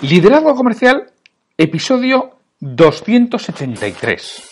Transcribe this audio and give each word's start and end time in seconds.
Liderazgo 0.00 0.54
Comercial, 0.54 1.12
episodio 1.56 2.38
273. 2.58 4.42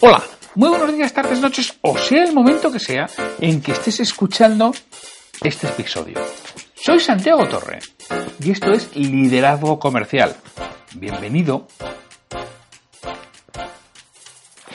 Hola, 0.00 0.22
muy 0.54 0.70
buenos 0.70 0.94
días, 0.94 1.12
tardes, 1.12 1.40
noches, 1.40 1.76
o 1.82 1.98
sea 1.98 2.24
el 2.24 2.32
momento 2.32 2.72
que 2.72 2.78
sea 2.78 3.06
en 3.40 3.60
que 3.60 3.72
estés 3.72 4.00
escuchando 4.00 4.72
este 5.42 5.66
episodio. 5.66 6.20
Soy 6.74 7.00
Santiago 7.00 7.46
Torre 7.48 7.80
y 8.42 8.50
esto 8.50 8.72
es 8.72 8.96
Liderazgo 8.96 9.78
Comercial. 9.78 10.34
Bienvenido. 10.94 11.66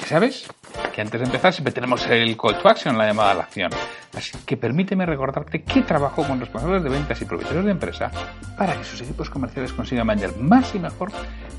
¿Sabes? 0.07 0.45
Que 0.93 1.01
antes 1.01 1.21
de 1.21 1.25
empezar 1.25 1.53
siempre 1.53 1.73
tenemos 1.73 2.05
el 2.07 2.37
call 2.37 2.61
to 2.61 2.67
action, 2.67 2.97
la 2.97 3.07
llamada 3.07 3.31
a 3.31 3.35
la 3.35 3.43
acción. 3.43 3.71
Así 4.15 4.37
que 4.45 4.57
permíteme 4.57 5.05
recordarte 5.05 5.63
que 5.63 5.83
trabajo 5.83 6.27
con 6.27 6.39
responsables 6.39 6.83
de 6.83 6.89
ventas 6.89 7.21
y 7.21 7.25
propietarios 7.25 7.65
de 7.65 7.71
empresa 7.71 8.11
para 8.57 8.77
que 8.77 8.83
sus 8.83 9.01
equipos 9.01 9.29
comerciales 9.29 9.71
consigan 9.71 10.07
vender 10.07 10.35
más 10.37 10.73
y 10.75 10.79
mejor 10.79 11.11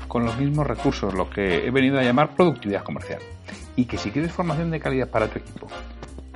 con 0.07 0.25
los 0.25 0.37
mismos 0.37 0.67
recursos, 0.67 1.13
lo 1.13 1.29
que 1.29 1.65
he 1.65 1.71
venido 1.71 1.99
a 1.99 2.03
llamar 2.03 2.35
productividad 2.35 2.83
comercial. 2.83 3.21
Y 3.75 3.85
que 3.85 3.97
si 3.97 4.11
quieres 4.11 4.31
formación 4.31 4.69
de 4.69 4.79
calidad 4.79 5.09
para 5.09 5.27
tu 5.27 5.39
equipo 5.39 5.67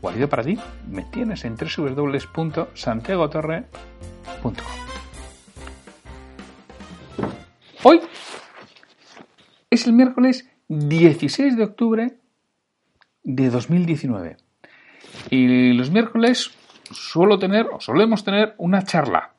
o 0.02 0.10
ayuda 0.10 0.26
para 0.28 0.44
ti, 0.44 0.58
me 0.90 1.04
tienes 1.04 1.46
en 1.46 1.56
www.santiagotorre.com. 1.56 4.54
Hoy 7.84 8.02
es 9.70 9.86
el 9.86 9.94
miércoles 9.94 10.50
16 10.68 11.56
de 11.56 11.64
octubre 11.64 12.18
de 13.28 13.50
2019. 13.50 14.38
Y 15.30 15.74
los 15.74 15.92
miércoles 15.92 16.52
suelo 16.90 17.38
tener, 17.38 17.68
o 17.72 17.82
solemos 17.82 18.24
tener, 18.24 18.56
una 18.58 18.84
charla, 18.84 19.32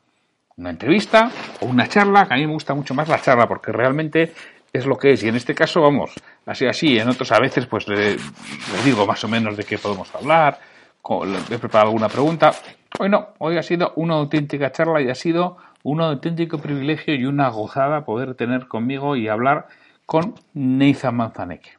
una 0.57 0.71
entrevista 0.71 1.31
o 1.61 1.67
una 1.67 1.89
charla, 1.89 2.29
que 2.29 2.35
a 2.35 2.37
mí 2.37 2.47
me 2.47 2.53
gusta 2.53 2.75
mucho 2.75 2.95
más 2.95 3.09
la 3.09 3.21
charla 3.21 3.49
porque 3.49 3.73
realmente 3.73 4.35
es 4.73 4.85
lo 4.85 4.99
que 4.99 5.13
es. 5.13 5.23
Y 5.23 5.29
en 5.29 5.37
este 5.37 5.55
caso, 5.55 5.81
vamos, 5.81 6.13
así 6.45 6.67
así, 6.67 6.99
en 6.99 7.09
otros 7.09 7.33
a 7.33 7.41
veces 7.41 7.65
pues 7.67 7.89
le, 7.89 8.19
digo 8.85 9.07
más 9.07 9.25
o 9.25 9.29
menos 9.29 9.57
de 9.57 9.65
qué 9.65 9.79
podemos 9.79 10.15
hablar, 10.15 10.61
he 11.51 11.59
preparado 11.59 11.89
alguna 11.89 12.11
pregunta. 12.11 12.53
Hoy 12.99 13.09
no, 13.09 13.29
hoy 13.39 13.57
ha 13.57 13.63
sido 13.63 13.95
una 13.97 14.15
auténtica 14.17 14.71
charla 14.71 15.01
y 15.01 15.09
ha 15.09 15.15
sido 15.15 15.57
un 15.83 16.03
auténtico 16.03 16.59
privilegio 16.59 17.15
y 17.15 17.25
una 17.25 17.49
gozada 17.49 18.05
poder 18.05 18.35
tener 18.35 18.69
conmigo 18.69 19.17
y 19.17 19.29
hablar 19.29 19.69
con 20.05 20.35
Nathan 20.53 21.17
Manzaneque. 21.17 21.78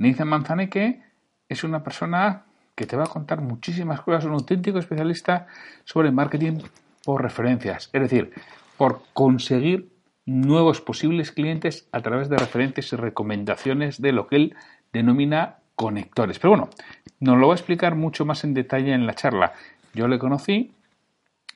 Nathan 0.00 0.28
Manzaneque 0.28 1.02
es 1.46 1.62
una 1.62 1.84
persona 1.84 2.44
que 2.74 2.86
te 2.86 2.96
va 2.96 3.04
a 3.04 3.08
contar 3.08 3.42
muchísimas 3.42 4.00
cosas, 4.00 4.24
un 4.24 4.32
auténtico 4.32 4.78
especialista 4.78 5.46
sobre 5.84 6.10
marketing 6.10 6.60
por 7.04 7.22
referencias, 7.22 7.90
es 7.92 8.00
decir, 8.00 8.32
por 8.78 9.02
conseguir 9.12 9.92
nuevos 10.24 10.80
posibles 10.80 11.32
clientes 11.32 11.86
a 11.92 12.00
través 12.00 12.30
de 12.30 12.38
referencias 12.38 12.94
y 12.94 12.96
recomendaciones 12.96 14.00
de 14.00 14.12
lo 14.12 14.26
que 14.26 14.36
él 14.36 14.56
denomina 14.90 15.58
conectores. 15.74 16.38
Pero 16.38 16.52
bueno, 16.52 16.70
nos 17.18 17.36
lo 17.36 17.48
va 17.48 17.52
a 17.52 17.56
explicar 17.56 17.94
mucho 17.94 18.24
más 18.24 18.42
en 18.44 18.54
detalle 18.54 18.94
en 18.94 19.06
la 19.06 19.14
charla. 19.14 19.52
Yo 19.92 20.08
le 20.08 20.18
conocí 20.18 20.72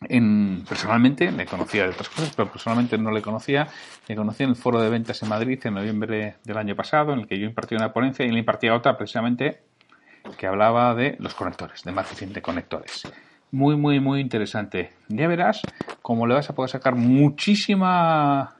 en, 0.08 0.64
personalmente, 0.68 1.30
le 1.30 1.46
conocía 1.46 1.84
de 1.84 1.90
otras 1.90 2.08
cosas, 2.08 2.32
pero 2.36 2.50
personalmente 2.50 2.98
no 2.98 3.10
le 3.10 3.22
conocía. 3.22 3.68
Le 4.08 4.16
conocí 4.16 4.42
en 4.42 4.50
el 4.50 4.56
foro 4.56 4.80
de 4.80 4.88
ventas 4.88 5.22
en 5.22 5.28
Madrid 5.28 5.60
en 5.64 5.74
noviembre 5.74 6.36
del 6.44 6.56
año 6.56 6.74
pasado, 6.74 7.12
en 7.12 7.20
el 7.20 7.26
que 7.26 7.38
yo 7.38 7.46
impartí 7.46 7.74
una 7.74 7.92
ponencia 7.92 8.24
y 8.24 8.30
le 8.30 8.38
impartía 8.38 8.74
otra 8.74 8.96
precisamente 8.96 9.62
que 10.38 10.46
hablaba 10.46 10.94
de 10.94 11.16
los 11.18 11.34
conectores, 11.34 11.82
de 11.82 11.92
marketing 11.92 12.28
de 12.28 12.42
conectores. 12.42 13.02
Muy, 13.50 13.76
muy, 13.76 14.00
muy 14.00 14.20
interesante. 14.20 14.92
Ya 15.08 15.28
verás 15.28 15.62
cómo 16.02 16.26
le 16.26 16.34
vas 16.34 16.48
a 16.50 16.54
poder 16.54 16.70
sacar 16.70 16.94
muchísima, 16.96 18.56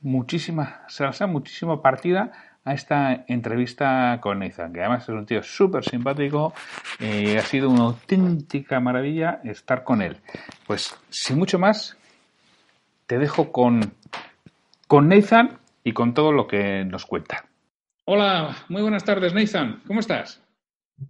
muchísima, 0.00 0.82
se 0.88 1.26
muchísima 1.26 1.82
partida 1.82 2.32
a 2.64 2.74
esta 2.74 3.24
entrevista 3.26 4.18
con 4.20 4.38
Nathan, 4.38 4.72
que 4.72 4.80
además 4.80 5.02
es 5.02 5.08
un 5.08 5.26
tío 5.26 5.42
súper 5.42 5.84
simpático 5.84 6.54
y 7.00 7.36
ha 7.36 7.42
sido 7.42 7.68
una 7.68 7.84
auténtica 7.84 8.80
maravilla 8.80 9.40
estar 9.44 9.84
con 9.84 10.02
él. 10.02 10.18
Pues 10.66 10.96
sin 11.10 11.38
mucho 11.38 11.58
más, 11.58 11.96
te 13.06 13.18
dejo 13.18 13.50
con, 13.50 13.94
con 14.86 15.08
Nathan 15.08 15.58
y 15.84 15.92
con 15.92 16.14
todo 16.14 16.32
lo 16.32 16.46
que 16.46 16.84
nos 16.84 17.04
cuenta. 17.04 17.46
Hola, 18.04 18.56
muy 18.68 18.82
buenas 18.82 19.04
tardes, 19.04 19.34
Nathan. 19.34 19.82
¿Cómo 19.86 20.00
estás? 20.00 20.42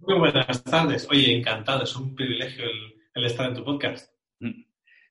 Muy 0.01 0.17
buenas 0.17 0.63
tardes. 0.63 1.07
Oye, 1.09 1.37
encantado. 1.37 1.83
Es 1.83 1.95
un 1.95 2.15
privilegio 2.15 2.65
el, 3.13 3.25
estar 3.25 3.49
en 3.49 3.55
tu 3.55 3.63
podcast. 3.63 4.11
Mm. 4.39 4.63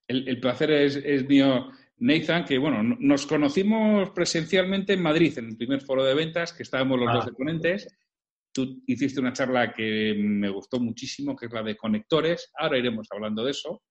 El, 0.09 0.41
placer 0.41 0.71
es, 0.71 1.27
mío, 1.29 1.71
Nathan, 2.03 2.45
que 2.45 2.59
bueno, 2.59 2.83
nos 2.83 3.27
conocimos 3.27 4.11
presencialmente 4.11 4.95
en 4.95 5.03
Madrid, 5.03 5.39
en 5.39 5.51
el 5.51 5.57
primer 5.57 5.81
foro 5.83 6.05
de 6.05 6.15
ventas, 6.15 6.53
que 6.53 6.65
estábamos 6.65 6.99
los 6.99 7.13
dos 7.13 7.23
ah. 7.23 7.27
de 7.27 7.33
ponentes. 7.33 7.97
Tú 8.53 8.83
hiciste 8.89 9.21
una 9.21 9.33
charla 9.33 9.73
que 9.73 10.15
me 10.19 10.49
gustó 10.49 10.81
muchísimo, 10.81 11.37
que 11.37 11.47
es 11.47 11.53
la 11.53 11.62
de 11.62 11.77
conectores. 11.77 12.51
Ahora 12.59 12.77
iremos 12.77 13.07
hablando 13.12 13.45
de 13.45 13.53
eso. 13.53 13.83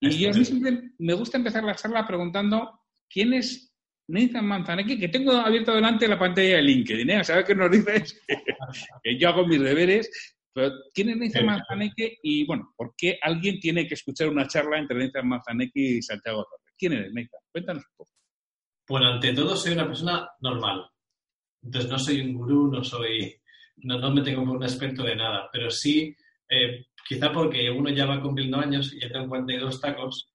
Y 0.00 0.26
mí 0.26 0.44
siempre 0.44 0.92
me 0.98 1.12
gusta 1.12 1.36
empezar 1.36 1.62
la 1.64 1.74
charla 1.74 2.06
preguntando 2.06 2.80
quién 3.10 3.34
es 3.34 3.74
Nathan 4.08 4.46
Manzaneque, 4.46 4.98
que 4.98 5.08
tengo 5.08 5.32
abierto 5.32 5.74
delante 5.74 6.08
la 6.08 6.18
pantalla 6.18 6.56
de 6.56 6.62
LinkedIn, 6.62 7.10
¿eh? 7.10 7.24
¿Sabes 7.24 7.44
qué 7.44 7.54
nos 7.54 7.70
dices? 7.70 8.20
que 9.02 9.18
yo 9.18 9.28
hago 9.28 9.46
mis 9.46 9.60
deberes. 9.60 10.10
Pero 10.54 10.72
¿quién 10.94 11.10
es 11.10 11.16
Nathan 11.18 11.44
Manzaneque? 11.44 12.16
Y 12.22 12.46
bueno, 12.46 12.72
¿por 12.74 12.94
qué 12.96 13.18
alguien 13.20 13.60
tiene 13.60 13.86
que 13.86 13.94
escuchar 13.94 14.30
una 14.30 14.48
charla 14.48 14.78
entre 14.78 14.98
Nathan 14.98 15.28
Manzaneque 15.28 15.80
y 15.80 16.02
Santiago 16.02 16.44
Torres? 16.44 16.63
¿Quién 16.76 16.92
eres, 16.92 17.12
Nathan? 17.12 17.40
Cuéntanos 17.50 17.84
un 17.84 17.96
poco. 17.96 18.10
Bueno, 18.88 19.08
ante 19.08 19.32
todo 19.32 19.56
soy 19.56 19.72
una 19.72 19.86
persona 19.86 20.28
normal. 20.40 20.86
Entonces 21.62 21.90
no 21.90 21.98
soy 21.98 22.20
un 22.20 22.34
gurú, 22.34 22.70
no 22.70 22.84
soy, 22.84 23.40
no, 23.76 24.10
me 24.10 24.22
tengo 24.22 24.40
como 24.40 24.52
un 24.52 24.62
experto 24.62 25.02
de 25.02 25.16
nada, 25.16 25.48
pero 25.50 25.70
sí, 25.70 26.14
eh, 26.48 26.86
quizá 27.08 27.32
porque 27.32 27.70
uno 27.70 27.88
ya 27.90 28.04
va 28.04 28.20
cumpliendo 28.20 28.58
años 28.58 28.92
y 28.92 29.00
ya 29.00 29.10
tengo 29.10 29.28
42 29.28 29.80
tacos, 29.80 30.30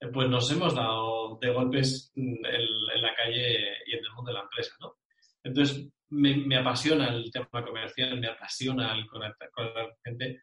eh, 0.00 0.08
pues 0.12 0.28
nos 0.28 0.50
hemos 0.50 0.74
dado 0.74 1.38
de 1.40 1.52
golpes 1.52 2.12
en, 2.16 2.42
la 2.42 3.14
calle 3.14 3.78
y 3.86 3.92
en 3.92 4.04
el 4.04 4.12
mundo 4.14 4.30
de 4.30 4.38
la 4.38 4.42
empresa, 4.42 4.74
¿no? 4.80 4.96
Entonces, 5.44 5.88
me, 6.10 6.56
apasiona 6.56 7.08
el 7.08 7.30
tema 7.30 7.64
comercial, 7.64 8.20
me 8.20 8.28
apasiona 8.28 8.94
el 8.94 9.06
conectar 9.06 9.50
con 9.50 9.66
la 9.66 9.88
gente. 10.04 10.40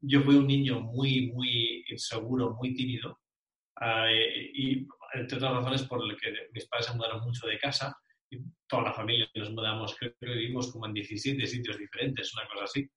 Yo 0.00 0.22
fui 0.22 0.36
un 0.36 0.46
niño 0.46 0.80
muy, 0.80 1.30
muy 1.32 1.84
inseguro, 1.88 2.54
muy 2.54 2.74
tímido, 2.74 3.19
eh, 3.80 4.50
y 4.54 4.86
entre 5.14 5.36
otras 5.36 5.52
razones 5.52 5.82
por 5.84 6.06
las 6.06 6.20
que 6.20 6.32
mis 6.52 6.66
padres 6.66 6.86
se 6.86 6.94
mudaron 6.94 7.20
mucho 7.24 7.46
de 7.46 7.58
casa, 7.58 7.96
y 8.30 8.38
toda 8.68 8.84
la 8.84 8.92
familia 8.92 9.28
nos 9.34 9.50
mudamos, 9.50 9.96
creo 9.98 10.12
que 10.20 10.26
vivimos 10.26 10.70
como 10.70 10.86
en 10.86 10.94
17 10.94 11.46
sitios 11.46 11.78
diferentes, 11.78 12.32
una 12.34 12.46
cosa 12.48 12.64
así. 12.64 12.88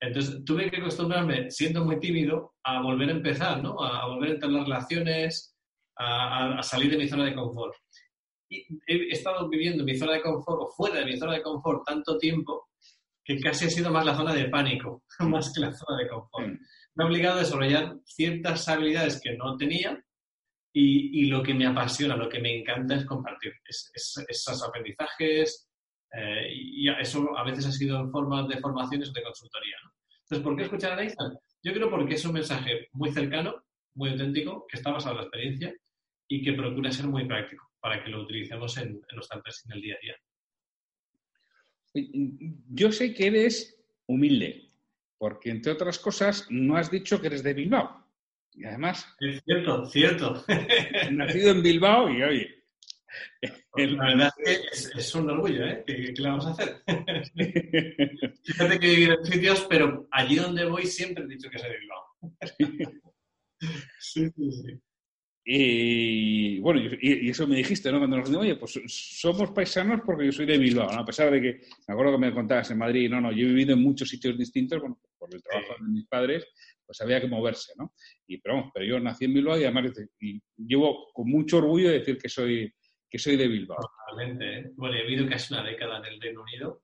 Entonces 0.00 0.42
tuve 0.44 0.70
que 0.70 0.78
acostumbrarme, 0.78 1.50
siendo 1.50 1.84
muy 1.84 2.00
tímido, 2.00 2.54
a 2.64 2.80
volver 2.80 3.10
a 3.10 3.12
empezar, 3.12 3.62
¿no? 3.62 3.82
A, 3.82 4.06
volver 4.06 4.30
a 4.30 4.32
entrar 4.34 4.50
en 4.50 4.56
las 4.56 4.66
relaciones, 4.66 5.56
a, 5.98 6.62
salir 6.62 6.90
de 6.90 6.96
mi 6.96 7.06
zona 7.06 7.26
de 7.26 7.34
confort. 7.34 7.74
Y 8.48 8.66
he 8.86 9.10
estado 9.10 9.48
viviendo 9.48 9.82
en 9.82 9.86
mi 9.86 9.96
zona 9.96 10.14
de 10.14 10.22
confort 10.22 10.62
o 10.62 10.70
fuera 10.70 11.00
de 11.00 11.04
mi 11.04 11.18
zona 11.18 11.34
de 11.34 11.42
confort 11.42 11.86
tanto 11.86 12.16
tiempo 12.16 12.70
que 13.22 13.38
casi 13.38 13.66
ha 13.66 13.70
sido 13.70 13.92
más 13.92 14.04
la 14.04 14.16
zona 14.16 14.32
de 14.32 14.48
pánico, 14.48 15.04
más 15.20 15.52
que 15.52 15.60
la 15.60 15.72
zona 15.72 15.98
de 15.98 16.08
confort. 16.08 16.48
Mm. 16.48 16.58
Me 16.94 17.04
ha 17.04 17.06
obligado 17.06 17.36
a 17.36 17.42
desarrollar 17.42 17.96
ciertas 18.04 18.66
habilidades 18.68 19.20
que 19.22 19.36
no 19.36 19.56
tenía 19.56 20.02
y, 20.72 21.26
lo 21.26 21.42
que 21.42 21.54
me 21.54 21.66
apasiona, 21.66 22.16
lo 22.16 22.28
que 22.28 22.40
me 22.40 22.60
encanta 22.60 22.94
es 22.94 23.04
compartir 23.04 23.52
esos 23.66 24.64
aprendizajes, 24.64 25.68
eh, 26.12 26.48
y 26.52 26.88
eso 26.88 27.36
a 27.36 27.44
veces 27.44 27.66
ha 27.66 27.72
sido 27.72 28.00
en 28.00 28.10
forma 28.10 28.46
de 28.46 28.58
formaciones 28.58 29.10
o 29.10 29.12
de 29.12 29.22
consultoría. 29.22 29.76
¿no? 29.84 29.92
Entonces, 30.22 30.44
¿por 30.44 30.56
qué 30.56 30.62
escuchar 30.64 30.92
a 30.92 31.02
Nathan? 31.02 31.38
Yo 31.62 31.72
creo 31.72 31.90
porque 31.90 32.14
es 32.14 32.24
un 32.24 32.32
mensaje 32.32 32.88
muy 32.92 33.12
cercano, 33.12 33.64
muy 33.94 34.10
auténtico, 34.10 34.66
que 34.68 34.76
está 34.76 34.90
basado 34.90 35.12
en 35.12 35.16
la 35.18 35.22
experiencia 35.24 35.74
y 36.28 36.42
que 36.42 36.52
procura 36.52 36.92
ser 36.92 37.06
muy 37.06 37.26
práctico 37.26 37.68
para 37.80 38.02
que 38.02 38.10
lo 38.10 38.22
utilicemos 38.22 38.76
en, 38.78 38.88
en 38.88 39.14
nuestra 39.14 39.38
empresa 39.38 39.62
en 39.66 39.72
el 39.72 39.82
día 39.82 39.96
a 39.96 39.98
día. 40.00 40.16
Yo 42.68 42.92
sé 42.92 43.12
que 43.14 43.26
eres 43.26 43.76
humilde, 44.06 44.70
porque 45.18 45.50
entre 45.50 45.72
otras 45.72 45.98
cosas 45.98 46.46
no 46.50 46.76
has 46.76 46.90
dicho 46.90 47.20
que 47.20 47.26
eres 47.26 47.42
de 47.42 47.54
Bilbao. 47.54 47.99
Y 48.60 48.66
además... 48.66 49.06
Es 49.20 49.42
cierto, 49.44 49.86
cierto. 49.86 50.44
Nacido 51.12 51.52
en 51.52 51.62
Bilbao 51.62 52.10
y 52.10 52.22
oye... 52.22 52.56
La 53.74 54.06
verdad 54.06 54.30
es 54.44 54.90
que 54.90 55.00
es, 55.00 55.14
un 55.14 55.30
orgullo, 55.30 55.66
¿eh? 55.66 55.82
¿Qué, 55.86 56.12
le 56.16 56.28
vamos 56.28 56.46
a 56.46 56.50
hacer? 56.50 56.82
Fíjate 58.44 58.78
que 58.78 58.86
he 58.86 58.96
vivido 58.96 59.18
en 59.18 59.24
sitios, 59.24 59.66
pero 59.68 60.06
allí 60.10 60.36
donde 60.36 60.64
voy 60.66 60.86
siempre 60.86 61.24
he 61.24 61.26
dicho 61.26 61.48
que 61.50 61.58
soy 61.58 61.70
de 61.70 61.78
Bilbao. 61.78 62.04
sí, 63.98 64.30
sí, 64.30 64.52
sí. 64.52 64.80
Y 65.44 66.60
bueno, 66.60 66.80
y, 67.00 67.30
eso 67.30 67.46
me 67.46 67.56
dijiste, 67.56 67.90
¿no? 67.90 67.98
Cuando 67.98 68.18
nos 68.18 68.26
dijimos, 68.26 68.44
oye, 68.44 68.56
pues 68.56 68.80
somos 68.86 69.50
paisanos 69.50 70.02
porque 70.04 70.26
yo 70.26 70.32
soy 70.32 70.46
de 70.46 70.58
Bilbao, 70.58 70.92
¿no? 70.92 71.00
A 71.00 71.04
pesar 71.04 71.30
de 71.30 71.40
que, 71.40 71.60
me 71.88 71.94
acuerdo 71.94 72.12
que 72.12 72.18
me 72.18 72.34
contabas 72.34 72.70
en 72.70 72.78
Madrid, 72.78 73.10
no, 73.10 73.20
no, 73.20 73.32
yo 73.32 73.46
he 73.46 73.48
vivido 73.48 73.72
en 73.72 73.82
muchos 73.82 74.08
sitios 74.08 74.36
distintos, 74.36 74.80
bueno, 74.80 75.00
por 75.18 75.34
el 75.34 75.42
trabajo 75.42 75.74
de 75.80 75.88
mis 75.88 76.06
padres, 76.06 76.46
pues 76.90 77.00
había 77.02 77.20
que 77.20 77.28
moverse, 77.28 77.72
¿no? 77.78 77.94
Y, 78.26 78.38
pero, 78.38 78.68
pero 78.74 78.84
yo 78.84 78.98
nací 78.98 79.24
en 79.26 79.34
Bilbao 79.34 79.56
y 79.56 79.62
además 79.62 79.92
y 80.18 80.42
llevo 80.56 81.12
con 81.12 81.30
mucho 81.30 81.58
orgullo 81.58 81.88
decir 81.88 82.18
que 82.18 82.28
soy, 82.28 82.74
que 83.08 83.16
soy 83.16 83.36
de 83.36 83.46
Bilbao. 83.46 83.78
Totalmente, 83.78 84.58
¿eh? 84.58 84.72
Bueno, 84.74 84.96
he 84.96 85.06
vivido 85.06 85.28
casi 85.28 85.54
una 85.54 85.62
década 85.62 85.98
en 85.98 86.06
el 86.06 86.20
Reino 86.20 86.42
Unido 86.42 86.82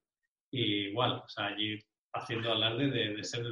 y 0.49 0.87
igual, 0.87 1.21
o 1.25 1.27
sea, 1.27 1.47
allí 1.47 1.77
haciendo 2.13 2.53
alarde 2.53 2.89
de, 2.89 3.15
de 3.15 3.23
ser 3.25 3.43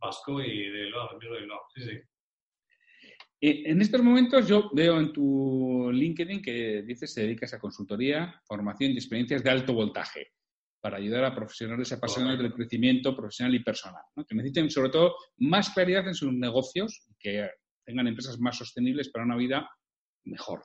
vasco 0.00 0.42
y 0.42 0.68
de 0.68 0.82
Bilbao, 0.82 1.16
de 1.16 1.40
Bilbao, 1.40 1.60
sí, 1.72 1.82
sí. 1.84 2.00
Eh, 3.40 3.62
en 3.66 3.80
estos 3.80 4.02
momentos 4.02 4.48
yo 4.48 4.70
veo 4.72 4.98
en 4.98 5.12
tu 5.12 5.92
LinkedIn 5.92 6.42
que 6.42 6.82
dices 6.82 7.14
que 7.14 7.20
te 7.20 7.26
dedicas 7.28 7.54
a 7.54 7.60
consultoría, 7.60 8.42
formación 8.48 8.90
y 8.90 8.94
experiencias 8.96 9.44
de 9.44 9.50
alto 9.50 9.74
voltaje 9.74 10.32
para 10.84 10.98
ayudar 10.98 11.24
a 11.24 11.34
profesionales 11.34 11.90
apasionados 11.92 12.40
del 12.40 12.52
crecimiento 12.52 13.16
profesional 13.16 13.54
y 13.54 13.64
personal, 13.64 14.02
que 14.28 14.34
necesiten 14.34 14.68
sobre 14.68 14.90
todo 14.90 15.16
más 15.38 15.70
claridad 15.70 16.06
en 16.06 16.14
sus 16.14 16.30
negocios, 16.30 17.08
que 17.18 17.48
tengan 17.86 18.06
empresas 18.06 18.38
más 18.38 18.58
sostenibles 18.58 19.08
para 19.08 19.24
una 19.24 19.38
vida 19.38 19.66
mejor. 20.24 20.62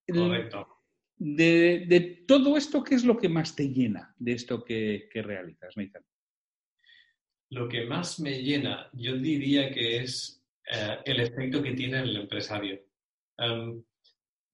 Correcto. 0.04 0.66
De, 1.16 2.24
todo 2.26 2.56
esto, 2.56 2.82
¿qué 2.82 2.96
es 2.96 3.04
lo 3.04 3.16
que 3.16 3.28
más 3.28 3.54
te 3.54 3.68
llena 3.68 4.12
de 4.18 4.32
esto 4.32 4.64
que, 4.64 5.08
realizas, 5.14 5.76
Nathan? 5.76 6.02
Lo 7.50 7.68
que 7.68 7.84
más 7.84 8.20
me 8.20 8.42
llena, 8.42 8.88
yo 8.92 9.16
diría 9.16 9.70
que 9.72 9.98
es 9.98 10.42
eh, 10.70 10.98
el 11.04 11.20
efecto 11.20 11.62
que 11.62 11.72
tiene 11.72 12.00
el 12.00 12.16
empresario. 12.16 12.80
Em, 13.38 13.82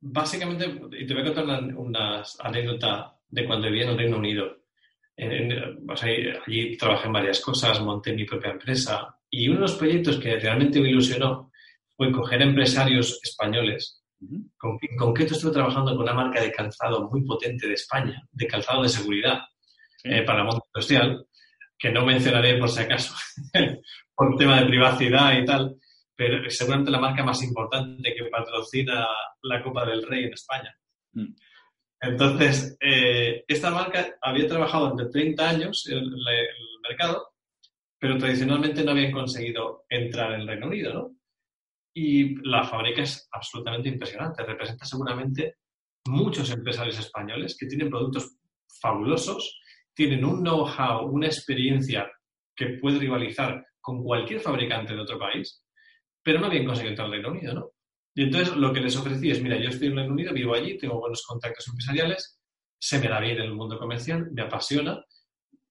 básicamente, 0.01 0.67
y 0.99 1.07
te 1.07 1.15
voy 1.15 1.23
a 1.23 1.35
contar 1.35 1.75
una, 1.77 2.23
anécdota 2.41 3.17
de 3.29 3.47
cuando 3.47 3.69
vivía 3.69 3.85
en 3.85 3.91
el 3.91 3.99
Reino 3.99 4.19
Unido. 4.19 4.59
allí 5.17 6.77
trabajé 6.77 7.07
en 7.07 7.13
varias 7.13 7.41
cosas, 7.41 7.81
monté 7.81 8.13
mi 8.13 8.25
propia 8.25 8.51
empresa 8.53 9.17
y 9.31 9.49
uno 9.49 9.61
de 9.61 9.63
los 9.63 9.77
proyectos 9.77 10.19
que 10.19 10.39
realmente 10.39 10.81
me 10.81 10.91
ilusionó 10.91 11.51
fue 11.97 12.13
coger 12.13 12.43
empresarios 12.43 13.21
españoles 13.23 14.03
en 14.31 14.97
concreto 14.97 15.35
estuve 15.35 15.53
trabajando 15.53 15.93
con 15.93 16.03
una 16.03 16.15
marca 16.15 16.41
de 16.41 16.53
calzado 16.53 17.09
muy 17.11 17.23
potente 17.23 17.67
de 17.67 17.75
España, 17.75 18.23
de 18.31 18.47
calzado 18.47 18.83
de 18.83 18.89
seguridad 18.89 19.41
eh, 20.05 20.23
para 20.23 20.41
el 20.41 20.47
mundo 20.47 20.65
industrial, 20.75 21.27
que 21.83 21.91
no 21.91 22.07
mencionaré 22.07 22.59
por 22.59 22.71
si 22.71 22.81
acaso, 22.81 23.13
por 24.15 24.37
tema 24.37 24.61
de 24.61 24.67
privacidad 24.67 25.37
y 25.37 25.45
tal, 25.45 25.75
pero 26.15 26.49
seguramente 26.49 26.93
la 26.93 27.01
marca 27.01 27.25
más 27.25 27.43
importante 27.43 28.15
que 28.15 28.27
patrocina 28.27 29.05
la 29.43 29.61
Copa 29.65 29.85
del 29.85 30.07
Rey 30.07 30.27
en 30.27 30.33
España. 30.33 30.73
Mm. 31.13 31.35
Entonces, 32.03 32.77
eh, 32.81 33.45
esta 33.49 33.73
marca 33.73 34.15
había 34.23 34.47
trabajado 34.47 34.91
durante 34.91 35.11
30 35.11 35.49
años 35.49 35.85
en 35.89 35.99
el, 35.99 36.15
mercado, 36.89 37.33
pero 37.99 38.17
tradicionalmente 38.17 38.85
no 38.85 38.93
habían 38.93 39.13
conseguido 39.13 39.85
entrar 39.89 40.35
en 40.35 40.43
el 40.43 40.49
Reino 40.49 40.67
Unido, 40.69 40.95
¿no? 40.95 41.17
y 41.95 42.37
la 42.49 42.65
fábrica 42.65 43.03
es 43.03 43.29
absolutamente 43.33 43.89
impresionante. 43.89 44.45
Representa 44.45 44.85
seguramente 44.85 45.57
muchos 46.07 46.51
empresarios 46.51 46.99
españoles 46.99 47.57
que 47.59 47.67
tienen 47.67 47.91
productos 47.91 48.37
fabulosos, 48.81 49.61
tienen 49.95 50.25
un 50.25 50.41
know-how, 50.43 51.07
una 51.07 51.27
experiencia 51.27 52.11
que 52.55 52.79
puede 52.81 52.99
rivalizar 52.99 53.65
con 53.81 54.03
cualquier 54.03 54.41
fabricante 54.41 54.95
de 54.95 55.01
otro 55.01 55.19
país, 55.19 55.65
pero 56.23 56.39
no 56.39 56.47
habían 56.47 56.65
conseguido 56.65 56.91
entrar 56.91 57.07
al 57.07 57.13
Reino 57.13 57.31
Unido, 57.31 57.55
¿no? 57.55 57.71
Y 58.15 58.25
entonces 58.25 58.55
lo 58.57 58.73
que 58.73 58.81
les 58.81 58.97
ofrecí 58.97 59.31
es, 59.31 59.43
mira, 59.43 59.57
yo 59.57 59.71
estoy 59.71 59.89
en 59.89 59.93
el 59.95 59.99
Reino 60.01 60.13
Unido, 60.13 60.33
vivo 60.33 60.55
allí, 60.55 60.79
tengo 60.79 61.01
buenos 61.01 61.25
contactos 61.27 61.67
empresariales, 61.69 62.39
se 62.79 62.99
me 62.99 63.09
da 63.09 63.21
bien 63.21 63.39
el 63.39 63.55
mundo 63.55 63.79
comercial, 63.79 64.29
me 64.33 64.43
apasiona, 64.43 65.03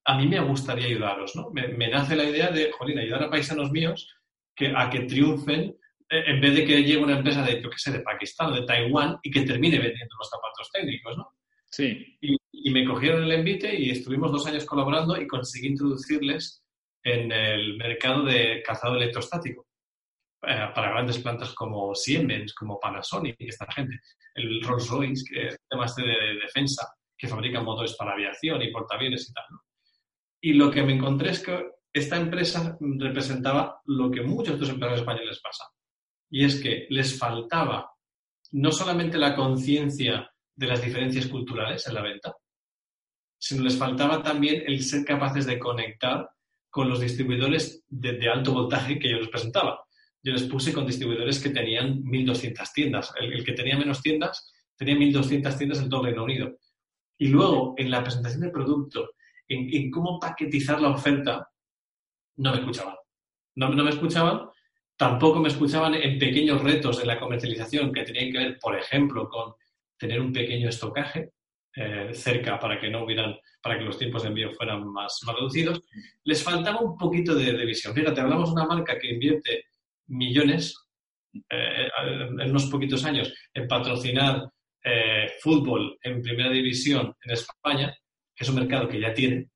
a 0.05 0.17
mí 0.17 0.27
me 0.27 0.39
gustaría 0.39 0.87
ayudaros, 0.87 1.35
¿no? 1.35 1.51
Me, 1.51 1.89
nace 1.89 2.15
la 2.15 2.23
idea 2.23 2.49
de, 2.49 2.71
jolín, 2.71 2.97
ayudar 2.97 3.23
a 3.23 3.29
paisanos 3.29 3.71
míos 3.71 4.07
que, 4.55 4.73
a 4.75 4.89
que 4.89 5.01
triunfen 5.01 5.75
eh, 6.09 6.23
en 6.27 6.41
vez 6.41 6.55
de 6.55 6.65
que 6.65 6.83
llegue 6.83 6.97
una 6.97 7.17
empresa 7.17 7.43
de, 7.43 7.61
yo 7.61 7.69
qué 7.69 7.77
sé, 7.77 7.91
de 7.91 8.01
Pakistán 8.01 8.51
o 8.51 8.55
de 8.55 8.65
Taiwán 8.65 9.17
y 9.23 9.31
que 9.31 9.43
termine 9.43 9.77
vendiendo 9.77 10.15
los 10.17 10.29
zapatos 10.29 10.69
técnicos, 10.71 11.17
¿no? 11.17 11.29
Sí. 11.69 12.17
Y, 12.21 12.35
me 12.69 12.85
cogieron 12.85 13.23
el 13.23 13.31
envite 13.31 13.75
y 13.75 13.89
estuvimos 13.89 14.31
dos 14.31 14.45
años 14.45 14.65
colaborando 14.65 15.19
y 15.19 15.27
conseguí 15.27 15.67
introducirles 15.67 16.63
en 17.03 17.31
el 17.31 17.77
mercado 17.77 18.23
de 18.23 18.61
calzado 18.63 18.95
electrostático 18.95 19.65
eh, 20.43 20.69
para 20.75 20.91
grandes 20.91 21.17
plantas 21.19 21.53
como 21.53 21.95
Siemens, 21.95 22.53
como 22.53 22.79
Panasonic, 22.79 23.35
y 23.39 23.47
esta 23.47 23.65
gente, 23.71 23.99
el 24.35 24.61
Rolls-Royce, 24.61 25.23
que 25.27 25.47
es 25.47 25.57
temas 25.67 25.95
de, 25.95 26.03
de, 26.03 26.35
defensa, 26.35 26.93
que 27.17 27.27
fabrican 27.27 27.65
motores 27.65 27.95
para 27.95 28.13
aviación 28.13 28.61
y 28.61 28.71
portaaviones 28.71 29.29
y 29.29 29.33
tal. 29.33 29.45
¿no? 29.49 29.61
Y 30.41 30.53
lo 30.53 30.69
que 30.69 30.83
me 30.83 30.93
encontré 30.93 31.31
es 31.31 31.43
que 31.43 31.71
esta 31.93 32.17
empresa 32.17 32.77
representaba 32.79 33.81
lo 33.85 34.09
que 34.09 34.21
muchos 34.21 34.59
los 34.59 34.69
empresarios 34.69 35.01
españoles 35.01 35.41
pasan 35.41 35.67
y 36.31 36.45
es 36.45 36.61
que 36.61 36.87
les 36.89 37.19
faltaba 37.19 37.91
no 38.51 38.71
solamente 38.71 39.17
la 39.17 39.35
conciencia 39.35 40.31
de 40.55 40.67
las 40.67 40.81
diferencias 40.81 41.27
culturales 41.27 41.85
en 41.87 41.93
la 41.93 42.01
venta, 42.01 42.33
sino 43.41 43.63
les 43.63 43.75
faltaba 43.75 44.21
también 44.21 44.63
el 44.67 44.83
ser 44.83 45.03
capaces 45.03 45.47
de 45.47 45.57
conectar 45.57 46.29
con 46.69 46.87
los 46.87 46.99
distribuidores 46.99 47.83
de, 47.89 48.29
alto 48.29 48.53
voltaje 48.53 48.99
que 48.99 49.09
yo 49.09 49.17
les 49.17 49.29
presentaba. 49.29 49.83
Yo 50.21 50.31
les 50.31 50.43
puse 50.43 50.71
con 50.71 50.85
distribuidores 50.85 51.39
que 51.41 51.49
tenían 51.49 52.03
1.200 52.03 52.71
tiendas. 52.71 53.11
El, 53.19 53.43
que 53.43 53.53
tenía 53.53 53.75
menos 53.75 53.99
tiendas 54.03 54.53
tenía 54.77 54.95
1.200 54.95 55.57
tiendas 55.57 55.79
en 55.79 55.89
todo 55.89 56.01
el 56.01 56.07
Reino 56.07 56.23
Unido. 56.23 56.55
Y 57.17 57.29
luego, 57.29 57.73
en 57.77 57.89
la 57.89 58.03
presentación 58.03 58.41
del 58.41 58.51
producto, 58.51 59.09
en, 59.47 59.89
cómo 59.89 60.19
paquetizar 60.19 60.79
la 60.79 60.89
oferta, 60.89 61.49
no 62.37 62.51
me 62.51 62.59
escuchaban. 62.59 62.95
No, 63.55 63.69
no 63.69 63.83
me 63.83 63.89
escuchaban 63.89 64.49
Tampoco 64.95 65.39
me 65.39 65.49
escuchaban 65.49 65.95
en 65.95 66.19
pequeños 66.19 66.61
retos 66.61 66.99
de 66.99 67.07
la 67.07 67.19
comercialización 67.19 67.91
que 67.91 68.03
tenían 68.03 68.31
que 68.31 68.37
ver, 68.37 68.59
por 68.59 68.77
ejemplo, 68.77 69.27
con 69.27 69.55
tener 69.97 70.21
un 70.21 70.31
pequeño 70.31 70.69
estocaje 70.69 71.31
eh, 71.75 72.09
cerca 72.13 72.59
para 72.59 72.79
que 72.79 72.89
no 72.89 73.03
hubieran, 73.03 73.37
para 73.61 73.77
que 73.77 73.85
los 73.85 73.97
tiempos 73.97 74.23
de 74.23 74.29
envío 74.29 74.51
fueran 74.51 74.85
más, 74.91 75.19
reducidos. 75.25 75.81
Les 76.23 76.43
faltaba 76.43 76.81
un 76.81 76.97
poquito 76.97 77.33
de, 77.35 77.53
visión. 77.65 77.93
Fíjate, 77.93 78.21
hablamos 78.21 78.49
de 78.49 78.61
una 78.61 78.65
marca 78.65 78.97
que 78.99 79.11
invierte 79.11 79.65
millones 80.07 80.75
eh, 81.49 81.87
en 82.39 82.49
unos 82.49 82.65
poquitos 82.65 83.05
años 83.05 83.33
en 83.53 83.67
patrocinar 83.67 84.49
eh, 84.83 85.31
fútbol 85.39 85.97
en 86.01 86.21
primera 86.21 86.49
división 86.49 87.15
en 87.23 87.31
España, 87.31 87.95
que 88.35 88.43
es 88.43 88.49
un 88.49 88.55
mercado 88.55 88.89
que 88.89 88.99
ya 88.99 89.13
tiene, 89.13 89.49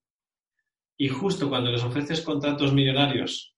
y 0.98 1.10
justo 1.10 1.50
cuando 1.50 1.72
les 1.72 1.84
ofreces 1.84 2.22
contratos 2.22 2.74
millonarios 2.74 3.54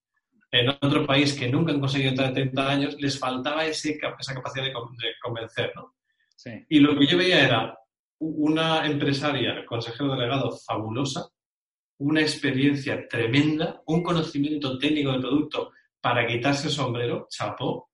en 0.52 0.70
otro 0.70 1.06
país 1.06 1.34
que 1.34 1.48
nunca 1.48 1.72
han 1.72 1.80
conseguido 1.80 2.10
entrar 2.10 2.30
en 2.30 2.36
30 2.36 2.70
años, 2.70 2.96
les 3.00 3.20
faltaba 3.20 3.66
ese, 3.66 4.00
esa 4.20 4.34
capacidad 4.34 4.66
de, 4.66 4.74
convencer, 5.22 5.72
¿no? 5.76 5.94
Y 6.70 6.80
lo 6.80 6.98
que 6.98 7.06
yo 7.06 7.18
veía 7.18 7.46
era 7.46 7.78
una 8.20 8.86
empresaria, 8.86 9.66
consejero 9.66 10.16
delegado 10.16 10.52
fabulosa, 10.66 11.30
una 12.00 12.22
experiencia 12.22 13.08
tremenda, 13.08 13.82
un 13.88 14.04
conocimiento 14.04 14.78
técnico 14.78 15.12
del 15.12 15.22
producto 15.22 15.72
para 16.00 16.26
quitarse 16.28 16.68
el 16.68 16.74
sombrero, 16.74 17.28
chapó, 17.30 17.90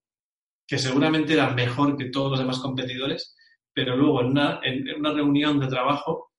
que 0.67 0.77
seguramente 0.77 1.33
era 1.33 1.49
mejor 1.49 1.97
que 1.97 2.05
todos 2.05 2.31
los 2.31 2.39
demás 2.39 2.59
competidores, 2.59 3.35
pero 3.73 3.95
luego 3.95 4.21
en 4.21 4.27
una, 4.27 4.59
en 4.63 4.99
una 4.99 5.13
reunión 5.13 5.59
de 5.59 5.67
trabajo 5.67 6.31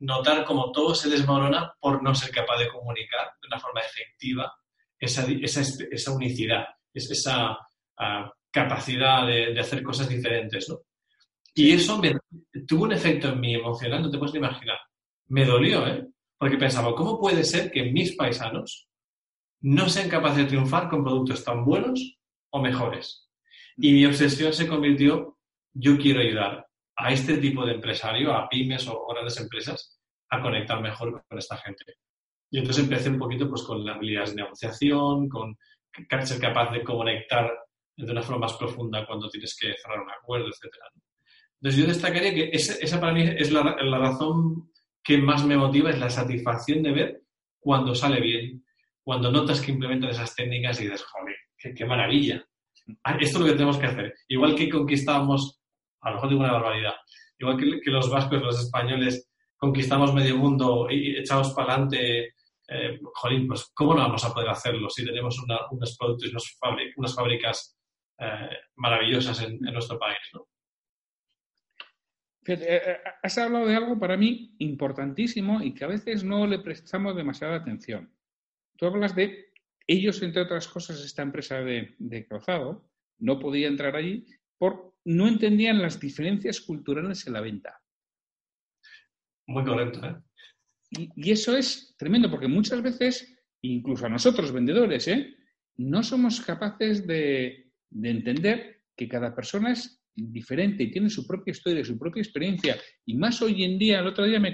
notar 0.00 0.44
cómo 0.44 0.72
todo 0.72 0.94
se 0.94 1.10
desmorona 1.10 1.74
por 1.78 2.02
no 2.02 2.14
ser 2.14 2.30
capaz 2.30 2.58
de 2.58 2.68
comunicar 2.68 3.32
de 3.40 3.48
una 3.48 3.60
forma 3.60 3.80
efectiva 3.80 4.52
esa, 4.98 5.26
esa, 5.30 5.60
esa 5.90 6.12
unicidad, 6.12 6.64
esa 6.92 7.56
ah, 7.98 8.32
capacidad 8.50 9.26
de, 9.26 9.58
hacer 9.58 9.82
cosas 9.82 10.08
diferentes, 10.08 10.68
¿no? 10.68 10.80
Y 11.54 11.72
eso 11.72 11.98
me, 11.98 12.16
tuvo 12.66 12.84
un 12.84 12.92
efecto 12.92 13.28
en 13.28 13.40
mí 13.40 13.54
emocional, 13.54 14.02
no 14.02 14.10
te 14.10 14.18
puedes 14.18 14.34
imaginar. 14.34 14.78
Me 15.28 15.44
dolió, 15.44 15.86
¿eh? 15.86 16.06
Porque 16.38 16.56
pensaba, 16.56 16.94
¿cómo 16.94 17.18
puede 17.18 17.44
ser 17.44 17.70
que 17.70 17.90
mis 17.90 18.16
paisanos 18.16 18.88
no 19.62 19.88
sean 19.88 20.08
capaces 20.08 20.38
de 20.38 20.44
triunfar 20.46 20.88
con 20.88 21.04
productos 21.04 21.44
tan 21.44 21.64
buenos 21.64 22.18
o 22.50 22.62
mejores? 22.62 23.28
Y 23.76 23.92
mi 23.92 24.06
obsesión 24.06 24.52
se 24.52 24.66
convirtió, 24.66 25.38
yo 25.72 25.98
quiero 25.98 26.20
ayudar 26.20 26.66
a 26.96 27.12
este 27.12 27.38
tipo 27.38 27.64
de 27.64 27.74
empresario, 27.74 28.32
a 28.32 28.48
pymes 28.48 28.86
o 28.88 29.06
grandes 29.06 29.38
empresas, 29.40 30.00
a 30.30 30.40
conectar 30.40 30.80
mejor 30.80 31.24
con 31.26 31.38
esta 31.38 31.56
gente. 31.58 31.84
Y 32.50 32.58
entonces 32.58 32.84
empecé 32.84 33.10
un 33.10 33.18
poquito 33.18 33.48
pues, 33.48 33.62
con 33.62 33.84
las 33.84 33.96
habilidades 33.96 34.30
de 34.30 34.42
negociación, 34.42 35.28
con 35.28 35.56
ser 36.22 36.40
capaz 36.40 36.72
de 36.72 36.82
conectar 36.82 37.50
de 37.96 38.12
una 38.12 38.22
forma 38.22 38.46
más 38.46 38.54
profunda 38.54 39.06
cuando 39.06 39.28
tienes 39.28 39.56
que 39.58 39.74
cerrar 39.76 40.00
un 40.00 40.10
acuerdo, 40.10 40.48
etc. 40.48 40.74
Entonces 41.60 41.80
yo 41.80 41.86
destacaría 41.86 42.34
que 42.34 42.50
esa, 42.52 43.00
para 43.00 43.12
mí 43.12 43.22
es 43.22 43.52
la, 43.52 43.62
razón 43.62 44.70
que 45.04 45.18
más 45.18 45.44
me 45.44 45.58
motiva, 45.58 45.90
es 45.90 45.98
la 45.98 46.08
satisfacción 46.08 46.82
de 46.82 46.92
ver 46.92 47.22
cuando 47.58 47.94
sale 47.94 48.20
bien, 48.20 48.64
cuando 49.02 49.30
notas 49.30 49.60
que 49.60 49.72
implementan 49.72 50.10
esas 50.10 50.34
técnicas 50.34 50.80
y 50.80 50.84
dices, 50.84 51.04
joder, 51.04 51.36
qué, 51.76 51.84
maravilla. 51.84 52.42
Ah, 53.04 53.18
esto 53.20 53.36
es 53.36 53.40
lo 53.40 53.46
que 53.46 53.52
tenemos 53.52 53.76
que 53.76 53.86
hacer. 53.86 54.14
Igual 54.28 54.54
que 54.54 54.70
conquistamos, 54.70 55.60
a 56.00 56.08
lo 56.08 56.16
mejor 56.16 56.30
digo 56.30 56.40
una 56.40 56.52
barbaridad, 56.52 56.94
igual 57.38 57.58
que, 57.58 57.90
los 57.90 58.08
vascos, 58.08 58.40
los 58.40 58.58
españoles, 58.58 59.30
conquistamos 59.58 60.14
medio 60.14 60.38
mundo 60.38 60.86
y 60.90 61.18
echamos 61.18 61.52
para 61.52 61.74
adelante 61.74 62.34
eh, 62.68 62.98
jolín, 63.16 63.46
pues 63.46 63.70
¿cómo 63.74 63.94
no 63.94 64.00
vamos 64.00 64.24
a 64.24 64.32
poder 64.32 64.48
hacerlo 64.48 64.88
si 64.88 65.04
tenemos 65.04 65.38
unos 65.38 65.96
productos 65.98 66.30
y 66.30 66.34
unas 66.96 67.14
fábricas 67.14 67.76
eh, 68.18 68.48
maravillosas 68.76 69.42
en, 69.42 69.58
nuestro 69.60 69.98
país? 69.98 70.16
Eh, 70.34 70.38
has 73.22 73.38
hablado 73.38 73.66
de 73.66 73.76
algo 73.76 73.98
para 73.98 74.16
mí 74.16 74.54
importantísimo 74.58 75.62
y 75.62 75.74
que 75.74 75.84
a 75.84 75.88
veces 75.88 76.24
no 76.24 76.46
le 76.46 76.58
prestamos 76.58 77.16
demasiada 77.16 77.56
atención. 77.56 78.12
Tú 78.76 78.86
hablas 78.86 79.14
de 79.14 79.52
ellos, 79.86 80.22
entre 80.22 80.42
otras 80.42 80.68
cosas, 80.68 81.04
esta 81.04 81.22
empresa 81.22 81.60
de, 81.60 81.94
de 81.98 82.26
calzado 82.26 82.88
no 83.18 83.38
podía 83.38 83.68
entrar 83.68 83.96
allí 83.96 84.26
por 84.58 84.94
no 85.04 85.28
entendían 85.28 85.80
las 85.80 85.98
diferencias 85.98 86.60
culturales 86.60 87.26
en 87.26 87.32
la 87.32 87.40
venta. 87.40 87.80
Muy 89.46 89.64
correcto, 89.64 90.06
¿eh? 90.06 90.16
Y, 90.90 91.30
eso 91.30 91.56
es 91.56 91.94
tremendo, 91.96 92.30
porque 92.30 92.48
muchas 92.48 92.82
veces, 92.82 93.36
incluso 93.62 94.06
a 94.06 94.08
nosotros 94.08 94.52
vendedores, 94.52 95.06
¿eh? 95.08 95.36
no 95.76 96.02
somos 96.02 96.40
capaces 96.40 97.06
de, 97.06 97.72
entender 97.90 98.82
que 98.96 99.08
cada 99.08 99.34
persona 99.34 99.72
es 99.72 99.99
diferente 100.14 100.82
y 100.82 100.90
tiene 100.90 101.10
su 101.10 101.26
propia 101.26 101.52
historia, 101.52 101.84
su 101.84 101.98
propia 101.98 102.22
experiencia. 102.22 102.76
Y 103.06 103.14
más 103.16 103.40
hoy 103.42 103.64
en 103.64 103.78
día, 103.78 104.00
el 104.00 104.06
otro 104.06 104.24
día 104.24 104.40
me, 104.40 104.52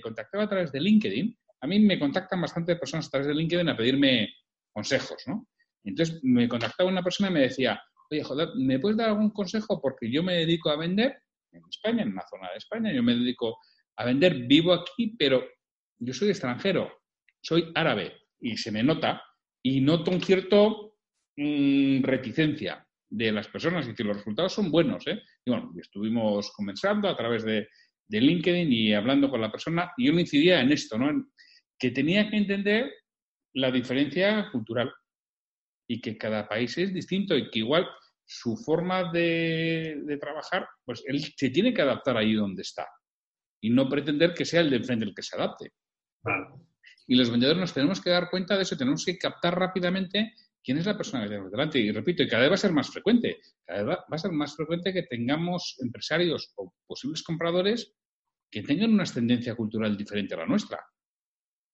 contactaba 0.00 0.44
a 0.44 0.48
través 0.48 0.72
de 0.72 0.80
LinkedIn. 0.80 1.36
A 1.60 1.66
mí 1.66 1.78
me 1.80 1.98
contactan 1.98 2.40
bastantes 2.40 2.78
personas 2.78 3.06
a 3.06 3.10
través 3.10 3.28
de 3.28 3.34
LinkedIn 3.34 3.68
a 3.68 3.76
pedirme 3.76 4.28
consejos, 4.72 5.22
¿no? 5.26 5.48
Entonces 5.84 6.20
me 6.22 6.48
contactaba 6.48 6.90
una 6.90 7.02
persona 7.02 7.30
y 7.30 7.32
me 7.32 7.40
decía, 7.40 7.80
oye, 8.10 8.22
joder, 8.22 8.48
¿me 8.56 8.78
puedes 8.78 8.96
dar 8.96 9.10
algún 9.10 9.30
consejo? 9.30 9.80
Porque 9.80 10.10
yo 10.10 10.22
me 10.22 10.34
dedico 10.34 10.70
a 10.70 10.76
vender 10.76 11.16
en 11.52 11.62
España, 11.68 12.02
en 12.02 12.12
una 12.12 12.24
zona 12.28 12.50
de 12.50 12.58
España, 12.58 12.92
yo 12.92 13.02
me 13.02 13.14
dedico 13.14 13.58
a 13.96 14.04
vender, 14.04 14.46
vivo 14.46 14.72
aquí, 14.72 15.14
pero 15.18 15.44
yo 15.98 16.14
soy 16.14 16.30
extranjero, 16.30 16.90
soy 17.42 17.70
árabe 17.74 18.12
y 18.40 18.56
se 18.56 18.72
me 18.72 18.82
nota 18.82 19.22
y 19.62 19.80
noto 19.80 20.10
un 20.10 20.20
cierto 20.20 20.96
mm, 21.36 22.02
reticencia 22.02 22.86
de 23.12 23.30
las 23.30 23.46
personas, 23.48 23.86
y 23.86 23.94
que 23.94 24.04
los 24.04 24.16
resultados 24.16 24.54
son 24.54 24.70
buenos. 24.70 25.06
¿eh? 25.06 25.22
Y 25.44 25.50
bueno, 25.50 25.72
estuvimos 25.78 26.50
conversando 26.52 27.08
a 27.08 27.16
través 27.16 27.44
de, 27.44 27.68
LinkedIn 28.08 28.70
y 28.70 28.92
hablando 28.92 29.30
con 29.30 29.40
la 29.40 29.50
persona, 29.50 29.90
y 29.96 30.06
yo 30.06 30.12
me 30.12 30.20
incidía 30.20 30.60
en 30.60 30.70
esto, 30.70 30.98
¿no? 30.98 31.30
que 31.78 31.90
tenía 31.90 32.28
que 32.28 32.36
entender 32.36 32.92
la 33.54 33.70
diferencia 33.70 34.50
cultural 34.52 34.92
y 35.88 35.98
que 36.00 36.18
cada 36.18 36.46
país 36.46 36.76
es 36.76 36.92
distinto 36.92 37.34
y 37.34 37.48
que 37.48 37.60
igual 37.60 37.88
su 38.26 38.54
forma 38.56 39.10
de, 39.12 40.02
de 40.04 40.16
trabajar, 40.18 40.68
pues 40.84 41.02
él 41.06 41.24
se 41.36 41.48
tiene 41.48 41.72
que 41.72 41.80
adaptar 41.80 42.18
ahí 42.18 42.34
donde 42.34 42.60
está 42.60 42.86
y 43.62 43.70
no 43.70 43.88
pretender 43.88 44.34
que 44.34 44.44
sea 44.44 44.60
el 44.60 44.70
de 44.70 44.76
enfrente 44.76 45.06
el 45.06 45.14
que 45.14 45.22
se 45.22 45.36
adapte. 45.36 45.72
Y 47.06 47.16
los 47.16 47.30
vendedores 47.30 47.60
nos 47.60 47.72
tenemos 47.72 48.00
que 48.00 48.10
dar 48.10 48.28
cuenta 48.30 48.56
de 48.56 48.62
eso, 48.62 48.76
tenemos 48.76 49.04
que 49.04 49.18
captar 49.18 49.58
rápidamente 49.58 50.34
quién 50.62 50.78
es 50.78 50.86
la 50.86 50.96
persona 50.96 51.24
que 51.24 51.30
tenemos 51.30 51.50
delante. 51.50 51.78
Y 51.78 51.90
repito, 51.90 52.22
y 52.22 52.28
cada 52.28 52.42
vez 52.42 52.50
va 52.50 52.54
a 52.54 52.58
ser 52.58 52.72
más 52.72 52.90
frecuente, 52.90 53.40
cada 53.64 53.82
vez 53.82 53.96
va 53.98 54.04
a 54.10 54.18
ser 54.18 54.32
más 54.32 54.54
frecuente 54.54 54.92
que 54.92 55.02
tengamos 55.04 55.76
empresarios 55.80 56.52
o 56.56 56.74
posibles 56.86 57.22
compradores 57.22 57.94
que 58.50 58.62
tengan 58.62 58.92
una 58.92 59.04
ascendencia 59.04 59.54
cultural 59.54 59.96
diferente 59.96 60.34
a 60.34 60.38
la 60.38 60.46
nuestra. 60.46 60.84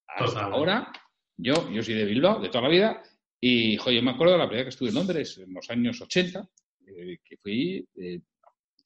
Hasta 0.07 0.45
ahora, 0.45 0.93
yo, 1.37 1.71
yo 1.71 1.83
soy 1.83 1.95
de 1.95 2.05
Bilbao, 2.05 2.41
de 2.41 2.49
toda 2.49 2.63
la 2.63 2.69
vida, 2.69 3.03
y 3.41 3.77
jo, 3.77 3.91
yo 3.91 4.03
me 4.03 4.13
acuerdo 4.13 4.35
de 4.35 4.39
la 4.39 4.47
primera 4.47 4.65
que 4.65 4.71
estuve 4.71 4.89
en 4.89 4.95
Londres, 4.95 5.39
en 5.39 5.53
los 5.53 5.69
años 5.71 6.01
80, 6.01 6.49
eh, 6.87 7.19
que 7.25 7.37
fui, 7.37 7.87
eh, 7.97 8.21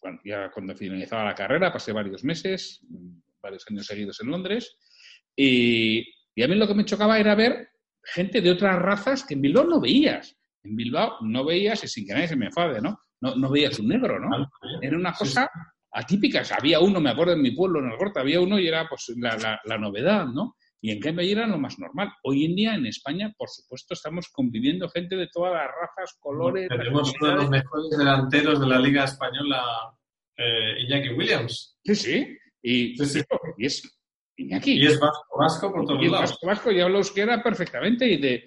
bueno, 0.00 0.20
ya 0.24 0.50
cuando 0.50 0.74
finalizaba 0.74 1.24
la 1.24 1.34
carrera, 1.34 1.72
pasé 1.72 1.92
varios 1.92 2.24
meses, 2.24 2.80
varios 3.40 3.64
años 3.70 3.86
seguidos 3.86 4.20
en 4.20 4.30
Londres, 4.30 4.76
y, 5.36 6.00
a 6.42 6.48
mí 6.48 6.54
lo 6.54 6.66
que 6.66 6.74
me 6.74 6.84
chocaba 6.84 7.18
era 7.18 7.34
ver 7.34 7.68
gente 8.02 8.40
de 8.40 8.50
otras 8.50 8.78
razas 8.80 9.24
que 9.24 9.34
en 9.34 9.42
Bilbao 9.42 9.64
no 9.64 9.80
veías. 9.80 10.36
En 10.62 10.76
Bilbao 10.76 11.18
no 11.22 11.44
veías, 11.44 11.82
y 11.84 11.88
sin 11.88 12.06
que 12.06 12.14
nadie 12.14 12.28
se 12.28 12.36
me 12.36 12.46
enfade, 12.46 12.80
¿no? 12.80 12.98
No, 13.20 13.36
no 13.36 13.50
veías 13.50 13.78
un 13.78 13.88
negro, 13.88 14.18
¿no? 14.18 14.50
Era 14.80 14.96
una 14.96 15.12
cosa 15.12 15.48
atípica. 15.92 16.42
había 16.58 16.80
uno, 16.80 17.00
me 17.00 17.10
acuerdo 17.10 17.34
en 17.34 17.42
mi 17.42 17.52
pueblo, 17.52 17.80
en 17.80 17.90
el 17.90 17.98
Gorta, 17.98 18.20
había 18.20 18.40
uno 18.40 18.58
y 18.58 18.66
era 18.66 18.88
pues 18.88 19.12
la, 19.16 19.60
la, 19.64 19.78
novedad, 19.78 20.26
¿no? 20.26 20.56
Y 20.80 20.90
en 20.90 20.98
cambio 20.98 21.24
era 21.24 21.46
lo 21.46 21.58
más 21.58 21.78
normal. 21.78 22.10
Hoy 22.24 22.44
en 22.44 22.56
día 22.56 22.74
en 22.74 22.86
España, 22.86 23.32
por 23.36 23.48
supuesto, 23.48 23.94
estamos 23.94 24.28
conviviendo 24.32 24.88
gente 24.88 25.14
de 25.14 25.28
todas 25.28 25.52
las 25.52 25.68
razas, 25.68 26.16
colores. 26.18 26.68
Tenemos 26.68 27.12
uno 27.20 27.30
de 27.30 27.36
los 27.36 27.50
mejores 27.50 27.90
delanteros 27.96 28.60
de 28.60 28.66
la 28.66 28.80
Liga 28.80 29.04
Española, 29.04 29.62
eh, 30.36 30.80
Iñaki 30.80 31.10
Williams. 31.10 31.78
Sí, 31.84 31.94
sí. 31.94 32.38
Y, 32.62 33.00
y 33.58 33.66
es 33.66 34.01
y 34.48 34.86
es 34.86 34.98
vasco, 34.98 35.38
vasco 35.38 35.72
por 35.72 35.86
todos 35.86 36.02
y 36.02 36.08
lados. 36.08 36.30
Vasco, 36.30 36.46
vasco, 36.46 36.70
y 36.70 36.80
habla 36.80 36.98
euskera 36.98 37.42
perfectamente. 37.42 38.06
Y, 38.06 38.16
de, 38.18 38.44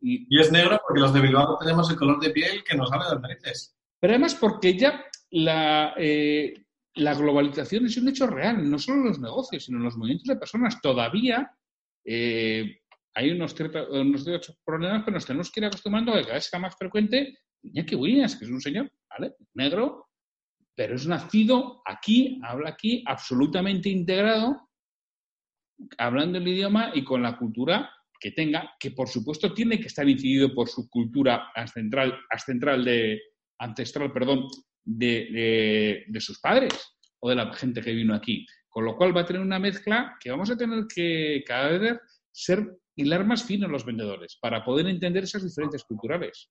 y... 0.00 0.40
es 0.40 0.52
negro 0.52 0.80
porque 0.86 1.00
los 1.00 1.12
de 1.12 1.20
Bilbao 1.20 1.58
tenemos 1.58 1.90
el 1.90 1.96
color 1.96 2.20
de 2.20 2.30
piel 2.30 2.62
que 2.64 2.76
nos 2.76 2.88
sale 2.88 3.04
de 3.04 3.10
las 3.12 3.20
narices. 3.20 3.76
Pero 4.00 4.12
además 4.12 4.34
porque 4.34 4.76
ya 4.76 5.04
la, 5.30 5.94
eh, 5.96 6.54
la 6.94 7.14
globalización 7.14 7.86
es 7.86 7.96
un 7.96 8.08
hecho 8.08 8.26
real, 8.26 8.68
no 8.68 8.78
solo 8.78 8.98
en 8.98 9.08
los 9.08 9.20
negocios, 9.20 9.64
sino 9.64 9.78
en 9.78 9.84
los 9.84 9.96
movimientos 9.96 10.28
de 10.28 10.36
personas. 10.36 10.80
Todavía 10.80 11.50
eh, 12.04 12.80
hay 13.14 13.30
unos 13.30 13.54
ciertos, 13.54 13.88
unos 13.90 14.24
ciertos 14.24 14.56
problemas, 14.64 15.02
pero 15.04 15.14
nos 15.14 15.26
tenemos 15.26 15.50
que 15.50 15.60
ir 15.60 15.66
acostumbrando 15.66 16.12
a 16.12 16.18
que 16.18 16.22
cada 16.22 16.34
vez 16.34 16.44
sea 16.44 16.60
más 16.60 16.76
frecuente 16.76 17.38
Iñaki 17.62 17.94
Williams, 17.94 18.36
que 18.36 18.44
es 18.44 18.50
un 18.50 18.60
señor, 18.60 18.90
¿vale? 19.10 19.34
Negro, 19.54 20.06
pero 20.76 20.94
es 20.94 21.06
nacido 21.06 21.82
aquí, 21.84 22.40
habla 22.44 22.70
aquí, 22.70 23.02
absolutamente 23.06 23.88
integrado 23.88 24.67
hablando 25.98 26.38
el 26.38 26.48
idioma 26.48 26.90
y 26.94 27.04
con 27.04 27.22
la 27.22 27.36
cultura 27.36 27.90
que 28.20 28.32
tenga, 28.32 28.74
que 28.78 28.90
por 28.90 29.08
supuesto 29.08 29.54
tiene 29.54 29.78
que 29.78 29.86
estar 29.86 30.08
incidido 30.08 30.52
por 30.54 30.68
su 30.68 30.88
cultura 30.88 31.50
ancestral, 31.54 32.18
ancestral 32.30 32.84
de, 32.84 33.20
ancestral, 33.58 34.12
perdón, 34.12 34.48
de, 34.84 36.04
sus 36.18 36.40
padres 36.40 36.96
o 37.20 37.30
de 37.30 37.36
la 37.36 37.52
gente 37.54 37.80
que 37.80 37.92
vino 37.92 38.14
aquí. 38.14 38.46
Con 38.68 38.84
lo 38.84 38.96
cual 38.96 39.16
va 39.16 39.22
a 39.22 39.26
tener 39.26 39.42
una 39.42 39.58
mezcla 39.58 40.16
que 40.20 40.30
vamos 40.30 40.50
a 40.50 40.56
tener 40.56 40.86
que 40.92 41.42
cada 41.46 41.78
vez 41.78 41.98
ser 42.32 42.78
hilar 42.96 43.24
más 43.24 43.44
fino 43.44 43.68
los 43.68 43.84
vendedores 43.84 44.38
para 44.40 44.64
poder 44.64 44.86
entender 44.88 45.24
esas 45.24 45.44
diferencias 45.44 45.84
culturales. 45.84 46.50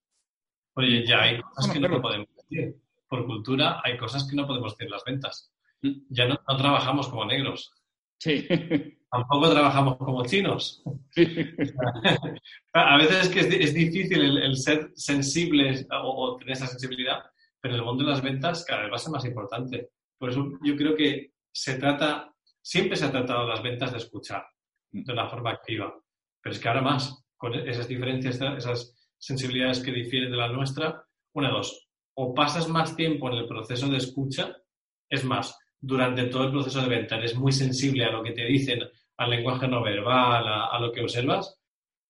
Oye, 0.76 1.06
ya 1.06 1.22
hay 1.24 1.42
cosas 1.42 1.74
que 1.74 1.80
no 1.80 2.02
podemos 2.02 2.28
decir. 2.36 2.76
Por 3.10 3.26
cultura 3.26 3.82
hay 3.84 3.98
cosas 3.98 4.28
que 4.30 4.36
no 4.36 4.46
podemos 4.46 4.74
decir 4.74 4.88
en 4.88 4.92
las 4.92 5.04
ventas. 5.06 5.54
Mm. 5.82 5.92
Ya 6.10 6.28
no 6.28 6.38
trabajamos 6.58 7.08
como 7.08 7.26
negros. 7.26 7.72
Sí. 8.20 8.48
Tampoco 9.10 9.50
trabajamos 9.50 9.98
como 9.98 10.26
chinos. 10.26 10.84
a 12.74 12.98
veces 12.98 13.26
es 13.26 13.30
que 13.30 13.40
es, 13.64 13.74
difícil 13.74 14.22
el, 14.22 14.56
ser 14.58 14.92
sensible 14.96 15.86
o, 16.04 16.36
tener 16.38 16.54
esa 16.54 16.68
sensibilidad, 16.68 17.24
pero 17.62 17.76
en 17.76 17.80
el 17.80 17.86
mundo 17.86 18.04
de 18.04 18.12
las 18.12 18.22
ventas 18.22 18.66
cada 18.66 18.82
vez 18.82 18.92
va 18.92 18.96
a 18.96 19.00
ser 19.00 19.12
más 19.12 19.26
importante. 19.26 19.92
Por 20.18 20.32
eso 20.32 20.50
yo 20.64 20.76
creo 20.76 20.96
que 20.96 21.32
se 21.52 21.76
trata, 21.76 22.34
siempre 22.62 22.98
se 22.98 23.06
ha 23.06 23.12
tratado 23.12 23.48
las 23.48 23.64
ventas 23.64 23.92
de 23.92 23.98
escuchar 23.98 24.46
de 24.92 25.14
una 25.14 25.30
forma 25.30 25.52
activa, 25.52 25.94
pero 26.42 26.54
es 26.54 26.60
que 26.60 26.68
ahora 26.68 26.82
más, 26.82 27.24
con 27.38 27.54
esas 27.54 27.88
diferencias, 27.88 28.40
esas 28.42 28.94
sensibilidades 29.18 29.80
que 29.80 29.92
difieren 29.92 30.32
de 30.32 30.38
la 30.38 30.50
nuestra, 30.50 31.04
una, 31.34 31.50
dos, 31.50 31.88
o 32.16 32.34
pasas 32.34 32.68
más 32.68 32.96
tiempo 32.96 33.30
en 33.30 33.36
el 33.36 33.48
proceso 33.48 33.88
de 33.88 33.98
escucha, 33.98 34.56
es 35.10 35.24
más, 35.24 35.58
durante 35.80 36.26
todo 36.26 36.46
el 36.46 36.52
proceso 36.52 36.82
de 36.82 36.90
venta. 36.90 37.18
Eres 37.18 37.36
muy 37.36 37.52
sensible 37.52 38.06
a 38.06 38.12
lo 38.12 38.24
que 38.24 38.32
te 38.32 38.46
dicen, 38.46 38.82
al 39.18 39.30
lenguaje 39.30 39.68
no 39.68 39.84
verbal, 39.84 40.46
a, 40.48 40.80
lo 40.80 40.92
que 40.92 41.02
observas. 41.02 41.60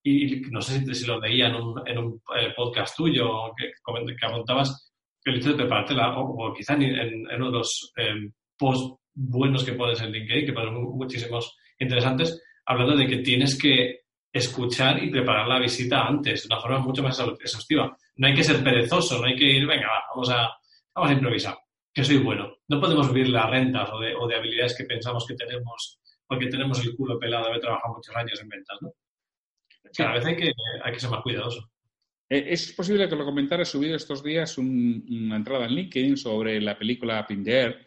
Y, 0.04 0.42
no 0.52 0.62
sé 0.62 0.94
si, 0.94 1.06
lo 1.06 1.20
veía 1.20 1.48
en 1.48 1.56
un, 1.56 1.88
en 1.88 1.98
un 1.98 2.22
eh, 2.40 2.54
podcast 2.56 2.96
tuyo 2.96 3.54
que, 3.58 3.72
que 4.16 4.26
apuntabas 4.26 4.94
que 5.22 5.32
el 5.32 5.38
hecho 5.38 5.50
de 5.50 5.56
preparártela, 5.56 6.18
o, 6.18 6.54
quizá 6.54 6.76
en, 6.76 6.84
en, 6.84 7.36
uno 7.36 7.52
de 7.52 7.58
los 7.58 7.92
eh, 7.98 8.30
posts 8.58 8.96
buenos 9.14 9.64
que 9.64 9.74
pones 9.74 10.00
en 10.02 10.12
LinkedIn, 10.12 10.46
que 10.46 10.54
pones 10.54 10.72
muchísimos 10.72 11.58
interesantes, 11.80 12.42
hablando 12.66 12.96
de 12.96 13.08
que 13.08 13.18
tienes 13.18 13.58
que 13.58 14.02
escuchar 14.32 15.04
y 15.04 15.10
preparar 15.10 15.48
la 15.48 15.60
visita 15.60 16.06
antes, 16.06 16.48
de 16.48 16.54
una 16.54 16.62
forma 16.62 16.80
mucho 16.80 17.04
más 17.04 17.20
exhaustiva. 17.20 17.98
No 18.18 18.28
hay 18.28 18.36
que 18.36 18.44
ser 18.44 18.64
perezoso, 18.64 19.20
no 19.20 19.26
hay 19.26 19.36
que 19.36 19.46
ir, 19.46 19.66
venga, 19.66 19.90
vamos, 20.10 20.30
a, 20.30 20.50
vamos 20.94 21.10
a 21.10 21.14
improvisar 21.14 21.58
que 21.98 22.04
soy 22.04 22.18
bueno. 22.18 22.58
No 22.68 22.80
podemos 22.80 23.12
vivir 23.12 23.30
las 23.30 23.50
rentas 23.50 23.90
o 23.92 24.00
de, 24.00 24.14
o 24.14 24.28
de 24.28 24.36
habilidades 24.36 24.78
que 24.78 24.84
pensamos 24.84 25.26
que 25.26 25.34
tenemos 25.34 26.00
porque 26.28 26.46
tenemos 26.46 26.86
el 26.86 26.96
culo 26.96 27.18
pelado 27.18 27.46
de 27.46 27.50
haber 27.50 27.62
trabajado 27.62 27.96
muchos 27.96 28.16
años 28.16 28.40
en 28.40 28.50
ventas, 28.50 28.78
¿no? 28.82 28.94
Cada 29.96 30.14
vez 30.14 30.26
hay 30.26 30.36
que, 30.36 30.54
hay 30.84 30.94
que 30.94 31.00
ser 31.00 31.10
más 31.10 31.24
cuidadoso. 31.24 31.72
Eh, 32.30 32.46
es 32.50 32.72
posible 32.74 33.10
que 33.10 33.16
lo 33.16 33.26
comentara, 33.26 33.64
he 33.64 33.66
subido 33.66 33.96
estos 33.96 34.22
días 34.22 34.60
una 34.60 35.38
entrada 35.38 35.66
en 35.66 35.72
LinkedIn 35.72 36.18
sobre 36.18 36.62
la 36.62 36.78
película 36.78 37.26
Pinder, 37.26 37.84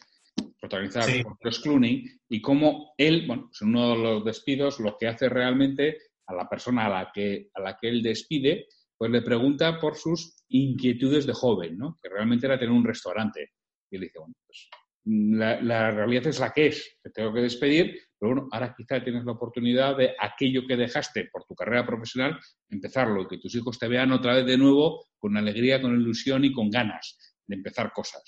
protagonizada 0.58 1.06
por 1.22 1.38
Chris 1.38 1.60
Clooney, 1.60 2.04
y 2.30 2.40
cómo 2.40 2.94
él, 2.98 3.28
bueno, 3.28 3.48
en 3.60 3.68
uno 3.68 3.90
de 3.90 4.02
los 4.02 4.24
despidos, 4.24 4.80
lo 4.80 4.96
que 4.98 5.06
hace 5.06 5.28
realmente 5.28 5.98
a 6.26 6.34
la 6.34 6.48
persona 6.48 6.86
a 6.86 6.88
la 6.88 7.12
que, 7.12 7.50
a 7.54 7.60
la 7.60 7.78
que 7.78 7.88
él 7.88 8.02
despide, 8.02 8.66
pues 8.98 9.12
le 9.12 9.22
pregunta 9.22 9.78
por 9.78 9.94
sus 9.94 10.42
inquietudes 10.48 11.26
de 11.26 11.32
joven, 11.32 11.78
¿no? 11.78 11.96
Que 12.02 12.08
realmente 12.08 12.46
era 12.46 12.58
tener 12.58 12.74
un 12.74 12.84
restaurante. 12.84 13.52
Y 13.90 13.96
él 13.96 14.02
dice, 14.02 14.18
bueno, 14.18 14.34
pues 14.46 14.68
la, 15.04 15.60
la, 15.60 15.90
realidad 15.90 16.26
es 16.26 16.38
la 16.38 16.52
que 16.52 16.68
es, 16.68 16.98
te 17.02 17.10
tengo 17.10 17.32
que 17.32 17.40
despedir, 17.40 17.98
pero 18.18 18.34
bueno, 18.34 18.48
ahora 18.52 18.74
quizá 18.76 19.02
tienes 19.02 19.24
la 19.24 19.32
oportunidad 19.32 19.96
de 19.96 20.14
aquello 20.18 20.66
que 20.66 20.76
dejaste 20.76 21.28
por 21.32 21.44
tu 21.44 21.54
carrera 21.54 21.86
profesional, 21.86 22.38
empezarlo, 22.68 23.26
que 23.26 23.38
tus 23.38 23.54
hijos 23.54 23.78
te 23.78 23.88
vean 23.88 24.12
otra 24.12 24.34
vez 24.34 24.46
de 24.46 24.58
nuevo 24.58 25.06
con 25.18 25.36
alegría, 25.36 25.80
con 25.80 25.98
ilusión 25.98 26.44
y 26.44 26.52
con 26.52 26.70
ganas 26.70 27.18
de 27.46 27.56
empezar 27.56 27.92
cosas. 27.92 28.22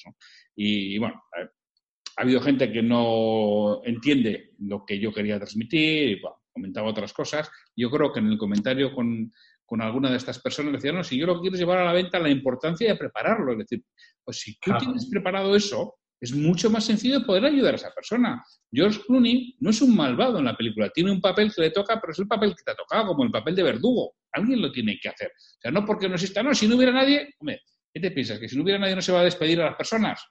Y, 0.56 0.98
bueno, 0.98 1.22
ha 2.16 2.22
habido 2.22 2.40
gente 2.40 2.72
que 2.72 2.82
no 2.82 3.82
entiende 3.84 4.50
lo 4.58 4.84
que 4.84 4.98
yo 4.98 5.12
quería 5.12 5.38
transmitir, 5.38 6.08
y, 6.10 6.20
comentaba 6.52 6.88
otras 6.88 7.12
cosas. 7.12 7.50
Yo 7.76 7.90
creo 7.90 8.12
que 8.12 8.20
en 8.20 8.28
el 8.28 8.38
comentario 8.38 8.94
con, 8.94 9.32
con 9.66 9.80
alguna 9.80 10.10
de 10.10 10.16
estas 10.16 10.38
personas 10.40 10.72
decían, 10.74 10.96
no, 10.96 11.04
si 11.04 11.18
yo 11.18 11.26
lo 11.26 11.40
quiero 11.40 11.56
llevar 11.56 11.78
a 11.78 11.84
la 11.84 11.92
venta, 11.92 12.18
la 12.18 12.28
importancia 12.28 12.88
de 12.88 12.98
prepararlo. 12.98 13.52
Es 13.52 13.58
decir, 13.58 13.84
pues 14.24 14.38
si 14.38 14.58
tú 14.58 14.72
tienes 14.78 15.06
preparado 15.06 15.56
eso, 15.56 15.94
es 16.20 16.32
mucho 16.32 16.70
más 16.70 16.84
sencillo 16.84 17.26
poder 17.26 17.46
ayudar 17.46 17.74
a 17.74 17.76
esa 17.76 17.90
persona. 17.90 18.44
George 18.70 19.00
Clooney 19.06 19.56
no 19.58 19.70
es 19.70 19.82
un 19.82 19.96
malvado 19.96 20.38
en 20.38 20.44
la 20.44 20.56
película, 20.56 20.88
tiene 20.90 21.10
un 21.10 21.20
papel 21.20 21.52
que 21.52 21.62
le 21.62 21.70
toca, 21.70 22.00
pero 22.00 22.12
es 22.12 22.18
el 22.20 22.28
papel 22.28 22.54
que 22.54 22.62
te 22.64 22.70
ha 22.70 22.76
tocado, 22.76 23.08
como 23.08 23.24
el 23.24 23.30
papel 23.32 23.56
de 23.56 23.64
verdugo. 23.64 24.14
Alguien 24.30 24.62
lo 24.62 24.70
tiene 24.70 24.98
que 25.02 25.08
hacer. 25.08 25.28
O 25.28 25.60
sea, 25.60 25.70
no 25.72 25.84
porque 25.84 26.08
no 26.08 26.14
exista, 26.14 26.42
no, 26.42 26.54
si 26.54 26.68
no 26.68 26.76
hubiera 26.76 26.92
nadie, 26.92 27.34
hombre, 27.40 27.60
¿qué 27.92 28.00
te 28.00 28.12
piensas? 28.12 28.38
¿Que 28.38 28.48
si 28.48 28.56
no 28.56 28.62
hubiera 28.62 28.78
nadie 28.78 28.94
no 28.94 29.02
se 29.02 29.10
va 29.10 29.20
a 29.20 29.24
despedir 29.24 29.60
a 29.60 29.66
las 29.66 29.76
personas? 29.76 30.24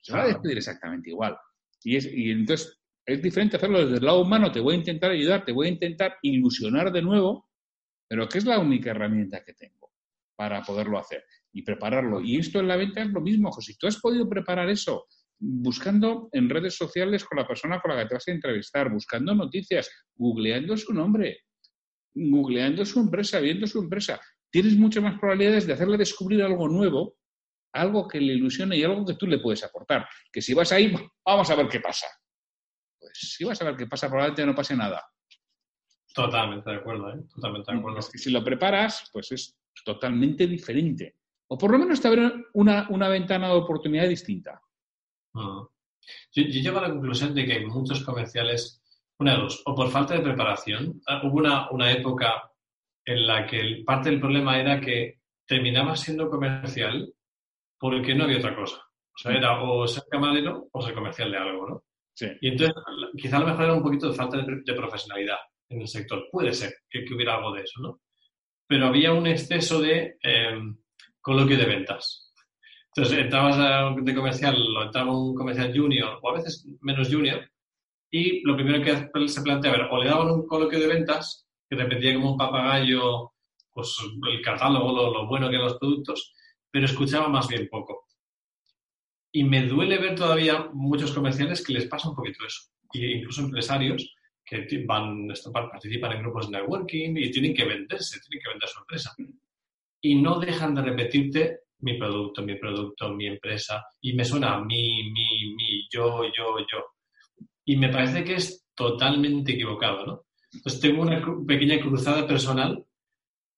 Se 0.00 0.12
va 0.12 0.22
a 0.22 0.26
despedir 0.28 0.58
exactamente 0.58 1.10
igual. 1.10 1.36
Y, 1.82 1.96
es, 1.96 2.06
y 2.06 2.30
entonces 2.30 2.80
es 3.04 3.20
diferente 3.20 3.56
hacerlo 3.56 3.80
desde 3.84 3.98
el 3.98 4.04
lado 4.04 4.22
humano, 4.22 4.52
te 4.52 4.60
voy 4.60 4.74
a 4.74 4.78
intentar 4.78 5.10
ayudar, 5.10 5.44
te 5.44 5.52
voy 5.52 5.66
a 5.66 5.70
intentar 5.70 6.18
ilusionar 6.22 6.92
de 6.92 7.02
nuevo, 7.02 7.48
pero 8.08 8.28
que 8.28 8.38
es 8.38 8.44
la 8.44 8.58
única 8.58 8.90
herramienta 8.90 9.44
que 9.44 9.54
tengo 9.54 9.92
para 10.36 10.62
poderlo 10.62 10.98
hacer 10.98 11.24
y 11.52 11.62
prepararlo. 11.62 12.20
Y 12.20 12.36
esto 12.36 12.60
en 12.60 12.68
la 12.68 12.76
venta 12.76 13.02
es 13.02 13.10
lo 13.10 13.20
mismo, 13.20 13.52
José. 13.52 13.74
Tú 13.78 13.86
has 13.86 14.00
podido 14.00 14.28
preparar 14.28 14.68
eso 14.68 15.06
buscando 15.38 16.28
en 16.32 16.48
redes 16.48 16.76
sociales 16.76 17.24
con 17.24 17.38
la 17.38 17.46
persona 17.46 17.80
con 17.80 17.94
la 17.94 18.02
que 18.02 18.08
te 18.08 18.14
vas 18.14 18.28
a 18.28 18.32
entrevistar, 18.32 18.90
buscando 18.90 19.34
noticias, 19.34 19.90
googleando 20.14 20.76
su 20.76 20.92
nombre, 20.92 21.44
googleando 22.14 22.84
su 22.84 23.00
empresa, 23.00 23.40
viendo 23.40 23.66
su 23.66 23.80
empresa. 23.80 24.20
Tienes 24.50 24.76
muchas 24.76 25.02
más 25.02 25.18
probabilidades 25.18 25.66
de 25.66 25.72
hacerle 25.72 25.98
descubrir 25.98 26.42
algo 26.42 26.68
nuevo, 26.68 27.16
algo 27.72 28.06
que 28.06 28.20
le 28.20 28.34
ilusione 28.34 28.76
y 28.76 28.84
algo 28.84 29.04
que 29.04 29.14
tú 29.14 29.26
le 29.26 29.38
puedes 29.38 29.64
aportar. 29.64 30.08
Que 30.32 30.40
si 30.40 30.54
vas 30.54 30.70
ahí, 30.72 30.94
vamos 31.26 31.50
a 31.50 31.56
ver 31.56 31.68
qué 31.68 31.80
pasa. 31.80 32.06
Pues 32.98 33.12
si 33.14 33.44
vas 33.44 33.60
a 33.60 33.64
ver 33.64 33.76
qué 33.76 33.86
pasa, 33.86 34.08
probablemente 34.08 34.46
no 34.46 34.54
pase 34.54 34.76
nada. 34.76 35.02
Totalmente 36.14 36.70
de 36.70 36.76
acuerdo, 36.76 37.10
¿eh? 37.10 37.24
Totalmente 37.34 37.72
de 37.72 37.78
acuerdo. 37.78 37.98
Es 37.98 38.08
que 38.08 38.18
si 38.18 38.30
lo 38.30 38.44
preparas, 38.44 39.10
pues 39.12 39.32
es 39.32 39.58
totalmente 39.84 40.46
diferente. 40.46 41.16
O 41.48 41.58
por 41.58 41.72
lo 41.72 41.78
menos 41.78 42.00
te 42.00 42.06
abre 42.06 42.32
una, 42.54 42.86
una 42.90 43.08
ventana 43.08 43.48
de 43.48 43.54
oportunidad 43.54 44.08
distinta. 44.08 44.62
Ah. 45.34 45.66
Yo, 46.32 46.42
llego 46.44 46.78
a 46.78 46.82
la 46.82 46.90
conclusión 46.90 47.34
de 47.34 47.44
que 47.44 47.54
hay 47.54 47.66
muchos 47.66 48.04
comerciales, 48.04 48.80
una 49.18 49.34
de 49.34 49.42
dos, 49.42 49.62
o 49.66 49.74
por 49.74 49.90
falta 49.90 50.14
de 50.14 50.20
preparación. 50.20 51.00
Ah, 51.08 51.20
hubo 51.24 51.38
una, 51.38 51.68
una 51.70 51.90
época 51.90 52.48
en 53.04 53.26
la 53.26 53.44
que 53.44 53.82
parte 53.84 54.10
del 54.10 54.20
problema 54.20 54.58
era 54.60 54.80
que 54.80 55.20
terminaba 55.46 55.96
siendo 55.96 56.30
comercial 56.30 57.12
porque 57.76 58.14
no 58.14 58.24
había 58.24 58.38
otra 58.38 58.54
cosa. 58.54 58.76
O 58.76 59.18
sea, 59.18 59.32
era 59.32 59.60
o 59.62 59.86
ser 59.88 60.04
camarero 60.08 60.68
o 60.70 60.80
ser 60.80 60.94
comercial 60.94 61.32
de 61.32 61.38
algo, 61.38 61.68
¿no? 61.68 61.84
Sí. 62.14 62.26
Y 62.40 62.48
entonces, 62.48 62.76
quizá 63.16 63.38
a 63.38 63.40
lo 63.40 63.46
mejor 63.46 63.64
era 63.64 63.74
un 63.74 63.82
poquito 63.82 64.08
de 64.08 64.14
falta 64.14 64.36
de, 64.38 64.74
profesionalidad 64.74 65.38
en 65.68 65.80
el 65.80 65.88
sector. 65.88 66.28
Puede 66.30 66.52
ser 66.52 66.74
que, 66.88 67.04
hubiera 67.14 67.36
algo 67.36 67.52
de 67.52 67.62
eso, 67.62 67.80
¿no? 67.80 68.00
Pero 68.66 68.86
había 68.86 69.12
un 69.12 69.26
exceso 69.26 69.80
de 69.80 70.16
em, 70.22 70.76
coloquio 71.20 71.58
de 71.58 71.66
ventas. 71.66 72.32
Entonces, 72.96 73.18
entrabas 73.18 73.94
de 73.96 74.14
comercial, 74.14 74.56
o 74.56 74.82
entraba 74.82 75.16
un 75.16 75.34
comercial 75.34 75.76
junior, 75.76 76.20
o 76.22 76.30
a 76.30 76.34
veces 76.34 76.66
menos 76.80 77.12
junior, 77.12 77.50
y 78.10 78.46
lo 78.46 78.54
primero 78.54 78.80
que 78.84 79.28
se 79.28 79.42
plantea, 79.42 79.72
a 79.72 79.76
ver, 79.76 79.88
o 79.90 80.00
le 80.00 80.08
daban 80.08 80.30
un 80.30 80.46
coloquio 80.46 80.78
de 80.78 80.86
ventas, 80.86 81.48
que 81.68 81.76
repetía 81.76 82.14
como 82.14 82.32
un 82.32 82.38
papagayo 82.38 83.32
pues, 83.72 83.96
el 84.30 84.40
catálogo, 84.40 85.12
lo, 85.12 85.26
bueno 85.26 85.48
que 85.48 85.56
eran 85.56 85.66
los 85.66 85.78
productos, 85.78 86.32
pero 86.70 86.86
escuchaba 86.86 87.28
más 87.28 87.48
bien 87.48 87.68
poco. 87.68 88.06
Y 89.32 89.42
me 89.42 89.66
duele 89.66 89.98
ver 89.98 90.14
todavía 90.14 90.68
muchos 90.72 91.12
comerciales 91.12 91.64
que 91.64 91.72
les 91.72 91.86
pasa 91.86 92.08
un 92.08 92.14
poquito 92.14 92.46
eso. 92.46 92.70
Y 92.92 93.14
incluso 93.14 93.42
empresarios 93.42 94.14
que 94.44 94.84
van, 94.86 95.28
participan 95.52 96.12
en 96.12 96.22
grupos 96.22 96.50
de 96.50 96.58
networking 96.58 97.16
y 97.16 97.30
tienen 97.30 97.54
que 97.54 97.64
venderse, 97.64 98.20
tienen 98.20 98.42
que 98.42 98.50
vender 98.50 98.68
su 98.68 98.80
empresa 98.80 99.14
y 100.00 100.16
no 100.16 100.38
dejan 100.38 100.74
de 100.74 100.82
repetirte 100.82 101.60
mi 101.78 101.98
producto, 101.98 102.42
mi 102.42 102.56
producto, 102.56 103.10
mi 103.10 103.26
empresa, 103.26 103.84
y 104.00 104.14
me 104.14 104.24
suena 104.24 104.54
a 104.54 104.60
mí, 104.64 105.10
mí, 105.12 105.54
mí, 105.54 105.88
yo, 105.90 106.24
yo, 106.24 106.58
yo. 106.58 106.84
Y 107.64 107.76
me 107.76 107.90
parece 107.90 108.24
que 108.24 108.34
es 108.34 108.66
totalmente 108.74 109.52
equivocado, 109.52 110.06
¿no? 110.06 110.24
Entonces 110.52 110.80
tengo 110.80 111.02
una 111.02 111.22
pequeña 111.46 111.80
cruzada 111.80 112.26
personal 112.26 112.84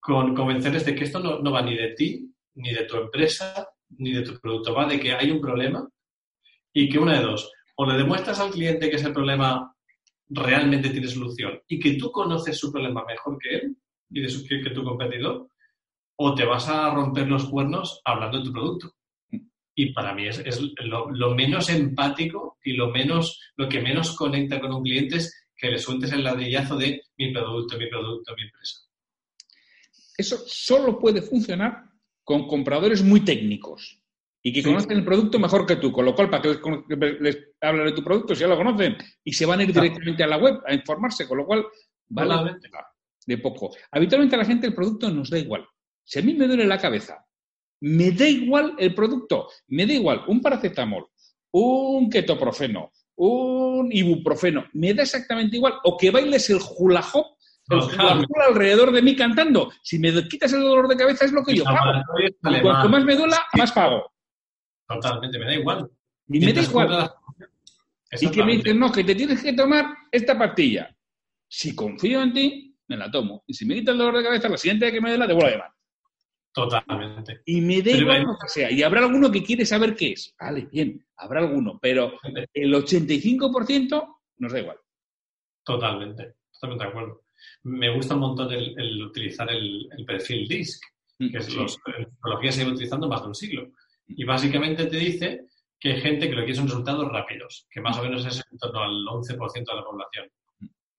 con 0.00 0.34
convencerles 0.34 0.84
de 0.86 0.94
que 0.94 1.04
esto 1.04 1.18
no, 1.18 1.40
no 1.40 1.52
va 1.52 1.62
ni 1.62 1.76
de 1.76 1.94
ti, 1.94 2.32
ni 2.54 2.72
de 2.72 2.84
tu 2.84 2.96
empresa, 2.96 3.68
ni 3.98 4.12
de 4.12 4.22
tu 4.22 4.38
producto, 4.40 4.74
va 4.74 4.86
de 4.86 4.98
que 4.98 5.12
hay 5.12 5.30
un 5.30 5.40
problema 5.40 5.88
y 6.72 6.88
que 6.88 6.98
una 6.98 7.18
de 7.18 7.24
dos, 7.24 7.52
o 7.76 7.86
le 7.86 7.96
demuestras 7.96 8.40
al 8.40 8.50
cliente 8.50 8.88
que 8.88 8.96
ese 8.96 9.10
problema 9.10 9.75
realmente 10.28 10.90
tiene 10.90 11.08
solución 11.08 11.60
y 11.68 11.78
que 11.78 11.94
tú 11.94 12.10
conoces 12.10 12.58
su 12.58 12.72
problema 12.72 13.04
mejor 13.04 13.38
que 13.38 13.56
él 13.56 13.76
y 14.10 14.20
de 14.20 14.28
su, 14.28 14.46
que, 14.46 14.60
que 14.60 14.70
tu 14.70 14.84
competidor, 14.84 15.48
o 16.16 16.34
te 16.34 16.44
vas 16.44 16.68
a 16.68 16.94
romper 16.94 17.28
los 17.28 17.46
cuernos 17.46 18.00
hablando 18.04 18.38
de 18.38 18.44
tu 18.44 18.52
producto. 18.52 18.92
Y 19.74 19.92
para 19.92 20.14
mí 20.14 20.26
es, 20.26 20.42
lo, 20.78 21.34
menos 21.34 21.68
empático 21.68 22.58
y 22.64 22.72
lo, 22.72 22.90
menos, 22.90 23.38
lo 23.56 23.68
que 23.68 23.80
menos 23.80 24.16
conecta 24.16 24.58
con 24.58 24.72
un 24.72 24.82
cliente 24.82 25.16
es 25.16 25.48
que 25.54 25.70
le 25.70 25.78
sueltes 25.78 26.12
el 26.12 26.24
ladrillazo 26.24 26.76
de 26.76 27.02
mi 27.18 27.32
producto, 27.32 27.76
mi 27.76 27.88
producto, 27.88 28.34
mi 28.34 28.44
empresa. 28.44 28.80
Eso 30.16 30.38
solo 30.46 30.98
puede 30.98 31.20
funcionar 31.20 31.90
con 32.24 32.46
compradores 32.46 33.02
muy 33.02 33.20
técnicos 33.20 34.02
y 34.46 34.52
que 34.52 34.62
conocen 34.62 34.92
el 34.92 35.04
producto 35.04 35.40
mejor 35.40 35.66
que 35.66 35.74
tú, 35.74 35.90
con 35.90 36.04
lo 36.04 36.14
cual 36.14 36.30
para 36.30 36.40
que 36.40 36.50
les, 36.50 37.20
les 37.20 37.38
hablen 37.60 37.86
de 37.86 37.92
tu 37.92 38.04
producto, 38.04 38.32
si 38.32 38.42
ya 38.42 38.46
lo 38.46 38.56
conocen, 38.56 38.96
y 39.24 39.32
se 39.32 39.44
van 39.44 39.58
a 39.58 39.64
ir 39.64 39.72
directamente 39.72 40.22
a 40.22 40.28
la 40.28 40.36
web 40.36 40.60
a 40.64 40.72
informarse, 40.72 41.26
con 41.26 41.38
lo 41.38 41.46
cual 41.46 41.66
vale 42.10 42.54
de 43.26 43.38
poco. 43.38 43.74
Habitualmente 43.90 44.36
a 44.36 44.38
la 44.38 44.44
gente 44.44 44.68
el 44.68 44.74
producto 44.74 45.10
nos 45.10 45.30
da 45.30 45.38
igual. 45.40 45.66
Si 46.04 46.20
a 46.20 46.22
mí 46.22 46.32
me 46.34 46.46
duele 46.46 46.64
la 46.64 46.78
cabeza, 46.78 47.26
me 47.80 48.12
da 48.12 48.28
igual 48.28 48.76
el 48.78 48.94
producto, 48.94 49.48
me 49.66 49.84
da 49.84 49.94
igual 49.94 50.22
un 50.28 50.40
paracetamol, 50.40 51.08
un 51.50 52.08
ketoprofeno, 52.08 52.92
un 53.16 53.88
ibuprofeno, 53.90 54.66
me 54.74 54.94
da 54.94 55.02
exactamente 55.02 55.56
igual. 55.56 55.74
O 55.82 55.96
que 55.96 56.12
bailes 56.12 56.48
el 56.50 56.60
hula 56.78 57.04
hop, 57.12 57.36
el 57.68 58.42
alrededor 58.48 58.92
de 58.92 59.02
mí 59.02 59.16
cantando. 59.16 59.72
Si 59.82 59.98
me 59.98 60.12
quitas 60.28 60.52
el 60.52 60.60
dolor 60.60 60.86
de 60.86 60.96
cabeza 60.96 61.24
es 61.24 61.32
lo 61.32 61.42
que 61.42 61.56
yo 61.56 61.64
pago. 61.64 62.00
Y 62.20 62.60
cuanto 62.60 62.88
más 62.88 63.04
me 63.04 63.16
duela, 63.16 63.44
más 63.54 63.72
pago. 63.72 64.12
Totalmente, 64.88 65.38
me 65.38 65.44
da 65.46 65.54
igual. 65.54 65.90
Y 66.28 66.40
me 66.40 66.52
da 66.52 66.62
igual. 66.62 67.10
Y 68.20 68.30
que 68.30 68.44
me 68.44 68.56
dicen, 68.56 68.78
no, 68.78 68.92
que 68.92 69.04
te 69.04 69.14
tienes 69.14 69.42
que 69.42 69.52
tomar 69.52 69.86
esta 70.10 70.38
pastilla. 70.38 70.94
Si 71.48 71.74
confío 71.74 72.22
en 72.22 72.32
ti, 72.32 72.76
me 72.88 72.96
la 72.96 73.10
tomo. 73.10 73.42
Y 73.46 73.54
si 73.54 73.64
me 73.66 73.74
quita 73.74 73.92
el 73.92 73.98
dolor 73.98 74.18
de 74.18 74.24
cabeza, 74.24 74.48
la 74.48 74.56
siguiente 74.56 74.86
vez 74.86 74.94
que 74.94 75.00
me 75.00 75.10
dé 75.10 75.18
la, 75.18 75.26
devuelvo 75.26 75.48
a 75.48 75.52
llamar. 75.52 75.70
Totalmente. 76.52 77.42
Y 77.44 77.60
me 77.60 77.82
da 77.82 77.90
igual 77.90 78.22
lo 78.22 78.38
que 78.40 78.48
sea. 78.48 78.70
Y 78.70 78.82
habrá 78.82 79.00
alguno 79.00 79.30
que 79.30 79.42
quiere 79.42 79.66
saber 79.66 79.94
qué 79.94 80.12
es. 80.12 80.34
Vale, 80.40 80.68
bien, 80.72 81.04
habrá 81.16 81.40
alguno. 81.40 81.78
Pero 81.80 82.18
el 82.54 82.72
85% 82.72 84.16
nos 84.38 84.52
da 84.52 84.60
igual. 84.60 84.78
Totalmente, 85.62 86.36
totalmente 86.52 86.84
de 86.84 86.90
acuerdo. 86.90 87.24
Me 87.64 87.94
gusta 87.94 88.14
un 88.14 88.20
montón 88.20 88.52
el, 88.52 89.02
utilizar 89.04 89.50
el, 89.50 89.88
perfil 90.06 90.48
DISC, 90.48 90.82
mm, 91.18 91.30
que 91.30 91.38
es 91.38 91.54
la 91.54 91.68
psicología 91.68 92.52
se 92.52 92.60
lleva 92.60 92.72
utilizando 92.72 93.08
más 93.08 93.20
de 93.20 93.28
un 93.28 93.34
siglo. 93.34 93.72
Y 94.08 94.24
básicamente 94.24 94.86
te 94.86 94.96
dice 94.96 95.46
que 95.78 95.92
hay 95.92 96.00
gente 96.00 96.28
que 96.28 96.34
lo 96.34 96.42
quiere 96.42 96.54
son 96.54 96.68
resultados 96.68 97.10
rápidos, 97.10 97.66
que 97.70 97.80
más 97.80 97.98
o 97.98 98.02
menos 98.02 98.24
es 98.24 98.42
en 98.50 98.58
torno 98.58 98.82
al 98.82 99.04
11% 99.04 99.52
de 99.52 99.76
la 99.76 99.84
población. 99.84 100.30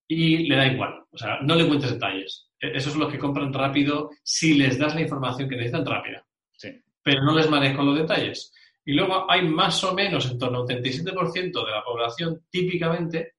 Y 0.08 0.48
le 0.48 0.56
da 0.56 0.68
igual, 0.68 1.04
o 1.12 1.18
sea, 1.18 1.40
no 1.42 1.56
le 1.56 1.68
cuentes 1.68 1.92
detalles 1.92 2.48
e-, 2.60 2.78
esos 2.78 2.94
son 2.94 3.02
los 3.02 3.12
que 3.12 3.20
compran 3.20 3.54
rápido 3.54 4.12
si 4.24 4.56
les 4.56 4.78
das 4.78 4.96
la 4.96 5.02
información 5.02 5.50
que 5.50 5.56
necesitan 5.56 5.86
rápida. 5.86 6.26
Sí. 6.54 6.70
Pero 7.04 7.24
no 7.24 7.36
les 7.36 7.50
manejo 7.50 7.84
los 7.84 7.98
detalles. 7.98 8.54
Y 8.86 8.94
luego 8.94 9.30
hay 9.30 9.48
más 9.48 9.84
o 9.84 9.94
menos 9.94 10.30
en 10.32 10.38
torno 10.38 10.60
al 10.60 10.66
87% 10.66 11.66
de 11.66 11.72
la 11.72 11.84
población 11.84 12.46
típicamente 12.50 13.34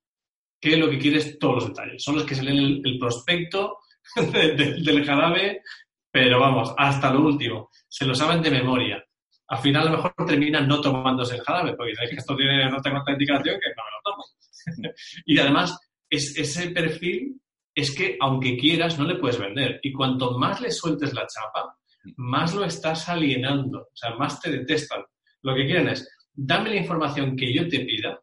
que 0.60 0.76
lo 0.76 0.90
que 0.90 0.98
quiere 0.98 1.18
es 1.18 1.38
todos 1.38 1.54
los 1.56 1.68
detalles. 1.68 2.02
Son 2.02 2.16
los 2.16 2.24
que 2.24 2.34
se 2.34 2.42
leen 2.42 2.82
el, 2.84 2.98
prospecto 2.98 3.78
del 4.16 5.04
jarabe, 5.04 5.62
pero 6.10 6.40
vamos, 6.40 6.74
hasta 6.76 7.12
lo 7.12 7.20
último. 7.22 7.70
Se 7.88 8.04
lo 8.04 8.14
saben 8.14 8.42
de 8.42 8.50
memoria. 8.50 9.02
Al 9.48 9.58
final 9.58 9.88
a 9.88 9.90
lo 9.90 9.96
mejor 9.96 10.14
terminan 10.26 10.68
no 10.68 10.80
tomándose 10.80 11.36
el 11.36 11.42
jarabe, 11.42 11.74
porque 11.74 11.94
sabéis 11.94 12.12
que 12.12 12.20
esto 12.20 12.36
tiene 12.36 12.70
no 12.70 12.80
tengo 12.80 13.02
indicación 13.06 13.58
que 13.60 13.68
no 13.76 13.82
me 13.84 13.90
lo 13.92 14.02
tomo. 14.04 14.24
y 15.26 15.38
además, 15.38 15.78
es, 16.10 16.36
ese 16.36 16.70
perfil 16.70 17.40
es 17.74 17.94
que 17.94 18.16
aunque 18.20 18.56
quieras, 18.56 18.98
no 18.98 19.04
le 19.04 19.16
puedes 19.16 19.38
vender. 19.38 19.80
Y 19.82 19.92
cuanto 19.92 20.36
más 20.36 20.60
le 20.60 20.70
sueltes 20.70 21.14
la 21.14 21.26
chapa, 21.26 21.76
más 22.16 22.54
lo 22.54 22.64
estás 22.64 23.08
alienando, 23.08 23.82
o 23.82 23.96
sea, 23.96 24.14
más 24.16 24.40
te 24.40 24.50
detestan. 24.50 25.02
Lo 25.42 25.54
que 25.54 25.64
quieren 25.64 25.88
es, 25.88 26.08
dame 26.32 26.70
la 26.70 26.76
información 26.76 27.36
que 27.36 27.52
yo 27.52 27.68
te 27.68 27.80
pida 27.80 28.20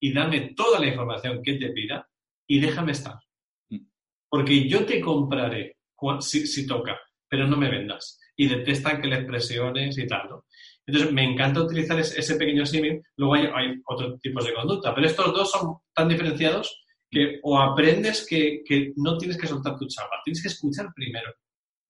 y 0.00 0.12
dame 0.12 0.52
toda 0.54 0.78
la 0.78 0.86
información 0.86 1.42
que 1.42 1.54
te 1.54 1.70
pida 1.70 2.08
y 2.46 2.60
déjame 2.60 2.92
estar. 2.92 3.14
Mm. 3.70 3.78
Porque 4.28 4.68
yo 4.68 4.84
te 4.84 5.00
compraré 5.00 5.76
si, 6.20 6.66
toca, 6.66 6.98
pero 7.28 7.46
no 7.46 7.56
me 7.56 7.70
vendas. 7.70 8.20
Y 8.36 8.46
detestan 8.46 9.00
que 9.00 9.08
les 9.08 9.24
presiones 9.24 9.98
y 9.98 10.06
tal, 10.06 10.28
¿no? 10.28 10.44
Entonces, 10.88 11.12
me 11.12 11.22
encanta 11.22 11.62
utilizar 11.62 12.00
ese, 12.00 12.36
pequeño 12.36 12.64
símil. 12.64 13.02
Luego 13.16 13.34
hay, 13.34 13.48
hay 13.54 13.82
otros 13.84 14.18
tipos 14.20 14.42
de 14.46 14.54
conducta, 14.54 14.94
pero 14.94 15.06
estos 15.06 15.34
dos 15.34 15.50
son 15.50 15.76
tan 15.94 16.08
diferenciados 16.08 16.82
que 17.10 17.40
o 17.42 17.58
aprendes 17.58 18.26
que, 18.26 18.92
no 18.96 19.18
tienes 19.18 19.38
que 19.38 19.46
soltar 19.46 19.78
tu 19.78 19.86
chapa, 19.86 20.16
tienes 20.24 20.42
que 20.42 20.48
escuchar 20.48 20.88
primero, 20.94 21.30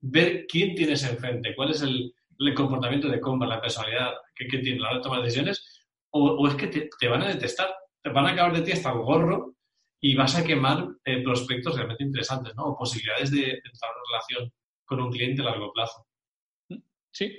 ver 0.01 0.47
quién 0.47 0.75
tienes 0.75 1.05
enfrente, 1.05 1.55
cuál 1.55 1.71
es 1.71 1.83
el, 1.83 2.13
comportamiento 2.55 3.09
de 3.09 3.21
cómo 3.21 3.45
la 3.47 3.61
personalidad 3.61 4.15
que, 4.35 4.47
tiene 4.47 4.81
la 4.81 4.89
hora 4.89 4.97
de 4.99 5.03
tomar 5.03 5.23
decisiones, 5.23 5.87
o, 6.11 6.47
es 6.49 6.55
que 6.55 6.69
te, 6.69 7.09
van 7.09 7.23
a 7.23 7.29
detestar, 7.29 7.73
te 8.03 8.11
van 8.11 8.27
a 8.27 8.33
acabar 8.33 8.53
de 8.55 8.63
ti 8.63 8.73
hasta 8.73 8.91
el 8.91 8.99
gorro 8.99 9.55
y 10.01 10.15
vas 10.15 10.37
a 10.37 10.45
quemar 10.45 10.89
eh, 11.05 11.23
prospectos 11.23 11.75
realmente 11.77 12.05
interesantes, 12.05 12.55
¿no? 12.55 12.67
O 12.67 12.77
posibilidades 12.77 13.31
de, 13.31 13.43
entrar 13.43 13.93
en 13.93 14.11
relación 14.11 14.53
con 14.85 15.01
un 15.01 15.11
cliente 15.11 15.43
a 15.43 15.47
largo 15.47 15.73
plazo. 15.73 16.07
Sí, 17.11 17.33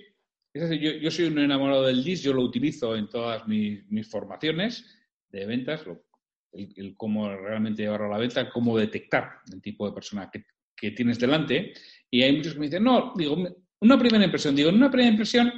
yo, 1.01 1.11
soy 1.11 1.25
un 1.25 1.39
enamorado 1.39 1.85
del 1.85 2.03
DIS, 2.03 2.23
yo 2.23 2.33
lo 2.33 2.41
utilizo 2.41 2.95
en 2.95 3.09
todas 3.09 3.47
mis, 3.47 3.85
mis 3.89 4.09
formaciones 4.09 4.85
de 5.29 5.45
ventas, 5.45 5.85
lo 5.85 6.03
el, 6.51 6.95
cómo 6.97 7.29
realmente 7.29 7.83
llevarlo 7.83 8.07
a 8.07 8.11
la 8.11 8.17
venta, 8.17 8.49
cómo 8.49 8.77
detectar 8.77 9.39
el 9.51 9.61
tipo 9.61 9.87
de 9.87 9.93
persona 9.93 10.29
que, 10.31 10.43
tienes 10.91 11.19
delante. 11.19 11.73
Y 12.09 12.23
hay 12.23 12.37
muchos 12.37 12.53
que 12.53 12.59
me 12.59 12.67
dicen, 12.67 12.85
no, 12.85 13.13
digo, 13.15 13.35
una 13.81 13.99
primera 13.99 14.23
impresión. 14.23 14.55
Digo, 14.55 14.69
una 14.69 14.89
primera 14.89 15.11
impresión 15.11 15.51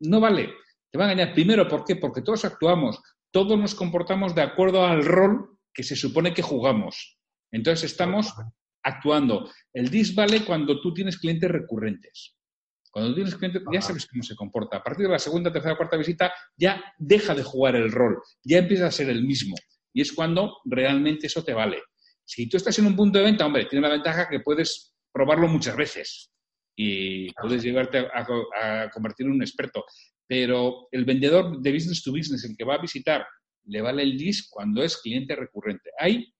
no 0.00 0.18
vale. 0.18 0.50
Te 0.90 0.98
va 0.98 1.06
a 1.06 1.12
engañar. 1.12 1.32
Primero, 1.32 1.68
¿por 1.68 1.84
qué? 1.84 1.94
Porque 1.94 2.22
todos 2.22 2.44
actuamos, 2.44 3.00
todos 3.30 3.56
nos 3.56 3.76
comportamos 3.76 4.34
de 4.34 4.42
acuerdo 4.42 4.84
al 4.84 5.04
rol 5.04 5.58
que 5.72 5.84
se 5.84 5.94
supone 5.94 6.34
que 6.34 6.42
jugamos. 6.42 7.20
Entonces 7.52 7.92
estamos 7.92 8.34
actuando. 8.82 9.48
El 9.72 9.90
DIS 9.90 10.12
vale 10.16 10.44
cuando 10.44 10.80
tú 10.80 10.92
tienes 10.92 11.18
clientes 11.18 11.48
recurrentes. 11.48 12.36
Cuando 12.92 13.10
tú 13.10 13.14
tienes 13.16 13.34
clientes, 13.34 13.62
ya 13.72 13.80
sabes 13.80 14.06
cómo 14.06 14.22
se 14.22 14.36
comporta. 14.36 14.76
A 14.76 14.82
partir 14.82 15.06
de 15.06 15.12
la 15.12 15.18
segunda, 15.18 15.50
tercera, 15.50 15.76
cuarta 15.76 15.96
visita, 15.96 16.30
ya 16.56 16.84
deja 16.98 17.34
de 17.34 17.42
jugar 17.42 17.74
el 17.74 17.90
rol, 17.90 18.20
ya 18.44 18.58
empieza 18.58 18.86
a 18.86 18.90
ser 18.90 19.08
el 19.08 19.24
mismo. 19.24 19.56
Y 19.94 20.02
es 20.02 20.12
cuando 20.12 20.58
realmente 20.66 21.26
eso 21.26 21.42
te 21.42 21.54
vale. 21.54 21.82
Si 22.22 22.48
tú 22.50 22.58
estás 22.58 22.78
en 22.78 22.86
un 22.86 22.94
punto 22.94 23.18
de 23.18 23.24
venta, 23.24 23.46
hombre, 23.46 23.64
tiene 23.64 23.88
la 23.88 23.94
ventaja 23.94 24.28
que 24.28 24.40
puedes 24.40 24.94
probarlo 25.10 25.48
muchas 25.48 25.74
veces 25.74 26.30
y 26.76 27.32
puedes 27.32 27.62
llevarte 27.62 28.06
a, 28.12 28.90
convertir 28.92 29.26
en 29.26 29.32
un 29.32 29.42
experto. 29.42 29.84
Pero 30.26 30.88
el 30.90 31.06
vendedor 31.06 31.62
de 31.62 31.72
business 31.72 32.02
to 32.02 32.12
business, 32.12 32.44
el 32.44 32.56
que 32.56 32.64
va 32.64 32.74
a 32.74 32.82
visitar, 32.82 33.26
le 33.64 33.80
vale 33.80 34.02
el 34.02 34.18
DIS 34.18 34.48
cuando 34.50 34.82
es 34.82 34.98
cliente 34.98 35.34
recurrente. 35.34 35.90
Ahí 35.98 36.30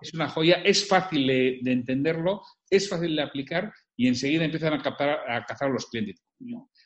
es 0.00 0.14
una 0.14 0.28
joya, 0.28 0.62
es 0.64 0.86
fácil 0.86 1.26
de, 1.26 1.60
entenderlo, 1.64 2.42
es 2.70 2.88
fácil 2.88 3.16
de 3.16 3.22
aplicar 3.22 3.72
y 3.96 4.08
enseguida 4.08 4.44
empiezan 4.44 4.74
a, 4.74 4.82
captar, 4.82 5.30
a 5.30 5.44
cazar 5.44 5.70
los 5.70 5.86
clientes. 5.86 6.22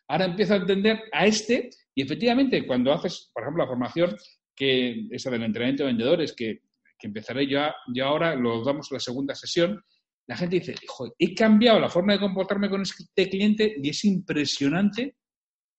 Ahora 0.09 0.27
empieza 0.27 0.55
a 0.55 0.59
entender 0.59 1.03
a 1.12 1.27
este 1.27 1.70
y 1.94 2.03
efectivamente 2.03 2.66
cuando 2.66 2.92
haces, 2.92 3.31
por 3.33 3.42
ejemplo, 3.42 3.64
la 3.64 3.68
formación, 3.68 4.16
que 4.55 5.07
esa 5.11 5.31
del 5.31 5.42
entrenamiento 5.42 5.83
de 5.83 5.88
vendedores, 5.88 6.33
que, 6.35 6.61
empezaré 7.03 7.46
yo, 7.46 7.61
yo 7.94 8.05
ahora, 8.05 8.35
lo 8.35 8.62
damos 8.62 8.90
la 8.92 9.01
segunda 9.01 9.35
sesión, 9.35 9.83
la 10.27 10.37
gente 10.37 10.61
dice, 10.61 10.75
he 11.18 11.35
cambiado 11.35 11.81
la 11.81 11.88
forma 11.88 12.12
de 12.12 12.20
comportarme 12.20 12.68
con 12.68 12.83
este 12.83 13.29
cliente 13.29 13.75
y 13.83 13.88
es 13.88 14.05
impresionante 14.05 15.16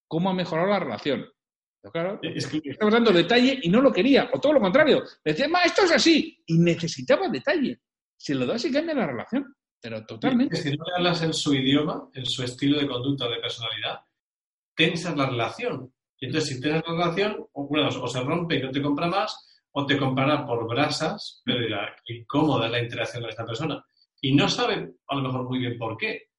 cómo 0.08 0.32
ha 0.32 0.34
mejorado 0.34 0.70
la 0.70 0.80
relación. 0.80 1.26
Pero 1.80 1.92
claro, 1.92 2.20
es 2.24 2.48
que... 2.48 2.60
estamos 2.64 2.94
dando 2.94 3.12
detalle 3.12 3.60
y 3.62 3.70
no 3.70 3.82
lo 3.82 3.94
quería, 3.94 4.30
o 4.34 4.40
todo 4.40 4.54
lo 4.54 4.60
contrario. 4.60 5.04
Le 5.24 5.32
decía, 5.32 5.48
ma, 5.48 5.62
esto 5.62 5.84
es 5.84 5.92
así, 5.92 6.44
y 6.48 6.58
necesitaba 6.58 7.30
detalle. 7.30 7.82
Si 8.18 8.34
lo 8.34 8.46
das 8.46 8.66
y 8.66 8.72
cambia 8.72 8.96
la 8.96 9.08
relación, 9.08 9.56
pero 9.82 10.06
totalmente. 10.06 10.56
Si 10.58 10.70
no 10.70 10.84
le 10.86 10.96
hablas 10.96 11.24
en 11.24 11.34
su 11.34 11.54
idioma, 11.54 12.10
en 12.14 12.26
su 12.26 12.44
estilo 12.44 12.80
de 12.80 12.88
conducta 12.88 13.26
o 13.26 13.32
de 13.32 13.40
personalidad, 13.40 14.02
tensas 14.76 15.18
la 15.18 15.28
relación. 15.28 15.94
Y 16.20 16.28
entonces, 16.28 16.50
si 16.50 16.62
tienes 16.62 16.84
relación, 16.84 17.38
o, 17.54 17.70
o 17.70 18.08
se 18.08 18.22
rompe 18.22 18.58
y 18.58 18.62
no 18.62 18.72
te 18.72 18.82
compra 18.82 19.08
más, 19.08 19.64
o 19.72 19.86
te 19.86 19.98
comprará 19.98 20.46
por 20.46 20.68
brasas, 20.68 21.42
pero 21.44 21.62
dirá, 21.62 21.96
incómoda 22.06 22.68
es 22.68 22.72
la 22.72 22.84
interacción 22.84 23.24
con 23.24 23.30
esta 23.30 23.46
persona. 23.46 23.84
Y 24.22 24.36
no 24.36 24.48
sabe 24.48 24.94
a 25.08 25.16
lo 25.16 25.22
mejor 25.24 25.50
muy 25.50 25.60
bien 25.60 25.78
por 25.78 25.98
qué, 25.98 26.30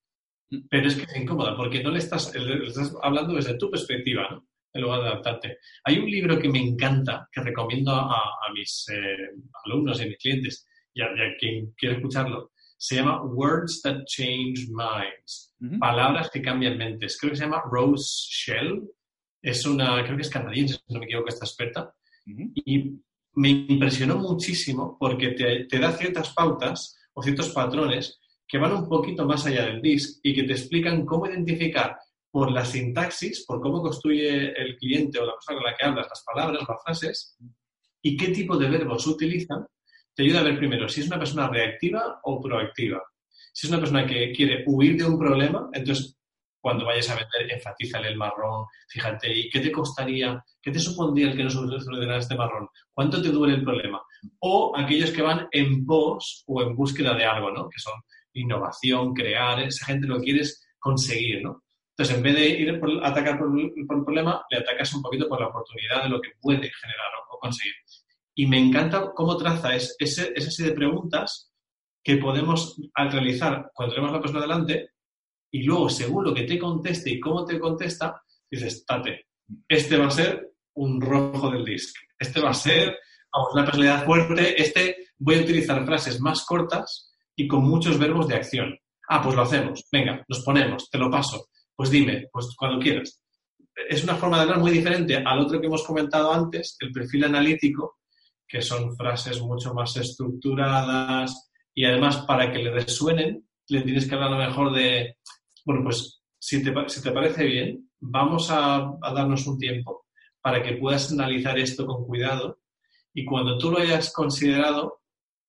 pero 0.69 0.87
es 0.87 0.95
que 0.95 1.03
es 1.03 1.17
incómoda, 1.17 1.57
porque 1.57 1.83
no 1.83 1.91
le 1.91 1.99
estás, 1.99 2.33
estás 2.35 2.95
hablando 3.03 3.35
desde 3.35 3.59
tu 3.59 3.71
perspectiva, 3.71 4.29
¿no? 4.31 4.47
en 4.75 4.83
lugar 4.83 5.03
de 5.03 5.09
adaptarte. 5.09 5.59
Hay 5.85 5.99
un 5.99 6.11
libro 6.11 6.39
que 6.39 6.49
me 6.49 6.59
encanta, 6.59 7.29
que 7.31 7.43
recomiendo 7.43 7.93
a, 7.93 8.23
mis 8.55 8.87
eh, 8.91 9.31
alumnos 9.65 10.01
y 10.01 10.05
a 10.05 10.07
mis 10.07 10.19
clientes, 10.19 10.69
y 10.95 11.03
a, 11.03 11.09
quien 11.39 11.73
quiere 11.73 11.97
escucharlo. 11.97 12.52
Se 12.83 12.97
llama 12.97 13.23
Words 13.23 13.81
That 13.83 14.07
Change 14.07 14.67
Minds, 14.71 15.55
palabras 15.79 16.29
que 16.33 16.43
cambian 16.43 16.77
mentes. 16.77 17.17
Creo 17.17 17.31
que 17.31 17.37
se 17.37 17.45
llama 17.45 17.63
Rose 17.71 18.27
Shell, 18.29 18.83
es 19.41 19.65
una, 19.65 20.03
creo 20.03 20.17
que 20.17 20.23
es 20.23 20.29
canadiense, 20.29 20.75
si 20.75 20.93
no 20.93 20.99
me 20.99 21.05
equivoco, 21.05 21.29
esta 21.29 21.45
experta, 21.45 21.95
y 22.27 22.99
me 23.35 23.51
impresionó 23.51 24.17
muchísimo 24.17 24.97
porque 24.99 25.29
te, 25.71 25.79
da 25.79 25.93
ciertas 25.93 26.35
pautas 26.35 26.99
o 27.13 27.23
ciertos 27.23 27.51
patrones 27.51 28.19
que 28.49 28.59
van 28.59 28.73
un 28.73 28.89
poquito 28.89 29.27
más 29.27 29.47
allá 29.47 29.67
del 29.67 29.81
disc 29.81 30.19
y 30.25 30.35
que 30.35 30.43
te 30.43 30.55
explican 30.55 31.07
cómo 31.07 31.29
identificar 31.29 31.97
por 32.33 32.51
la 32.51 32.65
sintaxis, 32.65 33.47
por 33.47 33.61
cómo 33.61 33.81
construye 33.81 34.61
el 34.61 34.77
cliente 34.77 35.21
o 35.21 35.25
la 35.25 35.35
persona 35.35 35.59
con 35.59 35.71
la 35.71 35.77
que 35.77 35.85
hablas 35.85 36.09
las 36.09 36.25
palabras, 36.25 36.65
las 36.69 36.83
frases, 36.83 37.39
y 38.03 38.17
qué 38.17 38.33
tipo 38.33 38.57
de 38.57 38.69
verbos 38.69 39.07
utilizan, 39.07 39.65
te 40.15 40.23
ayuda 40.23 40.41
a 40.41 40.45
ver 40.45 40.59
primero 40.59 40.89
si 40.89 41.01
es 41.01 41.07
una 41.07 41.19
persona 41.19 41.49
reactiva 41.49 42.21
o 42.25 42.41
proactiva. 42.41 43.03
Si 43.53 43.67
es 43.67 43.71
una 43.71 43.81
persona 43.81 44.07
que 44.07 44.33
quiere 44.33 44.65
huir 44.67 44.97
de 44.97 45.05
un 45.05 45.19
problema, 45.19 45.69
entonces 45.73 46.17
cuando 46.63 46.85
vayas 46.85 47.11
a 47.11 47.17
vender, 47.17 47.57
enfatízale 47.57 48.09
el 48.09 48.17
marrón, 48.17 48.67
fíjate, 48.89 49.37
¿y 49.37 49.51
qué 49.51 49.59
te 49.59 49.73
costaría, 49.73 50.43
qué 50.63 50.71
te 50.71 50.79
supondría 50.79 51.31
el 51.31 51.37
que 51.37 51.43
no 51.43 51.51
solucionara 51.51 52.19
este 52.19 52.37
marrón? 52.37 52.69
¿Cuánto 52.93 53.21
te 53.21 53.31
duele 53.31 53.57
el 53.57 53.65
problema? 53.65 54.01
O 54.39 54.73
aquellos 54.77 55.11
que 55.11 55.23
van 55.23 55.49
en 55.51 55.85
pos 55.85 56.45
o 56.47 56.63
en 56.63 56.77
búsqueda 56.77 57.15
de 57.15 57.25
algo, 57.25 57.51
¿no? 57.51 57.69
Que 57.69 57.81
son 57.81 57.95
innovación, 58.35 59.13
crear, 59.13 59.61
esa 59.61 59.87
gente 59.87 60.07
lo 60.07 60.21
quieres 60.21 60.65
conseguir, 60.79 61.43
¿no? 61.43 61.65
Entonces, 61.91 62.17
en 62.17 62.23
vez 62.23 62.35
de 62.37 62.49
ir 62.49 62.71
a 62.71 63.09
atacar 63.09 63.39
por, 63.39 63.49
el 63.59 63.87
problema, 63.87 64.45
le 64.49 64.59
atacas 64.59 64.95
un 64.95 65.03
poquito 65.03 65.29
por 65.29 65.41
la 65.41 65.49
oportunidad 65.49 66.05
de 66.05 66.11
lo 66.11 66.21
que 66.21 66.31
puede 66.41 66.71
generar 66.71 67.11
o, 67.29 67.39
conseguir. 67.39 67.75
Y 68.35 68.47
me 68.47 68.59
encanta 68.59 69.13
cómo 69.15 69.37
traza 69.37 69.75
ese, 69.75 70.33
esa 70.35 70.51
serie 70.51 70.71
de 70.71 70.77
preguntas 70.77 71.53
que 72.03 72.17
podemos, 72.17 72.81
al 72.95 73.13
realizar 73.13 73.71
cuando 73.75 73.95
tenemos 73.95 74.15
la 74.15 74.21
persona 74.21 74.41
delante, 74.41 74.91
y 75.51 75.63
luego, 75.65 75.89
según 75.91 76.25
lo 76.25 76.35
que 76.35 76.45
te 76.45 76.59
conteste 76.59 77.11
y 77.11 77.21
cómo 77.21 77.45
te 77.45 77.61
contesta, 77.61 78.23
dices, 78.51 78.85
tate, 78.87 79.27
este 79.69 79.97
va 79.99 80.07
a 80.07 80.11
ser 80.11 80.51
un 80.75 81.01
rojo 81.01 81.51
del 81.51 81.65
disc, 81.65 81.95
este 82.19 82.41
va 82.41 82.51
a 82.51 82.55
ser, 82.55 82.97
vamos, 83.33 83.53
una 83.53 83.65
personalidad 83.65 84.05
fuerte, 84.05 84.61
este 84.61 84.97
voy 85.19 85.37
a 85.37 85.43
utilizar 85.43 85.85
frases 85.85 86.21
más 86.21 86.45
cortas 86.45 87.13
y 87.37 87.47
con 87.47 87.65
muchos 87.65 87.99
verbos 87.99 88.29
de 88.29 88.37
acción. 88.37 88.79
Ah, 89.09 89.23
pues 89.23 89.37
lo 89.37 89.43
hacemos, 89.43 89.87
venga, 89.93 90.25
nos 90.27 90.41
ponemos, 90.41 90.89
te 90.89 90.99
lo 90.99 91.11
paso, 91.11 91.49
pues 91.77 91.91
dime, 91.91 92.29
pues 92.33 92.55
cuando 92.57 92.83
quieras. 92.83 93.21
Es 93.89 94.03
una 94.05 94.17
forma 94.17 94.37
de 94.37 94.43
hablar 94.45 94.59
muy 94.59 94.71
diferente 94.71 95.17
al 95.17 95.41
otro 95.41 95.61
que 95.61 95.67
hemos 95.67 95.85
comentado 95.85 96.33
antes, 96.33 96.77
el 96.81 96.93
perfil 96.93 97.25
analítico, 97.25 97.99
que 98.53 98.61
son 98.61 98.95
frases 98.95 99.41
mucho 99.41 99.73
más 99.73 99.97
estructuradas 99.97 101.51
y 101.75 101.87
además 101.87 102.19
para 102.29 102.53
que 102.53 102.59
le 102.59 102.71
resuenen, 102.71 103.49
le 103.69 103.81
tienes 103.81 104.07
que 104.07 104.15
hablar 104.15 104.35
a 104.35 104.39
lo 104.39 104.47
mejor 104.47 104.75
de 104.75 105.17
bueno, 105.65 105.85
pues 105.85 106.21
si 106.39 106.63
te, 106.63 106.75
si 106.89 107.03
te 107.03 107.13
parece 107.13 107.47
bien, 107.47 107.91
vamos 107.99 108.51
a, 108.51 108.93
darnos 109.15 109.47
un 109.47 109.59
tiempo 109.59 110.05
para 110.43 110.63
que 110.63 110.75
puedas 110.75 111.11
analizar 111.13 111.59
esto 111.59 111.87
con 111.87 112.05
cuidado 112.05 112.61
y 113.15 113.25
cuando 113.25 113.57
tú 113.57 113.71
lo 113.71 113.79
hayas 113.79 114.13
considerado 114.13 115.01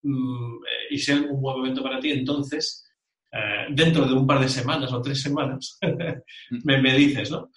mm, 0.04 0.58
y 0.92 0.98
sea 0.98 1.18
un 1.18 1.42
buen 1.42 1.58
momento 1.58 1.84
para 1.84 2.00
ti, 2.00 2.12
entonces, 2.12 2.88
eh, 3.34 3.66
dentro 3.72 4.06
de 4.06 4.14
un 4.14 4.26
par 4.26 4.40
de 4.40 4.48
semanas 4.48 4.94
o 4.94 5.02
tres 5.02 5.22
semanas, 5.22 5.78
me, 6.64 6.82
me, 6.82 6.96
dices, 6.96 7.32
¿no? 7.32 7.50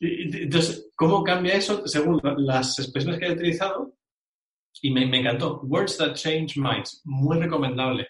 Entonces, 0.00 0.90
¿cómo 0.96 1.22
cambia 1.22 1.56
eso 1.56 1.86
según 1.86 2.22
las 2.38 2.78
expresiones 2.78 3.20
que 3.20 3.26
he 3.26 3.32
utilizado? 3.32 3.94
Y 4.84 4.90
me, 4.90 5.04
encantó. 5.04 5.62
Words 5.62 5.96
that 5.96 6.12
change 6.12 6.58
minds. 6.58 7.00
Muy 7.04 7.38
recomendable. 7.38 8.06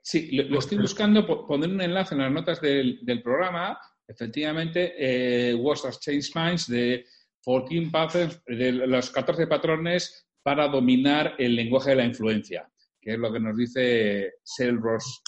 Sí, 0.00 0.30
lo, 0.30 0.60
estoy 0.60 0.78
buscando, 0.78 1.26
poner 1.44 1.68
un 1.68 1.80
enlace 1.80 2.14
en 2.14 2.20
las 2.20 2.30
notas 2.30 2.60
del, 2.60 3.20
programa. 3.20 3.76
Efectivamente, 4.06 4.94
eh, 4.96 5.54
Words 5.54 5.82
that 5.82 5.98
change 5.98 6.30
minds 6.36 6.68
de 6.68 7.04
14 7.44 7.90
patterns, 7.90 8.40
de 8.46 8.70
los 8.86 9.10
14 9.10 9.48
patrones 9.48 10.28
para 10.40 10.68
dominar 10.68 11.34
el 11.36 11.56
lenguaje 11.56 11.90
de 11.90 11.96
la 11.96 12.04
influencia, 12.04 12.70
que 13.00 13.14
es 13.14 13.18
lo 13.18 13.32
que 13.32 13.40
nos 13.40 13.56
dice 13.56 14.34
Selros 14.44 15.20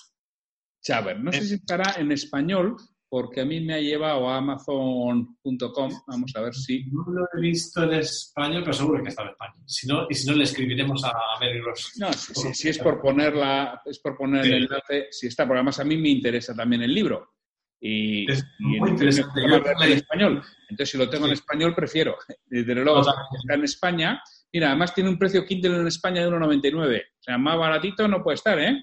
Chaver. 0.83 1.19
No 1.19 1.33
sé 1.33 1.43
si 1.43 1.55
estará 1.55 1.97
en 1.99 2.13
español, 2.13 2.77
porque 3.09 3.41
a 3.41 3.45
mí 3.45 3.61
me 3.61 3.75
ha 3.75 3.81
llevado 3.81 4.29
a 4.29 4.39
Amazon.com. 4.39 5.91
Vamos 6.07 6.33
a 6.35 6.41
ver 6.41 6.55
si. 6.55 6.85
No 6.91 7.05
lo 7.09 7.27
he 7.35 7.41
visto 7.41 7.85
en 7.85 7.95
español, 7.95 8.63
pero 8.63 8.73
seguro 8.73 9.03
que 9.03 9.11
está 9.11 9.23
en 9.23 9.31
español. 9.31 9.63
Si 9.65 9.87
no, 9.87 10.07
y 10.09 10.15
si 10.15 10.29
no, 10.29 10.35
le 10.35 10.45
escribiremos 10.45 11.05
a 11.05 11.13
Mary 11.41 11.61
Ross. 11.61 11.93
No, 11.99 12.13
si, 12.13 12.69
es 12.69 12.79
por 12.79 13.01
ponerla, 13.01 13.81
es 13.85 13.99
por 14.01 14.17
poner 14.17 14.45
el 14.45 14.65
enlace, 14.65 15.09
si 15.11 15.29
está, 15.29 15.45
porque 15.45 15.59
además 15.59 15.79
a 15.81 15.85
mí 15.85 15.97
me 15.97 16.09
interesa 16.09 16.55
también 16.55 16.83
el 16.83 16.95
libro. 16.95 17.35
Y, 17.81 18.31
es 18.31 18.45
muy 18.59 18.91
interesante. 18.91 19.41
en 19.45 19.93
español. 19.93 20.43
Entonces, 20.69 20.91
si 20.91 20.99
lo 20.99 21.09
tengo 21.09 21.27
en 21.27 21.33
español, 21.33 21.75
prefiero. 21.75 22.17
Desde 22.47 22.75
luego, 22.75 23.01
está 23.01 23.55
en 23.55 23.65
España. 23.65 24.23
Mira, 24.53 24.69
además 24.69 24.95
tiene 24.95 25.11
un 25.11 25.19
precio 25.19 25.45
Kindle 25.45 25.77
en 25.77 25.87
España 25.87 26.23
de 26.23 26.29
1,99. 26.29 27.01
O 27.01 27.23
sea, 27.23 27.39
más 27.39 27.59
baratito 27.59 28.09
no 28.09 28.23
puede 28.23 28.37
estar, 28.37 28.59
¿eh? 28.59 28.83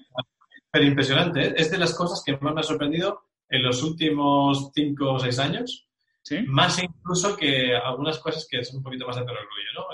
Pero 0.70 0.86
impresionante. 0.86 1.48
¿eh? 1.48 1.54
Es 1.56 1.70
de 1.70 1.78
las 1.78 1.94
cosas 1.94 2.22
que 2.24 2.36
más 2.38 2.54
me 2.54 2.60
ha 2.60 2.64
sorprendido 2.64 3.20
en 3.48 3.62
los 3.62 3.82
últimos 3.82 4.70
cinco 4.74 5.12
o 5.12 5.18
seis 5.18 5.38
años. 5.38 5.88
Más 6.46 6.82
incluso 6.82 7.36
que 7.36 7.76
algunas 7.76 8.18
cosas 8.18 8.46
que 8.50 8.64
son 8.64 8.78
un 8.78 8.82
poquito 8.82 9.06
más 9.06 9.16
de 9.16 9.24
perogrullo, 9.24 9.72
¿no? 9.74 9.86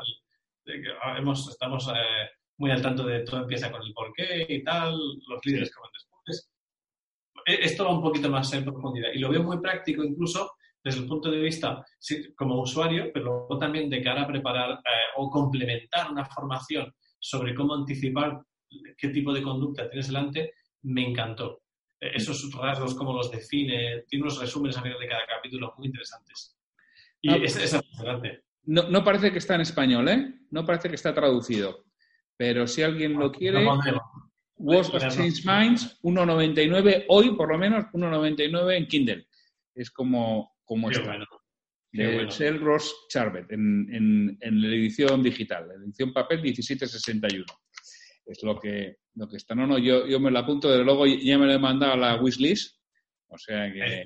Ah, 1.03 1.19
hemos, 1.19 1.49
estamos 1.49 1.89
eh, 1.89 2.31
muy 2.59 2.71
al 2.71 2.83
tanto 2.83 3.05
de 3.05 3.21
todo 3.21 3.41
empieza 3.41 3.73
con 3.73 3.83
el 3.83 3.93
porqué 3.93 4.47
y 4.49 4.63
tal, 4.63 4.97
los 5.27 5.45
líderes 5.45 5.75
que 5.75 5.81
van 5.81 5.91
después. 5.93 6.51
E, 7.47 7.65
esto 7.65 7.85
va 7.85 7.95
un 7.95 8.03
poquito 8.03 8.31
más 8.31 8.53
en 8.53 8.65
profundidad 8.65 9.09
y 9.13 9.19
lo 9.19 9.31
veo 9.31 9.43
muy 9.43 9.59
práctico 9.59 10.05
incluso 10.05 10.53
desde 10.83 11.01
el 11.01 11.09
punto 11.09 11.31
de 11.31 11.41
vista 11.41 11.85
como 12.37 12.61
usuario, 12.63 13.11
pero 13.13 13.47
también 13.59 13.91
de 13.91 14.03
cara 14.03 14.23
a 14.23 14.27
preparar 14.27 14.73
eh, 14.73 15.11
o 15.17 15.29
complementar 15.31 16.11
una 16.11 16.25
formación 16.25 16.95
sobre 17.19 17.55
cómo 17.55 17.75
anticipar 17.75 18.41
qué 18.97 19.09
tipo 19.09 19.33
de 19.33 19.43
conducta 19.43 19.89
tienes 19.89 20.07
delante, 20.07 20.53
me 20.83 21.09
encantó. 21.09 21.63
Eh, 22.01 22.13
esos 22.15 22.51
rasgos, 22.53 22.95
cómo 22.95 23.13
los 23.13 23.31
define, 23.31 24.05
tiene 24.09 24.23
unos 24.23 24.41
resúmenes 24.41 24.77
a 24.77 24.83
final 24.83 24.99
de 24.99 25.09
cada 25.09 25.27
capítulo 25.27 25.75
muy 25.77 25.87
interesantes. 25.87 26.57
Y 27.21 27.31
ah, 27.31 27.37
es, 27.37 27.57
es 27.57 27.77
No, 28.65 28.89
no, 28.89 29.05
parece 29.05 29.31
que 29.31 29.39
está 29.39 29.55
en 29.55 29.61
español, 29.61 30.09
¿eh? 30.09 30.35
No 30.51 30.65
parece 30.65 30.89
que 30.89 30.95
está 30.95 31.15
traducido. 31.15 31.85
Pero 32.37 32.67
si 32.67 32.83
alguien 32.83 33.19
lo 33.19 33.31
quiere, 33.31 33.67
Words 34.57 34.95
of 34.95 35.03
Change 35.15 35.45
Minds, 35.45 36.01
1.99, 36.03 37.05
hoy 37.09 37.35
por 37.35 37.51
lo 37.51 37.59
menos 37.59 37.85
1.99 37.93 38.77
en 38.77 38.87
Kindle. 38.87 39.27
Es 39.75 39.91
como, 39.91 40.57
como 40.65 40.91
está. 40.91 41.05
Bueno. 41.07 41.27
De 41.93 42.53
Ross 42.53 42.95
Charbet, 43.09 43.51
en, 43.51 44.39
en, 44.41 44.63
la 44.63 44.69
edición 44.69 45.25
digital, 45.25 45.67
la 45.67 45.75
edición 45.75 46.13
papel 46.13 46.41
1761 46.41 47.45
es 48.33 48.43
lo 48.43 48.59
que, 48.59 48.99
lo 49.15 49.29
que 49.29 49.37
está. 49.37 49.55
No, 49.55 49.67
no, 49.67 49.79
yo, 49.79 50.07
yo 50.07 50.21
me 50.21 50.31
lo 50.31 50.39
apunto, 50.39 50.71
desde 50.71 50.85
luego 50.85 51.07
ya 51.07 51.39
me 51.39 51.47
lo 51.47 51.53
he 51.53 51.59
mandado 51.59 51.95
a 51.95 51.97
la 51.97 52.17
wishlist. 52.17 52.77
O 53.29 53.39
sea 53.39 53.73
que. 53.73 54.05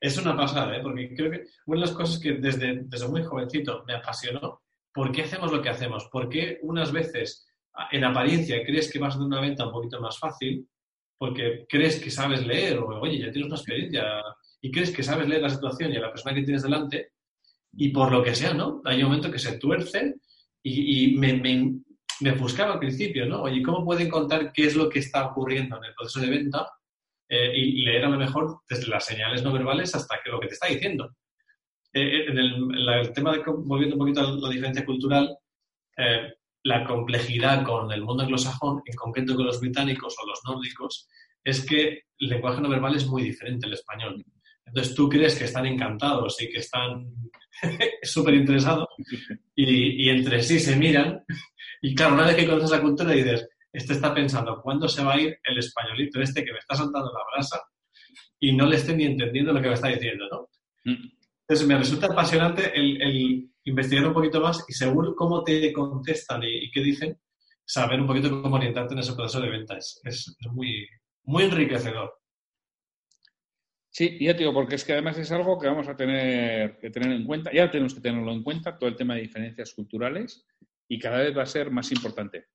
Es 0.00 0.16
una 0.16 0.34
pasada, 0.34 0.76
¿eh? 0.76 0.80
porque 0.82 1.14
creo 1.14 1.30
que 1.30 1.44
una 1.66 1.80
de 1.80 1.86
las 1.86 1.94
cosas 1.94 2.18
que 2.18 2.32
desde, 2.32 2.84
desde 2.84 3.08
muy 3.08 3.22
jovencito 3.22 3.84
me 3.86 3.94
apasionó, 3.94 4.62
¿por 4.94 5.12
qué 5.12 5.22
hacemos 5.22 5.52
lo 5.52 5.60
que 5.60 5.68
hacemos? 5.68 6.08
¿Por 6.10 6.28
qué 6.28 6.58
unas 6.62 6.90
veces 6.90 7.46
en 7.92 8.04
apariencia 8.04 8.64
crees 8.64 8.90
que 8.90 8.98
vas 8.98 9.14
hacer 9.14 9.26
una 9.26 9.42
venta 9.42 9.66
un 9.66 9.72
poquito 9.72 10.00
más 10.00 10.18
fácil? 10.18 10.66
Porque 11.18 11.66
crees 11.68 12.00
que 12.00 12.10
sabes 12.10 12.46
leer, 12.46 12.78
o 12.78 13.00
oye, 13.00 13.18
ya 13.18 13.30
tienes 13.30 13.48
una 13.48 13.56
experiencia, 13.56 14.22
y 14.62 14.70
crees 14.70 14.90
que 14.90 15.02
sabes 15.02 15.28
leer 15.28 15.42
la 15.42 15.50
situación 15.50 15.92
y 15.92 15.96
a 15.96 16.00
la 16.00 16.10
persona 16.10 16.34
que 16.34 16.44
tienes 16.44 16.62
delante, 16.62 17.12
y 17.74 17.90
por 17.90 18.10
lo 18.10 18.22
que 18.22 18.34
sea, 18.34 18.54
¿no? 18.54 18.80
Hay 18.86 19.02
un 19.02 19.10
momento 19.10 19.30
que 19.30 19.38
se 19.38 19.58
tuerce 19.58 20.14
y, 20.62 21.14
me, 21.18 21.34
me 21.34 21.50
buscaba 22.38 22.74
al 22.74 22.78
principio, 22.78 23.26
¿no? 23.26 23.42
Oye, 23.42 23.62
¿cómo 23.62 23.84
pueden 23.84 24.08
contar 24.08 24.52
qué 24.52 24.66
es 24.66 24.76
lo 24.76 24.88
que 24.88 24.98
está 24.98 25.26
ocurriendo 25.26 25.76
en 25.78 25.84
el 25.84 25.94
proceso 25.94 26.20
de 26.20 26.30
venta 26.30 26.66
eh, 27.28 27.52
y 27.56 27.82
leer 27.82 28.04
a 28.04 28.08
lo 28.10 28.18
mejor 28.18 28.60
desde 28.68 28.88
las 28.88 29.04
señales 29.04 29.42
no 29.42 29.52
verbales 29.52 29.94
hasta 29.94 30.18
que 30.22 30.30
lo 30.30 30.40
que 30.40 30.48
te 30.48 30.54
está 30.54 30.68
diciendo? 30.68 31.16
Eh, 31.92 32.02
eh, 32.02 32.26
en, 32.28 32.38
el, 32.38 33.12
tema 33.12 33.32
de, 33.32 33.42
volviendo 33.46 33.96
un 33.96 34.00
poquito 34.00 34.20
a 34.20 34.30
la 34.30 34.48
diferencia 34.48 34.84
cultural, 34.84 35.36
la 36.62 36.84
complejidad 36.84 37.64
con 37.64 37.90
el 37.92 38.02
mundo 38.02 38.22
anglosajón, 38.22 38.82
en 38.84 38.94
concreto 38.94 39.34
con 39.34 39.46
los 39.46 39.60
británicos 39.60 40.16
o 40.22 40.26
los 40.26 40.40
nórdicos, 40.44 41.08
es 41.44 41.64
que 41.64 42.04
el 42.18 42.28
lenguaje 42.28 42.60
no 42.60 42.68
verbal 42.68 42.96
es 42.96 43.06
muy 43.06 43.22
diferente 43.22 43.66
al 43.66 43.74
español. 43.74 44.24
Entonces 44.70 44.94
tú 44.94 45.08
crees 45.08 45.36
que 45.36 45.44
están 45.44 45.66
encantados 45.66 46.40
y 46.40 46.48
que 46.48 46.58
están 46.58 47.06
súper 48.02 48.34
interesados 48.34 48.88
y, 49.54 50.08
entre 50.08 50.42
sí 50.42 50.60
se 50.60 50.76
miran 50.76 51.24
y 51.80 51.94
claro, 51.94 52.14
una 52.14 52.26
vez 52.26 52.36
que 52.36 52.46
conoces 52.46 52.70
la 52.70 52.82
cultura 52.82 53.12
dices, 53.12 53.48
este 53.72 53.92
está 53.92 54.12
pensando, 54.12 54.60
¿cuándo 54.62 54.88
se 54.88 55.04
va 55.04 55.14
a 55.14 55.20
ir 55.20 55.38
el 55.44 55.58
españolito 55.58 56.20
este 56.20 56.44
que 56.44 56.52
me 56.52 56.58
está 56.58 56.74
soltando 56.74 57.12
la 57.12 57.24
brasa 57.32 57.60
y 58.38 58.54
no 58.54 58.66
le 58.66 58.76
esté 58.76 58.96
ni 58.96 59.04
entendiendo 59.04 59.52
lo 59.52 59.60
que 59.60 59.68
me 59.68 59.74
está 59.74 59.88
diciendo, 59.88 60.26
¿no? 60.30 60.48
Mm. 60.84 61.08
Entonces 61.42 61.66
me 61.66 61.78
resulta 61.78 62.06
apasionante 62.06 62.72
el, 62.74 63.50
investigar 63.64 64.06
un 64.06 64.14
poquito 64.14 64.40
más 64.40 64.64
y 64.68 64.72
según 64.72 65.14
cómo 65.14 65.42
te 65.44 65.72
contestan 65.72 66.42
y, 66.44 66.70
qué 66.70 66.80
dicen, 66.80 67.18
saber 67.64 68.00
un 68.00 68.06
poquito 68.06 68.42
cómo 68.42 68.56
orientarte 68.56 68.94
en 68.94 69.00
ese 69.00 69.14
proceso 69.14 69.40
de 69.40 69.50
venta. 69.50 69.76
Es, 69.76 70.00
es, 70.04 70.36
muy, 70.52 70.86
muy 71.24 71.44
enriquecedor. 71.44 72.14
Sí, 73.90 74.16
ya 74.20 74.32
te 74.32 74.40
digo, 74.40 74.54
porque 74.54 74.76
es 74.76 74.84
que 74.84 74.92
además 74.92 75.18
es 75.18 75.30
algo 75.32 75.58
que 75.58 75.66
vamos 75.66 75.88
a 75.88 75.96
tener 75.96 76.78
que 76.78 76.90
tener 76.90 77.10
en 77.10 77.26
cuenta, 77.26 77.52
ya 77.52 77.68
tenemos 77.68 77.94
que 77.94 78.00
tenerlo 78.00 78.30
en 78.30 78.44
cuenta, 78.44 78.78
todo 78.78 78.88
el 78.88 78.96
tema 78.96 79.16
de 79.16 79.22
diferencias 79.22 79.74
culturales, 79.74 80.46
y 80.90 80.98
cada 80.98 81.18
vez 81.18 81.36
va 81.36 81.42
a 81.44 81.46
ser 81.46 81.70
más 81.70 81.90
importante. 81.92 82.46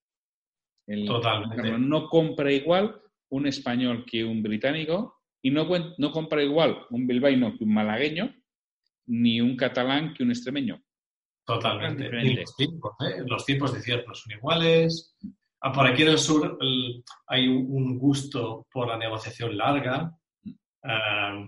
Totalmente. 1.08 1.80
No 1.80 2.10
compra 2.10 2.52
igual 2.52 3.02
un 3.30 3.48
español 3.48 4.06
que 4.06 4.26
un 4.26 4.43
británico 4.43 5.21
y 5.41 5.52
no, 5.52 5.67
no 5.98 6.12
compra 6.12 6.43
igual 6.43 6.86
un 6.89 7.08
bilbaíno 7.08 7.58
que 7.58 7.63
un 7.63 7.74
malagueño, 7.74 8.36
ni 9.08 9.39
un 9.39 9.56
catalán 9.56 10.13
que 10.13 10.24
un 10.24 10.32
extremeño. 10.32 10.84
Totalmente. 11.45 12.10
Los 12.12 12.56
tiempos, 12.56 12.91
¿eh? 13.00 13.24
los 13.26 13.45
tiempos 13.45 13.74
de 13.74 13.82
cierre 13.82 14.04
son 14.12 14.34
iguales. 14.34 15.15
Ah, 15.62 15.71
por 15.71 15.88
aquí 15.88 16.02
en 16.02 16.10
el 16.10 16.17
sur 16.17 16.58
hay 17.28 17.48
un 17.48 17.98
gusto 17.98 18.67
por 18.69 18.89
la 18.89 18.98
negociación 18.98 19.56
larga. 19.56 20.12
Ah, 20.84 21.48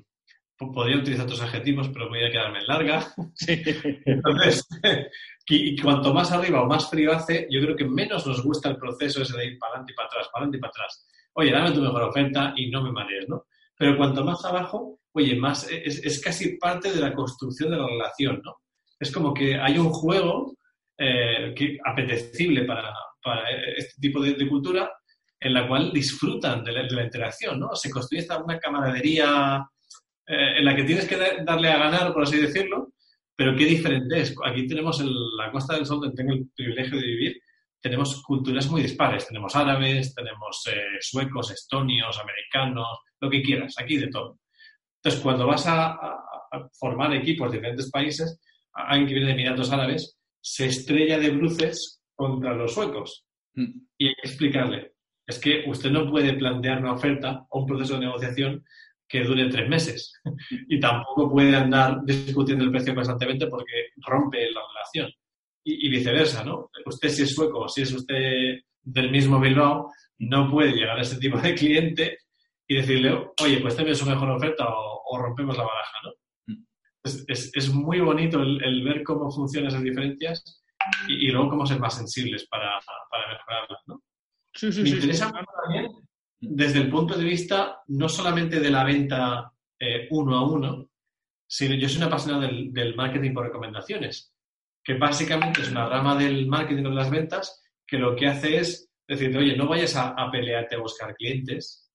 podría 0.58 0.98
utilizar 0.98 1.26
otros 1.26 1.42
adjetivos, 1.42 1.90
pero 1.90 2.10
voy 2.10 2.24
a 2.24 2.32
quedarme 2.32 2.60
en 2.60 2.68
larga. 2.68 3.14
Entonces, 4.06 4.68
y 5.50 5.78
cuanto 5.78 6.14
más 6.14 6.32
arriba 6.32 6.62
o 6.62 6.66
más 6.66 6.90
frío 6.90 7.14
hace, 7.14 7.48
yo 7.50 7.62
creo 7.62 7.76
que 7.76 7.86
menos 7.86 8.28
nos 8.28 8.44
gusta 8.44 8.70
el 8.70 8.78
proceso 8.78 9.22
ese 9.22 9.38
de 9.38 9.46
ir 9.46 9.60
para 9.60 9.72
adelante 9.72 9.94
y 9.94 9.96
para 9.96 10.08
atrás, 10.08 10.30
para 10.32 10.44
adelante 10.44 10.58
y 10.58 10.60
para 10.60 10.72
atrás. 10.72 11.08
Oye, 11.34 11.52
dame 11.52 11.72
tu 11.72 11.82
mejor 11.82 12.04
oferta 12.04 12.54
y 12.58 12.70
no 12.70 12.82
me 12.82 12.92
marees, 12.92 13.30
¿no? 13.30 13.46
Pero 13.78 13.96
cuanto 13.96 14.26
más 14.26 14.44
abajo, 14.44 15.00
oye, 15.14 15.36
más 15.36 15.70
es, 15.72 16.22
casi 16.22 16.58
parte 16.58 16.92
de 16.92 17.00
la 17.00 17.14
construcción 17.14 17.72
de 17.72 17.78
la 17.78 17.88
relación, 17.88 18.42
¿no? 18.44 18.58
Es 19.00 19.12
como 19.12 19.34
que 19.34 19.56
hay 19.56 19.78
un 19.78 19.90
juego 19.90 20.58
eh, 20.98 21.54
que, 21.56 21.78
apetecible 21.86 22.66
para, 22.66 22.94
este 23.78 24.02
tipo 24.02 24.22
de, 24.22 24.48
cultura 24.48 24.92
en 25.40 25.54
la 25.54 25.68
cual 25.68 25.92
disfrutan 25.94 26.64
de 26.64 26.72
la, 26.72 27.04
interacción, 27.04 27.60
¿no? 27.60 27.76
Se 27.76 27.90
construye 27.90 28.22
esta 28.22 28.44
una 28.44 28.60
camaradería 28.60 29.64
eh, 30.26 30.54
en 30.58 30.66
la 30.66 30.76
que 30.76 30.84
tienes 30.84 31.08
que 31.08 31.18
darle 31.46 31.70
a 31.70 31.78
ganar, 31.78 32.12
por 32.14 32.24
así 32.24 32.38
decirlo, 32.38 32.94
pero 33.38 33.56
qué 33.56 33.66
diferente 33.66 34.20
es. 34.20 34.36
Aquí 34.44 34.68
tenemos 34.68 35.00
la 35.38 35.52
Costa 35.52 35.76
del 35.76 35.86
Sol, 35.86 36.02
donde 36.02 36.16
tengo 36.16 36.34
el 36.34 36.50
privilegio 36.56 37.00
de 37.00 37.06
vivir, 37.06 37.42
tenemos 37.80 38.24
culturas 38.24 38.68
muy 38.70 38.82
dispares. 38.82 39.28
Tenemos 39.28 39.56
árabes, 39.56 40.16
tenemos 40.16 40.64
eh, 40.68 40.98
suecos, 41.00 41.52
estonios, 41.52 42.20
americanos, 42.20 42.88
lo 43.22 43.30
que 43.30 43.44
quieras, 43.44 43.76
aquí 43.78 43.98
de 43.98 44.08
todo. 44.08 44.40
Entonces, 44.98 45.22
cuando 45.22 45.46
vas 45.46 45.66
a, 45.68 46.00
formar 46.80 47.14
equipos 47.14 47.52
de 47.52 47.58
diferentes 47.58 47.92
países, 47.92 48.40
alguien 48.74 49.08
que 49.08 49.14
viene 49.14 49.28
de 49.28 49.34
Emiratos 49.34 49.72
Árabes 49.72 50.18
se 50.42 50.66
estrella 50.66 51.20
de 51.20 51.30
bruces 51.30 52.02
contra 52.16 52.56
los 52.56 52.74
suecos. 52.74 53.26
Mm. 53.54 53.82
Y 53.98 54.08
hay 54.08 54.16
que 54.16 54.30
explicarle, 54.30 54.94
es 55.28 55.40
que 55.40 55.66
usted 55.68 55.92
no 55.92 56.10
puede 56.10 56.34
plantear 56.34 56.80
una 56.80 56.94
oferta 56.94 57.46
o 57.50 57.60
un 57.60 57.68
proceso 57.68 57.96
de 57.96 58.06
negociación 58.06 58.64
que 59.08 59.24
dure 59.24 59.50
tres 59.50 59.70
meses. 59.70 60.14
Y 60.70 60.80
tampoco 60.80 61.32
puede 61.32 61.56
andar 61.56 62.04
discutiendo 62.04 62.64
el 62.64 62.72
precio 62.72 62.94
constantemente 62.94 63.48
porque 63.48 63.92
rompe 63.98 64.52
la 64.52 64.62
relación. 64.74 65.12
Y, 65.64 65.90
viceversa, 65.90 66.46
¿no? 66.46 66.70
Usted 66.86 67.10
si 67.10 67.24
es 67.24 67.36
sueco 67.36 67.60
o 67.60 67.68
si 67.68 67.82
es 67.82 67.92
usted 67.92 68.60
del 68.82 69.12
mismo 69.12 69.38
Bilbao, 69.38 69.92
no 70.20 70.50
puede 70.50 70.72
llegar 70.72 70.98
a 70.98 71.02
ese 71.02 71.18
tipo 71.18 71.38
de 71.40 71.54
cliente 71.56 72.20
y 72.66 72.76
decirle, 72.76 73.28
oye, 73.44 73.60
pues 73.60 73.76
tenme 73.76 73.94
su 73.94 74.06
mejor 74.06 74.30
oferta 74.30 74.66
o, 74.66 75.18
rompemos 75.18 75.58
la 75.58 75.66
baraja, 75.66 75.98
¿no? 76.04 76.12
es, 77.28 77.74
muy 77.74 78.00
bonito 78.00 78.42
el, 78.42 78.84
ver 78.84 79.04
cómo 79.04 79.30
funcionan 79.30 79.70
esas 79.70 79.84
diferencias 79.84 80.64
y, 81.10 81.32
luego 81.32 81.50
cómo 81.50 81.66
ser 81.66 81.80
más 81.80 81.98
sensibles 81.98 82.48
para, 82.48 82.80
para 83.10 83.34
mejorarlas, 83.34 83.82
¿no? 83.88 84.02
Sí, 84.54 84.72
sí, 84.72 84.84
Me 84.84 84.90
sí, 84.90 84.96
interesa 84.96 85.32
también 85.32 85.92
desde 86.40 86.80
el 86.80 86.90
punto 86.90 87.18
de 87.18 87.24
vista 87.24 87.82
no 87.88 88.08
solamente 88.08 88.60
de 88.60 88.70
la 88.70 88.84
venta 88.84 89.52
eh, 89.80 90.08
uno 90.12 90.38
a 90.38 90.50
uno, 90.50 90.90
sino 91.48 91.76
yo 91.76 91.88
soy 91.88 91.98
una 91.98 92.08
apasionado 92.08 92.44
del, 92.48 92.96
marketing 92.96 93.34
por 93.34 93.46
recomendaciones, 93.46 94.34
que 94.84 94.96
básicamente 94.96 95.62
es 95.62 95.72
una 95.72 95.88
rama 95.88 96.16
del 96.16 96.48
marketing 96.48 96.84
de 96.84 96.90
las 96.90 97.10
ventas 97.10 97.64
que 97.86 97.98
lo 97.98 98.16
que 98.16 98.28
hace 98.28 98.58
es 98.58 98.92
decir, 99.08 99.36
oye, 99.38 99.56
no 99.56 99.68
vayas 99.68 99.96
a, 99.96 100.30
pelearte 100.30 100.76
a 100.76 100.80
buscar 100.80 101.16
clientes, 101.16 101.90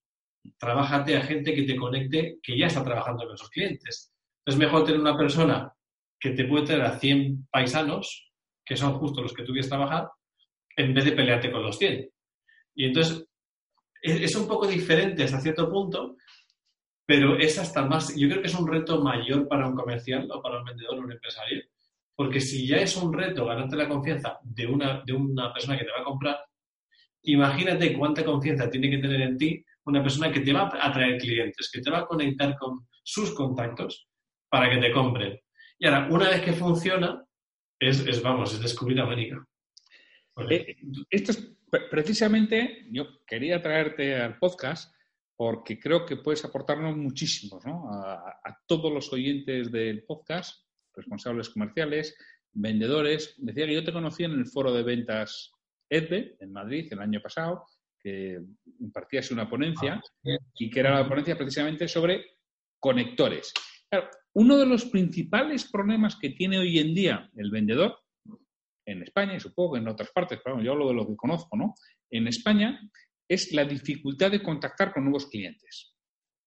trabájate 0.59 1.17
a 1.17 1.23
gente 1.23 1.55
que 1.55 1.65
te 1.65 1.77
conecte, 1.77 2.39
que 2.43 2.59
ya 2.59 2.67
está 2.67 2.83
trabajando 2.83 3.27
con 3.27 3.35
esos 3.35 3.51
clientes. 3.51 4.13
Es 4.47 4.57
mejor 4.57 4.85
tener 4.85 5.01
una 5.01 5.17
persona 5.17 5.73
que 6.19 6.31
te 6.31 6.45
puede 6.45 6.67
tener 6.67 6.87
a 6.87 6.99
100 6.99 7.49
paisanos, 7.51 8.33
que 8.65 8.77
son 8.77 8.95
justo 8.95 9.21
los 9.21 9.35
que 9.35 9.43
tú 9.43 9.53
quieres 9.53 9.69
trabajar, 9.69 10.09
en 10.77 10.95
vez 10.95 11.05
de 11.05 11.13
pelearte 11.13 11.53
con 11.53 11.63
los 11.63 11.77
100. 11.79 12.11
Y 12.75 12.87
entonces, 12.87 13.27
es, 14.03 14.35
un 14.35 14.49
poco 14.49 14.67
diferente 14.67 15.23
hasta 15.23 15.41
cierto 15.41 15.71
punto, 15.71 16.17
pero 17.07 17.39
es 17.39 17.59
hasta 17.59 17.87
más, 17.87 18.15
yo 18.17 18.29
creo 18.29 18.43
que 18.43 18.49
es 18.49 18.55
un 18.55 18.67
reto 18.67 19.01
mayor 19.01 19.49
para 19.49 19.67
un 19.67 19.75
comercial 19.75 20.29
o 20.31 20.43
para 20.43 20.59
un 20.59 20.65
vendedor 20.65 20.99
o 20.99 21.03
un 21.03 21.13
empresario, 21.13 21.63
porque 22.17 22.41
si 22.41 22.67
ya 22.67 22.79
es 22.79 22.97
un 22.97 23.13
reto 23.13 23.47
ganarte 23.47 23.77
la 23.77 23.89
confianza 23.89 24.39
de 24.43 24.67
una, 24.67 25.03
de 25.05 25.13
una 25.13 25.53
persona 25.53 25.79
que 25.79 25.85
te 25.85 25.93
va 25.93 26.01
a 26.01 26.05
comprar, 26.05 26.37
imagínate 27.23 27.97
cuánta 27.97 28.25
confianza 28.25 28.69
tiene 28.69 28.91
que 28.91 28.99
tener 28.99 29.21
en 29.21 29.37
ti 29.37 29.65
una 29.85 30.03
persona 30.03 30.31
que 30.31 30.41
te 30.41 30.53
va 30.53 30.63
a 30.63 30.89
atraer 30.89 31.19
clientes, 31.19 31.71
que 31.73 31.81
te 31.81 31.91
va 31.91 32.01
a 32.01 32.07
conectar 32.07 32.57
con 32.59 32.87
sus 33.03 33.33
contactos 33.35 34.09
para 34.49 34.71
que 34.71 34.79
te 34.79 34.93
compren. 34.93 35.41
Y 35.79 35.87
ahora, 35.87 36.09
una 36.11 36.29
vez 36.29 36.43
que 36.43 36.53
funciona, 36.53 37.25
es, 37.81 38.23
vamos, 38.23 38.55
es 38.55 38.61
descubrir 38.61 39.01
América. 39.01 39.45
Eh, 40.49 40.77
esto 41.11 41.33
es 41.33 41.53
precisamente, 41.91 42.87
yo 42.91 43.25
quería 43.27 43.63
traerte 43.63 44.17
al 44.17 44.39
podcast 44.39 44.95
porque 45.37 45.81
creo 45.81 46.05
que 46.05 46.17
puedes 46.17 46.45
aportarnos 46.45 46.97
muchísimo 46.97 47.61
a, 47.65 48.59
todos 48.67 48.93
los 48.93 49.13
oyentes 49.13 49.73
del 49.73 50.05
podcast, 50.05 50.67
responsables 50.95 51.49
comerciales, 51.49 52.17
vendedores. 52.53 53.35
Decía 53.39 53.67
que 53.67 53.75
yo 53.75 53.85
te 53.85 53.93
conocí 53.93 54.25
en 54.25 54.33
el 54.33 54.47
foro 54.47 54.73
de 54.73 54.83
ventas 54.83 55.51
EDBE 55.89 56.37
en 56.41 56.53
Madrid 56.53 56.87
el 56.93 57.01
año 57.01 57.21
pasado, 57.21 57.67
que 57.99 58.41
impartías 58.81 59.31
una 59.31 59.49
ponencia 59.49 59.95
ah, 59.95 60.39
y 60.55 60.71
que 60.71 60.81
era 60.81 60.95
la 61.01 61.09
ponencia 61.09 61.37
precisamente 61.37 61.89
sobre 61.89 62.25
conectores. 62.79 63.53
uno 64.35 64.57
de 64.57 64.67
los 64.67 64.85
principales 64.87 65.71
problemas 65.71 66.17
que 66.17 66.31
tiene 66.31 66.59
hoy 66.59 66.79
en 66.79 66.95
día 66.95 67.31
el 67.37 67.51
vendedor 67.51 68.02
en 68.87 69.03
España 69.03 69.35
y 69.35 69.41
supongo 69.41 69.75
que 69.75 69.81
en 69.81 69.89
otras 69.89 70.11
partes, 70.11 70.41
pero 70.43 70.61
yo 70.63 70.73
hablo 70.73 70.89
de 70.89 70.95
lo 70.95 71.07
que 71.07 71.17
conozco, 71.17 71.57
¿no? 71.57 71.75
En 72.11 72.27
España 72.27 72.81
es 73.29 73.53
la 73.53 73.65
dificultad 73.65 74.31
de 74.31 74.43
contactar 74.43 74.93
con 74.93 75.05
nuevos 75.05 75.27
clientes. 75.27 75.95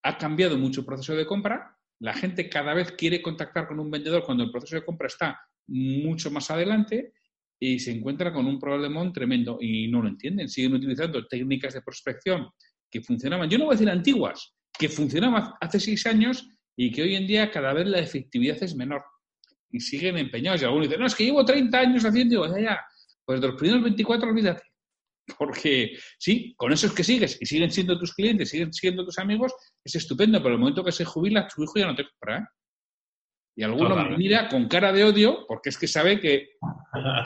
Ha 0.04 0.18
cambiado 0.18 0.58
mucho 0.58 0.82
el 0.82 0.86
proceso 0.86 1.16
de 1.16 1.26
compra, 1.26 1.78
la 2.00 2.14
gente 2.14 2.50
cada 2.50 2.74
vez 2.74 2.92
quiere 2.92 3.22
contactar 3.22 3.68
con 3.68 3.80
un 3.80 3.90
vendedor 3.90 4.24
cuando 4.24 4.44
el 4.44 4.52
proceso 4.52 4.76
de 4.76 4.86
compra 4.86 5.08
está 5.08 5.40
mucho 5.68 6.30
más 6.30 6.52
adelante 6.52 7.14
y 7.60 7.80
se 7.80 7.92
encuentra 7.92 8.34
con 8.34 8.46
un 8.46 8.60
problemón 8.60 9.14
tremendo 9.14 9.58
y 9.60 9.88
no 9.88 10.02
lo 10.02 10.10
entienden. 10.10 10.50
Siguen 10.50 10.74
utilizando 10.74 11.26
técnicas 11.26 11.74
de 11.74 11.82
prospección 11.82 12.50
que 12.92 13.02
funcionaban, 13.02 13.50
yo 13.50 13.58
no 13.58 13.66
voy 13.66 13.74
a 13.74 13.78
decir 13.78 13.90
antiguas, 13.90 14.54
que 14.78 14.90
funcionaban 14.90 15.54
hace 15.62 15.80
seis 15.80 16.06
años 16.06 16.48
y 16.78 16.92
que 16.92 17.02
hoy 17.02 17.16
en 17.16 17.26
día 17.26 17.50
cada 17.50 17.74
vez 17.74 17.88
la 17.88 18.00
efectividad 18.00 18.62
es 18.62 18.76
menor 18.76 19.04
y 19.76 19.80
siguen 19.80 20.18
empeñados. 20.18 20.62
Y 20.62 20.66
algunos 20.66 20.88
dicen, 20.88 21.02
no, 21.02 21.08
es 21.08 21.16
que 21.16 21.26
llevo 21.26 21.44
30 21.44 21.78
años 21.78 22.06
haciendo, 22.06 22.46
y 22.46 22.48
digo, 22.48 22.58
ya, 22.58 22.80
pues 23.26 23.42
de 23.42 23.48
los 23.48 23.58
primeros 23.58 23.84
24 23.84 24.30
olvídate. 24.30 24.64
Porque 25.38 25.98
sí, 26.18 26.54
con 26.56 26.72
esos 26.72 26.94
que 26.94 27.04
sigues 27.04 27.38
y 27.42 27.46
siguen 27.46 27.72
siendo 27.72 27.98
tus 27.98 28.14
clientes, 28.14 28.50
siguen 28.50 28.72
siendo 28.72 29.04
tus 29.04 29.18
amigos, 29.18 29.54
es 29.84 29.96
estupendo, 29.96 30.42
pero 30.42 30.54
el 30.54 30.60
momento 30.60 30.84
que 30.84 30.92
se 30.92 31.04
jubila, 31.04 31.48
tu 31.48 31.64
hijo 31.64 31.74
ya 31.78 31.88
no 31.88 31.96
te 31.96 32.06
compra. 32.08 32.38
¿eh? 32.38 32.44
Y 33.58 33.64
alguno 33.64 33.96
me 33.96 34.18
mira 34.18 34.48
con 34.48 34.68
cara 34.68 34.94
de 34.94 35.04
odio 35.04 35.46
porque 35.48 35.70
es 35.70 35.78
que 35.78 35.88
sabe 35.88 36.20
que 36.20 36.50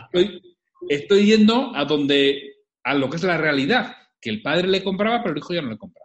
estoy, 0.04 0.42
estoy 0.88 1.26
yendo 1.26 1.76
a 1.76 1.86
donde, 1.86 2.54
a 2.84 2.94
lo 2.94 3.10
que 3.10 3.18
es 3.18 3.24
la 3.24 3.38
realidad, 3.38 3.98
que 4.22 4.30
el 4.30 4.42
padre 4.42 4.68
le 4.68 4.84
compraba, 4.84 5.22
pero 5.22 5.34
el 5.34 5.40
hijo 5.40 5.54
ya 5.54 5.62
no 5.62 5.72
le 5.72 5.78
compra. 5.78 6.04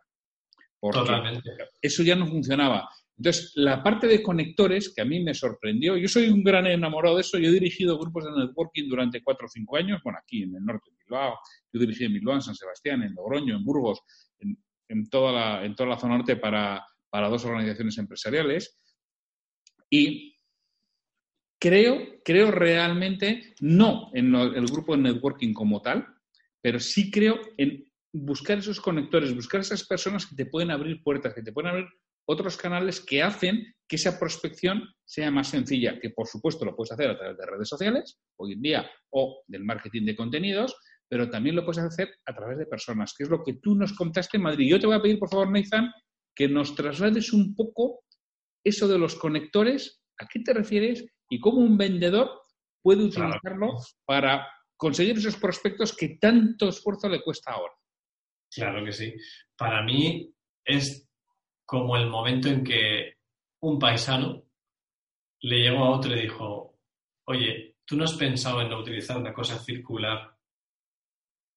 Totalmente. 0.81 1.51
Eso 1.81 2.03
ya 2.03 2.17
no 2.17 2.27
funcionaba. 2.27 2.89
Entonces, 3.17 3.53
la 3.55 3.83
parte 3.83 4.09
de 4.09 4.23
conectores, 4.23 4.93
que 4.93 5.03
a 5.03 5.05
mí 5.05 5.23
me 5.23 5.35
sorprendió, 5.35 5.97
yo 5.97 6.09
soy 6.09 6.29
un 6.29 6.43
gran 6.43 6.67
enamorado 6.67 7.17
de 7.17 7.21
eso, 7.21 7.39
yo 7.39 7.49
he 7.49 7.53
dirigido 7.53 7.99
grupos 7.99 8.25
de 8.25 8.33
networking 8.33 8.89
durante 8.89 9.23
cuatro 9.23 9.47
o 9.47 9.49
cinco 9.49 9.77
años, 9.77 10.01
bueno, 10.03 10.19
aquí 10.21 10.43
en 10.43 10.57
el 10.57 10.65
norte 10.65 10.91
de 10.91 10.97
Bilbao, 11.05 11.39
yo 11.73 11.81
dirigí 11.81 12.05
en 12.05 12.13
Bilbao, 12.15 12.35
en 12.35 12.43
San 12.43 12.57
Sebastián, 12.57 13.03
en 13.03 13.15
Logroño, 13.15 13.57
en 13.57 13.65
Burgos, 13.65 14.01
en, 14.89 15.09
toda, 15.09 15.33
la, 15.33 15.65
en 15.65 15.75
toda 15.77 15.91
la 15.91 15.99
zona 15.99 16.17
norte 16.17 16.37
para, 16.37 16.85
para 17.09 17.29
dos 17.29 17.45
organizaciones 17.45 17.97
empresariales. 17.99 18.77
Y 19.89 20.37
creo, 21.61 22.21
creo 22.25 22.51
realmente, 22.51 23.55
no 23.61 24.11
en 24.13 24.35
el 24.35 24.67
grupo 24.67 24.97
de 24.97 25.03
networking 25.03 25.55
como 25.55 25.81
tal, 25.81 26.07
pero 26.61 26.81
sí 26.81 27.11
creo 27.11 27.39
en 27.57 27.85
buscar 28.13 28.59
esos 28.59 28.81
conectores, 28.81 29.35
buscar 29.35 29.61
esas 29.61 29.87
personas 29.87 30.27
que 30.27 30.37
te 30.37 30.47
pueden 30.47 30.71
abrir 30.71 31.03
puertas, 31.03 31.35
que 31.35 31.43
te 31.43 31.53
pueden 31.53 31.71
abrir 31.71 31.87
otros 32.27 32.57
canales 32.57 33.01
que 33.01 33.23
hacen 33.23 33.75
que 33.87 33.97
esa 33.97 34.19
prospección 34.19 34.83
sea 35.05 35.31
más 35.31 35.49
sencilla, 35.49 35.99
que 36.01 36.11
por 36.11 36.27
supuesto 36.27 36.65
lo 36.65 36.75
puedes 36.75 36.93
hacer 36.93 37.11
a 37.11 37.19
través 37.19 37.37
de 37.37 37.47
redes 37.47 37.69
sociales 37.69 38.19
hoy 38.37 38.53
en 38.55 38.63
día 38.63 38.91
o 39.11 39.43
del 39.47 39.65
marketing 39.65 40.07
de 40.07 40.17
contenidos, 40.17 40.75
pero 41.09 41.29
también 41.29 41.57
lo 41.57 41.65
puedes 41.65 41.83
hacer 41.83 42.09
a 42.25 42.35
través 42.35 42.59
de 42.59 42.67
personas, 42.67 43.15
que 43.17 43.25
es 43.25 43.31
lo 43.31 43.43
que 43.43 43.55
tú 43.55 43.75
nos 43.75 43.93
contaste 43.93 44.39
en 44.39 44.45
Madrid. 44.45 44.71
Yo 44.71 44.81
te 44.81 44.87
voy 44.87 44.97
a 44.97 45.03
pedir, 45.03 45.19
por 45.19 45.29
favor, 45.29 45.51
Nathan, 45.51 45.93
que 46.35 46.49
nos 46.49 46.75
traslades 46.75 47.33
un 47.33 47.55
poco 47.55 48.05
eso 48.65 48.89
de 48.89 48.99
los 48.99 49.15
conectores, 49.15 50.03
a 50.19 50.27
qué 50.27 50.41
te 50.41 50.55
refieres 50.55 51.05
y 51.29 51.39
cómo 51.39 51.59
un 51.59 51.77
vendedor 51.77 52.31
puede 52.83 53.05
utilizarlo 53.05 53.75
para 54.05 54.47
conseguir 54.77 55.19
esos 55.19 55.37
prospectos 55.37 55.95
que 55.97 56.17
tanto 56.21 56.69
esfuerzo 56.69 57.09
le 57.09 57.23
cuesta 57.23 57.53
ahora. 57.53 57.75
Claro 58.51 58.85
que 58.85 58.93
sí. 58.93 59.15
Para 59.57 59.83
mí 59.83 60.33
es 60.65 61.09
como 61.65 61.97
el 61.97 62.09
momento 62.09 62.49
en 62.49 62.63
que 62.65 63.19
un 63.61 63.79
paisano 63.79 64.43
le 65.41 65.59
llegó 65.59 65.85
a 65.85 65.91
otro 65.91 66.15
y 66.15 66.23
dijo, 66.23 66.79
oye, 67.27 67.77
¿tú 67.85 67.97
no 67.97 68.05
has 68.05 68.15
pensado 68.15 68.61
en 68.61 68.73
utilizar 68.73 69.17
una 69.17 69.33
cosa 69.33 69.59
circular 69.59 70.37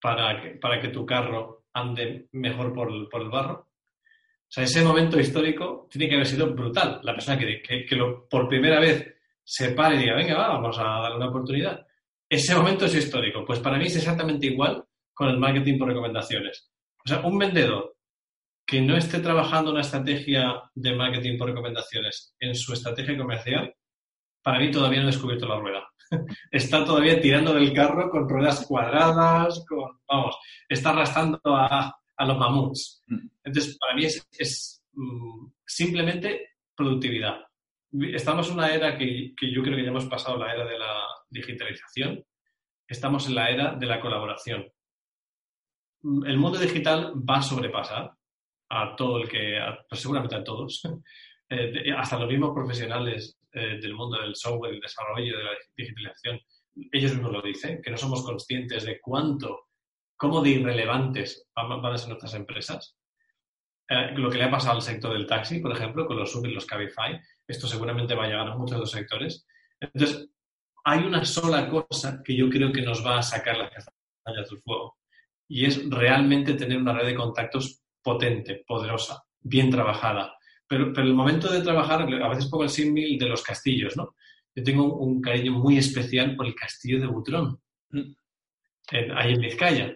para 0.02 0.42
que, 0.42 0.50
para 0.52 0.80
que 0.80 0.90
tu 0.90 1.06
carro 1.06 1.66
ande 1.74 2.28
mejor 2.34 2.74
por 2.74 3.10
por 3.10 3.22
el 3.22 3.30
barro? 3.30 3.68
O 4.48 4.50
sea, 4.50 4.64
ese 4.64 4.82
momento 4.82 5.20
histórico 5.20 5.88
tiene 5.92 6.08
que 6.08 6.16
haber 6.16 6.26
sido 6.26 6.54
brutal. 6.54 7.02
La 7.04 7.14
persona 7.14 7.38
que, 7.38 7.62
que, 7.62 7.96
lo, 7.98 8.30
por 8.30 8.48
primera 8.48 8.80
vez 8.80 9.16
se 9.44 9.72
pare 9.72 9.96
y 9.96 10.00
diga, 10.00 10.16
venga, 10.16 10.38
vamos 10.38 10.80
a 10.80 10.84
darle 10.84 11.18
una 11.18 11.30
oportunidad. 11.30 11.86
Ese 12.30 12.56
momento 12.56 12.86
es 12.86 12.96
histórico. 12.96 13.44
Pues 13.46 13.60
para 13.60 13.78
mí 13.78 13.88
es 13.88 13.98
exactamente 13.98 14.48
igual 14.48 14.86
con 15.14 15.28
el 15.28 15.38
marketing 15.38 15.78
por 15.78 15.90
recomendaciones. 15.90 16.72
O 17.04 17.10
sea, 17.10 17.20
un 17.26 17.38
vendedor 17.38 17.97
que 18.68 18.82
no 18.82 18.98
esté 18.98 19.20
trabajando 19.20 19.72
una 19.72 19.80
estrategia 19.80 20.62
de 20.76 20.94
marketing 20.94 21.38
por 21.38 21.48
recomendaciones 21.48 22.36
en 22.38 22.54
su 22.54 22.74
estrategia 22.74 23.18
comercial, 23.18 23.74
para 24.44 24.60
mí 24.60 24.70
todavía 24.70 25.00
no 25.00 25.06
ha 25.06 25.12
descubierto 25.12 25.48
la 25.48 25.58
rueda. 25.58 25.88
está 26.52 26.84
todavía 26.84 27.22
tirando 27.22 27.54
del 27.54 27.74
carro 27.74 28.10
con 28.10 28.28
ruedas 28.28 28.66
cuadradas, 28.68 29.64
con, 29.68 29.98
vamos, 30.06 30.38
está 30.68 30.90
arrastrando 30.90 31.40
a, 31.46 31.96
los 32.20 32.38
mamuts. 32.38 33.04
Mm. 33.08 33.28
Entonces, 33.46 33.78
para 33.78 33.96
mí 33.96 34.04
es, 34.06 34.84
mm, 34.92 35.48
simplemente 35.66 36.50
productividad. 36.76 37.38
Estamos 38.14 38.50
en 38.50 38.56
una 38.56 38.74
era 38.74 38.98
que, 38.98 39.34
que 39.36 39.50
yo 39.50 39.64
creo 39.64 39.78
que 39.78 39.84
ya 39.84 39.90
hemos 39.90 40.08
pasado 40.08 40.38
la 40.38 40.54
era 40.54 40.66
de 40.66 40.78
la 40.78 41.04
digitalización. 41.30 42.22
Estamos 42.86 43.28
en 43.28 43.36
la 43.36 43.50
era 43.50 43.76
de 43.76 43.86
la 43.86 44.02
colaboración. 44.02 44.66
El 46.26 46.38
mundo 46.38 46.60
digital 46.60 47.14
va 47.18 47.38
a 47.38 47.42
sobrepasar 47.42 48.18
a 48.70 48.96
todo 48.96 49.20
el 49.20 49.30
que, 49.30 49.60
pues 49.90 50.02
seguramente 50.02 50.36
a 50.36 50.44
todos, 50.44 50.82
eh, 51.50 51.92
hasta 51.96 52.20
los 52.20 52.30
mismos 52.30 52.54
profesionales 52.54 53.40
eh, 53.52 53.80
del 53.82 53.96
mundo 53.96 54.20
del 54.20 54.36
software, 54.36 54.74
del 54.74 54.82
desarrollo, 54.82 55.38
de 55.38 55.44
la 55.44 55.52
digitalización, 55.76 56.40
ellos 56.92 57.14
mismos 57.14 57.32
lo 57.32 57.42
dicen, 57.42 57.82
que 57.82 57.90
no 57.90 57.98
somos 57.98 58.24
conscientes 58.24 58.86
de 58.86 59.00
cuánto, 59.02 59.68
cómo 60.16 60.42
de 60.42 60.52
irrelevantes 60.52 61.48
van, 61.56 61.84
a 61.84 61.98
ser 61.98 62.10
nuestras 62.10 62.34
empresas. 62.36 62.96
Eh, 63.90 64.12
lo 64.16 64.30
que 64.30 64.38
le 64.38 64.44
ha 64.44 64.52
pasado 64.52 64.76
al 64.76 64.82
sector 64.82 65.14
del 65.14 65.26
taxi, 65.26 65.60
por 65.60 65.72
ejemplo, 65.72 66.06
con 66.06 66.18
los 66.18 66.36
Uber 66.36 66.52
y 66.52 66.54
los 66.54 66.66
Cabify, 66.66 67.20
esto 67.48 67.68
seguramente 67.68 68.14
va 68.14 68.26
a 68.26 68.28
llegar 68.28 68.48
a 68.48 68.56
muchos 68.56 68.76
de 68.76 68.82
los 68.82 68.92
sectores. 68.92 69.48
Entonces, 69.80 70.30
hay 70.84 71.00
una 71.00 71.26
sola 71.26 71.68
cosa 71.70 72.22
que 72.24 72.36
yo 72.36 72.50
creo 72.50 72.72
que 72.72 72.82
nos 72.82 73.06
va 73.06 73.20
a 73.20 73.24
sacar 73.24 73.58
las 73.58 73.72
castañas 73.72 74.50
del 74.50 74.62
fuego 74.62 74.98
y 75.50 75.66
es 75.66 75.90
realmente 75.90 76.54
tener 76.54 76.78
una 76.78 76.94
red 76.94 77.08
de 77.08 77.16
contactos 77.16 77.82
potente, 78.02 78.64
poderosa, 78.68 79.24
bien 79.42 79.70
trabajada, 79.70 80.36
Pero, 80.68 80.92
pero 80.94 81.08
el 81.08 81.14
momento 81.14 81.52
de 81.52 81.62
trabajar, 81.62 82.02
a 82.02 82.30
veces 82.30 82.48
pongo 82.48 82.64
el 82.64 82.70
símil 82.70 83.18
de 83.18 83.30
los 83.30 83.42
castillos, 83.42 83.96
¿no? 83.96 84.16
Yo 84.56 84.64
tengo 84.64 84.96
un 84.98 85.22
cariño 85.22 85.52
muy 85.52 85.78
especial 85.78 86.36
por 86.36 86.48
el 86.48 86.56
castillo 86.56 87.00
de 87.00 87.08
Butrón, 87.08 87.62
mm. 87.92 88.12
ahí 89.16 89.34
en 89.34 89.42
Vizcaya. 89.42 89.96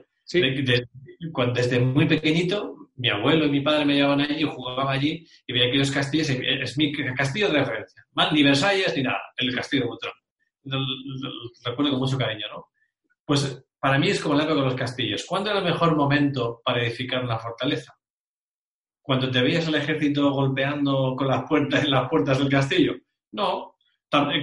desde 1.54 1.80
muy 1.80 2.08
pequeñito, 2.08 2.82
mi 2.96 3.10
abuelo 3.10 3.46
y 3.46 3.50
mi 3.50 3.62
padre 3.62 3.86
me 3.86 3.96
llevaban 3.96 4.22
allí, 4.22 4.40
yo 4.40 4.52
jugaba 4.52 4.92
allí 4.92 5.26
y 5.48 5.54
veía 5.54 5.68
aquellos 5.68 5.90
castillos, 5.90 6.30
es 6.30 6.78
mi 6.78 6.94
castillo 7.16 7.50
de 7.50 7.60
referencia. 7.60 8.06
ni 8.32 8.44
Versalles 8.44 8.96
ni 8.96 9.02
nada, 9.02 9.22
el 9.38 9.56
castillo 9.56 9.84
de 9.84 9.90
Butrón. 9.90 10.14
Lo, 10.66 10.80
recuerdo 11.66 11.92
con 11.92 12.00
mucho 12.00 12.18
cariño, 12.20 12.46
¿no? 12.54 12.68
Pues 13.26 13.66
para 13.82 13.98
mí 13.98 14.10
es 14.10 14.22
como 14.22 14.36
la 14.36 14.44
época 14.44 14.60
de 14.60 14.66
los 14.66 14.76
castillos. 14.76 15.26
¿Cuándo 15.28 15.50
era 15.50 15.58
el 15.60 15.66
mejor 15.66 15.96
momento 15.96 16.62
para 16.64 16.84
edificar 16.84 17.24
una 17.24 17.40
fortaleza? 17.40 17.92
Cuando 19.02 19.32
te 19.32 19.42
veías 19.42 19.68
el 19.68 19.74
ejército 19.74 20.30
golpeando 20.32 21.16
con 21.18 21.28
las 21.28 21.46
puertas 21.50 21.84
en 21.84 21.90
las 21.90 22.08
puertas 22.08 22.38
del 22.38 22.48
castillo. 22.48 22.94
No. 23.32 23.76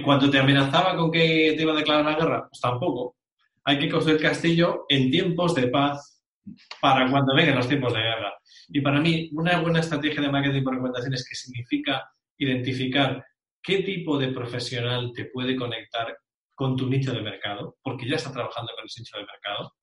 Cuando 0.03 0.29
te 0.29 0.39
amenazaba 0.39 0.97
con 0.97 1.09
que 1.09 1.53
te 1.55 1.61
iba 1.61 1.71
a 1.71 1.77
declarar 1.77 2.03
la 2.03 2.19
guerra, 2.19 2.47
pues 2.49 2.59
tampoco. 2.59 3.15
Hay 3.63 3.79
que 3.79 3.87
construir 3.87 4.21
castillo 4.21 4.85
en 4.89 5.09
tiempos 5.09 5.55
de 5.55 5.67
paz 5.67 6.21
para 6.81 7.09
cuando 7.09 7.33
vengan 7.33 7.55
los 7.55 7.67
tiempos 7.67 7.93
de 7.93 7.99
guerra. 7.99 8.33
Y 8.67 8.81
para 8.81 8.99
mí, 8.99 9.29
una 9.31 9.61
buena 9.61 9.79
estrategia 9.79 10.21
de 10.21 10.31
marketing 10.31 10.63
por 10.63 10.73
recomendaciones 10.73 11.25
que 11.27 11.35
significa 11.35 12.11
identificar 12.37 13.23
qué 13.63 13.83
tipo 13.83 14.17
de 14.17 14.33
profesional 14.33 15.13
te 15.15 15.25
puede 15.25 15.55
conectar 15.55 16.17
con 16.59 16.75
tu 16.75 16.89
nicho 16.89 17.13
de 17.13 17.21
mercado, 17.21 17.77
porque 17.81 18.05
ya 18.05 18.17
está 18.17 18.33
trabajando 18.33 18.73
con 18.75 18.83
el 18.83 18.89
nicho 18.99 19.17
de 19.17 19.23
mercado. 19.23 19.73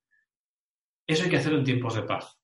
Eso 1.07 1.25
hay 1.25 1.31
que 1.31 1.39
hacerlo 1.39 1.61
en 1.61 1.65
tiempos 1.65 1.95
de 1.95 2.03
paz. 2.03 2.39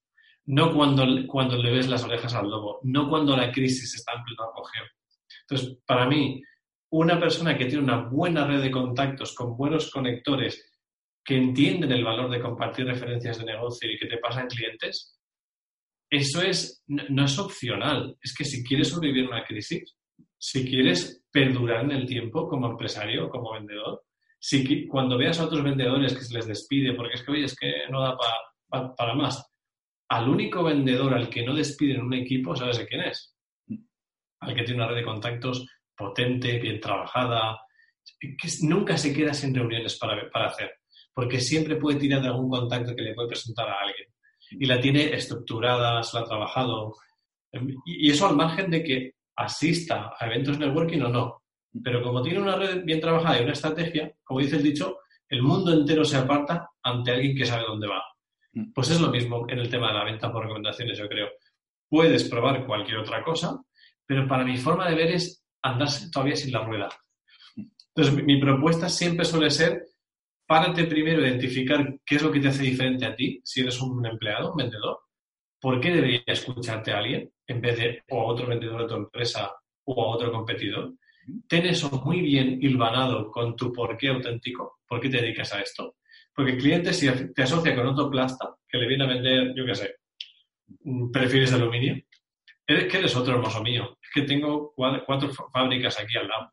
No 0.47 0.73
cuando, 0.73 1.05
cuando 1.27 1.59
le 1.59 1.71
ves 1.71 1.87
las 1.87 2.03
orejas 2.03 2.33
al 2.33 2.49
lobo, 2.49 2.81
no 2.85 3.11
cuando 3.11 3.37
la 3.37 3.53
crisis 3.53 3.95
está 3.95 4.15
en 4.15 4.25
pleno 4.25 4.45
apogeo. 4.45 4.85
Entonces, 5.43 5.79
para 5.85 6.07
mí, 6.07 6.43
una 6.93 7.21
persona 7.21 7.59
que 7.59 7.67
tiene 7.67 7.85
una 7.85 8.09
buena 8.09 8.47
red 8.47 8.63
de 8.63 8.71
contactos 8.71 9.35
con 9.35 9.55
buenos 9.55 9.91
conectores 9.91 10.67
que 11.23 11.37
entienden 11.37 11.93
el 11.93 12.03
valor 12.03 12.31
de 12.31 12.41
compartir 12.41 12.87
referencias 12.87 13.37
de 13.37 13.45
negocio 13.45 13.93
y 13.93 13.99
que 13.99 14.07
te 14.07 14.17
pasan 14.17 14.49
clientes, 14.49 15.21
eso 16.09 16.41
es, 16.41 16.83
no 16.87 17.27
es 17.27 17.39
opcional. 17.39 18.17
Es 18.23 18.35
que 18.35 18.47
si 18.47 18.65
quieres 18.65 18.89
sobrevivir 18.89 19.29
una 19.29 19.45
crisis, 19.45 19.95
si 20.39 20.65
quieres 20.65 21.23
perdurar 21.31 21.85
en 21.85 21.91
el 21.91 22.07
tiempo 22.07 22.49
como 22.49 22.71
empresario 22.71 23.29
como 23.29 23.53
vendedor, 23.53 24.03
si 24.45 24.89
cuando 24.89 25.17
veas 25.17 25.39
a 25.39 25.45
otros 25.45 25.63
vendedores 25.63 26.15
que 26.15 26.25
se 26.25 26.35
les 26.35 26.49
despide 26.49 26.95
porque 26.95 27.15
es 27.15 27.23
que, 27.23 27.31
oye, 27.31 27.45
es 27.45 27.55
que 27.55 27.73
no 27.89 28.03
da 28.03 28.19
para 28.97 29.15
más, 29.15 29.49
al 30.09 30.29
único 30.29 30.65
vendedor 30.65 31.15
al 31.15 31.31
que 31.31 31.45
no 31.45 31.55
despiden 31.55 32.01
en 32.01 32.07
un 32.07 32.15
equipo, 32.15 32.57
¿sabes 32.57 32.79
de 32.79 32.87
quién 32.89 33.03
es? 33.03 33.37
Al 34.41 34.55
que 34.55 34.65
tiene 34.65 34.83
una 34.83 34.89
red 34.89 34.97
de 34.97 35.05
contactos 35.05 35.65
potente, 35.97 36.59
bien 36.59 36.81
trabajada, 36.81 37.61
que 38.19 38.49
nunca 38.63 38.97
se 38.97 39.15
queda 39.15 39.33
sin 39.33 39.55
reuniones 39.55 39.97
para, 39.97 40.29
para 40.29 40.47
hacer, 40.47 40.73
porque 41.15 41.39
siempre 41.39 41.77
puede 41.77 42.01
tirar 42.01 42.21
de 42.21 42.29
algún 42.29 42.51
contacto 42.51 42.97
que 42.97 43.03
le 43.03 43.15
puede 43.15 43.29
presentar 43.29 43.69
a 43.69 43.79
alguien. 43.79 44.09
Y 44.51 44.67
la 44.67 44.81
tiene 44.81 45.15
estructurada, 45.15 46.03
se 46.03 46.17
la 46.17 46.25
ha 46.25 46.29
trabajado. 46.29 46.97
Y 47.87 48.11
eso 48.11 48.27
al 48.27 48.35
margen 48.35 48.73
de 48.73 48.83
que 48.83 49.13
asista 49.37 50.15
a 50.19 50.27
eventos 50.27 50.59
networking 50.59 51.03
o 51.03 51.09
no. 51.09 51.42
Pero 51.83 52.03
como 52.03 52.23
tiene 52.23 52.41
una 52.41 52.57
red 52.57 52.85
bien 52.85 53.01
trabajada 53.01 53.41
y 53.41 53.45
una 53.45 53.53
estrategia, 53.53 54.13
como 54.25 54.41
dice 54.41 54.57
el 54.57 54.63
dicho, 54.63 54.99
el 55.29 55.43
mundo 55.43 55.73
entero 55.73 56.05
se 56.05 56.17
aparta 56.17 56.71
ante 56.83 57.13
alguien 57.13 57.37
que 57.37 57.47
sabe 57.47 57.65
dónde 57.67 57.89
va. 57.89 58.03
Mm. 58.53 58.73
Pues 58.73 58.91
es 58.91 59.01
lo 59.01 59.11
mismo 59.11 59.47
en 59.49 59.59
el 59.59 59.71
tema 59.71 59.89
de 59.89 59.95
la 59.95 60.05
venta 60.05 60.31
por 60.31 60.43
recomendaciones, 60.43 60.99
yo 60.99 61.09
creo. 61.09 61.29
Puedes 61.89 62.29
probar 62.29 62.67
cualquier 62.67 62.99
otra 62.99 63.23
cosa, 63.23 63.59
pero 64.07 64.27
para 64.29 64.45
mi 64.45 64.57
forma 64.57 64.89
de 64.89 64.95
ver 64.95 65.13
es 65.13 65.43
andar 65.63 65.89
todavía 66.13 66.37
sin 66.37 66.53
la 66.53 66.65
rueda. 66.65 66.89
Entonces, 67.95 68.25
mi 68.25 68.41
propuesta 68.41 68.89
siempre 68.89 69.25
suele 69.25 69.51
ser, 69.51 69.87
párate 70.47 70.85
primero 70.85 71.23
identificar 71.23 71.99
qué 72.05 72.17
es 72.17 72.23
lo 72.23 72.33
que 72.33 72.41
te 72.41 72.49
hace 72.49 72.63
diferente 72.63 73.07
a 73.07 73.15
ti, 73.15 73.41
si 73.45 73.61
eres 73.61 73.81
un 73.81 74.05
empleado, 74.05 74.51
un 74.51 74.57
vendedor. 74.57 75.01
¿Por 75.61 75.81
qué 75.81 75.91
debería 75.91 76.23
escucharte 76.27 76.93
a 76.93 76.99
alguien 76.99 77.31
en 77.47 77.61
vez 77.61 77.79
de 77.79 78.03
o 78.11 78.21
a 78.21 78.25
otro 78.25 78.47
vendedor 78.47 78.83
de 78.83 78.89
tu 78.89 78.95
empresa 78.95 79.53
o 79.85 80.03
a 80.03 80.17
otro 80.17 80.33
competidor? 80.33 80.95
Ten 81.49 81.67
eso 81.67 82.03
muy 82.05 82.21
bien 82.21 82.59
hilvanado 82.61 83.31
con 83.31 83.57
tu 83.57 83.73
porqué 83.73 84.09
auténtico, 84.09 84.81
por 84.87 85.01
qué 85.01 85.09
te 85.09 85.21
dedicas 85.21 85.53
a 85.53 85.61
esto. 85.61 85.97
Porque 86.35 86.53
el 86.53 86.59
cliente, 86.59 86.93
si 86.93 87.09
te 87.33 87.43
asocia 87.43 87.75
con 87.75 87.87
otro 87.87 88.11
plasta 88.11 88.57
que 88.69 88.79
le 88.79 88.87
viene 88.87 89.05
a 89.05 89.09
vender, 89.09 89.53
yo 89.55 89.67
qué 89.67 89.75
sé, 89.75 89.97
perfiles 91.13 91.51
de 91.51 91.57
aluminio, 91.57 92.03
eres 92.67 92.91
que 92.91 92.99
eres 92.99 93.17
otro 93.17 93.35
hermoso 93.35 93.63
mío. 93.63 93.99
Es 94.03 94.11
que 94.15 94.23
tengo 94.23 94.73
cuatro, 94.75 95.31
fábricas 95.53 95.99
aquí 96.01 96.17
al 96.17 96.29
lado. 96.29 96.53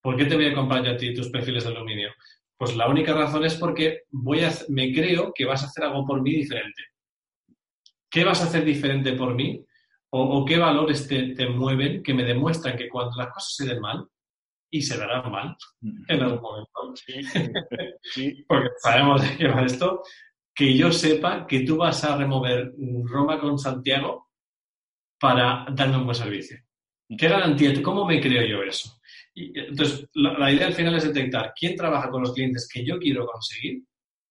¿Por 0.00 0.16
qué 0.16 0.24
te 0.26 0.36
voy 0.36 0.46
a 0.46 0.54
comprar 0.54 0.84
yo 0.84 0.92
a 0.92 0.96
ti 0.96 1.14
tus 1.14 1.28
perfiles 1.30 1.64
de 1.64 1.70
aluminio? 1.70 2.10
Pues 2.56 2.76
la 2.76 2.88
única 2.88 3.14
razón 3.14 3.44
es 3.44 3.56
porque 3.56 4.02
voy 4.10 4.40
a, 4.40 4.52
me 4.68 4.92
creo 4.92 5.32
que 5.34 5.44
vas 5.44 5.62
a 5.62 5.66
hacer 5.66 5.84
algo 5.84 6.06
por 6.06 6.22
mí 6.22 6.32
diferente. 6.32 6.82
¿Qué 8.10 8.24
vas 8.24 8.40
a 8.40 8.44
hacer 8.44 8.64
diferente 8.64 9.12
por 9.12 9.34
mí? 9.34 9.64
¿O, 10.10 10.44
qué 10.46 10.56
valores 10.56 11.06
te, 11.06 11.34
te, 11.34 11.48
mueven 11.48 12.02
que 12.02 12.14
me 12.14 12.24
demuestran 12.24 12.76
que 12.76 12.88
cuando 12.88 13.14
las 13.16 13.28
cosas 13.28 13.54
se 13.54 13.66
den 13.66 13.80
mal, 13.80 14.08
y 14.70 14.82
se 14.82 14.98
darán 14.98 15.30
mal 15.30 15.56
en 16.08 16.22
algún 16.22 16.40
momento, 16.40 16.94
sí, 18.02 18.44
porque 18.48 18.68
sabemos 18.82 19.22
de 19.22 19.36
qué 19.36 19.48
va 19.48 19.64
esto, 19.64 20.02
que 20.54 20.76
yo 20.76 20.92
sepa 20.92 21.46
que 21.46 21.60
tú 21.60 21.76
vas 21.76 22.04
a 22.04 22.16
remover 22.16 22.72
Roma 23.04 23.40
con 23.40 23.58
Santiago 23.58 24.28
para 25.18 25.66
darme 25.72 25.98
un 25.98 26.04
buen 26.04 26.14
servicio. 26.14 26.58
¿Qué 27.16 27.28
garantía? 27.28 27.82
¿Cómo 27.82 28.04
me 28.04 28.20
creo 28.20 28.46
yo 28.46 28.62
eso? 28.62 29.00
Y, 29.34 29.58
entonces, 29.58 30.08
la, 30.14 30.52
idea 30.52 30.66
al 30.66 30.74
final 30.74 30.94
es 30.96 31.04
detectar 31.04 31.54
quién 31.58 31.76
trabaja 31.76 32.10
con 32.10 32.22
los 32.22 32.34
clientes 32.34 32.68
que 32.70 32.84
yo 32.84 32.98
quiero 32.98 33.24
conseguir, 33.24 33.82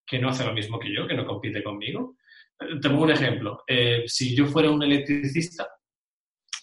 que 0.05 0.19
no 0.19 0.30
hace 0.30 0.45
lo 0.45 0.53
mismo 0.53 0.78
que 0.78 0.93
yo, 0.93 1.07
que 1.07 1.15
no 1.15 1.25
compite 1.25 1.63
conmigo. 1.63 2.16
Eh, 2.60 2.80
te 2.82 2.89
pongo 2.89 3.03
un 3.03 3.12
ejemplo. 3.12 3.64
Eh, 3.68 4.03
si 4.08 4.36
yo 4.36 4.45
fuera 4.47 4.72
un 4.72 4.84
electricista, 4.84 5.68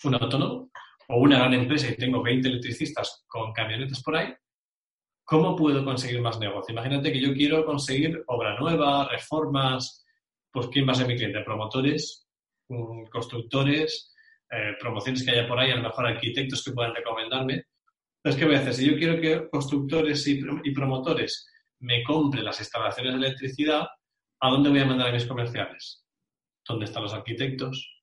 un 0.05 0.15
autónomo, 0.15 0.71
o 1.09 1.19
una 1.19 1.39
gran 1.39 1.55
empresa 1.55 1.89
y 1.91 1.97
tengo 1.97 2.23
20 2.23 2.49
electricistas 2.49 3.25
con 3.27 3.53
camionetas 3.53 4.03
por 4.03 4.17
ahí, 4.17 4.35
¿cómo 5.25 5.55
puedo 5.57 5.85
conseguir 5.85 6.21
más 6.21 6.39
negocio? 6.39 6.73
Imagínate 6.73 7.13
que 7.13 7.21
yo 7.21 7.35
quiero 7.35 7.65
conseguir 7.65 8.23
obra 8.27 8.59
nueva, 8.59 9.09
reformas, 9.09 10.05
pues 10.51 10.69
¿quién 10.69 10.87
va 10.87 10.93
a 10.93 10.97
ser 10.97 11.07
mi 11.07 11.17
cliente? 11.17 11.41
Promotores, 11.43 12.27
mm, 12.69 13.05
constructores, 13.07 14.15
eh, 14.51 14.75
promociones 14.81 15.25
que 15.25 15.31
haya 15.33 15.49
por 15.49 15.59
ahí, 15.59 15.71
a 15.71 15.77
lo 15.77 15.83
mejor 15.83 16.07
arquitectos 16.07 16.65
que 16.65 16.73
puedan 16.73 16.95
recomendarme. 16.95 17.65
Entonces, 18.23 18.41
¿qué 18.41 18.47
voy 18.47 18.55
a 18.55 18.61
hacer? 18.61 18.75
Si 18.75 18.91
yo 18.91 18.97
quiero 18.97 19.21
que 19.21 19.49
constructores 19.51 20.27
y, 20.27 20.41
y 20.65 20.73
promotores 20.73 21.47
me 21.81 22.03
compren 22.03 22.45
las 22.45 22.61
instalaciones 22.61 23.13
de 23.13 23.19
electricidad, 23.19 23.87
¿a 24.45 24.51
dónde 24.51 24.71
voy 24.71 24.81
a 24.81 24.87
mandar 24.87 25.09
a 25.09 25.13
mis 25.13 25.27
comerciales? 25.27 26.05
¿Dónde 26.67 26.85
están 26.85 27.03
los 27.03 27.15
arquitectos? 27.15 28.03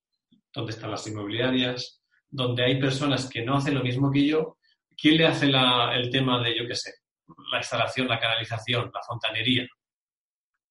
¿Dónde 0.54 0.72
están 0.72 0.92
las 0.92 1.08
inmobiliarias? 1.08 2.02
donde 2.32 2.64
hay 2.64 2.80
personas 2.80 3.30
que 3.30 3.44
no 3.44 3.58
hacen 3.58 3.76
lo 3.76 3.84
mismo 3.84 4.10
que 4.10 4.26
yo, 4.26 4.58
¿quién 4.98 5.18
le 5.18 5.28
hace 5.28 5.48
el 5.48 6.10
tema 6.10 6.42
de, 6.42 6.58
yo 6.58 6.66
qué 6.66 6.76
sé, 6.76 6.92
la 7.52 7.58
instalación, 7.58 8.08
la 8.08 8.20
canalización, 8.20 8.90
la 8.94 9.02
fontanería? 9.06 9.68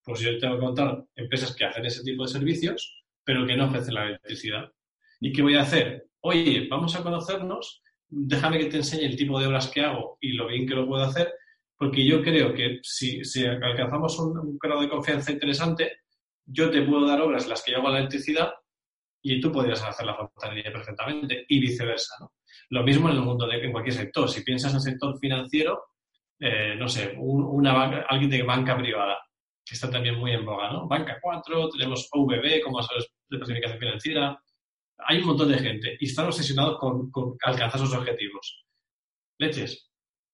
Pues 0.03 0.21
yo 0.21 0.39
tengo 0.39 0.55
que 0.55 0.65
contar 0.65 1.05
empresas 1.15 1.55
que 1.55 1.67
hacen 1.67 1.85
ese 1.85 2.03
tipo 2.03 2.25
de 2.25 2.33
servicios, 2.33 3.05
pero 3.23 3.47
que 3.47 3.57
no 3.57 3.67
ofrecen 3.67 3.95
la 3.95 4.07
electricidad. 4.07 4.73
¿Y 5.21 5.33
qué 5.33 5.43
voy 5.43 5.57
a 5.57 5.63
hacer? 5.63 6.07
Oye, 6.21 6.67
vamos 6.69 6.97
a 6.97 7.03
conocernos, 7.03 7.83
déjame 8.09 8.59
que 8.59 8.67
te 8.67 8.79
enseñe 8.79 9.05
el 9.05 9.17
tipo 9.17 9.39
de 9.39 9.47
obras 9.47 9.69
que 9.69 9.83
hago 9.83 10.17
y 10.21 10.33
lo 10.33 10.49
bien 10.49 10.67
que 10.67 10.75
lo 10.75 10.87
puedo 10.87 11.05
hacer, 11.05 11.31
porque 11.81 12.05
yo 12.05 12.23
creo 12.23 12.53
que 12.53 12.79
si, 12.83 13.23
alcanzamos 13.47 14.19
un, 14.19 14.39
un, 14.39 14.59
grado 14.59 14.83
de 14.83 14.89
confianza 14.91 15.33
interesante, 15.33 16.01
yo 16.45 16.71
te 16.71 16.83
puedo 16.83 17.07
dar 17.07 17.23
obras 17.23 17.49
las 17.49 17.63
que 17.63 17.73
yo 17.73 17.79
hago 17.79 17.89
la 17.89 18.01
electricidad 18.01 18.51
y 19.23 19.41
tú 19.41 19.51
podrías 19.51 19.83
hacer 19.83 20.05
la 20.05 20.15
fontanería 20.15 20.71
perfectamente 20.71 21.47
y 21.49 21.59
viceversa. 21.59 22.17
Lo 22.69 22.83
mismo 22.83 23.09
en 23.09 23.17
el 23.17 23.23
mundo 23.23 23.47
de 23.47 23.65
en 23.65 23.73
cualquier 23.73 23.95
sector. 23.95 24.29
Si 24.29 24.43
piensas 24.43 24.73
en 24.73 24.77
el 24.77 24.83
sector 24.83 25.19
financiero, 25.19 25.85
eh, 26.39 26.75
no 26.77 26.87
sé, 26.87 27.15
una 27.17 28.03
alguien 28.11 28.29
de 28.31 28.43
banca 28.43 28.77
privada, 28.77 29.17
que 29.65 29.75
está 29.75 29.89
también 29.89 30.17
muy 30.17 30.33
en 30.33 30.45
boga, 30.45 30.71
¿no? 30.71 30.87
Banca 30.87 31.17
4, 31.19 31.71
tenemos 31.71 32.11
OVB 32.13 32.61
como 32.63 32.81
asesores 32.81 33.11
de 33.31 33.39
planificación 33.39 33.81
financiera. 33.81 34.43
Hay 34.99 35.21
un 35.21 35.29
montón 35.29 35.49
de 35.51 35.59
gente 35.59 35.97
y 35.99 36.05
están 36.05 36.27
obsesionados 36.27 36.79
con 36.79 37.39
alcanzar 37.43 37.81
sus 37.81 37.95
objetivos. 37.95 38.67
Leches, 39.39 39.90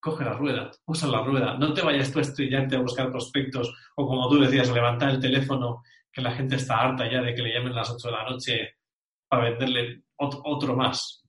coge 0.07 0.25
la 0.25 0.35
rueda, 0.35 0.71
usa 0.87 1.09
la 1.09 1.21
rueda, 1.21 1.59
no 1.59 1.75
te 1.75 1.83
vayas 1.83 2.13
tú 2.13 2.21
a 2.21 2.23
estrellarte 2.23 2.77
a 2.77 2.81
buscar 2.81 3.11
prospectos 3.11 3.75
o 3.97 4.07
como 4.07 4.29
tú 4.29 4.39
decías, 4.39 4.71
levantar 4.71 5.11
el 5.11 5.19
teléfono 5.19 5.83
que 6.13 6.23
la 6.23 6.31
gente 6.31 6.55
está 6.55 6.77
harta 6.77 7.11
ya 7.11 7.21
de 7.23 7.35
que 7.35 7.43
le 7.43 7.53
llamen 7.53 7.73
a 7.73 7.81
las 7.81 7.91
8 7.91 8.07
de 8.07 8.13
la 8.13 8.31
noche 8.31 8.71
para 9.29 9.51
venderle 9.51 10.05
otro 10.17 10.77
más. 10.77 11.25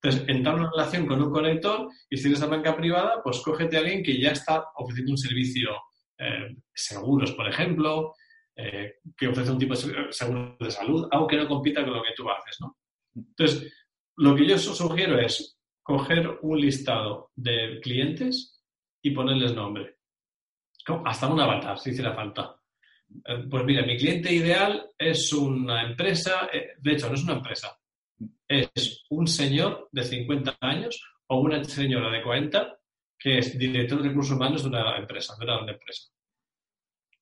Entonces, 0.00 0.28
entrar 0.28 0.54
en 0.54 0.60
una 0.60 0.70
relación 0.70 1.06
con 1.08 1.20
un 1.20 1.32
conector 1.32 1.88
y 2.08 2.16
si 2.16 2.28
eres 2.28 2.40
la 2.40 2.46
banca 2.46 2.76
privada, 2.76 3.20
pues 3.22 3.40
cógete 3.40 3.76
a 3.76 3.80
alguien 3.80 4.02
que 4.02 4.18
ya 4.20 4.30
está 4.30 4.64
ofreciendo 4.76 5.10
un 5.10 5.18
servicio 5.18 5.70
eh, 6.18 6.54
seguros, 6.72 7.32
por 7.32 7.48
ejemplo, 7.48 8.14
eh, 8.54 8.94
que 9.16 9.26
ofrece 9.26 9.50
un 9.50 9.58
tipo 9.58 9.74
de 9.74 10.12
seguro 10.12 10.56
de 10.60 10.70
salud, 10.70 11.08
aunque 11.10 11.36
no 11.36 11.48
compita 11.48 11.82
con 11.84 11.94
lo 11.94 12.02
que 12.02 12.14
tú 12.16 12.30
haces, 12.30 12.58
¿no? 12.60 12.76
Entonces, 13.14 13.72
Lo 14.16 14.36
que 14.36 14.46
yo 14.46 14.56
sugiero 14.58 15.18
es 15.18 15.59
coger 15.82 16.38
un 16.42 16.60
listado 16.60 17.30
de 17.34 17.80
clientes 17.80 18.62
y 19.02 19.10
ponerles 19.10 19.54
nombre. 19.54 19.96
Hasta 21.04 21.28
un 21.28 21.40
avatar, 21.40 21.78
si 21.78 21.90
hiciera 21.90 22.14
falta. 22.14 22.56
Eh, 23.24 23.44
pues 23.50 23.64
mira, 23.64 23.84
mi 23.84 23.96
cliente 23.96 24.32
ideal 24.32 24.90
es 24.96 25.32
una 25.32 25.82
empresa, 25.82 26.48
eh, 26.52 26.74
de 26.78 26.92
hecho, 26.92 27.08
no 27.08 27.14
es 27.14 27.24
una 27.24 27.34
empresa, 27.34 27.76
es 28.48 29.04
un 29.10 29.26
señor 29.26 29.88
de 29.92 30.02
50 30.02 30.58
años 30.60 31.02
o 31.28 31.40
una 31.40 31.62
señora 31.64 32.10
de 32.10 32.22
40 32.22 32.76
que 33.20 33.38
es 33.38 33.56
director 33.58 34.02
de 34.02 34.08
recursos 34.08 34.34
humanos 34.34 34.62
de 34.62 34.70
una 34.70 34.96
empresa, 34.96 35.36
de 35.38 35.44
una 35.44 35.56
gran 35.56 35.68
empresa. 35.68 36.08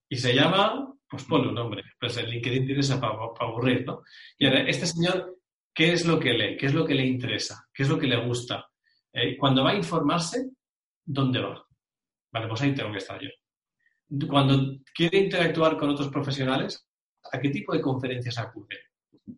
Y 0.08 0.16
se 0.16 0.32
llama, 0.32 0.94
pues 1.08 1.24
ponle 1.24 1.48
un 1.48 1.54
nombre, 1.54 1.82
pues 1.98 2.16
el 2.16 2.30
LinkedIn 2.30 2.66
tiene 2.66 2.80
esa 2.80 3.00
para, 3.00 3.14
aburrir, 3.40 3.84
¿no? 3.84 4.02
Y 4.38 4.46
ahora, 4.46 4.62
este 4.62 4.86
señor, 4.86 5.37
¿qué 5.74 5.92
es 5.92 6.06
lo 6.06 6.18
que 6.18 6.32
lee? 6.32 6.56
¿Qué 6.56 6.66
es 6.66 6.74
lo 6.74 6.84
que 6.84 6.94
le 6.94 7.06
interesa? 7.06 7.68
¿Qué 7.72 7.82
es 7.82 7.88
lo 7.88 7.98
que 7.98 8.06
le 8.06 8.24
gusta? 8.24 8.66
Eh, 9.12 9.36
cuando 9.36 9.64
va 9.64 9.70
a 9.70 9.76
informarse, 9.76 10.50
¿dónde 11.04 11.40
va? 11.40 11.64
Vale, 12.32 12.48
pues 12.48 12.60
ahí 12.62 12.74
tengo 12.74 12.92
que 12.92 12.98
estar 12.98 13.20
yo. 13.20 13.30
Cuando 14.28 14.78
quiere 14.94 15.18
interactuar 15.18 15.76
con 15.76 15.90
otros 15.90 16.08
profesionales, 16.08 16.86
¿a 17.30 17.38
qué 17.38 17.50
tipo 17.50 17.72
de 17.72 17.80
conferencias 17.80 18.38
acude? 18.38 18.78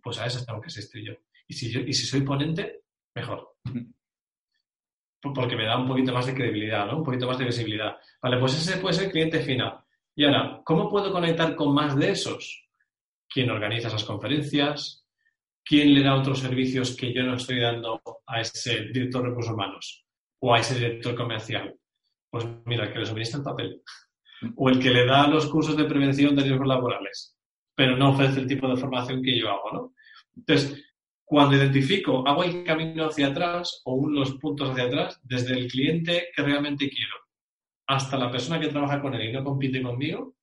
Pues 0.03 0.19
a 0.19 0.27
esas 0.27 0.47
tengo 0.47 0.61
que 0.61 0.69
asistir 0.69 1.05
yo. 1.05 1.15
Y 1.47 1.55
si, 1.55 1.71
yo, 1.71 1.81
y 1.81 1.93
si 1.93 2.07
soy 2.07 2.23
ponente, 2.23 2.83
mejor. 3.15 3.57
Porque 5.21 5.57
me 5.57 5.65
da 5.65 5.79
un 5.79 5.87
poquito 5.87 6.13
más 6.13 6.27
de 6.27 6.35
credibilidad, 6.35 6.87
¿no? 6.87 6.99
Un 6.99 7.05
poquito 7.05 7.27
más 7.27 7.39
de 7.39 7.45
visibilidad. 7.45 7.97
Vale, 8.23 8.39
pues 8.39 8.55
ese 8.55 8.79
puede 8.79 8.95
ser 8.95 9.07
el 9.07 9.13
cliente 9.13 9.41
final. 9.41 9.81
Y 10.15 10.25
ahora, 10.25 10.63
¿cómo 10.65 10.89
puedo 10.89 11.13
conectar 11.13 11.55
con 11.55 11.75
más 11.75 11.97
de 11.97 12.11
esos? 12.11 12.69
¿Quién 13.29 13.51
organiza 13.51 13.89
esas 13.89 14.05
conferencias? 14.05 15.00
¿Quién 15.71 15.95
le 15.95 16.03
da 16.03 16.17
otros 16.17 16.41
servicios 16.41 16.97
que 16.97 17.15
yo 17.15 17.23
no 17.23 17.37
estoy 17.37 17.61
dando 17.61 18.03
a 18.27 18.41
ese 18.41 18.87
director 18.87 19.23
de 19.23 19.29
recursos 19.29 19.55
humanos 19.55 20.05
o 20.41 20.53
a 20.53 20.59
ese 20.59 20.75
director 20.75 21.15
comercial? 21.15 21.77
Pues 22.29 22.45
mira, 22.65 22.87
el 22.87 22.93
que 22.93 22.99
le 22.99 23.07
suministra 23.07 23.39
el 23.39 23.45
papel 23.45 23.83
o 24.57 24.69
el 24.69 24.81
que 24.81 24.91
le 24.91 25.07
da 25.07 25.29
los 25.29 25.47
cursos 25.47 25.77
de 25.77 25.85
prevención 25.85 26.35
de 26.35 26.43
riesgos 26.43 26.67
laborales, 26.67 27.37
pero 27.73 27.97
no 27.97 28.11
ofrece 28.11 28.41
el 28.41 28.49
tipo 28.49 28.67
de 28.67 28.79
formación 28.79 29.23
que 29.23 29.39
yo 29.39 29.49
hago, 29.49 29.71
¿no? 29.73 29.95
Entonces, 30.37 30.85
cuando 31.25 31.55
identifico, 31.55 32.27
hago 32.27 32.43
el 32.43 32.65
camino 32.65 33.07
hacia 33.07 33.29
atrás 33.29 33.81
o 33.85 34.09
los 34.09 34.33
puntos 34.39 34.71
hacia 34.71 34.87
atrás, 34.87 35.21
desde 35.23 35.57
el 35.57 35.69
cliente 35.71 36.31
que 36.35 36.43
realmente 36.43 36.91
quiero 36.91 37.15
hasta 37.87 38.19
la 38.19 38.29
persona 38.29 38.59
que 38.59 38.71
trabaja 38.71 39.01
con 39.01 39.15
él 39.15 39.29
y 39.29 39.33
no 39.33 39.45
compite 39.45 39.81
conmigo, 39.81 40.35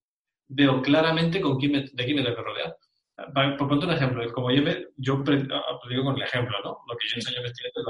veo 0.48 0.82
claramente 0.82 1.42
con 1.42 1.58
quién 1.58 1.74
de 1.74 2.06
quién 2.06 2.16
me 2.16 2.24
tengo 2.24 2.38
que 2.38 2.44
rodear. 2.44 2.78
Por 3.18 3.58
ponerte 3.58 3.86
un 3.88 3.94
ejemplo, 3.94 4.34
como 4.34 4.52
yo, 4.52 4.62
me, 4.62 4.86
yo 4.98 5.24
digo 5.90 6.04
con 6.04 6.16
el 6.16 6.22
ejemplo, 6.22 6.56
¿no? 6.64 6.78
Lo 6.88 6.98
que 6.98 7.08
yo 7.08 7.16
enseño 7.16 7.40
a 7.40 7.44
mis 7.44 7.54
clientes 7.54 7.84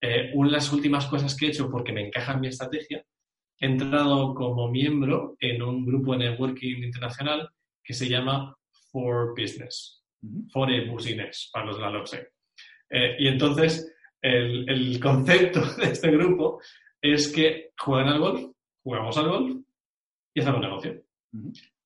eh, 0.00 0.30
una 0.34 0.48
de 0.48 0.56
las 0.56 0.72
últimas 0.72 1.06
cosas 1.06 1.36
que 1.36 1.46
he 1.46 1.48
hecho 1.48 1.68
porque 1.68 1.92
me 1.92 2.06
encaja 2.06 2.32
en 2.32 2.40
mi 2.40 2.48
estrategia 2.48 3.04
he 3.60 3.66
entrado 3.66 4.34
como 4.34 4.70
miembro 4.70 5.36
en 5.40 5.62
un 5.62 5.84
grupo 5.84 6.12
de 6.12 6.18
networking 6.18 6.82
internacional 6.84 7.50
que 7.82 7.92
se 7.92 8.08
llama 8.08 8.56
For 8.92 9.30
Business, 9.30 10.04
For 10.52 10.68
Business, 10.88 11.50
para 11.52 11.66
los 11.66 11.76
de 11.76 11.82
la 11.82 11.90
LOCSE. 11.90 12.28
Eh, 12.90 13.16
y 13.18 13.28
entonces, 13.28 13.94
el, 14.22 15.00
concepto 15.00 15.60
de 15.76 15.86
este 15.86 16.10
grupo 16.10 16.60
es 17.00 17.28
que 17.28 17.72
juegan 17.76 18.08
al 18.08 18.20
golf, 18.20 18.50
jugamos 18.82 19.16
al 19.18 19.28
golf 19.28 19.56
y 20.34 20.40
hacemos 20.40 20.60
negocio. 20.60 21.02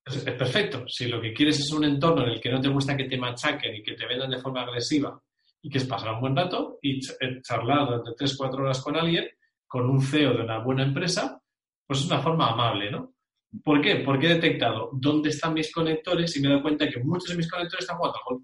Es, 0.05 0.19
perfecto. 0.19 0.87
Si 0.89 1.07
lo 1.07 1.21
que 1.21 1.33
quieres 1.33 1.61
es 1.61 1.73
un 1.73 1.85
entorno 1.85 2.25
en 2.25 2.31
el 2.31 2.41
que 2.41 2.51
no 2.51 2.61
te 2.61 2.69
gusta 2.69 2.97
que 2.97 3.05
te 3.05 3.19
machaquen 3.19 3.77
y 3.77 3.83
que 3.83 3.95
te 3.95 4.07
vendan 4.07 4.31
de 4.31 4.41
forma 4.41 4.63
agresiva 4.63 5.21
y 5.63 5.71
que 5.71 5.79
es 5.79 5.85
pasar 5.85 6.15
un 6.15 6.21
buen 6.21 6.37
rato 6.37 6.79
y 6.83 6.99
eh, 6.99 7.41
charlar 7.43 7.87
durante 7.87 8.11
3-4 8.13 8.55
horas 8.55 8.81
con 8.81 8.97
alguien, 8.97 9.29
con 9.67 9.89
un 9.89 10.01
CEO 10.03 10.35
de 10.35 10.43
una 10.43 10.59
buena 10.59 10.83
empresa, 10.83 11.41
pues 11.87 12.01
es 12.01 12.07
una 12.07 12.21
forma 12.21 12.51
amable, 12.51 12.91
¿no? 12.91 13.15
¿Por 13.63 13.81
qué? 13.81 13.97
Porque 13.97 14.27
he 14.27 14.35
detectado 14.35 14.91
dónde 14.93 15.29
están 15.29 15.55
mis 15.55 15.73
conectores 15.73 16.35
y 16.37 16.41
me 16.41 16.49
he 16.49 16.51
dado 16.51 16.63
cuenta 16.63 16.89
que 16.89 17.01
muchos 17.01 17.31
de 17.31 17.37
mis 17.37 17.51
conectores 17.51 17.85
están 17.85 17.99
jugando 17.99 18.19
golf. 18.25 18.43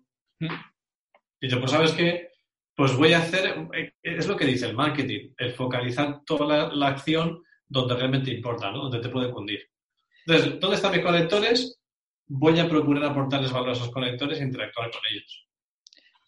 Y 1.41 1.49
yo, 1.49 1.59
pues, 1.59 1.71
¿sabes 1.71 1.93
qué? 1.93 2.29
Pues 2.75 2.97
voy 2.97 3.13
a 3.13 3.19
hacer, 3.19 3.69
es 4.03 4.29
lo 4.29 4.37
que 4.37 4.45
dice 4.45 4.67
el 4.67 4.77
marketing, 4.77 5.33
el 5.37 5.53
focalizar 5.53 6.23
toda 6.25 6.69
la, 6.73 6.87
acción 6.87 7.43
donde 7.67 7.97
realmente 7.97 8.33
importa, 8.33 8.71
¿no? 8.71 8.83
Donde 8.83 9.01
te 9.01 9.09
puede 9.09 9.31
cundir. 9.31 9.69
Entonces, 10.29 10.61
¿dónde 10.61 10.77
están 10.77 10.93
mis 10.93 11.03
conectores? 11.03 11.81
Voy 12.27 12.61
a 12.61 12.69
procurar 12.69 13.05
aportarles 13.05 13.51
valor 13.51 13.71
a 13.71 13.73
esos 13.73 13.91
conectores 13.91 14.39
e 14.39 14.45
interactuar 14.45 14.91
con 14.91 15.01
ellos. 15.11 15.49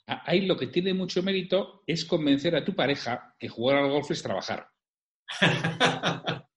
Ahí 0.06 0.46
lo 0.46 0.56
que 0.56 0.68
tiene 0.68 0.94
mucho 0.94 1.22
mérito 1.22 1.82
es 1.86 2.06
convencer 2.06 2.56
a 2.56 2.64
tu 2.64 2.74
pareja 2.74 3.34
que 3.38 3.48
jugar 3.48 3.76
al 3.76 3.90
golf 3.90 4.10
es 4.10 4.22
trabajar. 4.22 4.66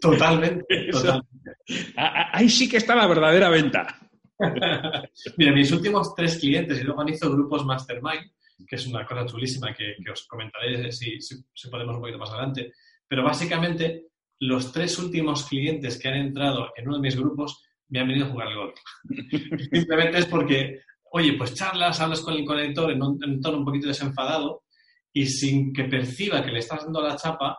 Totalmente. 0.00 0.64
Ahí 1.96 2.48
sí 2.48 2.68
que 2.68 2.76
está 2.76 2.94
la 2.94 3.08
verdadera 3.08 3.48
venta. 3.48 3.98
Mira, 5.36 5.52
mis 5.52 5.72
últimos 5.72 6.14
tres 6.14 6.38
clientes, 6.38 6.80
y 6.80 6.84
luego 6.84 7.00
han 7.00 7.08
hizo 7.08 7.32
grupos 7.32 7.64
Mastermind, 7.64 8.30
que 8.64 8.76
es 8.76 8.86
una 8.86 9.04
cosa 9.04 9.26
chulísima 9.26 9.74
que, 9.74 9.96
os 10.08 10.24
comentaré 10.28 10.92
si, 10.92 11.20
si, 11.20 11.68
podemos 11.68 11.96
un 11.96 12.00
poquito 12.00 12.18
más 12.18 12.30
adelante. 12.30 12.72
Pero 13.08 13.24
básicamente, 13.24 14.11
los 14.42 14.72
tres 14.72 14.98
últimos 14.98 15.46
clientes 15.46 16.00
que 16.00 16.08
han 16.08 16.16
entrado 16.16 16.72
en 16.76 16.88
uno 16.88 16.96
de 16.96 17.02
mis 17.02 17.16
grupos 17.16 17.62
me 17.88 18.00
han 18.00 18.08
venido 18.08 18.26
a 18.26 18.30
jugar 18.30 18.48
al 18.48 18.56
golf. 18.56 18.74
Simplemente 19.72 20.18
es 20.18 20.26
porque, 20.26 20.80
oye, 21.12 21.34
pues 21.34 21.54
charlas, 21.54 22.00
hablas 22.00 22.22
con 22.22 22.34
el 22.34 22.44
conector 22.44 22.90
en 22.90 23.00
un, 23.00 23.22
en 23.22 23.30
un 23.34 23.40
tono 23.40 23.58
un 23.58 23.64
poquito 23.64 23.86
desenfadado 23.86 24.64
y 25.12 25.26
sin 25.26 25.72
que 25.72 25.84
perciba 25.84 26.44
que 26.44 26.50
le 26.50 26.58
estás 26.58 26.82
dando 26.84 27.00
la 27.00 27.14
chapa, 27.14 27.56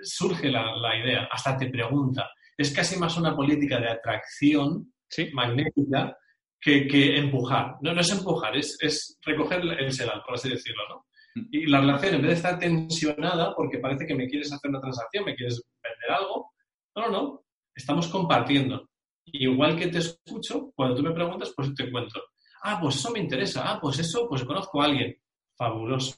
surge 0.00 0.48
la, 0.48 0.96
idea, 0.96 1.28
hasta 1.30 1.56
te 1.56 1.68
pregunta. 1.68 2.30
Es 2.56 2.70
casi 2.70 2.96
más 2.96 3.16
una 3.16 3.34
política 3.34 3.80
de 3.80 3.88
atracción 3.88 4.92
magnética 5.32 6.16
que, 6.60 7.16
empujar. 7.16 7.78
No, 7.80 7.92
no 7.92 8.00
es 8.00 8.12
empujar, 8.12 8.56
es, 8.56 9.18
recoger 9.22 9.60
el 9.60 9.92
sedal, 9.92 10.22
por 10.24 10.34
así 10.36 10.48
decirlo, 10.48 10.82
¿no? 10.88 11.06
Y 11.34 11.66
la 11.66 11.80
relación, 11.80 12.14
en 12.14 12.22
vez 12.22 12.30
de 12.30 12.36
estar 12.36 12.58
tensionada 12.58 13.54
porque 13.54 13.78
parece 13.78 14.06
que 14.06 14.14
me 14.14 14.28
quieres 14.28 14.52
hacer 14.52 14.70
una 14.70 14.80
transacción, 14.80 15.24
me 15.24 15.36
quieres 15.36 15.62
vender 15.82 16.10
algo, 16.18 16.52
no, 16.96 17.02
no, 17.02 17.10
no, 17.10 17.44
estamos 17.74 18.08
compartiendo. 18.08 18.88
Igual 19.26 19.76
que 19.76 19.88
te 19.88 19.98
escucho, 19.98 20.72
cuando 20.74 20.96
tú 20.96 21.02
me 21.02 21.12
preguntas, 21.12 21.52
pues 21.54 21.74
te 21.74 21.90
cuento. 21.90 22.20
Ah, 22.62 22.78
pues 22.80 22.96
eso 22.96 23.10
me 23.10 23.20
interesa. 23.20 23.62
Ah, 23.64 23.78
pues 23.80 23.98
eso, 24.00 24.28
pues 24.28 24.44
conozco 24.44 24.82
a 24.82 24.86
alguien. 24.86 25.16
Fabuloso 25.56 26.16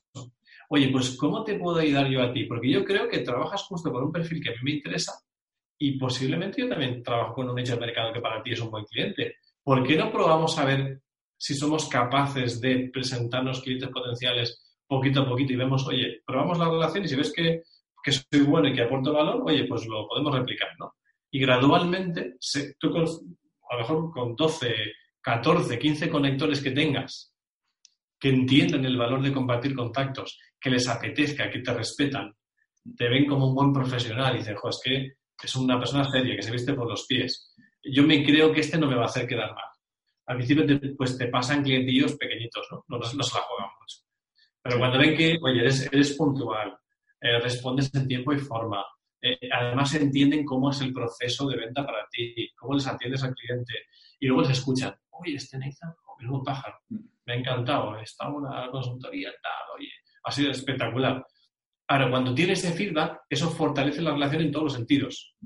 oye, 0.74 0.88
pues 0.88 1.16
¿cómo 1.18 1.44
te 1.44 1.58
puedo 1.58 1.78
ayudar 1.78 2.08
yo 2.08 2.22
a 2.22 2.32
ti? 2.32 2.44
Porque 2.44 2.70
yo 2.70 2.82
creo 2.82 3.06
que 3.06 3.18
trabajas 3.18 3.62
justo 3.64 3.92
con 3.92 4.04
un 4.04 4.12
perfil 4.12 4.42
que 4.42 4.48
a 4.48 4.52
mí 4.52 4.58
me 4.62 4.70
interesa 4.72 5.12
y 5.78 5.98
posiblemente 5.98 6.62
yo 6.62 6.68
también 6.70 7.02
trabajo 7.02 7.34
con 7.34 7.50
un 7.50 7.56
nicho 7.56 7.74
de 7.74 7.80
mercado 7.80 8.10
que 8.10 8.22
para 8.22 8.42
ti 8.42 8.52
es 8.52 8.60
un 8.60 8.70
buen 8.70 8.86
cliente. 8.86 9.36
¿Por 9.62 9.86
qué 9.86 9.96
no 9.96 10.10
probamos 10.10 10.58
a 10.58 10.64
ver 10.64 11.02
si 11.36 11.54
somos 11.54 11.88
capaces 11.88 12.58
de 12.58 12.88
presentarnos 12.90 13.60
clientes 13.60 13.90
potenciales 13.90 14.71
poquito 14.96 15.22
a 15.22 15.28
poquito 15.28 15.52
y 15.52 15.56
vemos, 15.56 15.86
oye, 15.86 16.22
probamos 16.26 16.58
la 16.58 16.68
relación 16.68 17.04
y 17.04 17.08
si 17.08 17.16
ves 17.16 17.32
que, 17.32 17.62
que 18.02 18.12
soy 18.12 18.40
bueno 18.40 18.68
y 18.68 18.72
que 18.72 18.82
aporto 18.82 19.12
valor, 19.12 19.42
oye, 19.44 19.64
pues 19.64 19.86
lo 19.86 20.06
podemos 20.08 20.34
replicar, 20.34 20.70
¿no? 20.78 20.94
Y 21.30 21.40
gradualmente, 21.40 22.36
tú 22.78 22.90
con, 22.90 23.04
a 23.04 23.74
lo 23.74 23.80
mejor 23.80 24.10
con 24.12 24.36
12, 24.36 24.74
14, 25.20 25.78
15 25.78 26.10
conectores 26.10 26.62
que 26.62 26.72
tengas 26.72 27.32
que 28.22 28.28
entiendan 28.28 28.84
el 28.84 28.96
valor 28.96 29.20
de 29.20 29.32
compartir 29.32 29.74
contactos, 29.74 30.38
que 30.60 30.70
les 30.70 30.86
apetezca, 30.86 31.50
que 31.50 31.58
te 31.58 31.74
respetan, 31.74 32.32
te 32.96 33.08
ven 33.08 33.26
como 33.26 33.48
un 33.48 33.54
buen 33.56 33.72
profesional 33.72 34.36
y 34.36 34.38
dicen, 34.38 34.54
jo, 34.54 34.68
es 34.68 34.80
que 34.84 35.14
es 35.42 35.56
una 35.56 35.76
persona 35.76 36.08
seria, 36.08 36.36
que 36.36 36.42
se 36.42 36.52
viste 36.52 36.72
por 36.74 36.88
los 36.88 37.04
pies. 37.06 37.52
Yo 37.82 38.04
me 38.04 38.24
creo 38.24 38.52
que 38.52 38.60
este 38.60 38.78
no 38.78 38.86
me 38.86 38.94
va 38.94 39.02
a 39.02 39.06
hacer 39.06 39.26
quedar 39.26 39.52
mal. 39.52 39.64
Al 40.26 40.36
principio 40.36 40.64
te, 40.64 40.76
pues 40.90 41.18
te 41.18 41.26
pasan 41.26 41.64
clientillos 41.64 42.14
pequeñitos, 42.14 42.64
¿no? 42.70 42.84
No, 42.86 43.02
se 43.02 43.16
la 43.16 43.24
juegan 43.24 43.70
mucho. 43.80 43.98
Pero 44.62 44.78
cuando 44.78 44.98
ven 44.98 45.16
que, 45.16 45.38
oye, 45.42 45.60
eres, 45.60 46.16
puntual, 46.16 46.76
eh, 47.20 47.40
respondes 47.40 47.92
en 47.94 48.06
tiempo 48.06 48.32
y 48.32 48.38
forma, 48.38 48.84
eh, 49.20 49.38
además 49.52 49.94
entienden 49.94 50.44
cómo 50.44 50.70
es 50.70 50.80
el 50.80 50.92
proceso 50.92 51.48
de 51.48 51.56
venta 51.56 51.84
para 51.84 52.06
ti, 52.10 52.50
cómo 52.56 52.74
les 52.74 52.86
atiendes 52.86 53.22
al 53.24 53.34
cliente 53.34 53.74
y 54.20 54.26
luego 54.26 54.42
les 54.42 54.58
escuchan, 54.58 54.94
oye, 55.10 55.34
este 55.34 55.58
Nathan, 55.58 55.94
oh, 56.06 56.16
un 56.34 56.44
pájaro 56.44 56.78
me 57.24 57.34
ha 57.34 57.36
encantado, 57.36 57.96
está 57.98 58.28
una 58.28 58.70
consultoría, 58.70 59.30
tal, 59.42 59.76
oye, 59.76 59.90
ha 60.24 60.32
sido 60.32 60.50
espectacular. 60.50 61.24
Ahora, 61.88 62.10
cuando 62.10 62.34
tienes 62.34 62.64
ese 62.64 62.74
feedback, 62.74 63.22
eso 63.28 63.50
fortalece 63.50 64.02
la 64.02 64.12
relación 64.12 64.42
en 64.42 64.52
todos 64.52 64.64
los 64.64 64.72
sentidos. 64.74 65.36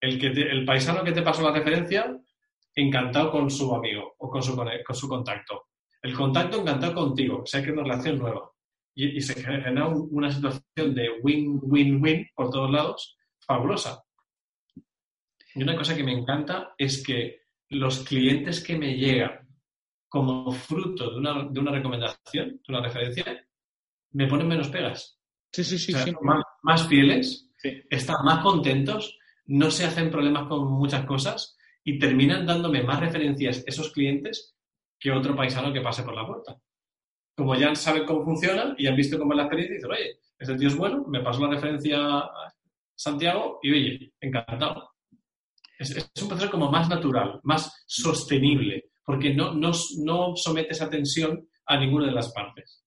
El, 0.00 0.18
que 0.18 0.28
el 0.28 0.64
paisano 0.64 1.04
que 1.04 1.12
te 1.12 1.22
pasó 1.22 1.42
la 1.42 1.52
referencia, 1.52 2.16
encantado 2.74 3.30
con 3.30 3.50
su 3.50 3.74
amigo 3.74 4.14
o 4.18 4.30
con 4.30 4.42
su, 4.42 4.56
con 4.56 4.96
su 4.96 5.08
contacto. 5.08 5.68
El 6.02 6.14
contacto 6.14 6.60
encantado 6.60 6.94
contigo, 6.94 7.42
o 7.42 7.46
sea 7.46 7.62
que 7.62 7.68
es 7.68 7.72
una 7.72 7.84
relación 7.84 8.18
nueva. 8.18 8.50
Y, 8.94 9.20
se 9.22 9.40
genera 9.40 9.88
una 9.88 10.30
situación 10.30 10.94
de 10.94 11.20
win-win-win 11.22 12.28
por 12.34 12.50
todos 12.50 12.70
lados, 12.70 13.16
fabulosa. 13.40 14.04
Y 15.54 15.62
una 15.62 15.76
cosa 15.76 15.96
que 15.96 16.04
me 16.04 16.12
encanta 16.12 16.74
es 16.76 17.02
que 17.02 17.42
los 17.70 18.00
clientes 18.00 18.62
que 18.62 18.76
me 18.76 18.94
llegan 18.94 19.48
como 20.08 20.52
fruto 20.52 21.10
de 21.10 21.16
una, 21.16 21.70
recomendación, 21.70 22.50
de 22.50 22.64
una 22.68 22.82
referencia, 22.82 23.24
me 24.10 24.26
ponen 24.26 24.48
menos 24.48 24.68
pegas. 24.68 25.18
Sí, 25.50 25.64
sí, 25.64 25.78
sí. 25.78 25.94
O 25.94 25.96
sea, 25.96 26.04
sí. 26.04 26.14
más, 26.20 26.44
más 26.62 26.86
fieles, 26.86 27.48
Sí. 27.56 27.80
están 27.88 28.24
más 28.24 28.42
contentos, 28.42 29.18
no 29.46 29.70
se 29.70 29.84
hacen 29.86 30.10
problemas 30.10 30.48
con 30.48 30.70
muchas 30.70 31.06
cosas 31.06 31.56
y 31.84 31.98
terminan 31.98 32.44
dándome 32.44 32.82
más 32.82 33.00
referencias 33.00 33.64
esos 33.66 33.92
clientes 33.92 34.54
que 35.02 35.10
otro 35.10 35.34
paisano 35.34 35.72
que 35.72 35.80
pase 35.80 36.04
por 36.04 36.14
la 36.14 36.24
puerta. 36.24 36.56
Como 37.36 37.56
ya 37.56 37.74
saben 37.74 38.06
cómo 38.06 38.24
funciona 38.24 38.74
y 38.78 38.86
han 38.86 38.94
visto 38.94 39.18
cómo 39.18 39.32
es 39.32 39.36
la 39.38 39.42
experiencia, 39.44 39.76
dicen, 39.76 39.90
oye, 39.90 40.20
este 40.38 40.56
tío 40.56 40.68
es 40.68 40.76
bueno, 40.76 41.04
me 41.08 41.20
pasó 41.20 41.40
la 41.40 41.54
referencia 41.54 41.98
a 42.18 42.54
Santiago 42.94 43.58
y 43.62 43.72
oye, 43.72 44.12
encantado. 44.20 44.90
Es, 45.76 46.12
un 46.22 46.28
proceso 46.28 46.52
como 46.52 46.70
más 46.70 46.88
natural, 46.88 47.40
más 47.42 47.84
sostenible, 47.86 48.90
porque 49.04 49.34
no, 49.34 49.54
no, 49.54 49.72
no 50.04 50.36
somete 50.36 50.72
esa 50.72 50.88
tensión 50.88 51.48
a 51.66 51.76
ninguna 51.76 52.06
de 52.06 52.12
las 52.12 52.32
partes. 52.32 52.84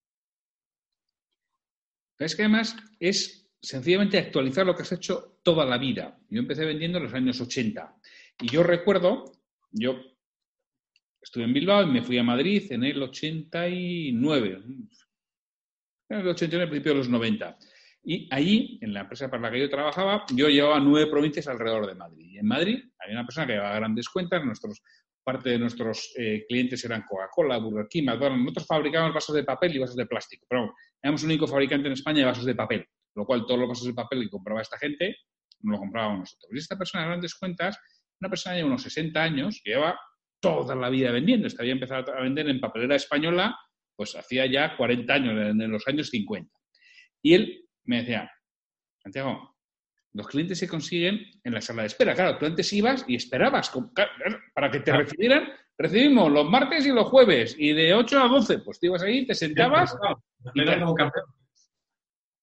Es 2.18 2.34
que 2.34 2.44
además 2.44 2.78
es 2.98 3.50
sencillamente 3.62 4.18
actualizar 4.18 4.66
lo 4.66 4.74
que 4.74 4.84
has 4.84 4.92
hecho 4.94 5.40
toda 5.44 5.66
la 5.66 5.78
vida. 5.78 6.18
Yo 6.30 6.40
empecé 6.40 6.64
vendiendo 6.64 6.98
en 7.00 7.06
los 7.06 7.14
años 7.14 7.42
80. 7.42 7.94
Y 8.40 8.48
yo 8.48 8.64
recuerdo, 8.64 9.26
yo 9.72 9.96
estuve 11.26 11.44
en 11.44 11.54
Bilbao 11.54 11.84
y 11.84 11.88
me 11.88 12.04
fui 12.04 12.18
a 12.20 12.24
Madrid 12.24 12.72
en 12.72 12.84
el 12.84 13.02
89. 13.02 14.62
En 16.08 16.20
el 16.20 16.28
89, 16.28 16.64
al 16.64 16.70
principio 16.70 16.92
de 16.92 16.98
los 17.00 17.10
90. 17.10 17.58
Y 18.04 18.30
allí, 18.32 18.78
en 18.82 18.94
la 18.94 19.02
empresa 19.02 19.28
para 19.30 19.42
la 19.42 19.52
que 19.52 19.60
yo 19.60 19.70
trabajaba, 19.70 20.24
yo 20.32 20.48
llevaba 20.48 20.80
nueve 20.80 21.10
provincias 21.10 21.48
alrededor 21.48 21.88
de 21.88 21.96
Madrid. 21.96 22.28
Y 22.30 22.38
en 22.38 22.46
Madrid 22.46 22.84
había 23.00 23.16
una 23.16 23.26
persona 23.26 23.48
que 23.48 23.54
llevaba 23.54 23.76
grandes 23.76 24.08
cuentas, 24.08 24.46
nuestros, 24.46 24.84
parte 25.24 25.50
de 25.50 25.58
nuestros 25.58 26.14
eh, 26.16 26.46
clientes 26.48 26.86
eran 26.86 27.02
Coca-Cola, 27.02 27.58
Burger 27.58 27.88
King, 27.90 28.04
McDonald's. 28.04 28.44
Nosotros 28.44 28.68
fabricábamos 28.68 29.16
vasos 29.16 29.36
de 29.36 29.44
papel 29.44 29.76
y 29.76 29.80
vasos 29.80 29.96
de 29.96 30.06
plástico. 30.06 30.46
Pero 30.48 30.76
éramos 31.02 31.24
el 31.24 31.30
único 31.30 31.48
fabricante 31.48 31.88
en 31.88 31.94
España 31.94 32.20
de 32.20 32.26
vasos 32.26 32.46
de 32.46 32.54
papel. 32.54 32.86
Lo 33.16 33.26
cual, 33.26 33.44
todos 33.48 33.60
los 33.60 33.70
vasos 33.70 33.88
de 33.88 33.94
papel 33.96 34.22
que 34.22 34.30
compraba 34.30 34.62
esta 34.62 34.78
gente, 34.78 35.16
no 35.62 35.72
lo 35.72 35.80
comprábamos 35.80 36.20
nosotros. 36.20 36.52
Y 36.54 36.58
esta 36.60 36.78
persona 36.78 37.06
de 37.06 37.10
grandes 37.10 37.34
cuentas, 37.34 37.80
una 38.22 38.30
persona 38.30 38.58
de 38.58 38.64
unos 38.64 38.84
60 38.84 39.24
años, 39.24 39.60
que 39.64 39.72
lleva 39.72 40.00
toda 40.46 40.76
la 40.76 40.90
vida 40.90 41.12
vendiendo. 41.12 41.48
Esta 41.48 41.64
había 41.64 41.74
empezado 41.74 42.14
a 42.14 42.22
vender 42.22 42.48
en 42.50 42.60
papelera 42.60 42.96
española, 42.96 43.58
pues 43.96 44.16
hacía 44.16 44.46
ya 44.46 44.76
40 44.78 45.14
años, 45.14 45.34
en 45.62 45.72
los 45.72 45.88
años 45.88 46.10
50. 46.10 46.52
Y 47.22 47.34
él 47.34 47.66
me 47.86 47.98
decía, 48.02 48.32
Santiago, 49.02 49.56
los 50.14 50.28
clientes 50.28 50.58
se 50.60 50.68
consiguen 50.68 51.20
en 51.44 51.54
la 51.54 51.62
sala 51.62 51.82
de 51.82 51.88
espera. 51.88 52.14
Claro, 52.16 52.38
tú 52.38 52.46
antes 52.46 52.72
ibas 52.74 53.04
y 53.08 53.16
esperabas 53.16 53.72
para 54.54 54.72
que 54.72 54.80
te 54.80 54.86
Claro. 54.92 55.00
recibieran. 55.04 55.50
Recibimos 55.78 56.32
los 56.32 56.50
martes 56.50 56.86
y 56.86 56.92
los 56.92 57.08
jueves 57.10 57.54
y 57.60 57.74
de 57.74 57.94
8 57.94 58.24
a 58.24 58.28
12, 58.30 58.60
pues 58.60 58.80
te 58.80 58.88
ibas 58.88 59.04
ahí, 59.04 59.26
te 59.26 59.36
sentabas 59.36 59.94
campeón. 60.96 61.26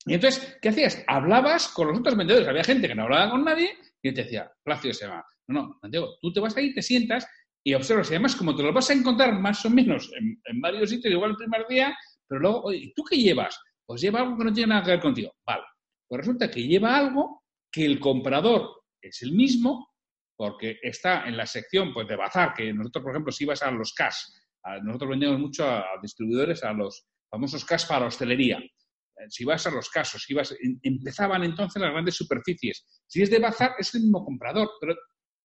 y 0.05 0.15
entonces, 0.15 0.59
¿qué 0.61 0.69
hacías? 0.69 1.03
Hablabas 1.07 1.69
con 1.69 1.89
los 1.89 1.99
otros 1.99 2.17
vendedores. 2.17 2.47
Había 2.49 2.65
gente 2.65 2.89
que 2.89 2.95
no 2.95 3.05
hablaba 3.05 3.31
con 3.31 3.45
nadie 3.45 3.71
y 4.03 4.13
te 4.13 4.25
decía, 4.25 4.51
Plácido 4.63 4.93
se 4.93 5.07
llama. 5.07 5.25
No, 5.49 5.63
no, 5.69 5.79
Santiago, 5.81 6.19
tú 6.21 6.33
te 6.33 6.41
vas 6.41 6.57
ahí, 6.57 6.75
te 6.75 6.83
sientas 6.83 7.27
y 7.65 7.75
observas. 7.75 8.11
Y 8.11 8.15
además, 8.15 8.35
como 8.37 8.55
te 8.57 8.63
lo 8.63 8.73
vas 8.73 8.91
a 8.91 8.95
encontrar 8.95 9.39
más 9.39 9.65
o 9.65 9.71
menos 9.71 10.11
en, 10.19 10.61
varios 10.61 10.91
sitios, 10.91 11.13
igual 11.13 11.31
el 11.31 11.37
primer 11.37 11.67
día, 11.69 11.97
pero 12.29 12.41
luego, 12.41 12.63
oye, 12.65 12.93
¿tú 12.95 13.05
qué 13.05 13.17
llevas? 13.17 13.59
Pues 13.87 14.01
lleva 14.01 14.21
algo 14.21 14.37
que 14.39 14.45
no 14.45 14.53
tiene 14.53 14.71
nada 14.71 14.83
que 14.85 14.91
ver 14.93 15.01
contigo. 15.01 15.33
Vale. 15.47 15.63
Pues 16.09 16.19
resulta 16.21 16.51
que 16.51 16.63
lleva 16.63 16.97
algo 16.97 17.43
que 17.71 17.85
el 17.85 17.99
comprador 18.01 18.83
es 19.01 19.23
el 19.23 19.33
mismo, 19.33 19.89
porque 20.37 20.79
está 20.83 21.27
en 21.27 21.37
la 21.37 21.47
sección 21.47 21.93
pues, 21.93 22.07
de 22.09 22.17
bazar, 22.17 22.55
que 22.55 22.73
nosotros, 22.73 23.03
por 23.03 23.13
ejemplo, 23.13 23.33
si 23.33 23.45
ibas 23.45 23.63
a 23.63 23.71
los 23.71 23.93
cash, 23.95 24.17
a- 24.65 24.79
nosotros 24.79 25.11
vendemos 25.11 25.39
mucho 25.39 25.69
a, 25.69 25.85
distribuidores, 26.03 26.63
a 26.65 26.73
los 26.73 27.07
famosos 27.31 27.65
cash 27.65 27.87
para 27.87 28.07
hostelería. 28.07 28.59
Eh, 28.59 29.27
Si 29.29 29.45
vas 29.45 29.67
a 29.67 29.71
los 29.71 29.89
casos, 29.89 30.23
si 30.23 30.35
vas, 30.35 30.53
em- 30.61 30.79
empezaban 30.83 31.45
entonces 31.45 31.81
las 31.81 31.93
grandes 31.93 32.15
superficies. 32.17 32.85
Si 33.07 33.23
es 33.23 33.31
de 33.31 33.39
bazar, 33.39 33.73
es 33.79 33.95
el 33.95 34.03
mismo 34.03 34.25
comprador, 34.25 34.71
pero 34.81 34.95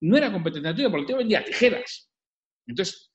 no 0.02 0.18
era 0.18 0.32
competencia 0.32 0.76
tuya, 0.76 0.90
porque 0.90 1.02
el 1.02 1.08
tío 1.08 1.18
vendía 1.18 1.44
tijeras. 1.44 2.10
Entonces, 2.68 3.12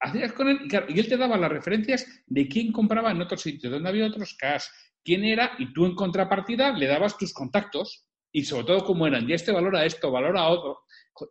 hacías 0.00 0.32
con 0.32 0.48
él, 0.48 0.58
y, 0.64 0.68
claro, 0.68 0.86
y 0.88 0.98
él 0.98 1.08
te 1.08 1.16
daba 1.16 1.36
las 1.36 1.50
referencias 1.50 2.06
de 2.26 2.48
quién 2.48 2.72
compraba 2.72 3.10
en 3.10 3.22
otros 3.22 3.42
sitios, 3.42 3.72
donde 3.72 3.88
había 3.88 4.06
otros 4.06 4.36
cash, 4.38 4.64
quién 5.04 5.24
era, 5.24 5.52
y 5.58 5.72
tú 5.72 5.86
en 5.86 5.94
contrapartida 5.94 6.72
le 6.72 6.86
dabas 6.86 7.16
tus 7.16 7.32
contactos 7.32 8.06
y 8.32 8.44
sobre 8.44 8.64
todo 8.64 8.84
cómo 8.84 9.06
eran. 9.06 9.28
Y 9.28 9.32
este 9.32 9.52
valora 9.52 9.84
esto, 9.84 10.10
valora 10.10 10.48
otro. 10.48 10.80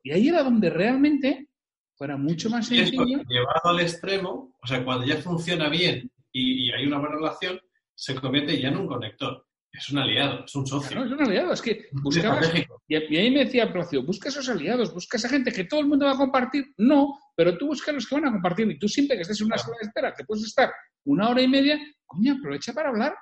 Y 0.03 0.12
ahí 0.12 0.30
era 0.30 0.43
donde 0.43 0.70
realmente 0.70 1.49
fuera 1.95 2.18
mucho 2.18 2.49
más 2.49 2.68
sencillo. 2.68 3.06
llevado 3.28 3.70
al 3.70 3.80
extremo, 3.80 4.56
o 4.62 4.68
sea, 4.68 4.84
cuando 4.84 5.06
ya 5.06 5.18
funciona 5.18 5.70
bien 5.70 6.12
y, 6.32 6.68
y 6.68 6.72
hay 6.72 6.88
una 6.88 6.99
buena 6.99 7.16
relación, 7.16 7.60
se 7.93 8.16
convierte 8.16 8.60
ya 8.60 8.70
en 8.70 8.78
un 8.78 8.88
conector. 8.88 9.45
Es 9.78 9.90
un 9.90 9.98
aliado, 10.00 10.46
es 10.46 10.56
un 10.56 10.66
socio. 10.68 10.96
No, 10.98 11.06
es 11.06 11.12
un 11.12 11.22
aliado, 11.22 11.54
es 11.54 11.62
que 11.62 11.88
buscabas. 11.92 12.52
Y, 12.88 12.96
a- 12.96 13.04
y 13.10 13.18
ahí 13.18 13.32
me 13.32 13.46
decía 13.46 13.72
Placio, 13.72 14.04
busca 14.04 14.30
esos 14.30 14.48
aliados, 14.50 14.94
busca 14.94 15.18
esa 15.18 15.28
gente 15.30 15.52
que 15.52 15.66
todo 15.66 15.80
el 15.82 15.88
mundo 15.88 16.06
va 16.06 16.14
a 16.14 16.18
compartir. 16.18 16.66
No, 16.78 17.18
pero 17.36 17.58
tú 17.58 17.68
busca 17.68 17.92
los 17.92 18.08
que 18.08 18.16
van 18.16 18.28
a 18.28 18.32
compartir. 18.32 18.70
Y 18.72 18.80
tú 18.80 18.88
siempre 18.88 19.16
que 19.18 19.24
estés 19.24 19.40
en 19.42 19.48
una 19.48 19.58
sala 19.58 19.76
de 19.82 19.88
espera, 19.88 20.14
que 20.14 20.24
puedes 20.24 20.44
estar 20.46 20.72
una 21.06 21.30
hora 21.30 21.42
y 21.42 21.48
media, 21.48 21.80
coño, 22.06 22.36
aprovecha 22.40 22.74
para 22.74 22.90
hablar. 22.90 23.16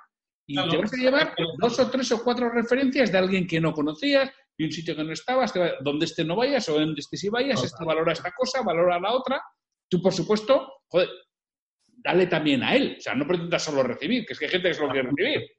Y 0.46 0.54
Claro. 0.54 0.70
te 0.70 0.76
vas 0.78 0.92
a 0.92 0.96
llevar 0.96 1.34
dos 1.58 1.78
o 1.80 1.90
tres 1.90 2.12
o 2.12 2.22
cuatro 2.22 2.50
referencias 2.50 3.10
de 3.10 3.18
alguien 3.18 3.46
que 3.46 3.60
no 3.60 3.72
conocías, 3.72 4.30
de 4.56 4.64
un 4.66 4.70
sitio 4.72 4.94
que 4.94 5.02
no 5.02 5.12
estabas, 5.12 5.52
donde 5.80 6.04
este 6.04 6.24
no 6.24 6.36
vayas 6.36 6.68
o 6.68 6.74
donde 6.78 7.00
este 7.00 7.16
sí 7.16 7.28
vayas, 7.30 7.56
Total. 7.56 7.66
este 7.72 7.84
valora 7.84 8.12
esta 8.12 8.30
cosa, 8.32 8.62
valora 8.62 9.00
la 9.00 9.12
otra. 9.12 9.42
Tú, 9.88 10.00
por 10.02 10.12
supuesto, 10.12 10.82
joder, 10.88 11.08
dale 11.86 12.26
también 12.26 12.62
a 12.62 12.74
él. 12.76 12.96
O 12.98 13.00
sea, 13.00 13.14
no 13.14 13.26
pretendas 13.26 13.62
solo 13.62 13.82
recibir, 13.82 14.24
que 14.26 14.34
es 14.34 14.38
que 14.38 14.44
hay 14.44 14.50
gente 14.50 14.68
que 14.68 14.74
solo 14.74 14.92
quiere 14.92 15.08
recibir. 15.08 15.50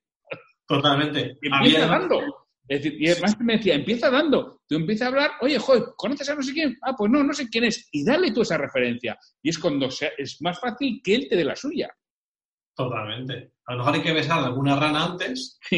Totalmente. 0.68 1.32
Empieza 1.41 1.57
Había- 1.57 1.88
dando. 1.88 2.22
Es 2.68 2.82
decir, 2.82 2.99
y 2.99 3.07
además 3.11 3.39
me 3.41 3.57
decía, 3.57 3.76
empieza 3.76 4.09
dando. 4.09 4.61
Tú 4.68 4.76
empiezas 4.76 5.05
a 5.05 5.09
hablar, 5.09 5.32
oye, 5.41 5.59
joder, 5.59 5.84
¿conoces 5.95 6.28
a 6.30 6.34
no 6.36 6.41
sé 6.41 6.51
quién? 6.51 6.76
Ah, 6.82 6.95
pues 6.97 7.11
no, 7.11 7.24
no 7.24 7.32
sé 7.34 7.47
quién 7.47 7.66
es. 7.66 7.88
Y 7.91 8.03
dale 8.03 8.32
tú 8.32 8.41
esa 8.41 8.57
referencia. 8.57 9.16
Y 9.43 9.49
es 9.49 9.59
cuando 9.59 9.91
se- 9.91 10.13
es 10.18 10.41
más 10.41 10.59
fácil 10.59 10.99
que 11.03 11.13
él 11.13 11.28
te 11.30 11.36
dé 11.36 11.43
la 11.45 11.55
suya. 11.55 11.95
Totalmente. 12.76 13.51
A 13.68 13.74
lo 13.74 13.78
mejor 13.80 13.93
hay 13.95 14.01
que 14.01 14.13
besar 14.13 14.39
a 14.39 14.45
alguna 14.47 14.76
rana 14.76 15.05
antes, 15.05 15.59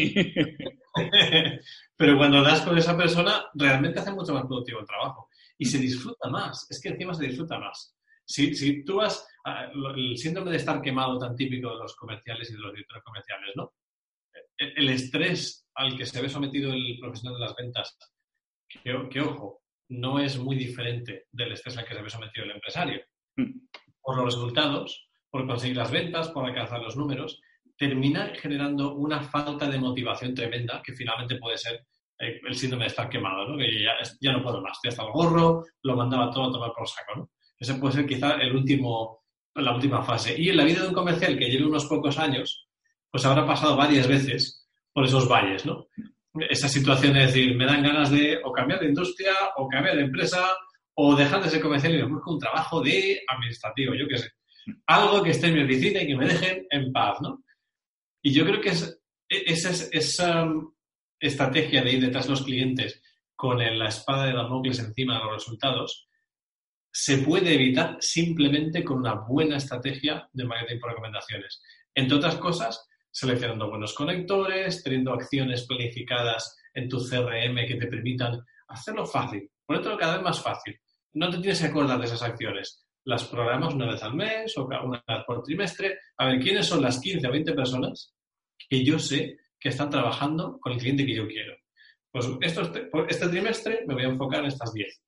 pero 1.96 2.16
cuando 2.16 2.42
das 2.42 2.62
con 2.62 2.76
esa 2.78 2.96
persona, 2.96 3.44
realmente 3.54 4.00
hace 4.00 4.12
mucho 4.12 4.32
más 4.34 4.46
productivo 4.46 4.80
el 4.80 4.86
trabajo. 4.86 5.28
Y 5.58 5.64
se 5.66 5.78
disfruta 5.78 6.28
más. 6.28 6.66
Es 6.70 6.80
que 6.80 6.88
encima 6.90 7.14
se 7.14 7.26
disfruta 7.26 7.58
más. 7.58 7.94
Si, 8.24 8.54
si 8.54 8.84
tú 8.84 8.96
vas. 8.96 9.26
el 9.96 10.16
síndrome 10.16 10.50
de 10.50 10.58
estar 10.58 10.80
quemado 10.82 11.18
tan 11.18 11.34
típico 11.34 11.70
de 11.70 11.76
los 11.78 11.96
comerciales 11.96 12.50
y 12.50 12.54
de 12.54 12.58
los 12.60 12.72
directores 12.72 13.02
comerciales, 13.04 13.50
¿no? 13.56 13.72
El, 14.58 14.88
estrés 14.88 15.66
al 15.74 15.96
que 15.96 16.04
se 16.04 16.20
ve 16.20 16.28
sometido 16.28 16.72
el 16.72 16.98
profesional 17.00 17.38
de 17.38 17.46
las 17.46 17.54
ventas, 17.54 17.96
que, 18.68 19.08
que, 19.08 19.20
ojo, 19.20 19.62
no 19.90 20.18
es 20.18 20.38
muy 20.38 20.56
diferente 20.56 21.26
del 21.30 21.52
estrés 21.52 21.78
al 21.78 21.86
que 21.86 21.94
se 21.94 22.02
ve 22.02 22.10
sometido 22.10 22.44
el 22.44 22.52
empresario. 22.52 23.00
Por 24.02 24.16
los 24.16 24.34
resultados, 24.34 25.08
por 25.30 25.46
conseguir 25.46 25.76
las 25.76 25.90
ventas, 25.90 26.28
por 26.30 26.44
alcanzar 26.44 26.80
los 26.80 26.96
números, 26.96 27.40
termina 27.76 28.34
generando 28.34 28.94
una 28.94 29.22
falta 29.22 29.70
de 29.70 29.78
motivación 29.78 30.34
tremenda 30.34 30.82
que 30.82 30.94
finalmente 30.94 31.36
puede 31.36 31.56
ser 31.56 31.86
eh, 32.18 32.40
el 32.44 32.54
síndrome 32.56 32.84
de 32.84 32.88
estar 32.88 33.08
quemado, 33.08 33.48
¿no? 33.48 33.56
que 33.56 33.84
ya 34.20 34.32
no 34.32 34.42
puedo 34.42 34.60
más, 34.60 34.78
ya 34.82 34.88
está 34.88 35.04
el 35.04 35.12
gorro, 35.12 35.64
lo 35.82 35.96
mandaba 35.96 36.30
todo 36.32 36.48
a 36.48 36.52
tomar 36.52 36.72
por 36.76 36.88
saco. 36.88 37.14
¿no? 37.16 37.30
Ese 37.58 37.74
puede 37.74 37.94
ser 37.94 38.06
quizá 38.06 38.34
el 38.34 38.54
último, 38.54 39.22
la 39.54 39.74
última 39.74 40.02
fase. 40.02 40.38
Y 40.40 40.48
en 40.48 40.56
la 40.56 40.64
vida 40.64 40.82
de 40.82 40.88
un 40.88 40.94
comercial 40.94 41.38
que 41.38 41.48
lleve 41.48 41.66
unos 41.66 41.86
pocos 41.86 42.18
años, 42.18 42.67
pues 43.10 43.24
habrá 43.24 43.46
pasado 43.46 43.76
varias 43.76 44.06
veces 44.06 44.68
por 44.92 45.04
esos 45.04 45.28
valles, 45.28 45.64
¿no? 45.66 45.86
Esa 46.50 46.68
situación 46.68 47.16
es 47.16 47.28
decir, 47.28 47.56
me 47.56 47.66
dan 47.66 47.82
ganas 47.82 48.10
de 48.10 48.38
o 48.44 48.52
cambiar 48.52 48.80
de 48.80 48.88
industria, 48.88 49.32
o 49.56 49.68
cambiar 49.68 49.96
de 49.96 50.02
empresa, 50.04 50.46
o 50.94 51.16
dejar 51.16 51.42
de 51.42 51.50
ser 51.50 51.60
comercial 51.60 51.94
y 51.94 51.98
me 51.98 52.04
busco 52.12 52.32
un 52.32 52.38
trabajo 52.38 52.80
de 52.82 53.22
administrativo, 53.28 53.94
yo 53.94 54.06
qué 54.08 54.18
sé. 54.18 54.30
Algo 54.86 55.22
que 55.22 55.30
esté 55.30 55.48
en 55.48 55.54
mi 55.54 55.62
oficina 55.64 56.02
y 56.02 56.06
que 56.08 56.16
me 56.16 56.26
dejen 56.26 56.66
en 56.70 56.92
paz, 56.92 57.18
¿no? 57.22 57.42
Y 58.22 58.32
yo 58.32 58.44
creo 58.44 58.60
que 58.60 58.70
es, 58.70 59.00
esa, 59.28 59.70
es- 59.70 59.88
esa 59.92 60.48
estrategia 61.20 61.82
de 61.82 61.92
ir 61.92 62.00
detrás 62.00 62.26
de 62.26 62.30
los 62.32 62.42
clientes 62.44 63.02
con 63.34 63.58
la 63.58 63.88
espada 63.88 64.26
de 64.26 64.32
Damocles 64.34 64.78
encima 64.80 65.14
de 65.18 65.24
los 65.24 65.32
resultados 65.34 66.08
se 66.92 67.18
puede 67.18 67.54
evitar 67.54 67.96
simplemente 68.00 68.82
con 68.82 68.98
una 68.98 69.14
buena 69.14 69.56
estrategia 69.58 70.28
de 70.32 70.44
marketing 70.44 70.80
por 70.80 70.90
recomendaciones. 70.90 71.62
Entre 71.94 72.16
otras 72.16 72.36
cosas, 72.36 72.88
seleccionando 73.18 73.68
buenos 73.68 73.94
conectores, 73.94 74.80
teniendo 74.84 75.12
acciones 75.12 75.66
planificadas 75.66 76.56
en 76.72 76.88
tu 76.88 76.98
CRM 76.98 77.66
que 77.66 77.74
te 77.74 77.88
permitan 77.88 78.40
hacerlo 78.68 79.04
fácil, 79.04 79.50
ponértelo 79.66 79.98
cada 79.98 80.14
vez 80.14 80.22
más 80.22 80.40
fácil. 80.40 80.78
No 81.14 81.28
te 81.28 81.38
tienes 81.38 81.60
que 81.60 81.66
acordar 81.66 81.98
de 81.98 82.04
esas 82.04 82.22
acciones. 82.22 82.86
Las 83.04 83.24
programas 83.24 83.74
una 83.74 83.90
vez 83.90 84.00
al 84.04 84.14
mes 84.14 84.56
o 84.56 84.66
una 84.66 85.02
vez 85.08 85.24
por 85.26 85.42
trimestre. 85.42 85.98
A 86.16 86.26
ver, 86.26 86.38
¿quiénes 86.38 86.66
son 86.66 86.80
las 86.80 87.00
15 87.00 87.26
o 87.26 87.32
20 87.32 87.54
personas 87.54 88.14
que 88.68 88.84
yo 88.84 89.00
sé 89.00 89.38
que 89.58 89.70
están 89.70 89.90
trabajando 89.90 90.60
con 90.60 90.72
el 90.74 90.78
cliente 90.78 91.04
que 91.04 91.16
yo 91.16 91.26
quiero? 91.26 91.56
Pues 92.12 92.26
por 92.92 93.10
este 93.10 93.28
trimestre 93.28 93.84
me 93.84 93.94
voy 93.94 94.04
a 94.04 94.08
enfocar 94.08 94.40
en 94.40 94.46
estas 94.46 94.72
10. 94.72 95.02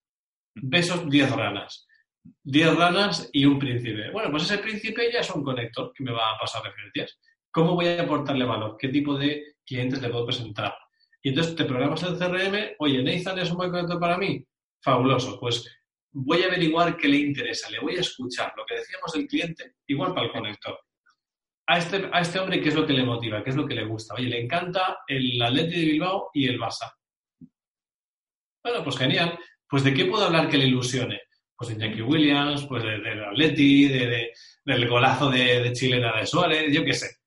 Besos 0.57 1.09
10 1.09 1.31
ranas. 1.31 1.87
10 2.43 2.77
ranas 2.77 3.31
y 3.33 3.45
un 3.45 3.59
príncipe. 3.59 4.11
Bueno, 4.11 4.33
pues 4.33 4.43
ese 4.43 4.59
príncipe 4.59 5.13
ya 5.13 5.21
es 5.21 5.31
un 5.31 5.45
conector 5.45 5.93
que 5.95 6.03
me 6.03 6.11
va 6.13 6.35
a 6.35 6.39
pasar 6.39 6.65
referencias. 6.65 7.17
¿Cómo 7.51 7.75
voy 7.75 7.89
a 7.89 8.03
aportarle 8.03 8.45
valor? 8.45 8.77
¿Qué 8.79 8.89
tipo 8.89 9.17
de 9.17 9.57
clientes 9.65 10.01
le 10.01 10.09
puedo 10.09 10.27
presentar? 10.27 10.75
Y 11.23 11.31
entonces 11.31 11.55
te 11.57 11.65
programas 11.65 12.03
el 12.03 12.17
CRM, 12.17 12.77
oye, 12.79 13.03
Nathan 13.03 13.39
es 13.39 13.51
un 13.51 13.59
buen 13.59 13.71
conector 13.71 13.99
para 13.99 14.17
mí. 14.17 14.45
Fabuloso, 14.83 15.39
pues 15.39 15.67
voy 16.13 16.43
a 16.43 16.47
averiguar 16.47 16.97
qué 16.97 17.09
le 17.09 17.19
interesa, 17.19 17.69
le 17.71 17.81
voy 17.81 17.97
a 17.97 18.01
escuchar. 18.01 18.53
Lo 18.57 18.65
que 18.65 18.77
decíamos 18.77 19.13
del 19.13 19.27
cliente, 19.27 19.75
igual 19.87 20.15
para 20.15 20.27
el 20.27 20.33
conector. 20.33 20.79
A 21.67 21.79
este, 21.79 22.09
a 22.11 22.21
este 22.21 22.39
hombre, 22.39 22.61
¿qué 22.61 22.71
es 22.71 22.75
lo 22.75 22.87
que 22.87 22.93
le 22.93 23.05
motiva? 23.05 23.45
¿Qué 23.45 23.51
es 23.51 23.57
lo 23.57 23.67
que 23.67 23.75
le 23.75 23.85
gusta? 23.85 24.15
Oye, 24.15 24.29
le 24.29 24.41
encanta 24.41 24.99
el 25.07 25.41
Atleti 25.41 25.81
de 25.81 25.93
Bilbao 25.93 26.31
y 26.33 26.49
el 26.49 26.59
Barça. 26.59 26.93
Bueno, 28.63 28.83
pues 28.83 28.97
genial. 28.97 29.39
Pues 29.69 29.85
¿de 29.85 29.95
qué 29.95 30.07
puedo 30.07 30.25
hablar 30.25 30.49
que 30.49 30.59
le 30.59 30.67
ilusione? 30.67 31.21
Pues 31.57 31.71
de 31.71 31.77
Jackie 31.77 32.03
Williams, 32.03 32.65
pues 32.67 32.83
del 32.83 33.25
Atleti, 33.25 33.89
de, 33.89 34.33
del 34.65 34.89
golazo 34.89 35.31
de, 35.31 35.63
de 35.63 35.73
Chilena 35.73 36.19
de 36.19 36.27
Suárez, 36.27 36.73
yo 36.73 36.85
qué 36.85 36.95
sé. 36.95 37.20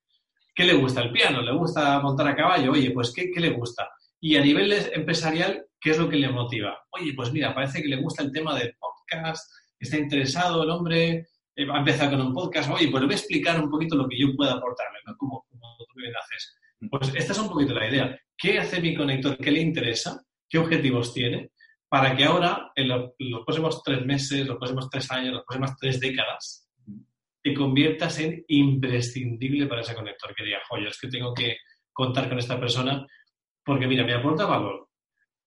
¿Qué 0.55 0.63
le 0.65 0.73
gusta? 0.73 1.01
¿El 1.01 1.11
piano? 1.11 1.41
¿Le 1.41 1.51
gusta 1.51 1.99
montar 1.99 2.27
a 2.27 2.35
caballo? 2.35 2.71
Oye, 2.71 2.91
pues 2.91 3.11
¿qué, 3.11 3.31
qué 3.31 3.39
le 3.39 3.49
gusta? 3.49 3.89
Y 4.19 4.35
a 4.37 4.41
nivel 4.41 4.71
empresarial, 4.93 5.65
¿qué 5.81 5.91
es 5.91 5.97
lo 5.97 6.07
que 6.07 6.17
le 6.17 6.29
motiva? 6.29 6.79
Oye, 6.91 7.13
pues 7.15 7.31
mira, 7.31 7.53
parece 7.53 7.81
que 7.81 7.87
le 7.87 7.97
gusta 7.97 8.23
el 8.23 8.31
tema 8.31 8.57
del 8.57 8.75
podcast, 8.75 9.51
está 9.79 9.97
interesado 9.97 10.63
el 10.63 10.69
hombre, 10.69 11.27
eh, 11.55 11.65
va 11.65 11.75
a 11.75 11.79
empezar 11.79 12.09
con 12.09 12.21
un 12.21 12.33
podcast, 12.33 12.69
oye, 12.69 12.87
pues 12.89 13.01
le 13.01 13.07
voy 13.07 13.15
a 13.15 13.17
explicar 13.17 13.59
un 13.61 13.69
poquito 13.69 13.95
lo 13.95 14.07
que 14.07 14.17
yo 14.17 14.35
puedo 14.35 14.51
aportarle, 14.51 14.99
¿no? 15.05 15.17
Como, 15.17 15.43
como 15.49 15.75
tú 15.77 15.99
bien 15.99 16.13
haces. 16.15 16.55
Pues 16.89 17.11
esta 17.15 17.33
es 17.33 17.39
un 17.39 17.49
poquito 17.49 17.73
la 17.73 17.89
idea. 17.89 18.19
¿Qué 18.37 18.59
hace 18.59 18.79
mi 18.79 18.95
conector? 18.95 19.37
¿Qué 19.37 19.51
le 19.51 19.61
interesa? 19.61 20.23
¿Qué 20.47 20.57
objetivos 20.57 21.13
tiene? 21.13 21.51
Para 21.89 22.15
que 22.15 22.25
ahora, 22.25 22.71
en 22.75 22.87
los 22.87 23.11
próximos 23.45 23.81
tres 23.83 24.05
meses, 24.05 24.45
los 24.45 24.57
próximos 24.57 24.89
tres 24.89 25.09
años, 25.11 25.35
las 25.35 25.43
próximas 25.43 25.77
tres 25.77 25.99
décadas, 25.99 26.62
te 27.43 27.53
conviertas 27.53 28.19
en 28.19 28.43
imprescindible 28.47 29.67
para 29.67 29.81
ese 29.81 29.93
conector. 29.93 30.33
Que 30.33 30.45
diga, 30.45 30.61
joya, 30.67 30.89
es 30.89 30.99
que 30.99 31.09
tengo 31.09 31.33
que 31.33 31.57
contar 31.91 32.29
con 32.29 32.39
esta 32.39 32.59
persona 32.59 33.05
porque, 33.63 33.87
mira, 33.87 34.05
me 34.05 34.13
aporta 34.13 34.45
valor, 34.45 34.89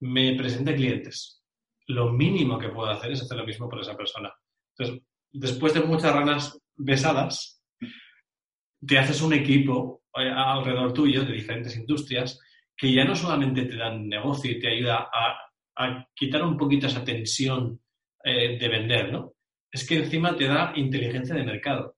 me 0.01 0.35
presenta 0.37 0.75
clientes. 0.75 1.43
Lo 1.89 2.13
mínimo 2.13 2.59
que 2.59 2.69
puedo 2.69 2.91
hacer 2.91 3.13
es 3.13 3.23
hacer 3.23 3.39
lo 3.39 3.47
mismo 3.47 3.69
por 3.69 3.81
esa 3.81 3.97
persona. 3.97 4.33
Entonces, 4.77 5.05
después 5.33 5.73
de 5.75 5.81
muchas 5.81 6.13
ranas 6.13 6.59
besadas, 6.75 7.63
te 8.87 8.99
haces 8.99 9.23
un 9.23 9.33
equipo 9.33 10.03
eh, 10.15 10.31
alrededor 10.31 10.93
tuyo 10.93 11.25
de 11.25 11.33
diferentes 11.33 11.77
industrias 11.77 12.39
que 12.77 12.93
ya 12.93 13.05
no 13.05 13.17
solamente 13.17 13.65
te 13.65 13.77
dan 13.77 14.07
negocio 14.07 14.51
y 14.51 14.61
te 14.61 14.69
ayuda 14.69 15.09
a, 15.13 15.43
quitar 16.15 16.43
un 16.43 16.57
poquito 16.57 16.87
esa 16.87 17.05
tensión 17.05 17.79
eh, 18.25 18.59
de 18.59 18.69
vender, 18.69 19.13
¿no? 19.13 19.36
Es 19.77 19.87
que 19.87 19.97
encima 19.97 20.35
te 20.35 20.49
da 20.49 20.73
inteligencia 20.75 21.35
de 21.35 21.45
mercado, 21.45 21.97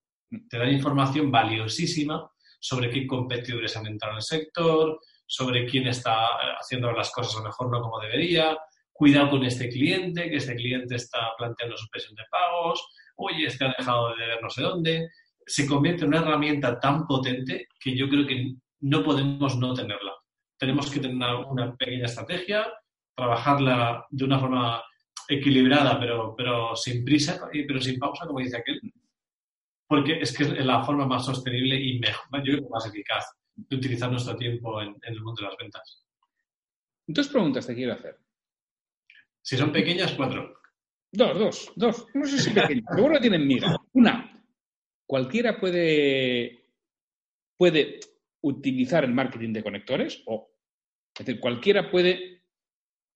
te 0.50 0.58
da 0.58 0.68
información 0.68 1.30
valiosísima 1.30 2.28
sobre 2.58 2.90
qué 2.90 3.06
competidores 3.06 3.76
han 3.76 3.86
entrado 3.86 4.14
en 4.14 4.16
el 4.16 4.22
sector, 4.22 4.98
sobre 5.24 5.64
quién 5.64 5.86
está 5.86 6.26
haciendo 6.58 6.90
las 6.90 7.12
cosas 7.12 7.36
a 7.36 7.38
lo 7.38 7.44
mejor 7.44 7.70
no 7.70 7.80
como 7.80 8.00
debería, 8.00 8.58
cuidado 8.92 9.30
con 9.30 9.44
este 9.44 9.68
cliente, 9.68 10.28
que 10.28 10.38
este 10.38 10.56
cliente 10.56 10.96
está 10.96 11.20
planteando 11.38 11.76
suspensión 11.76 12.16
de 12.16 12.24
pagos, 12.28 12.84
oye, 13.14 13.46
este 13.46 13.64
ha 13.64 13.74
dejado 13.78 14.16
de 14.16 14.26
ver 14.26 14.42
no 14.42 14.50
sé 14.50 14.62
dónde. 14.62 15.10
Se 15.46 15.64
convierte 15.64 16.02
en 16.02 16.08
una 16.08 16.18
herramienta 16.18 16.80
tan 16.80 17.06
potente 17.06 17.68
que 17.80 17.96
yo 17.96 18.08
creo 18.08 18.26
que 18.26 18.54
no 18.80 19.04
podemos 19.04 19.56
no 19.56 19.72
tenerla. 19.72 20.14
Tenemos 20.58 20.90
que 20.90 20.98
tener 20.98 21.32
una 21.46 21.76
pequeña 21.76 22.06
estrategia, 22.06 22.66
trabajarla 23.14 24.04
de 24.10 24.24
una 24.24 24.40
forma 24.40 24.82
equilibrada, 25.28 26.00
pero, 26.00 26.34
pero 26.34 26.74
sin 26.74 27.04
prisa, 27.04 27.48
pero 27.52 27.80
sin 27.80 27.98
pausa, 27.98 28.26
como 28.26 28.40
dice 28.40 28.56
aquel, 28.56 28.80
porque 29.86 30.20
es 30.20 30.36
que 30.36 30.44
es 30.44 30.64
la 30.64 30.82
forma 30.82 31.06
más 31.06 31.26
sostenible 31.26 31.80
y 31.80 31.98
mejor, 31.98 32.42
yo 32.44 32.56
creo 32.56 32.68
más 32.70 32.86
eficaz 32.86 33.26
de 33.54 33.76
utilizar 33.76 34.10
nuestro 34.10 34.36
tiempo 34.36 34.80
en, 34.80 34.96
el 35.02 35.20
mundo 35.20 35.42
de 35.42 35.48
las 35.48 35.56
ventas. 35.56 36.04
Dos 37.06 37.28
preguntas 37.28 37.66
te 37.66 37.74
quiero 37.74 37.92
hacer. 37.92 38.18
Si 39.42 39.56
son 39.56 39.72
pequeñas, 39.72 40.12
cuatro. 40.12 40.60
Dos, 41.10 41.38
dos, 41.38 41.72
dos. 41.76 42.06
No 42.14 42.26
sé 42.26 42.38
si 42.38 42.50
pequeñas. 42.50 42.84
Seguro 42.94 43.14
que 43.14 43.20
tienen 43.20 43.46
miga. 43.46 43.76
Una, 43.92 44.44
cualquiera 45.06 45.58
puede, 45.58 46.66
puede 47.56 48.00
utilizar 48.42 49.04
el 49.04 49.14
marketing 49.14 49.52
de 49.54 49.62
conectores 49.62 50.22
o, 50.26 50.50
es 51.18 51.26
decir, 51.26 51.40
cualquiera 51.40 51.90
puede 51.90 52.37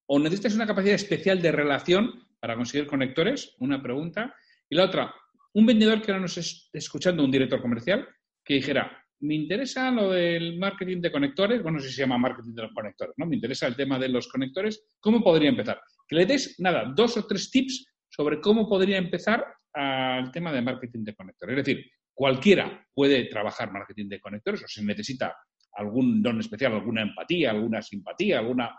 ¿O 0.06 0.18
necesitas 0.18 0.54
una 0.54 0.66
capacidad 0.66 0.94
especial 0.94 1.40
de 1.40 1.52
relación 1.52 2.26
para 2.40 2.56
conseguir 2.56 2.86
conectores? 2.86 3.54
Una 3.58 3.82
pregunta. 3.82 4.34
Y 4.68 4.76
la 4.76 4.84
otra, 4.84 5.14
un 5.54 5.66
vendedor 5.66 6.02
que 6.02 6.10
ahora 6.10 6.22
nos 6.22 6.36
esté 6.36 6.78
escuchando, 6.78 7.24
un 7.24 7.30
director 7.30 7.60
comercial, 7.60 8.08
que 8.44 8.54
dijera, 8.54 9.02
me 9.20 9.34
interesa 9.34 9.90
lo 9.90 10.10
del 10.10 10.58
marketing 10.58 11.00
de 11.00 11.12
conectores, 11.12 11.62
bueno, 11.62 11.76
no 11.76 11.82
sé 11.82 11.90
si 11.90 11.94
se 11.94 12.02
llama 12.02 12.18
marketing 12.18 12.54
de 12.54 12.62
los 12.62 12.72
conectores, 12.72 13.14
¿no? 13.16 13.26
Me 13.26 13.36
interesa 13.36 13.68
el 13.68 13.76
tema 13.76 13.98
de 13.98 14.08
los 14.08 14.26
conectores, 14.26 14.84
¿cómo 14.98 15.22
podría 15.22 15.48
empezar? 15.48 15.80
Que 16.08 16.16
le 16.16 16.26
des, 16.26 16.58
nada, 16.58 16.92
dos 16.94 17.16
o 17.16 17.26
tres 17.26 17.50
tips 17.50 17.86
sobre 18.08 18.40
cómo 18.40 18.68
podría 18.68 18.98
empezar 18.98 19.46
al 19.72 20.30
tema 20.32 20.52
de 20.52 20.60
marketing 20.60 21.04
de 21.04 21.14
conectores. 21.14 21.58
Es 21.58 21.64
decir, 21.64 21.90
cualquiera 22.12 22.84
puede 22.92 23.24
trabajar 23.26 23.72
marketing 23.72 24.08
de 24.08 24.20
conectores 24.20 24.64
o 24.64 24.68
si 24.68 24.84
necesita 24.84 25.36
algún 25.74 26.22
don 26.22 26.40
especial, 26.40 26.72
alguna 26.74 27.02
empatía, 27.02 27.50
alguna 27.50 27.80
simpatía, 27.80 28.40
alguna 28.40 28.78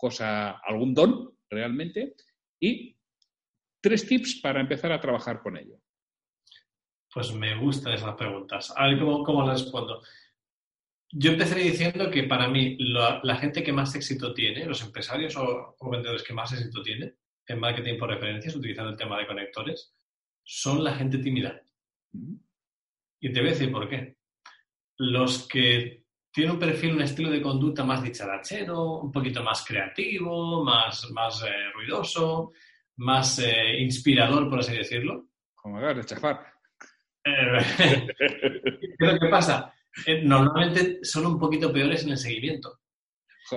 cosa, 0.00 0.58
algún 0.58 0.94
don 0.94 1.36
realmente, 1.50 2.14
y 2.58 2.96
tres 3.80 4.06
tips 4.06 4.40
para 4.40 4.60
empezar 4.60 4.92
a 4.92 5.00
trabajar 5.00 5.40
con 5.40 5.56
ello. 5.56 5.76
Pues 7.12 7.34
me 7.34 7.56
gustan 7.56 7.92
esas 7.92 8.14
preguntas. 8.14 8.72
A 8.76 8.86
ver 8.86 8.98
cómo, 8.98 9.24
cómo 9.24 9.46
las 9.46 9.62
respondo. 9.62 10.02
Yo 11.12 11.32
empezaré 11.32 11.62
diciendo 11.62 12.08
que 12.10 12.22
para 12.24 12.48
mí 12.48 12.76
la, 12.78 13.36
gente 13.36 13.64
que 13.64 13.72
más 13.72 13.94
éxito 13.96 14.32
tiene, 14.32 14.64
los 14.64 14.80
empresarios 14.82 15.36
o, 15.36 15.76
vendedores 15.90 16.22
que 16.22 16.32
más 16.32 16.52
éxito 16.52 16.82
tiene 16.82 17.16
en 17.46 17.58
marketing 17.58 17.98
por 17.98 18.10
referencias, 18.10 18.54
utilizando 18.54 18.92
el 18.92 18.96
tema 18.96 19.18
de 19.18 19.26
conectores, 19.26 19.92
son 20.44 20.84
la 20.84 20.94
gente 20.94 21.18
tímida. 21.18 21.60
Y 22.12 23.32
te 23.32 23.40
voy 23.40 23.48
a 23.48 23.52
decir 23.52 23.72
por 23.72 23.88
qué. 23.88 24.16
Los 24.98 25.48
que 25.48 26.04
tiene 26.32 26.52
un 26.52 26.58
perfil, 26.58 26.94
un 26.94 27.02
estilo 27.02 27.30
de 27.30 27.42
conducta 27.42 27.84
más 27.84 28.02
dicharachero, 28.02 29.00
un 29.00 29.10
poquito 29.10 29.42
más 29.42 29.64
creativo, 29.66 30.64
más, 30.64 31.10
más 31.10 31.42
eh, 31.42 31.72
ruidoso, 31.74 32.52
más 32.96 33.38
eh, 33.40 33.80
inspirador, 33.80 34.48
por 34.48 34.60
así 34.60 34.76
decirlo. 34.76 35.26
Como 35.54 35.80
ver, 35.80 35.96
de 35.96 36.04
chafar. 36.04 36.46
Eh, 37.24 38.08
¿Qué 38.98 39.18
que 39.20 39.28
pasa? 39.28 39.74
normalmente 40.22 41.00
son 41.02 41.26
un 41.26 41.38
poquito 41.38 41.72
peores 41.72 42.04
en 42.04 42.10
el 42.10 42.16
seguimiento. 42.16 42.78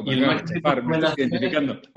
y 0.03 0.09
el 0.13 0.25
marketing 0.25 0.55
chafar, 0.55 0.83
me 0.83 0.95
estás 0.95 1.17
identificando. 1.17 1.79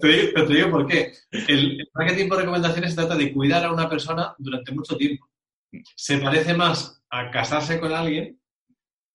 pero 0.00 0.46
te 0.46 0.54
digo 0.54 0.70
por 0.70 0.86
qué. 0.86 1.12
El, 1.32 1.80
el 1.80 1.88
marketing 1.92 2.28
por 2.28 2.38
recomendaciones 2.38 2.94
trata 2.94 3.16
de 3.16 3.32
cuidar 3.32 3.64
a 3.64 3.72
una 3.72 3.88
persona 3.88 4.32
durante 4.38 4.70
mucho 4.72 4.96
tiempo. 4.96 5.28
Se 5.96 6.18
parece 6.18 6.54
más 6.54 7.02
a 7.10 7.30
casarse 7.30 7.80
con 7.80 7.92
alguien 7.92 8.39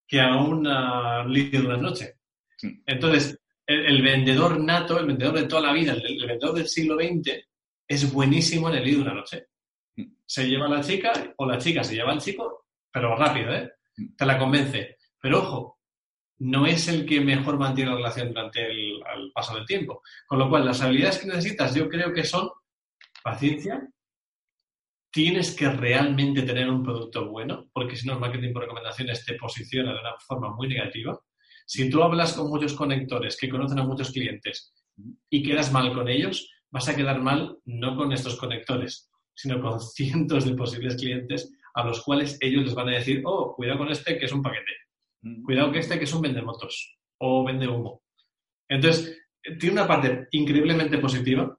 que 0.08 0.22
a 0.22 0.36
un 0.36 0.64
líder 1.32 1.62
de 1.62 1.68
una 1.68 1.78
noche. 1.78 2.16
Entonces, 2.86 3.40
el, 3.66 4.02
vendedor 4.02 4.60
nato, 4.60 5.00
el 5.00 5.08
vendedor 5.08 5.36
de 5.36 5.48
toda 5.48 5.64
la 5.64 5.74
vida, 5.74 5.94
el, 5.94 6.26
vendedor 6.26 6.56
del 6.56 6.68
siglo 6.68 6.96
XX, 6.96 7.32
es 7.88 8.12
buenísimo 8.12 8.70
en 8.70 8.76
el 8.76 8.84
líder 8.84 8.98
de 8.98 9.04
una 9.04 9.14
noche. 9.14 9.48
Se 10.26 10.48
lleva 10.48 10.66
a 10.66 10.70
la 10.70 10.82
chica 10.82 11.34
o 11.38 11.46
la 11.46 11.58
chica 11.58 11.84
se 11.84 11.96
lleva 11.96 12.12
al 12.12 12.22
chico, 12.22 12.66
pero 12.92 13.16
rápido, 13.16 13.54
¿eh? 13.54 13.72
Te 14.18 14.26
la 14.26 14.38
convence. 14.38 14.98
Pero 15.22 15.40
ojo, 15.40 15.80
no 16.40 16.66
es 16.66 16.88
el 16.88 17.06
que 17.06 17.22
mejor 17.22 17.58
mantiene 17.58 17.92
la 17.92 17.98
relación 17.98 18.30
durante 18.30 18.66
el, 18.66 19.02
el 19.16 19.32
paso 19.34 19.56
del 19.56 19.66
tiempo. 19.66 20.02
Con 20.28 20.40
lo 20.40 20.50
cual, 20.50 20.66
las 20.66 20.82
habilidades 20.82 21.20
que 21.20 21.28
necesitas 21.28 21.74
yo 21.74 21.88
creo 21.90 22.14
que 22.14 22.24
son 22.24 22.50
paciencia, 23.24 23.88
tienes 25.16 25.56
que 25.56 25.70
realmente 25.70 26.42
tener 26.42 26.70
un 26.70 26.84
producto 26.84 27.30
bueno, 27.30 27.70
porque 27.72 27.96
si 27.96 28.06
no 28.06 28.16
el 28.16 28.20
marketing 28.20 28.52
por 28.52 28.64
recomendaciones 28.64 29.24
te 29.24 29.36
posiciona 29.36 29.94
de 29.94 30.00
una 30.02 30.14
forma 30.20 30.54
muy 30.54 30.68
negativa. 30.68 31.18
Si 31.66 31.90
tú 31.90 32.04
hablas 32.04 32.34
con 32.34 32.50
muchos 32.50 32.74
conectores 32.74 33.38
que 33.40 33.48
conocen 33.48 33.80
a 33.80 33.86
muchos 33.86 34.12
clientes 34.12 34.74
y 35.30 35.42
quedas 35.42 35.72
mal 35.72 35.94
con 35.94 36.10
ellos, 36.10 36.52
vas 36.70 36.90
a 36.90 36.98
quedar 36.98 37.22
mal 37.22 37.58
no 37.64 37.96
con 37.96 38.12
estos 38.12 38.36
conectores, 38.36 39.10
sino 39.34 39.62
con 39.62 39.80
cientos 39.96 40.44
de 40.44 40.54
posibles 40.54 40.98
clientes 40.98 41.50
a 41.76 41.86
los 41.86 42.04
cuales 42.04 42.38
ellos 42.42 42.66
les 42.66 42.76
van 42.76 42.90
a 42.90 42.96
decir, 42.96 43.22
oh, 43.24 43.56
cuidado 43.56 43.78
con 43.78 43.92
este 43.92 44.20
que 44.20 44.26
es 44.26 44.34
un 44.34 44.42
paquete, 44.42 44.74
cuidado 45.46 45.70
con 45.70 45.78
este 45.78 45.98
que 45.98 46.04
es 46.04 46.14
un 46.14 46.24
vendemotos 46.24 46.98
o 47.20 47.46
vende 47.46 47.70
humo. 47.70 48.04
Entonces, 48.68 49.18
tiene 49.62 49.80
una 49.80 49.88
parte 49.88 50.28
increíblemente 50.32 50.98
positiva, 50.98 51.58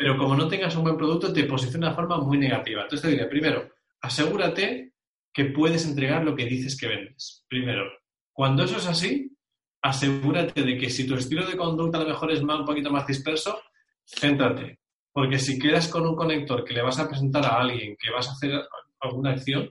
pero 0.00 0.16
como 0.16 0.34
no 0.34 0.48
tengas 0.48 0.74
un 0.76 0.84
buen 0.84 0.96
producto, 0.96 1.30
te 1.30 1.44
posiciona 1.44 1.88
de 1.88 1.92
una 1.92 1.94
forma 1.94 2.16
muy 2.24 2.38
negativa. 2.38 2.84
Entonces 2.84 3.02
te 3.02 3.14
diré, 3.14 3.26
primero, 3.26 3.68
asegúrate 4.00 4.94
que 5.30 5.44
puedes 5.44 5.84
entregar 5.84 6.24
lo 6.24 6.34
que 6.34 6.46
dices 6.46 6.74
que 6.80 6.88
vendes. 6.88 7.44
Primero, 7.46 7.84
cuando 8.32 8.64
eso 8.64 8.78
es 8.78 8.86
así, 8.86 9.36
asegúrate 9.82 10.62
de 10.62 10.78
que 10.78 10.88
si 10.88 11.06
tu 11.06 11.16
estilo 11.16 11.46
de 11.46 11.54
conducta 11.54 11.98
a 11.98 12.04
lo 12.04 12.08
mejor 12.08 12.32
es 12.32 12.42
más, 12.42 12.60
un 12.60 12.64
poquito 12.64 12.90
más 12.90 13.06
disperso, 13.06 13.60
céntrate. 14.06 14.80
Porque 15.12 15.38
si 15.38 15.58
quedas 15.58 15.86
con 15.88 16.06
un 16.06 16.16
conector 16.16 16.64
que 16.64 16.72
le 16.72 16.80
vas 16.80 16.98
a 16.98 17.06
presentar 17.06 17.44
a 17.44 17.60
alguien, 17.60 17.94
que 18.00 18.10
vas 18.10 18.26
a 18.26 18.32
hacer 18.32 18.58
alguna 19.00 19.32
acción, 19.32 19.70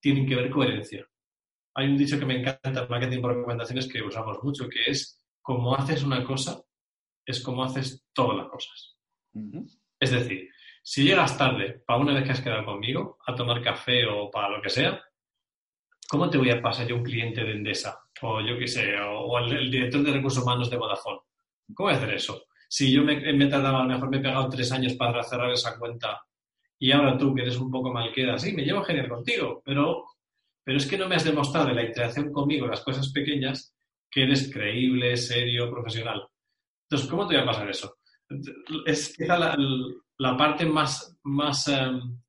tienen 0.00 0.26
que 0.26 0.34
ver 0.34 0.50
coherencia. 0.50 1.06
Hay 1.74 1.86
un 1.86 1.96
dicho 1.96 2.18
que 2.18 2.26
me 2.26 2.40
encanta 2.40 2.82
en 2.82 2.88
marketing 2.88 3.20
por 3.20 3.36
recomendaciones 3.36 3.86
que 3.86 4.02
usamos 4.02 4.38
mucho, 4.42 4.68
que 4.68 4.90
es 4.90 5.24
como 5.40 5.76
haces 5.76 6.02
una 6.02 6.24
cosa, 6.24 6.60
es 7.24 7.40
como 7.40 7.62
haces 7.62 8.04
todas 8.12 8.38
las 8.38 8.48
cosas. 8.48 8.97
Es 9.98 10.10
decir, 10.10 10.48
si 10.82 11.04
llegas 11.04 11.36
tarde 11.36 11.82
para 11.86 12.00
una 12.00 12.14
vez 12.14 12.24
que 12.24 12.32
has 12.32 12.40
quedado 12.40 12.64
conmigo 12.64 13.18
a 13.26 13.34
tomar 13.34 13.62
café 13.62 14.06
o 14.06 14.30
para 14.30 14.48
lo 14.48 14.62
que 14.62 14.70
sea, 14.70 15.00
¿cómo 16.08 16.30
te 16.30 16.38
voy 16.38 16.50
a 16.50 16.62
pasar 16.62 16.86
yo 16.86 16.96
un 16.96 17.04
cliente 17.04 17.44
de 17.44 17.52
Endesa? 17.52 18.00
O 18.22 18.40
yo 18.40 18.58
qué 18.58 18.66
sé, 18.66 18.94
o, 19.00 19.38
el, 19.38 19.70
director 19.70 20.02
de 20.02 20.12
recursos 20.12 20.42
humanos 20.42 20.70
de 20.70 20.76
Vodafone. 20.76 21.20
¿Cómo 21.74 21.88
voy 21.88 21.94
a 21.94 21.98
hacer 21.98 22.14
eso? 22.14 22.44
Si 22.68 22.92
yo 22.92 23.02
me, 23.02 23.16
me 23.32 23.44
he 23.44 23.48
tardado, 23.48 23.78
a 23.78 23.82
lo 23.82 23.88
mejor 23.88 24.10
me 24.10 24.18
he 24.18 24.20
pegado 24.20 24.48
tres 24.48 24.72
años 24.72 24.94
para 24.94 25.22
cerrar 25.22 25.50
esa 25.50 25.78
cuenta 25.78 26.22
y 26.78 26.92
ahora 26.92 27.18
tú, 27.18 27.34
que 27.34 27.42
eres 27.42 27.58
un 27.58 27.70
poco 27.70 27.92
mal 27.92 28.12
queda, 28.12 28.38
sí, 28.38 28.52
me 28.52 28.62
llevo 28.62 28.84
genial 28.84 29.08
contigo, 29.08 29.62
pero, 29.64 30.04
pero 30.62 30.78
es 30.78 30.86
que 30.86 30.96
no 30.96 31.08
me 31.08 31.16
has 31.16 31.24
demostrado 31.24 31.70
en 31.70 31.76
la 31.76 31.84
interacción 31.84 32.32
conmigo 32.32 32.66
las 32.66 32.82
cosas 32.82 33.10
pequeñas 33.10 33.74
que 34.10 34.22
eres 34.22 34.50
creíble, 34.52 35.16
serio, 35.16 35.70
profesional. 35.70 36.26
Entonces, 36.84 37.10
¿cómo 37.10 37.26
te 37.26 37.34
voy 37.34 37.42
a 37.42 37.46
pasar 37.46 37.68
eso? 37.68 37.96
Es 38.86 39.14
quizá 39.16 39.38
la, 40.18 40.36
parte 40.36 40.66
más, 40.66 41.16
más 41.24 41.66
um, 41.68 42.20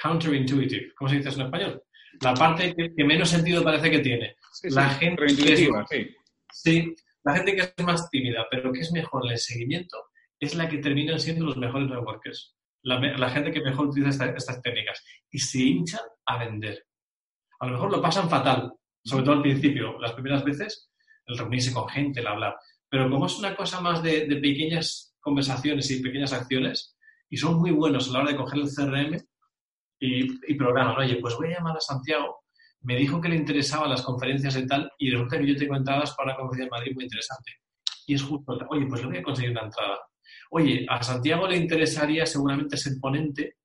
counterintuitive, 0.00 0.94
¿cómo 0.94 1.08
se 1.08 1.16
dice 1.16 1.28
eso 1.28 1.40
en 1.40 1.46
español? 1.46 1.82
La 2.22 2.34
parte 2.34 2.74
que, 2.74 3.04
menos 3.04 3.28
sentido 3.28 3.62
parece 3.62 3.90
que 3.90 3.98
tiene. 3.98 4.36
la 4.70 4.88
gente 4.90 5.26
que 5.26 5.52
es, 5.52 5.68
sí. 5.90 6.16
sí, 6.50 6.94
la 7.24 7.36
gente 7.36 7.54
que 7.54 7.62
es 7.76 7.84
más 7.84 8.08
tímida, 8.10 8.46
pero 8.50 8.72
que 8.72 8.80
es 8.80 8.92
mejor 8.92 9.26
en 9.26 9.32
el 9.32 9.38
seguimiento, 9.38 9.98
es 10.40 10.54
la 10.54 10.68
que 10.68 10.78
terminan 10.78 11.20
siendo 11.20 11.44
los 11.44 11.56
mejores 11.56 11.88
networkers. 11.88 12.56
La, 12.82 12.98
la 13.00 13.30
gente 13.30 13.50
que 13.50 13.60
mejor 13.60 13.88
utiliza 13.88 14.24
estas 14.26 14.62
técnicas. 14.62 15.04
Y 15.30 15.38
se 15.38 15.60
hinchan 15.60 16.00
a 16.26 16.38
vender. 16.38 16.86
A 17.60 17.66
lo 17.66 17.72
mejor 17.72 17.90
lo 17.90 18.00
pasan 18.00 18.30
fatal, 18.30 18.72
sobre 19.04 19.24
todo 19.24 19.34
al 19.36 19.42
principio, 19.42 19.98
las 19.98 20.12
primeras 20.12 20.44
veces, 20.44 20.90
el 21.26 21.38
reunirse 21.38 21.72
con 21.72 21.88
gente, 21.88 22.20
el 22.20 22.26
hablar. 22.26 22.56
Pero 22.88 23.10
como 23.10 23.26
es 23.26 23.38
una 23.38 23.54
cosa 23.54 23.80
más 23.80 24.02
de, 24.02 24.26
pequeñas 24.26 25.07
conversaciones 25.28 25.90
y 25.90 26.02
pequeñas 26.02 26.32
acciones, 26.32 26.96
y 27.30 27.36
son 27.36 27.58
muy 27.58 27.70
buenos 27.70 28.08
a 28.08 28.12
la 28.12 28.18
hora 28.20 28.30
de 28.32 28.36
coger 28.36 28.60
el 28.60 28.68
CRM 28.68 29.20
y, 30.00 30.52
y 30.52 30.54
programan, 30.56 30.96
oye, 30.96 31.16
pues 31.20 31.34
voy 31.36 31.52
a 31.52 31.58
llamar 31.58 31.76
a 31.76 31.80
Santiago, 31.80 32.38
me 32.82 32.96
dijo 32.96 33.20
que 33.20 33.28
le 33.28 33.36
interesaban 33.36 33.90
las 33.90 34.02
conferencias 34.02 34.56
y 34.56 34.66
tal, 34.66 34.90
y 34.98 35.10
resulta 35.10 35.38
que 35.38 35.46
yo 35.46 35.56
tengo 35.56 35.76
entradas 35.76 36.14
para 36.14 36.30
una 36.30 36.36
conferencia 36.36 36.64
de 36.64 36.70
Madrid 36.70 36.92
muy 36.94 37.04
interesante. 37.04 37.52
Y 38.06 38.14
es 38.14 38.22
justo, 38.22 38.56
oye, 38.70 38.86
pues 38.86 39.02
le 39.02 39.08
voy 39.08 39.16
a 39.18 39.22
conseguir 39.22 39.50
una 39.50 39.62
entrada. 39.62 39.98
Oye, 40.50 40.86
a 40.88 41.02
Santiago 41.02 41.46
le 41.46 41.56
interesaría 41.56 42.24
seguramente 42.24 42.76
ser 42.76 42.94
ponente, 43.00 43.56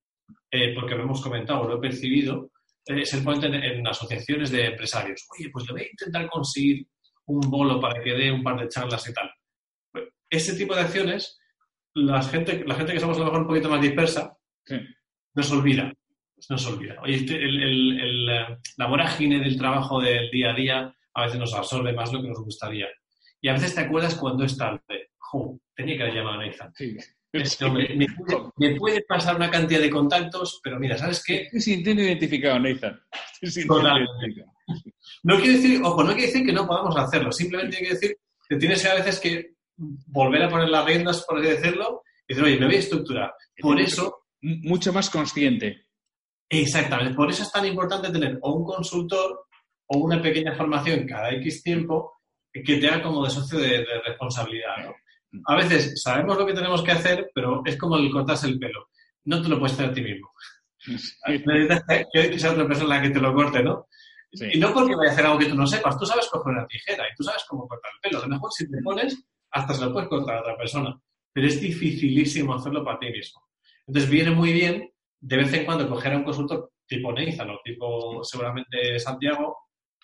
eh, 0.52 0.74
porque 0.74 0.96
lo 0.96 1.04
hemos 1.04 1.22
comentado, 1.22 1.68
lo 1.68 1.78
he 1.78 1.82
percibido, 1.82 2.52
eh, 2.86 3.06
ser 3.06 3.24
ponente 3.24 3.48
en, 3.48 3.88
asociaciones 3.88 4.52
de 4.52 4.66
empresarios. 4.66 5.26
Oye, 5.38 5.50
pues 5.50 5.66
le 5.68 5.74
voy 5.74 5.82
a 5.84 5.90
intentar 5.90 6.30
conseguir 6.30 6.88
un 7.28 7.40
bolo 7.42 7.80
para 7.80 8.04
que 8.04 8.14
dé 8.14 8.32
un 8.32 8.44
par 8.44 8.60
de 8.60 8.68
charlas 8.68 9.08
y 9.08 9.14
tal. 9.14 9.32
Ese 10.30 10.56
tipo 10.56 10.76
de 10.76 10.82
acciones, 10.82 11.40
la 11.96 12.22
gente, 12.22 12.64
la 12.66 12.76
gente 12.76 12.94
que 12.94 13.00
somos 13.00 13.18
a 13.18 13.20
lo 13.20 13.26
mejor 13.26 13.42
un 13.42 13.48
poquito 13.48 13.70
más 13.70 13.82
dispersa, 13.82 14.38
nos 15.34 15.52
olvida. 15.52 15.94
Nos 16.50 16.68
olvida. 16.68 16.96
Oye, 17.02 17.16
este, 17.16 17.36
el, 17.36 18.30
eh, 18.30 18.58
la 18.78 18.88
vorágine 18.88 19.40
del 19.40 19.58
trabajo 19.58 20.02
del 20.02 20.30
día 20.30 20.52
a 20.52 20.56
día 20.56 20.96
a 21.14 21.26
veces 21.26 21.40
nos 21.40 21.54
absorbe 21.54 21.94
más 21.94 22.12
lo 22.12 22.22
que 22.22 22.28
nos 22.28 22.44
gustaría. 22.44 22.88
Y 23.40 23.48
a 23.48 23.54
veces 23.54 23.76
te 23.76 23.82
acuerdas 23.82 24.16
cuando 24.16 24.44
es 24.44 24.58
tarde. 24.58 25.12
Jo, 25.18 25.60
tenía 25.76 25.98
que 25.98 26.04
haber 26.04 26.16
llamado 26.16 26.40
a 26.40 26.46
Nathan. 26.46 26.74
me, 28.58 28.76
puede, 28.76 29.02
pasar 29.08 29.36
una 29.36 29.50
cantidad 29.50 29.80
de 29.80 29.90
contactos, 29.90 30.60
pero 30.64 30.80
mira, 30.80 30.98
¿sabes 30.98 31.24
qué? 31.24 31.44
Estoy 31.44 31.62
sintiendo 31.62 32.04
identificado, 32.04 32.60
Nathan. 32.60 33.00
No 35.24 35.38
quiere 35.38 35.54
decir, 35.54 35.82
ojo, 35.84 36.04
no 36.04 36.14
quiere 36.14 36.28
decir 36.28 36.46
que 36.46 36.54
no 36.54 36.68
podamos 36.68 36.96
hacerlo, 36.98 37.32
simplemente 37.32 37.78
quiere 37.78 37.94
decir 37.94 38.18
que 38.48 38.56
tienes 38.58 38.86
a 38.86 38.96
veces 38.96 39.20
que 39.20 39.54
volver 39.78 40.44
a 40.44 40.50
poner 40.50 40.70
las 40.70 40.86
riendas, 40.86 41.26
por 41.28 41.40
así 41.40 41.48
decirlo, 41.48 42.04
y 42.28 42.34
decir, 42.34 42.44
oye, 42.44 42.60
me 42.60 42.66
voy 42.68 42.76
a 42.76 42.80
estructurar. 42.80 43.34
Por 43.60 43.80
eso... 43.80 44.26
Mucho 44.42 44.92
más 44.92 45.10
consciente. 45.10 45.88
Exactamente, 46.50 47.16
por 47.16 47.30
eso 47.30 47.44
es 47.44 47.52
tan 47.52 47.66
importante 47.66 48.12
tener 48.12 48.38
o 48.42 48.54
un 48.54 48.66
consultor 48.66 49.48
o 49.88 49.98
una 49.98 50.22
pequeña 50.22 50.54
formación 50.54 51.08
cada 51.08 51.32
X 51.32 51.64
tiempo 51.64 52.20
que 52.52 52.78
te 52.78 52.88
haga 52.88 53.02
como 53.02 53.24
de 53.24 53.32
socio 53.32 53.58
de, 53.58 53.86
responsabilidad. 54.06 54.94
A 55.48 55.56
veces 55.56 56.02
sabemos 56.02 56.38
lo 56.38 56.46
que 56.46 56.54
tenemos 56.54 56.84
que 56.84 56.92
hacer, 56.92 57.32
pero 57.34 57.64
es 57.66 57.78
como 57.78 57.98
el 57.98 58.12
cortarse 58.12 58.48
el 58.48 58.60
pelo. 58.60 58.90
No 59.26 59.42
te 59.42 59.50
lo 59.50 59.58
puedes 59.58 59.74
hacer 59.74 59.90
a 59.90 59.94
ti 59.94 60.02
mismo. 60.02 60.32
Necesitas 60.86 61.84
que 62.12 62.40
sea 62.40 62.52
otra 62.52 62.68
persona 62.68 62.98
la 62.98 63.02
que 63.02 63.10
te 63.10 63.20
lo 63.20 63.34
corte, 63.34 63.64
¿no? 63.64 63.88
Y 64.34 64.60
no 64.60 64.74
porque 64.74 64.96
vaya 64.96 65.12
a 65.12 65.14
hacer 65.14 65.26
algo 65.26 65.40
que 65.40 65.46
tú 65.46 65.56
no 65.56 65.68
sepas, 65.68 65.98
tú 65.98 66.06
sabes 66.06 66.28
coger 66.28 66.54
una 66.54 66.68
tijera 66.68 67.04
y 67.06 67.16
tú 67.16 67.24
sabes 67.24 67.44
cómo 67.48 67.68
cortar 67.68 67.92
el 67.94 68.02
pelo. 68.02 68.20
A 68.20 68.28
lo 68.28 68.34
mejor 68.34 68.52
si 68.52 68.70
te 68.70 68.82
pones, 68.84 69.24
hasta 69.54 69.74
se 69.74 69.86
lo 69.86 69.94
puedes 69.94 70.10
cortar 70.10 70.38
a 70.38 70.42
otra 70.42 70.58
persona. 70.58 71.00
Pero 71.32 71.48
es 71.48 71.62
dificilísimo 71.62 72.54
hacerlo 72.54 72.84
para 72.84 73.00
ti 73.00 73.10
mismo. 73.10 73.42
Entonces 73.88 74.10
viene 74.10 74.32
muy 74.32 74.52
bien 74.52 74.92
de 75.20 75.38
vez 75.38 75.54
en 75.54 75.66
cuando 75.66 75.88
coger 75.88 76.14
a 76.14 76.18
un 76.18 76.24
consultor 76.24 76.72
tipo 76.86 77.14
Nathan 77.14 77.50
o 77.50 77.60
tipo 77.64 78.24
seguramente 78.24 79.00
Santiago 79.00 79.58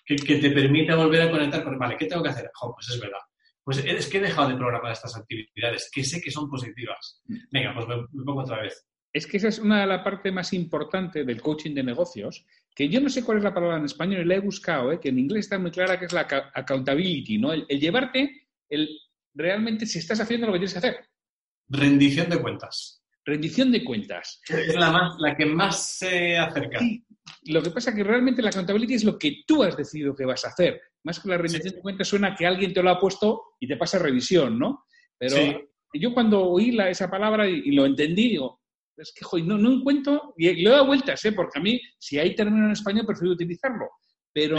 que, 0.04 0.16
te 0.16 0.50
permita 0.50 0.96
volver 0.96 1.22
a 1.22 1.30
conectar 1.30 1.62
con, 1.62 1.78
vale, 1.78 1.96
¿qué 1.96 2.06
tengo 2.06 2.22
que 2.22 2.30
hacer? 2.30 2.50
pues 2.74 2.88
es 2.88 3.00
verdad. 3.00 3.20
Pues 3.62 3.78
es 3.84 4.08
que 4.08 4.18
he 4.18 4.22
dejado 4.22 4.48
de 4.48 4.56
programar 4.56 4.92
estas 4.92 5.16
actividades, 5.16 5.88
que 5.92 6.02
sé 6.02 6.20
que 6.20 6.30
son 6.30 6.48
positivas. 6.48 7.22
Venga, 7.52 7.74
pues 7.74 7.86
me 7.86 8.24
pongo 8.24 8.40
otra 8.40 8.62
vez 8.62 8.90
es 9.12 9.26
que 9.26 9.38
esa 9.38 9.48
es 9.48 9.58
una 9.58 9.80
de 9.80 9.86
las 9.86 10.02
partes 10.02 10.32
más 10.32 10.52
importantes 10.52 11.26
del 11.26 11.42
coaching 11.42 11.74
de 11.74 11.82
negocios, 11.82 12.46
que 12.74 12.88
yo 12.88 13.00
no 13.00 13.08
sé 13.08 13.24
cuál 13.24 13.38
es 13.38 13.44
la 13.44 13.54
palabra 13.54 13.78
en 13.78 13.84
español 13.84 14.22
y 14.22 14.24
la 14.24 14.36
he 14.36 14.40
buscado, 14.40 14.92
¿eh? 14.92 15.00
que 15.00 15.08
en 15.08 15.18
inglés 15.18 15.46
está 15.46 15.58
muy 15.58 15.70
clara 15.70 15.98
que 15.98 16.04
es 16.04 16.12
la 16.12 16.20
accountability, 16.54 17.38
¿no? 17.38 17.52
El, 17.52 17.66
llevarte 17.66 18.48
el 18.68 18.88
realmente 19.34 19.86
si 19.86 19.98
estás 19.98 20.20
haciendo 20.20 20.46
lo 20.46 20.52
que 20.52 20.60
tienes 20.60 20.72
que 20.72 20.78
hacer. 20.78 21.08
Rendición 21.68 22.28
de 22.28 22.40
cuentas. 22.40 23.02
Rendición 23.24 23.70
de 23.70 23.84
cuentas. 23.84 24.40
Es 24.48 24.74
la, 24.74 24.90
más, 24.90 25.14
la 25.18 25.36
que 25.36 25.46
más 25.46 25.98
se 25.98 26.36
acerca. 26.38 26.80
Lo 27.44 27.62
que 27.62 27.70
pasa 27.70 27.90
es 27.90 27.96
que 27.96 28.04
realmente 28.04 28.42
la 28.42 28.48
accountability 28.48 28.94
es 28.94 29.04
lo 29.04 29.18
que 29.18 29.42
tú 29.46 29.62
has 29.62 29.76
decidido 29.76 30.14
que 30.14 30.24
vas 30.24 30.44
a 30.44 30.48
hacer. 30.48 30.80
Más 31.04 31.20
que 31.20 31.28
la 31.28 31.38
rendición 31.38 31.74
de 31.74 31.80
cuentas 31.80 32.08
suena 32.08 32.34
que 32.34 32.46
alguien 32.46 32.72
te 32.72 32.82
lo 32.82 32.90
ha 32.90 32.98
puesto 32.98 33.54
y 33.60 33.68
te 33.68 33.76
pasa 33.76 33.98
revisión, 33.98 34.58
¿no? 34.58 34.84
Pero 35.18 35.36
yo 35.92 36.14
cuando 36.14 36.42
oí 36.44 36.72
la, 36.72 36.88
esa 36.88 37.10
palabra 37.10 37.48
y, 37.48 37.62
y, 37.66 37.72
lo 37.72 37.84
entendí, 37.84 38.30
digo, 38.30 38.60
es 39.00 39.12
que, 39.12 39.24
joder, 39.24 39.46
no, 39.46 39.58
no 39.58 39.72
encuentro, 39.72 40.34
y 40.36 40.62
le 40.62 40.70
doy 40.70 40.86
vueltas, 40.86 41.24
¿eh? 41.24 41.32
porque 41.32 41.58
a 41.58 41.62
mí, 41.62 41.80
si 41.98 42.18
hay 42.18 42.34
término 42.34 42.66
en 42.66 42.72
español, 42.72 43.06
prefiero 43.06 43.32
utilizarlo. 43.32 43.88
Pero... 44.32 44.56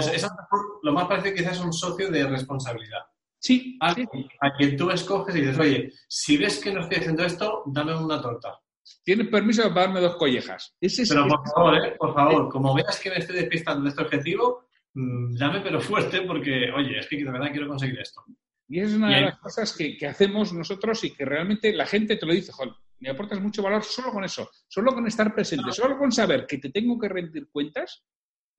Lo 0.83 0.93
más 0.93 1.07
parece 1.07 1.33
que 1.33 1.43
es 1.43 1.59
un 1.59 1.71
socio 1.71 2.09
de 2.09 2.27
responsabilidad. 2.27 3.01
Sí, 3.41 3.75
a, 3.81 3.95
quien 3.95 4.77
tú 4.77 4.91
escoges 4.91 5.35
y 5.35 5.41
dices, 5.41 5.57
oye, 5.57 5.91
si 6.07 6.37
ves 6.37 6.59
que 6.59 6.71
no 6.71 6.81
estoy 6.81 6.99
haciendo 6.99 7.25
esto, 7.25 7.63
dame 7.65 7.97
una 7.97 8.21
torta. 8.21 8.61
Tienes 9.03 9.29
permiso 9.29 9.63
para 9.69 9.87
darme 9.87 9.99
dos 9.99 10.15
collejas. 10.17 10.75
pero 10.79 11.27
por 11.27 11.49
favor, 11.49 11.75
¿eh? 11.75 11.95
por 11.97 12.13
favor, 12.13 12.49
como 12.49 12.75
veas 12.75 12.99
que 12.99 13.09
me 13.09 13.17
estoy 13.17 13.37
despistando 13.37 13.83
de 13.83 13.89
este 13.89 14.03
objetivo, 14.03 14.67
mm, 14.93 15.33
dame 15.33 15.61
pero 15.61 15.81
fuerte 15.81 16.21
porque, 16.21 16.71
oye, 16.71 16.99
es 16.99 17.07
que 17.07 17.17
de 17.17 17.31
verdad 17.31 17.51
quiero 17.51 17.67
conseguir 17.67 17.99
esto. 17.99 18.23
Y 18.69 18.79
es 18.79 18.93
una 18.93 19.09
de 19.09 19.21
las 19.21 19.39
cosas 19.39 19.75
que, 19.75 19.97
que, 19.97 20.05
hacemos 20.05 20.53
nosotros 20.53 21.03
y 21.03 21.11
que 21.11 21.25
realmente 21.25 21.73
la 21.73 21.87
gente 21.87 22.17
te 22.17 22.25
lo 22.27 22.33
dice, 22.33 22.51
joder, 22.51 22.73
me 22.99 23.09
aportas 23.09 23.41
mucho 23.41 23.63
valor 23.63 23.83
solo 23.83 24.11
con 24.11 24.23
eso, 24.23 24.51
solo 24.67 24.93
con 24.93 25.07
estar 25.07 25.33
presente, 25.33 25.71
solo 25.71 25.97
con 25.97 26.11
saber 26.11 26.45
que 26.45 26.59
te 26.59 26.69
tengo 26.69 26.99
que 26.99 27.09
rendir 27.09 27.49
cuentas, 27.51 28.03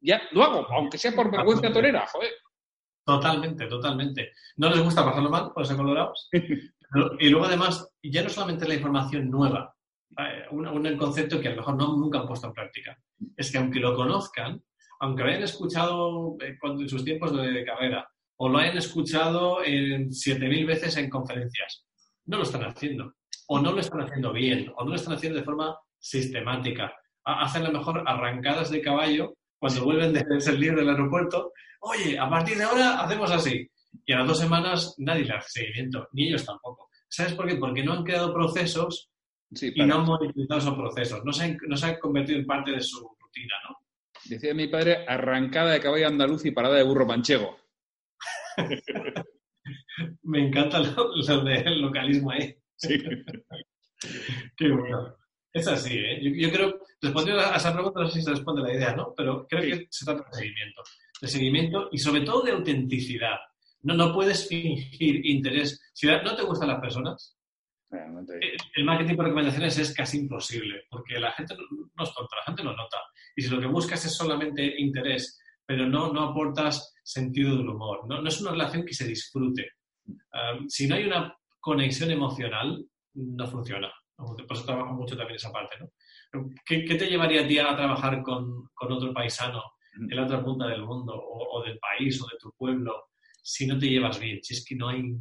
ya 0.00 0.20
lo 0.32 0.42
hago, 0.42 0.66
aunque 0.72 0.98
sea 0.98 1.12
por 1.12 1.30
vergüenza 1.30 1.72
torera, 1.72 2.04
joder. 2.08 2.32
Totalmente, 3.04 3.66
totalmente. 3.66 4.32
No 4.56 4.70
les 4.70 4.82
gusta 4.82 5.04
pasarlo 5.04 5.30
mal, 5.30 5.52
por 5.52 5.66
ser 5.66 5.76
colorados. 5.76 6.28
y 7.18 7.28
luego, 7.28 7.46
además, 7.46 7.90
ya 8.02 8.22
no 8.22 8.28
solamente 8.28 8.68
la 8.68 8.74
información 8.74 9.30
nueva, 9.30 9.74
eh, 10.18 10.44
un, 10.50 10.96
concepto 10.96 11.40
que 11.40 11.48
a 11.48 11.50
lo 11.52 11.58
mejor 11.58 11.76
no, 11.76 11.96
nunca 11.96 12.20
han 12.20 12.26
puesto 12.26 12.46
en 12.46 12.52
práctica. 12.52 12.96
Es 13.36 13.50
que 13.50 13.58
aunque 13.58 13.80
lo 13.80 13.94
conozcan, 13.94 14.62
aunque 15.00 15.22
lo 15.22 15.28
hayan 15.30 15.42
escuchado 15.42 16.36
eh, 16.40 16.56
en 16.62 16.88
sus 16.88 17.04
tiempos 17.04 17.36
de 17.36 17.64
carrera, 17.64 18.08
o 18.36 18.48
lo 18.48 18.58
hayan 18.58 18.78
escuchado 18.78 19.64
en 19.64 20.10
7.000 20.10 20.66
veces 20.66 20.96
en 20.96 21.10
conferencias, 21.10 21.86
no 22.26 22.38
lo 22.38 22.42
están 22.44 22.64
haciendo 22.64 23.14
o 23.52 23.58
no 23.60 23.72
lo 23.72 23.80
están 23.80 24.00
haciendo 24.00 24.32
bien, 24.32 24.72
o 24.76 24.84
no 24.84 24.90
lo 24.90 24.96
están 24.96 25.12
haciendo 25.14 25.38
de 25.38 25.44
forma 25.44 25.76
sistemática. 25.98 26.90
Hacen 27.24 27.64
a 27.64 27.68
lo 27.68 27.78
mejor 27.78 28.02
arrancadas 28.06 28.70
de 28.70 28.80
caballo 28.80 29.34
cuando 29.58 29.84
vuelven 29.84 30.14
de 30.14 30.24
ser 30.40 30.56
del 30.58 30.88
aeropuerto. 30.88 31.52
Oye, 31.84 32.18
a 32.18 32.28
partir 32.28 32.56
de 32.56 32.64
ahora 32.64 33.00
hacemos 33.00 33.30
así. 33.30 33.68
Y 34.06 34.12
a 34.12 34.18
las 34.18 34.28
dos 34.28 34.38
semanas 34.38 34.94
nadie 34.98 35.24
le 35.24 35.34
hace 35.34 35.60
seguimiento, 35.60 36.08
ni 36.12 36.28
ellos 36.28 36.44
tampoco. 36.44 36.88
¿Sabes 37.08 37.34
por 37.34 37.46
qué? 37.46 37.56
Porque 37.56 37.82
no 37.82 37.92
han 37.92 38.04
creado 38.04 38.32
procesos 38.32 39.10
y 39.50 39.84
no 39.84 39.96
han 39.96 40.04
monitorizado 40.04 40.60
esos 40.60 40.74
procesos. 40.74 41.24
No 41.24 41.32
se, 41.32 41.44
han, 41.44 41.58
no 41.66 41.76
se 41.76 41.86
han 41.86 41.98
convertido 41.98 42.38
en 42.38 42.46
parte 42.46 42.70
de 42.72 42.80
su 42.80 43.00
rutina, 43.20 43.54
¿no? 43.68 43.76
Decía 44.24 44.54
mi 44.54 44.68
padre, 44.68 45.04
arrancada 45.06 45.72
de 45.72 45.80
caballo 45.80 46.06
andaluz 46.06 46.44
y 46.44 46.52
parada 46.52 46.76
de 46.76 46.84
burro 46.84 47.04
manchego. 47.04 47.58
Me 50.22 50.46
encanta 50.46 50.78
lo, 50.78 51.16
lo 51.16 51.44
del 51.44 51.82
localismo 51.82 52.30
ahí. 52.30 52.56
Sí. 52.76 52.96
Qué 54.56 54.68
bueno. 54.70 55.16
Es 55.52 55.66
así, 55.68 55.98
¿eh? 55.98 56.18
Yo, 56.22 56.50
creo, 56.50 56.80
respondiendo 57.00 57.42
a 57.42 57.56
esa 57.56 57.74
pregunta, 57.74 58.00
no 58.00 58.08
sé 58.08 58.20
si 58.20 58.24
se 58.24 58.30
responde 58.30 58.62
la 58.62 58.72
idea, 58.72 58.96
¿no? 58.96 59.12
Pero 59.14 59.46
creo 59.46 59.62
que 59.62 59.86
se 59.90 60.04
trata 60.06 60.24
de 60.30 60.36
seguimiento. 60.38 60.82
De 61.22 61.28
seguimiento 61.28 61.88
y 61.92 61.98
sobre 61.98 62.22
todo 62.22 62.42
de 62.42 62.50
autenticidad. 62.50 63.36
No, 63.82 63.94
no 63.94 64.12
puedes 64.12 64.48
fingir 64.48 65.24
interés. 65.24 65.80
Si 65.94 66.08
no 66.08 66.34
te 66.34 66.42
gustan 66.42 66.68
las 66.68 66.80
personas, 66.80 67.38
eh, 67.92 68.56
el 68.74 68.84
marketing 68.84 69.14
por 69.14 69.26
recomendaciones 69.26 69.78
es 69.78 69.94
casi 69.94 70.18
imposible, 70.18 70.84
porque 70.90 71.20
la 71.20 71.30
gente 71.32 71.54
no 71.94 72.04
es 72.04 72.12
tonta, 72.12 72.36
la 72.36 72.44
gente 72.44 72.64
lo 72.64 72.74
nota. 72.74 72.98
Y 73.36 73.42
si 73.42 73.50
lo 73.50 73.60
que 73.60 73.66
buscas 73.66 74.04
es 74.04 74.16
solamente 74.16 74.80
interés, 74.80 75.40
pero 75.64 75.86
no, 75.86 76.12
no 76.12 76.30
aportas 76.30 76.92
sentido 77.04 77.56
del 77.56 77.68
humor, 77.68 78.08
no, 78.08 78.20
no 78.20 78.28
es 78.28 78.40
una 78.40 78.50
relación 78.50 78.84
que 78.84 78.94
se 78.94 79.06
disfrute. 79.06 79.70
si 80.68 80.88
no 80.88 80.96
hay 80.96 81.04
una 81.04 81.36
conexión 81.60 82.10
emocional, 82.10 82.84
no 83.14 83.46
funciona. 83.46 83.92
Por 84.16 84.44
eso 84.50 84.64
trabajo 84.64 84.94
mucho 84.94 85.16
también 85.16 85.36
esa 85.36 85.52
parte. 85.52 85.76
¿no? 85.78 86.48
¿Qué, 86.64 86.84
¿Qué, 86.84 86.94
te 86.96 87.06
llevaría 87.06 87.42
a 87.42 87.46
ti 87.46 87.58
a 87.58 87.76
trabajar 87.76 88.22
con, 88.22 88.68
con 88.74 88.92
otro 88.92 89.12
paisano 89.12 89.62
en 89.94 90.16
la 90.16 90.24
otra 90.24 90.44
punta 90.44 90.66
del 90.66 90.84
mundo 90.84 91.14
o, 91.14 91.58
o, 91.58 91.62
del 91.62 91.78
país 91.78 92.20
o 92.22 92.26
de 92.26 92.38
tu 92.38 92.52
pueblo 92.52 93.08
si 93.42 93.66
no 93.66 93.78
te 93.78 93.88
llevas 93.88 94.18
bien? 94.18 94.42
Si 94.42 94.54
es 94.54 94.64
que 94.64 94.74
no 94.74 94.88
hay... 94.88 95.14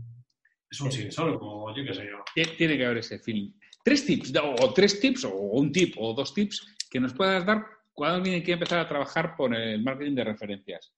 Es 0.69 0.79
un 0.79 0.87
o 0.87 1.75
yo 1.75 1.83
qué 1.83 1.93
sé 1.93 2.05
yo. 2.05 2.43
Tiene 2.57 2.77
que 2.77 2.85
haber 2.85 2.99
ese 2.99 3.19
feeling. 3.19 3.51
Tres 3.83 4.05
tips, 4.05 4.33
o 4.41 4.73
tres 4.73 4.99
tips, 5.01 5.25
o 5.25 5.35
un 5.35 5.71
tip, 5.71 5.95
o 5.97 6.13
dos 6.13 6.33
tips 6.33 6.65
que 6.89 6.99
nos 6.99 7.13
puedas 7.13 7.45
dar 7.45 7.65
cuando 7.91 8.17
alguien 8.17 8.39
quiere 8.41 8.53
empezar 8.53 8.79
a 8.79 8.87
trabajar 8.87 9.35
por 9.35 9.53
el 9.53 9.83
marketing 9.83 10.15
de 10.15 10.23
referencias. 10.23 10.93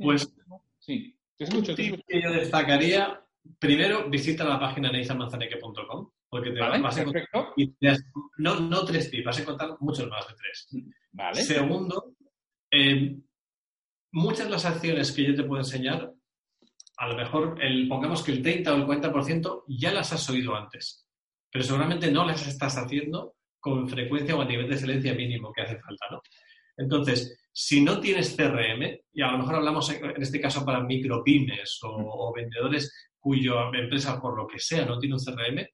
Pues, 0.00 0.34
sí. 0.78 1.16
Te 1.36 1.44
escucho, 1.44 1.74
te 1.74 1.84
escucho. 1.84 2.02
que 2.06 2.20
yo 2.20 2.32
destacaría 2.32 3.24
primero 3.58 4.08
visita 4.10 4.44
la 4.44 4.58
página 4.58 4.90
neizanmanzaneque.com 4.92 6.10
porque 6.28 6.50
te 6.50 6.60
vas 6.60 6.96
a 6.96 7.00
encontrar 7.00 7.28
no, 8.38 8.60
no 8.60 8.84
tres 8.84 9.10
tips, 9.10 9.24
vas 9.24 9.38
a 9.38 9.42
encontrar 9.42 9.76
muchos 9.80 10.08
más 10.08 10.28
de 10.28 10.34
tres. 10.34 10.68
Vale. 11.12 11.42
Segundo, 11.42 12.14
eh, 12.70 13.16
muchas 14.12 14.46
de 14.46 14.50
las 14.50 14.64
acciones 14.64 15.12
que 15.12 15.24
yo 15.24 15.34
te 15.34 15.44
puedo 15.44 15.60
enseñar, 15.60 16.12
a 16.96 17.08
lo 17.08 17.16
mejor 17.16 17.58
el, 17.62 17.88
pongamos 17.88 18.22
que 18.22 18.32
el 18.32 18.42
30 18.42 18.74
o 18.74 18.76
el 18.76 18.86
40% 18.86 19.64
ya 19.68 19.92
las 19.92 20.12
has 20.12 20.28
oído 20.28 20.54
antes, 20.54 21.06
pero 21.50 21.64
seguramente 21.64 22.10
no 22.10 22.26
las 22.26 22.46
estás 22.46 22.76
haciendo 22.76 23.36
con 23.58 23.88
frecuencia 23.88 24.36
o 24.36 24.42
a 24.42 24.46
nivel 24.46 24.68
de 24.68 24.74
excelencia 24.74 25.14
mínimo 25.14 25.52
que 25.52 25.62
hace 25.62 25.78
falta, 25.78 26.06
¿no? 26.10 26.22
Entonces, 26.76 27.38
si 27.52 27.82
no 27.82 28.00
tienes 28.00 28.34
CRM, 28.36 29.00
y 29.12 29.22
a 29.22 29.32
lo 29.32 29.38
mejor 29.38 29.56
hablamos 29.56 29.90
en 29.90 30.22
este 30.22 30.40
caso 30.40 30.64
para 30.64 30.82
micropymes 30.82 31.78
o, 31.82 31.88
o 31.90 32.32
vendedores 32.32 33.10
cuya 33.18 33.68
empresa, 33.74 34.20
por 34.20 34.36
lo 34.36 34.46
que 34.46 34.58
sea, 34.58 34.86
no 34.86 34.98
tiene 34.98 35.16
un 35.16 35.24
CRM 35.24 35.66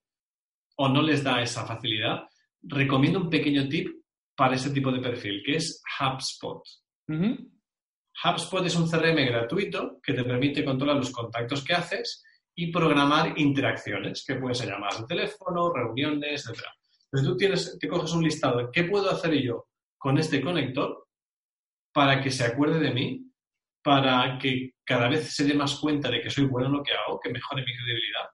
o 0.77 0.89
no 0.89 1.01
les 1.01 1.23
da 1.23 1.41
esa 1.41 1.65
facilidad, 1.65 2.23
recomiendo 2.61 3.19
un 3.19 3.29
pequeño 3.29 3.67
tip 3.67 3.89
para 4.35 4.55
ese 4.55 4.69
tipo 4.69 4.91
de 4.91 4.99
perfil, 4.99 5.41
que 5.43 5.55
es 5.55 5.81
HubSpot. 5.99 6.61
HubSpot 7.07 8.65
es 8.65 8.75
un 8.75 8.89
CRM 8.89 9.25
gratuito 9.25 9.99
que 10.01 10.13
te 10.13 10.23
permite 10.23 10.65
controlar 10.65 10.97
los 10.97 11.11
contactos 11.11 11.63
que 11.63 11.73
haces 11.73 12.23
y 12.55 12.71
programar 12.71 13.37
interacciones, 13.37 14.25
que 14.25 14.35
pueden 14.35 14.55
ser 14.55 14.69
llamadas 14.69 15.01
de 15.01 15.07
teléfono, 15.07 15.71
reuniones, 15.71 16.47
etc. 16.47 16.63
Entonces 17.05 17.29
tú 17.29 17.37
tienes, 17.37 17.77
te 17.79 17.87
coges 17.87 18.11
un 18.13 18.23
listado 18.23 18.57
de 18.57 18.67
qué 18.73 18.85
puedo 18.85 19.09
hacer 19.11 19.33
yo 19.35 19.67
con 19.97 20.17
este 20.17 20.41
conector 20.41 21.07
para 21.93 22.21
que 22.21 22.31
se 22.31 22.45
acuerde 22.45 22.79
de 22.79 22.91
mí 22.91 23.23
para 23.87 24.37
que 24.37 24.73
cada 24.83 25.07
vez 25.07 25.33
se 25.33 25.45
dé 25.45 25.53
más 25.53 25.79
cuenta 25.79 26.09
de 26.09 26.19
que 26.19 26.29
soy 26.29 26.43
bueno 26.43 26.67
en 26.67 26.73
lo 26.73 26.83
que 26.83 26.91
hago, 26.91 27.21
que 27.21 27.31
mejore 27.31 27.63
mi 27.63 27.73
credibilidad 27.73 28.29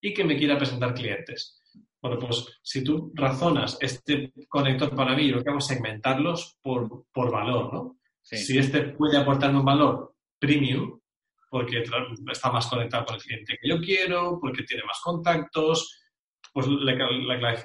y 0.00 0.14
que 0.14 0.22
me 0.22 0.36
quiera 0.36 0.56
presentar 0.56 0.94
clientes. 0.94 1.60
Bueno, 2.00 2.20
pues 2.20 2.60
si 2.62 2.84
tú 2.84 3.10
razonas 3.14 3.76
este 3.80 4.32
conector 4.48 4.94
para 4.94 5.16
mí, 5.16 5.28
lo 5.28 5.42
que 5.42 5.50
hago 5.50 5.58
es 5.58 5.66
segmentarlos 5.66 6.56
por, 6.62 7.06
por 7.12 7.32
valor, 7.32 7.74
¿no? 7.74 7.98
Si 8.22 8.56
este 8.56 8.82
puede 8.82 9.18
aportarme 9.18 9.58
un 9.58 9.64
valor 9.64 10.14
premium, 10.38 10.98
porque 11.50 11.82
está 12.30 12.50
más 12.50 12.66
conectado 12.66 13.04
con 13.04 13.16
el 13.16 13.22
cliente 13.22 13.58
que 13.60 13.68
yo 13.68 13.78
quiero, 13.78 14.38
porque 14.40 14.62
tiene 14.62 14.84
más 14.84 15.00
contactos, 15.02 16.02
pues 16.52 16.66
le, 16.66 16.96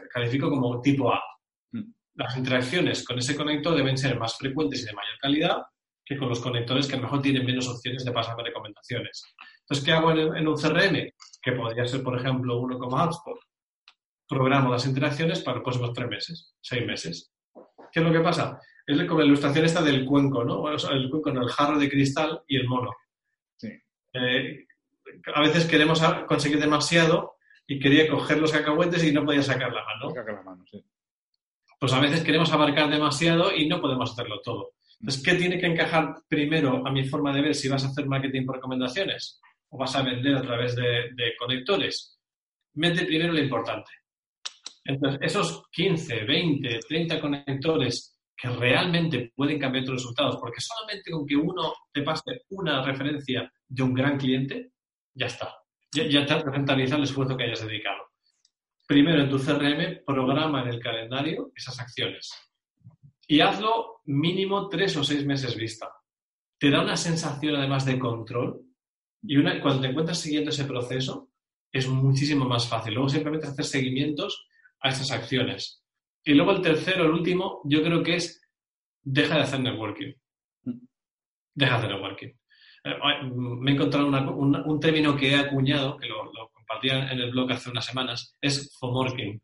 califico 0.09 0.49
como 0.49 0.81
tipo 0.81 1.13
A. 1.13 1.21
Mm. 1.71 1.91
Las 2.15 2.35
interacciones 2.37 3.05
con 3.05 3.17
ese 3.17 3.35
conector 3.35 3.75
deben 3.75 3.97
ser 3.97 4.19
más 4.19 4.37
frecuentes 4.37 4.81
y 4.81 4.85
de 4.85 4.93
mayor 4.93 5.17
calidad 5.21 5.61
que 6.07 6.17
con 6.17 6.29
los 6.29 6.39
conectores 6.39 6.87
que 6.87 6.93
a 6.93 6.97
lo 6.97 7.03
mejor 7.03 7.21
tienen 7.21 7.45
menos 7.45 7.67
opciones 7.67 8.05
de 8.05 8.11
pasarme 8.13 8.43
recomendaciones. 8.43 9.23
Entonces, 9.61 9.85
¿qué 9.85 9.91
hago 9.91 10.11
en, 10.11 10.47
un 10.47 10.55
CRM? 10.55 11.11
Que 11.41 11.51
podría 11.51 11.85
ser, 11.85 12.01
por 12.01 12.17
ejemplo, 12.17 12.59
uno 12.59 12.79
como 12.79 12.95
HubSpot. 12.95 13.37
Programo 14.27 14.71
las 14.71 14.85
interacciones 14.85 15.41
para 15.41 15.57
los 15.57 15.63
próximos 15.63 15.93
tres 15.93 16.07
meses, 16.07 16.55
seis 16.61 16.85
meses. 16.85 17.31
¿Qué 17.91 17.99
es 17.99 18.05
lo 18.05 18.11
que 18.11 18.21
pasa? 18.21 18.59
Es 18.87 19.03
como 19.03 19.19
la 19.19 19.25
ilustración 19.25 19.65
esta 19.65 19.81
del 19.81 20.05
cuenco, 20.05 20.45
¿no? 20.45 20.71
el 20.71 21.09
cuenco, 21.09 21.29
el 21.29 21.49
jarro 21.49 21.77
de 21.77 21.89
cristal 21.89 22.41
y 22.47 22.55
el 22.55 22.67
mono. 22.67 22.91
Eh, 24.13 24.65
a 25.35 25.41
veces 25.41 25.65
queremos 25.65 26.01
conseguir 26.25 26.59
demasiado 26.59 27.35
y 27.67 27.79
quería 27.79 28.09
coger 28.09 28.39
los 28.39 28.51
cacahuetes 28.51 29.03
y 29.03 29.11
no 29.11 29.25
podía 29.25 29.43
sacar 29.43 29.73
la 29.73 29.83
mano. 29.83 30.13
la 30.15 30.41
mano 30.41 30.63
sí. 30.65 30.81
Pues 31.79 31.91
a 31.93 31.99
veces 31.99 32.23
queremos 32.23 32.51
abarcar 32.53 32.89
demasiado 32.89 33.53
y 33.53 33.67
no 33.67 33.81
podemos 33.81 34.11
hacerlo 34.11 34.39
todo. 34.41 34.73
Entonces, 34.99 35.21
¿qué 35.21 35.35
tiene 35.35 35.59
que 35.59 35.67
encajar 35.67 36.15
primero 36.27 36.87
a 36.87 36.91
mi 36.91 37.03
forma 37.03 37.33
de 37.33 37.41
ver 37.41 37.55
si 37.55 37.67
vas 37.67 37.83
a 37.83 37.89
hacer 37.89 38.07
marketing 38.07 38.45
por 38.45 38.55
recomendaciones 38.55 39.39
o 39.69 39.77
vas 39.77 39.95
a 39.95 40.01
vender 40.01 40.37
a 40.37 40.41
través 40.41 40.75
de, 40.75 41.33
conectores? 41.37 42.17
Mete 42.75 43.05
primero 43.05 43.33
lo 43.33 43.39
importante. 43.39 43.91
Entonces, 44.85 45.19
esos 45.21 45.67
15, 45.71 46.23
20, 46.23 46.79
30 46.87 47.19
conectores 47.19 48.16
que 48.37 48.49
realmente 48.49 49.31
pueden 49.35 49.59
cambiar 49.59 49.83
tus 49.83 49.95
resultados, 49.95 50.37
porque 50.39 50.61
solamente 50.61 51.09
con 51.11 51.25
que 51.25 51.35
uno 51.35 51.73
te 51.91 52.03
pase 52.03 52.43
una 52.49 52.83
referencia 52.83 53.51
de 53.67 53.83
un 53.83 53.93
gran 53.93 54.17
cliente, 54.17 54.73
ya 55.13 55.25
está. 55.25 55.55
Ya, 55.91 56.25
te 56.25 56.37
rentabiliza 56.43 56.97
el 56.97 57.03
esfuerzo 57.03 57.35
que 57.35 57.45
hayas 57.45 57.65
dedicado. 57.65 58.03
Primero, 58.87 59.23
en 59.23 59.29
tu 59.29 59.39
CRM, 59.39 60.03
programa 60.05 60.61
en 60.61 60.67
el 60.67 60.79
calendario 60.79 61.51
esas 61.55 61.79
acciones 61.79 62.31
y 63.27 63.41
hazlo 63.41 64.01
mínimo 64.05 64.69
tres 64.69 64.95
o 64.95 65.03
seis 65.03 65.25
meses 65.25 65.55
vista. 65.55 65.91
Te 66.57 66.69
da 66.69 66.81
una 66.81 66.95
sensación 66.95 67.55
además 67.55 67.85
de 67.85 67.99
control 67.99 68.61
y 69.21 69.37
una, 69.37 69.61
cuando 69.61 69.81
te 69.81 69.87
encuentras 69.87 70.19
siguiendo 70.19 70.51
ese 70.51 70.65
proceso 70.65 71.29
es 71.71 71.87
muchísimo 71.87 72.45
más 72.45 72.67
fácil. 72.67 72.93
Luego 72.93 73.09
simplemente 73.09 73.47
hacer 73.47 73.65
seguimientos 73.65 74.47
a 74.79 74.89
esas 74.89 75.11
acciones. 75.11 75.83
Y 76.27 76.33
luego 76.33 76.51
el 76.51 76.61
tercero, 76.61 77.05
el 77.05 77.11
último, 77.11 77.61
yo 77.63 77.81
creo 77.81 78.03
que 78.03 78.17
es 78.17 78.45
deja 79.01 79.35
de 79.35 79.43
hacer 79.43 79.61
networking. 79.61 80.13
Deja 81.55 81.71
de 81.71 81.77
hacer 81.77 81.89
networking. 81.89 82.27
Eh, 82.83 82.95
me 83.31 83.71
he 83.71 83.73
encontrado 83.75 84.07
un, 84.07 84.79
término 84.81 85.15
que 85.15 85.31
he 85.31 85.35
acuñado, 85.37 85.95
que 85.95 86.09
lo, 86.09 86.25
lo 86.25 86.49
compartía 86.51 87.09
en 87.13 87.19
el 87.19 87.31
blog 87.31 87.53
hace 87.53 87.69
unas 87.69 87.85
semanas, 87.85 88.35
es 88.41 88.77
FOMORKING. 88.77 89.39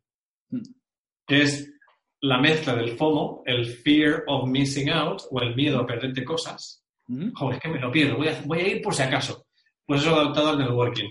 Que 1.25 1.41
es 1.43 1.73
la 2.19 2.37
mezcla 2.39 2.75
del 2.75 2.97
FOMO, 2.97 3.43
el 3.45 3.65
fear 3.65 4.25
of 4.27 4.49
missing 4.49 4.89
out 4.89 5.21
o 5.31 5.39
el 5.39 5.55
miedo 5.55 5.79
a 5.79 5.85
perderte 5.85 6.25
cosas. 6.25 6.85
Joder, 7.07 7.55
es 7.55 7.61
que 7.61 7.69
me 7.69 7.79
lo 7.79 7.93
pierdo, 7.93 8.17
voy 8.17 8.27
a, 8.27 8.41
voy 8.43 8.59
a 8.59 8.67
ir 8.67 8.81
por 8.81 8.93
si 8.93 9.03
acaso. 9.03 9.45
Pues 9.85 10.01
eso 10.01 10.13
adaptado 10.13 10.49
al 10.49 10.59
networking. 10.59 11.09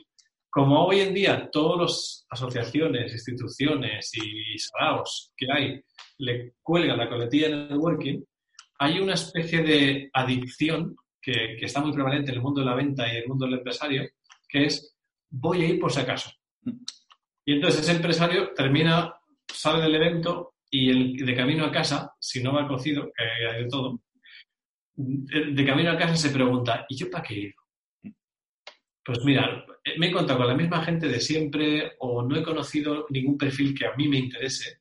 Como 0.53 0.84
hoy 0.84 1.00
en 1.00 1.14
día 1.14 1.48
todas 1.50 1.80
las 1.80 2.26
asociaciones, 2.28 3.11
instituciones 3.11 4.11
y 4.12 4.59
saraos 4.59 5.32
que 5.34 5.46
hay 5.50 5.80
le 6.18 6.57
cuelgan 6.61 6.98
la 6.98 7.09
coletilla 7.09 7.48
de 7.48 7.57
networking, 7.70 8.22
hay 8.78 8.98
una 9.00 9.14
especie 9.14 9.62
de 9.62 10.11
adicción 10.12 10.94
que, 11.22 11.57
que, 11.59 11.64
está 11.64 11.80
muy 11.80 11.94
prevalente 11.94 12.32
en 12.32 12.36
el 12.36 12.42
mundo 12.42 12.61
de 12.61 12.66
la 12.66 12.74
venta 12.74 13.09
y 13.09 13.12
en 13.12 13.22
el 13.22 13.28
mundo 13.28 13.46
del 13.46 13.55
empresario, 13.55 14.07
que 14.46 14.66
es 14.66 14.94
voy 15.30 15.62
a 15.62 15.68
ir 15.68 15.80
por 15.80 15.90
si 15.90 16.00
acaso. 16.00 16.30
Y 17.46 17.55
entonces 17.55 17.80
ese 17.80 17.92
empresario 17.92 18.53
termina, 18.53 19.11
sale 19.50 19.82
del 19.82 19.94
evento 19.94 20.57
y 20.70 20.90
el, 20.90 21.16
de 21.16 21.34
camino 21.34 21.64
a 21.64 21.72
casa, 21.72 22.14
si 22.20 22.42
no 22.42 22.53
va 22.53 22.68
cocido, 22.68 23.11
que 23.16 23.24
hay 23.24 23.62
de 23.62 23.68
todo, 23.70 24.03
de 24.96 25.64
camino 25.64 25.92
a 25.92 25.96
casa 25.96 26.14
se 26.14 26.28
pregunta, 26.28 26.84
¿y 26.90 26.96
yo 26.98 27.11
para 27.11 27.24
qué 27.24 27.34
he 27.34 27.38
ido? 27.38 28.14
Pues 29.03 29.24
mira, 29.24 29.64
me 29.99 30.07
he 30.07 30.11
encontrado 30.11 30.41
con 30.41 30.49
la 30.49 30.57
misma 30.57 30.85
gente 30.85 31.09
de 31.09 31.20
siempre 31.20 31.93
o 31.99 32.22
no 32.22 32.37
he 32.37 32.43
conocido 32.43 33.07
ningún 33.11 33.37
perfil 33.37 33.76
que 33.76 33.87
a 33.87 33.95
mí 33.95 34.09
me 34.09 34.18
interese. 34.18 34.80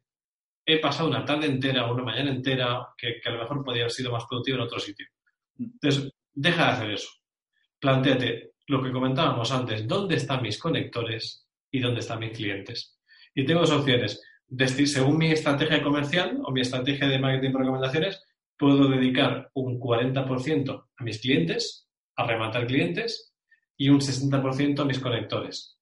He 0.65 0.79
pasado 0.79 1.09
una 1.09 1.25
tarde 1.25 1.47
entera 1.47 1.87
o 1.87 1.93
una 1.93 2.03
mañana 2.03 2.31
entera 2.31 2.87
que, 2.97 3.19
que 3.21 3.29
a 3.29 3.33
lo 3.33 3.39
mejor 3.39 3.63
podría 3.63 3.83
haber 3.83 3.91
sido 3.91 4.11
más 4.11 4.25
productivo 4.25 4.57
en 4.57 4.63
otro 4.63 4.79
sitio. 4.79 5.07
Entonces, 5.57 6.11
deja 6.33 6.65
de 6.65 6.71
hacer 6.71 6.91
eso. 6.91 7.09
Plantéate 7.79 8.53
lo 8.67 8.81
que 8.81 8.91
comentábamos 8.91 9.51
antes, 9.51 9.87
¿dónde 9.87 10.15
están 10.15 10.43
mis 10.43 10.59
conectores 10.59 11.47
y 11.71 11.79
dónde 11.79 11.99
están 11.99 12.19
mis 12.19 12.31
clientes? 12.31 12.99
Y 13.33 13.43
tengo 13.43 13.61
dos 13.61 13.71
opciones 13.71 14.21
según 14.85 15.17
mi 15.17 15.31
estrategia 15.31 15.81
comercial 15.81 16.41
o 16.43 16.51
mi 16.51 16.61
estrategia 16.61 17.07
de 17.07 17.19
marketing 17.19 17.51
por 17.51 17.61
recomendaciones, 17.61 18.21
puedo 18.57 18.89
dedicar 18.89 19.49
un 19.53 19.79
40% 19.79 20.85
a 20.97 21.03
mis 21.03 21.21
clientes, 21.21 21.87
a 22.17 22.27
rematar 22.27 22.67
clientes, 22.67 23.30
y 23.81 23.89
un 23.89 23.99
60% 23.99 24.79
a 24.79 24.85
mis 24.85 24.99
conectores. 24.99 25.75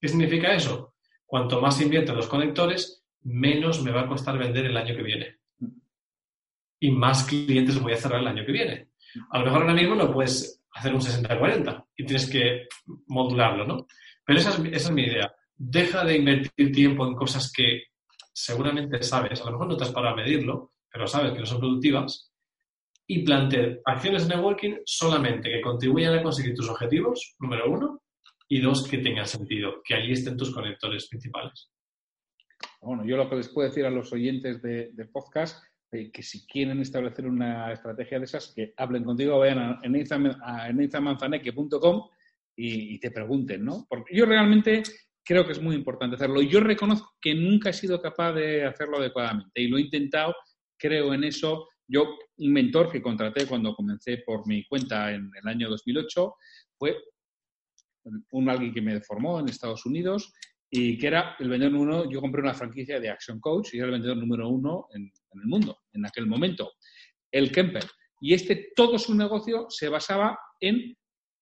¿Qué 0.00 0.06
significa 0.06 0.54
eso? 0.54 0.94
Cuanto 1.26 1.60
más 1.60 1.80
invierto 1.80 2.12
en 2.12 2.18
los 2.18 2.28
conectores, 2.28 3.04
menos 3.22 3.82
me 3.82 3.90
va 3.90 4.02
a 4.02 4.06
costar 4.06 4.38
vender 4.38 4.66
el 4.66 4.76
año 4.76 4.94
que 4.94 5.02
viene. 5.02 5.38
Y 6.78 6.92
más 6.92 7.24
clientes 7.24 7.80
voy 7.80 7.94
a 7.94 7.96
cerrar 7.96 8.20
el 8.20 8.28
año 8.28 8.46
que 8.46 8.52
viene. 8.52 8.90
A 9.30 9.40
lo 9.40 9.46
mejor 9.46 9.62
ahora 9.62 9.74
mismo 9.74 9.96
no 9.96 10.12
puedes 10.12 10.62
hacer 10.70 10.94
un 10.94 11.00
60-40 11.00 11.86
y 11.96 12.06
tienes 12.06 12.30
que 12.30 12.68
modularlo, 13.08 13.66
¿no? 13.66 13.88
Pero 14.24 14.38
esa 14.38 14.50
es, 14.50 14.90
mi 14.92 15.02
idea. 15.02 15.34
Deja 15.56 16.04
de 16.04 16.18
invertir 16.18 16.70
tiempo 16.70 17.04
en 17.04 17.16
cosas 17.16 17.52
que 17.52 17.86
seguramente 18.32 19.02
sabes, 19.02 19.40
a 19.40 19.46
lo 19.46 19.52
mejor 19.52 19.66
no 19.66 19.76
te 19.76 19.82
has 19.82 19.90
parado 19.90 20.14
a 20.14 20.22
medirlo, 20.22 20.74
pero 20.88 21.08
sabes 21.08 21.32
que 21.32 21.40
no 21.40 21.46
son 21.46 21.58
productivas, 21.58 22.29
y 23.12 23.24
plantea 23.24 23.76
acciones 23.86 24.28
de 24.28 24.36
networking 24.36 24.76
solamente 24.84 25.50
que 25.50 25.60
contribuyan 25.60 26.14
a 26.16 26.22
conseguir 26.22 26.54
tus 26.54 26.68
objetivos, 26.68 27.34
número 27.40 27.68
uno, 27.68 28.00
y 28.48 28.60
dos, 28.60 28.86
que 28.86 28.98
tengan 28.98 29.26
sentido, 29.26 29.82
que 29.84 29.94
allí 29.94 30.12
estén 30.12 30.36
tus 30.36 30.54
conectores 30.54 31.08
principales. 31.08 31.72
Bueno, 32.80 33.04
yo 33.04 33.16
lo 33.16 33.28
que 33.28 33.34
les 33.34 33.48
puedo 33.48 33.68
decir 33.68 33.84
a 33.84 33.90
los 33.90 34.12
oyentes 34.12 34.62
de, 34.62 34.92
podcast, 35.12 35.60
eh, 35.90 36.12
que 36.12 36.22
si 36.22 36.46
quieren 36.46 36.80
establecer 36.80 37.26
una 37.26 37.72
estrategia 37.72 38.20
de 38.20 38.26
esas, 38.26 38.52
que 38.54 38.74
hablen 38.76 39.02
contigo, 39.02 39.40
vayan 39.40 39.58
a, 39.58 39.80
a 40.44 40.68
eneizamanzaneque.com 40.68 42.08
y, 42.54 42.94
y 42.94 43.00
te 43.00 43.10
pregunten, 43.10 43.64
¿no? 43.64 43.86
Porque 43.88 44.14
yo 44.14 44.24
realmente 44.24 44.84
creo 45.24 45.44
que 45.44 45.52
es 45.52 45.60
muy 45.60 45.74
importante 45.74 46.14
hacerlo. 46.14 46.42
Yo 46.42 46.60
reconozco 46.60 47.16
que 47.20 47.34
nunca 47.34 47.70
he 47.70 47.72
sido 47.72 48.00
capaz 48.00 48.34
de 48.34 48.64
hacerlo 48.64 48.98
adecuadamente 48.98 49.60
y 49.60 49.66
lo 49.66 49.78
he 49.78 49.80
intentado, 49.80 50.32
creo 50.78 51.12
en 51.12 51.24
eso. 51.24 51.66
Yo, 51.90 52.16
un 52.38 52.52
mentor 52.52 52.90
que 52.90 53.02
contraté 53.02 53.46
cuando 53.46 53.74
comencé 53.74 54.18
por 54.18 54.46
mi 54.46 54.64
cuenta 54.66 55.12
en 55.12 55.30
el 55.34 55.48
año 55.48 55.68
2008 55.68 56.34
fue 56.78 56.96
un 58.30 58.48
alguien 58.48 58.72
que 58.72 58.80
me 58.80 59.00
formó 59.00 59.40
en 59.40 59.48
Estados 59.48 59.84
Unidos 59.86 60.32
y 60.70 60.96
que 60.96 61.08
era 61.08 61.34
el 61.40 61.48
vendedor 61.48 61.72
número 61.72 62.02
uno. 62.02 62.10
Yo 62.10 62.20
compré 62.20 62.42
una 62.42 62.54
franquicia 62.54 63.00
de 63.00 63.10
Action 63.10 63.40
Coach 63.40 63.74
y 63.74 63.78
era 63.78 63.86
el 63.86 63.92
vendedor 63.92 64.18
número 64.18 64.48
uno 64.48 64.86
en, 64.94 65.10
el 65.34 65.48
mundo 65.48 65.78
en 65.92 66.06
aquel 66.06 66.26
momento, 66.26 66.72
el 67.32 67.50
Kemper. 67.50 67.84
Y 68.20 68.34
este, 68.34 68.68
todo 68.76 68.96
su 68.96 69.14
negocio 69.14 69.66
se 69.68 69.88
basaba 69.88 70.38
en 70.60 70.96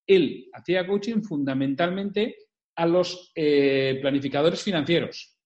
él 0.06 0.48
hacía 0.54 0.86
coaching 0.86 1.20
fundamentalmente 1.20 2.36
a 2.76 2.86
los 2.86 3.30
eh, 3.34 3.98
planificadores 4.00 4.62
financieros, 4.62 5.37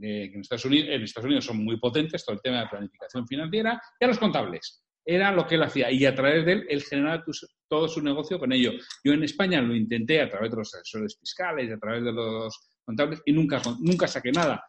que 0.00 0.34
en 0.34 0.40
Estados, 0.40 0.64
Unidos, 0.64 1.44
son 1.44 1.64
muy 1.64 1.78
potentes 1.78 2.24
todo 2.24 2.34
el 2.34 2.42
tema 2.42 2.60
de 2.60 2.68
planificación 2.68 3.26
financiera, 3.26 3.80
y 3.98 4.04
a 4.04 4.08
los 4.08 4.18
contables. 4.18 4.82
Era 5.04 5.32
lo 5.32 5.46
que 5.46 5.54
él 5.54 5.62
hacía 5.62 5.90
y 5.90 6.04
a 6.04 6.14
través 6.14 6.44
de 6.44 6.52
él, 6.52 6.66
él 6.68 6.82
generaba 6.82 7.24
todo 7.68 7.88
su 7.88 8.02
negocio 8.02 8.38
con 8.38 8.52
ello. 8.52 8.72
Yo 9.02 9.12
en 9.12 9.24
España 9.24 9.60
lo 9.60 9.74
intenté 9.74 10.20
a 10.20 10.28
través 10.28 10.50
de 10.50 10.58
los 10.58 10.74
asesores 10.74 11.18
fiscales, 11.18 11.72
a 11.72 11.78
través 11.78 12.04
de 12.04 12.12
los 12.12 12.54
contables 12.84 13.22
y 13.24 13.32
nunca, 13.32 13.60
nunca 13.80 14.06
saqué 14.06 14.30
nada. 14.30 14.62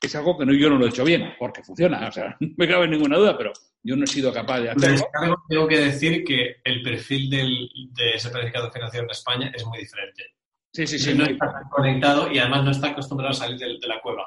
Es 0.00 0.16
algo 0.16 0.36
que 0.36 0.44
no, 0.44 0.52
yo 0.52 0.68
no 0.68 0.78
lo 0.78 0.86
he 0.86 0.88
hecho 0.88 1.04
bien, 1.04 1.34
porque 1.38 1.62
funciona, 1.62 2.08
o 2.08 2.12
sea, 2.12 2.36
no 2.40 2.48
me 2.56 2.68
cabe 2.68 2.88
ninguna 2.88 3.16
duda, 3.16 3.38
pero 3.38 3.52
yo 3.84 3.96
no 3.96 4.04
he 4.04 4.08
sido 4.08 4.32
capaz 4.32 4.60
de 4.60 4.70
hacerlo. 4.70 5.06
Tengo 5.48 5.68
que 5.68 5.78
decir 5.78 6.24
que 6.24 6.56
el 6.64 6.82
perfil 6.82 7.30
del, 7.30 7.68
de 7.92 8.10
ese 8.14 8.30
planificador 8.30 8.72
financiero 8.72 9.04
en 9.04 9.10
España 9.10 9.52
es 9.54 9.64
muy 9.64 9.78
diferente. 9.78 10.24
Sí, 10.72 10.86
sí, 10.86 10.98
sí. 10.98 11.14
No 11.14 11.24
está 11.24 11.62
conectado 11.70 12.32
y 12.32 12.38
además 12.38 12.64
no 12.64 12.70
está 12.70 12.88
acostumbrado 12.88 13.32
a 13.32 13.34
salir 13.34 13.58
de, 13.58 13.86
la 13.86 14.00
cueva. 14.00 14.26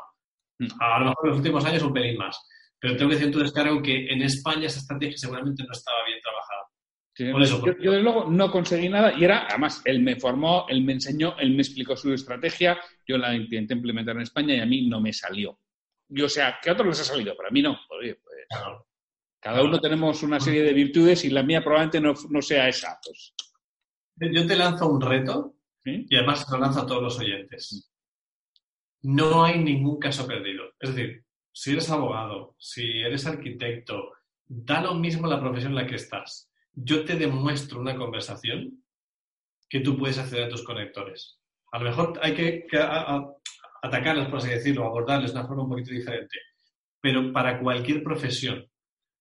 Mm. 0.59 0.67
A 0.79 0.99
lo 0.99 1.05
mejor 1.05 1.25
en 1.25 1.29
los 1.29 1.37
últimos 1.37 1.65
años 1.65 1.83
un 1.83 1.93
pelín 1.93 2.17
más. 2.17 2.39
Pero 2.79 2.97
tengo 2.97 3.09
que 3.09 3.15
decir 3.15 3.27
en 3.27 3.33
tu 3.33 3.39
descargo 3.39 3.81
que 3.81 4.07
en 4.11 4.21
España 4.21 4.67
esa 4.67 4.79
estrategia 4.79 5.17
seguramente 5.17 5.63
no 5.63 5.71
estaba 5.71 5.97
bien 6.05 6.19
trabajada. 6.21 7.31
Por 7.31 7.41
eso, 7.41 7.65
yo, 7.81 7.91
desde 7.91 8.03
luego 8.03 8.29
no 8.29 8.51
conseguí 8.51 8.89
nada 8.89 9.13
y 9.17 9.23
era, 9.23 9.47
además, 9.47 9.81
él 9.85 10.01
me 10.01 10.17
formó, 10.17 10.65
él 10.67 10.83
me 10.83 10.93
enseñó, 10.93 11.37
él 11.39 11.51
me 11.51 11.61
explicó 11.61 11.95
su 11.95 12.11
estrategia, 12.13 12.77
yo 13.07 13.17
la 13.17 13.33
intenté 13.33 13.73
implementar 13.73 14.17
en 14.17 14.23
España 14.23 14.53
y 14.53 14.59
a 14.59 14.65
mí 14.65 14.89
no 14.89 14.99
me 14.99 15.13
salió. 15.13 15.57
Yo, 16.09 16.25
o 16.25 16.29
sea, 16.29 16.59
que 16.61 16.69
a 16.69 16.73
otros 16.73 16.89
les 16.89 16.99
ha 16.99 17.03
salido, 17.05 17.33
pero 17.37 17.47
a 17.47 17.51
mí 17.51 17.61
no. 17.61 17.79
Pues, 17.87 18.17
cada 19.39 19.63
uno 19.63 19.79
tenemos 19.79 20.23
una 20.23 20.41
serie 20.41 20.63
de 20.63 20.73
virtudes 20.73 21.23
y 21.23 21.29
la 21.29 21.43
mía 21.43 21.63
probablemente 21.63 22.01
no, 22.01 22.13
no 22.29 22.41
sea 22.41 22.67
esa. 22.67 22.99
Pues. 23.01 23.33
Yo 24.33 24.45
te 24.45 24.55
lanzo 24.55 24.89
un 24.89 24.99
reto 24.99 25.55
y 25.85 26.15
además 26.17 26.45
lo 26.51 26.57
lanza 26.57 26.81
a 26.81 26.85
todos 26.85 27.01
los 27.01 27.19
oyentes. 27.19 27.94
No 29.07 29.45
hay 29.45 29.59
ningún 29.59 29.99
caso 29.99 30.25
perdido. 30.25 30.63
Es 30.79 30.95
decir, 30.95 31.23
si 31.51 31.73
eres 31.73 31.91
abogado, 31.91 32.55
si 32.57 33.01
eres 33.01 33.27
arquitecto, 33.27 34.13
da 34.47 34.81
lo 34.81 34.95
mismo 34.95 35.27
la 35.27 35.39
profesión 35.39 35.73
en 35.73 35.75
la 35.75 35.85
que 35.85 35.97
estás. 35.97 36.49
Yo 36.73 37.05
te 37.05 37.15
demuestro 37.15 37.79
una 37.79 37.95
conversación 37.95 38.83
que 39.69 39.81
tú 39.81 39.95
puedes 39.95 40.17
acceder 40.17 40.45
a 40.45 40.49
tus 40.49 40.63
conectores. 40.63 41.39
A 41.71 41.77
lo 41.77 41.85
mejor 41.85 42.19
hay 42.19 42.33
que, 42.33 42.65
atacarles, 43.83 44.27
por 44.27 44.39
así 44.39 44.49
decirlo, 44.49 44.85
abordarles 44.85 45.33
de 45.33 45.39
una 45.39 45.47
forma 45.47 45.63
un 45.63 45.69
poquito 45.69 45.91
diferente. 45.91 46.39
Pero 46.99 47.31
para 47.31 47.59
cualquier 47.59 48.01
profesión 48.01 48.67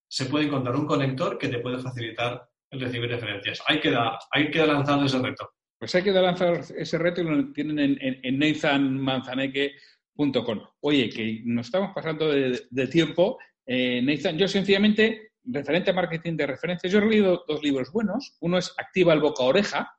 se 0.09 0.25
puede 0.25 0.47
encontrar 0.47 0.77
un 0.77 0.87
conector 0.87 1.37
que 1.37 1.49
te 1.49 1.59
puede 1.59 1.79
facilitar 1.79 2.49
el 2.71 2.81
recibir 2.81 3.11
referencias. 3.11 3.63
Hay 3.67 3.81
que, 3.81 3.95
hay 4.31 4.51
que 4.51 4.67
lanzar 4.67 5.05
ese 5.05 5.19
reto. 5.19 5.51
Pues 5.85 5.95
hay 5.97 6.03
que 6.03 6.13
lanzar 6.13 6.65
ese 6.79 6.97
reto 6.97 7.21
y 7.21 7.25
lo 7.25 7.53
tienen 7.53 7.79
en, 7.79 7.99
en, 8.01 8.39
nathanmanzaneque.com. 8.39 10.63
Oye, 10.81 11.11
que 11.11 11.43
nos 11.45 11.67
estamos 11.67 11.93
pasando 11.95 12.31
de, 12.31 12.87
tiempo. 12.87 13.39
Eh, 13.67 14.03
yo 14.35 14.49
sencillamente, 14.49 15.33
referente 15.43 15.91
a 15.91 15.93
marketing 15.93 16.39
de 16.39 16.47
referencias, 16.47 16.91
yo 16.91 17.01
he 17.01 17.07
leído 17.07 17.45
dos 17.47 17.63
libros 17.63 17.93
buenos. 17.93 18.35
Uno 18.41 18.57
es 18.57 18.73
Activa 18.79 19.13
el 19.13 19.21
boca 19.21 19.43
oreja, 19.43 19.95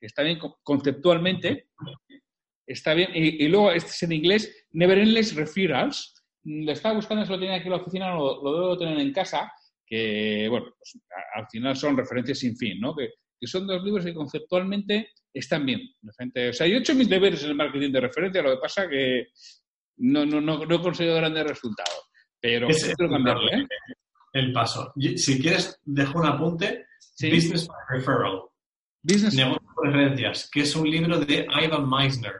que 0.00 0.06
está 0.06 0.22
bien 0.22 0.38
conceptualmente, 0.62 1.68
está 2.66 2.94
bien. 2.94 3.10
Y, 3.12 3.46
luego 3.46 3.72
este 3.72 3.90
es 3.90 4.02
en 4.04 4.12
inglés, 4.12 4.66
Never 4.70 4.96
Endless 4.96 5.34
Referrals. 5.34 6.14
Lo 6.44 6.72
estaba 6.72 6.94
buscando, 6.94 7.26
se 7.26 7.32
lo 7.32 7.38
tenía 7.38 7.56
aquí 7.56 7.66
en 7.66 7.72
la 7.72 7.76
oficina, 7.76 8.14
lo, 8.14 8.42
lo 8.42 8.54
debo 8.54 8.78
tener 8.78 8.98
en 8.98 9.12
casa, 9.12 9.52
que, 9.84 10.46
bueno, 10.48 10.72
pues, 10.78 10.98
al 11.34 11.46
final 11.50 11.76
son 11.76 11.94
referencias 11.94 12.38
sin 12.38 12.56
fin, 12.56 12.80
¿no? 12.80 12.96
Que 12.96 13.10
que 13.40 13.46
son 13.46 13.66
dos 13.66 13.82
libros 13.82 14.04
que 14.04 14.14
conceptualmente 14.14 15.12
están 15.32 15.64
bien. 15.66 15.80
O 16.06 16.52
sea, 16.52 16.66
yo 16.66 16.76
he 16.76 16.78
hecho 16.78 16.94
mis 16.94 17.08
deberes 17.08 17.42
en 17.44 17.50
el 17.50 17.56
marketing 17.56 17.92
de 17.92 18.00
referencia, 18.00 18.42
lo 18.42 18.50
que 18.50 18.60
pasa 18.60 18.88
que 18.88 19.28
no, 19.98 20.24
no, 20.24 20.40
no, 20.40 20.64
no 20.64 20.74
he 20.74 20.82
conseguido 20.82 21.16
grandes 21.16 21.46
resultados. 21.46 22.10
Pero 22.40 22.68
es 22.68 22.94
cambiarlo, 22.96 23.50
¿eh? 23.52 23.66
El 24.32 24.52
paso. 24.52 24.92
Si 25.16 25.40
quieres, 25.40 25.80
dejo 25.84 26.18
un 26.18 26.26
apunte. 26.26 26.86
Business 27.20 27.68
Referral. 27.88 28.42
Business 29.02 29.34
Negocio 29.34 29.66
de 29.82 29.90
referencias, 29.90 30.50
que 30.50 30.60
es 30.60 30.76
un 30.76 30.88
libro 30.88 31.18
de 31.18 31.46
Ivan 31.62 31.88
Meisner, 31.88 32.34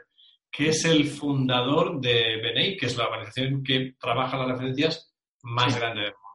que 0.50 0.68
es 0.68 0.84
el 0.84 1.06
fundador 1.06 2.00
de 2.00 2.36
BNI, 2.42 2.76
que 2.76 2.86
es 2.86 2.96
la 2.96 3.06
organización 3.06 3.62
que 3.62 3.94
trabaja 3.98 4.38
las 4.38 4.48
referencias 4.48 5.14
más 5.42 5.76
grande 5.78 6.02
del 6.02 6.12
mundo. 6.12 6.27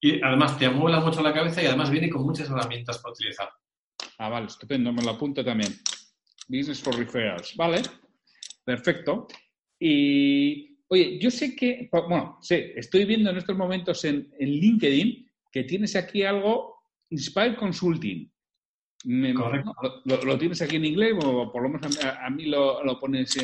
Y 0.00 0.22
además 0.22 0.58
te 0.58 0.66
amuebla 0.66 1.00
mucho 1.00 1.22
la 1.22 1.34
cabeza 1.34 1.62
y 1.62 1.66
además 1.66 1.90
viene 1.90 2.08
con 2.08 2.22
muchas 2.22 2.48
herramientas 2.48 2.98
para 2.98 3.12
utilizar. 3.12 3.50
Ah, 4.18 4.30
vale, 4.30 4.46
estupendo, 4.46 4.92
me 4.92 5.02
lo 5.02 5.10
apunto 5.10 5.44
también. 5.44 5.72
Business 6.48 6.80
for 6.80 6.96
Referrals, 6.96 7.54
vale, 7.54 7.82
perfecto. 8.64 9.28
Y, 9.78 10.78
oye, 10.88 11.18
yo 11.18 11.30
sé 11.30 11.54
que, 11.54 11.88
bueno, 11.92 12.38
sé, 12.40 12.72
estoy 12.76 13.04
viendo 13.04 13.30
en 13.30 13.36
estos 13.36 13.56
momentos 13.56 14.04
en, 14.04 14.30
LinkedIn 14.38 15.30
que 15.52 15.64
tienes 15.64 15.94
aquí 15.96 16.22
algo, 16.22 16.76
Inspire 17.10 17.56
Consulting. 17.56 18.30
Correcto. 19.34 19.74
Lo, 20.04 20.38
tienes 20.38 20.60
aquí 20.62 20.76
en 20.76 20.84
inglés, 20.84 21.14
o 21.22 21.50
por 21.50 21.62
lo 21.62 21.68
menos 21.68 21.98
a, 22.04 22.28
mí 22.30 22.46
lo, 22.46 22.98
pones 23.00 23.36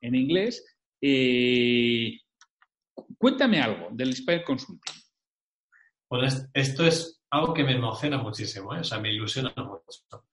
en, 0.00 0.14
inglés. 0.14 0.64
Eh, 1.00 2.18
cuéntame 3.16 3.60
algo 3.60 3.88
del 3.92 4.08
Inspire 4.08 4.44
Consulting. 4.44 5.07
Pues 6.08 6.48
esto 6.54 6.86
es 6.86 7.22
algo 7.30 7.52
que 7.52 7.64
me 7.64 7.72
emociona 7.72 8.18
muchísimo, 8.18 8.74
¿eh? 8.74 8.80
o 8.80 8.84
sea, 8.84 8.98
me 8.98 9.12
ilusiona 9.12 9.52
mucho. 9.56 10.24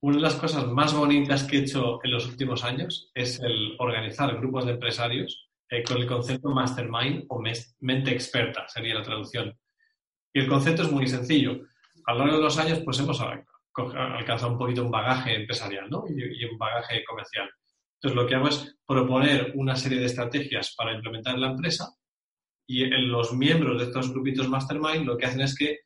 Una 0.00 0.16
de 0.16 0.22
las 0.22 0.34
cosas 0.34 0.66
más 0.66 0.94
bonitas 0.94 1.44
que 1.44 1.56
he 1.56 1.60
hecho 1.60 1.98
en 2.04 2.10
los 2.10 2.26
últimos 2.26 2.62
años 2.64 3.10
es 3.14 3.40
el 3.40 3.74
organizar 3.78 4.36
grupos 4.36 4.66
de 4.66 4.72
empresarios 4.72 5.48
eh, 5.70 5.82
con 5.82 5.96
el 5.96 6.06
concepto 6.06 6.50
mastermind 6.50 7.24
o 7.28 7.42
mente 7.80 8.12
experta, 8.12 8.68
sería 8.68 8.94
la 8.94 9.02
traducción. 9.02 9.58
Y 10.32 10.40
el 10.40 10.48
concepto 10.48 10.82
es 10.82 10.92
muy 10.92 11.06
sencillo. 11.06 11.62
A 12.04 12.12
lo 12.12 12.20
largo 12.20 12.36
de 12.36 12.42
los 12.42 12.58
años, 12.58 12.80
pues 12.84 13.00
hemos 13.00 13.18
alcanzado 13.20 14.52
un 14.52 14.58
poquito 14.58 14.84
un 14.84 14.90
bagaje 14.90 15.34
empresarial 15.34 15.88
¿no? 15.88 16.04
y, 16.08 16.42
y 16.42 16.44
un 16.44 16.58
bagaje 16.58 17.02
comercial. 17.04 17.48
Entonces, 17.94 18.16
lo 18.16 18.26
que 18.26 18.34
hago 18.34 18.48
es 18.48 18.76
proponer 18.86 19.52
una 19.54 19.74
serie 19.74 19.98
de 19.98 20.06
estrategias 20.06 20.74
para 20.76 20.92
implementar 20.92 21.34
en 21.34 21.40
la 21.40 21.50
empresa 21.50 21.96
y 22.66 22.84
los 22.86 23.32
miembros 23.32 23.78
de 23.78 23.84
estos 23.86 24.10
grupitos 24.12 24.48
mastermind 24.48 25.06
lo 25.06 25.16
que 25.16 25.26
hacen 25.26 25.40
es 25.40 25.54
que 25.54 25.80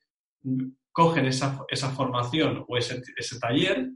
cogen 0.92 1.26
esa, 1.26 1.64
esa 1.68 1.90
formación 1.90 2.64
o 2.66 2.76
ese, 2.76 3.02
ese, 3.16 3.38
taller 3.38 3.90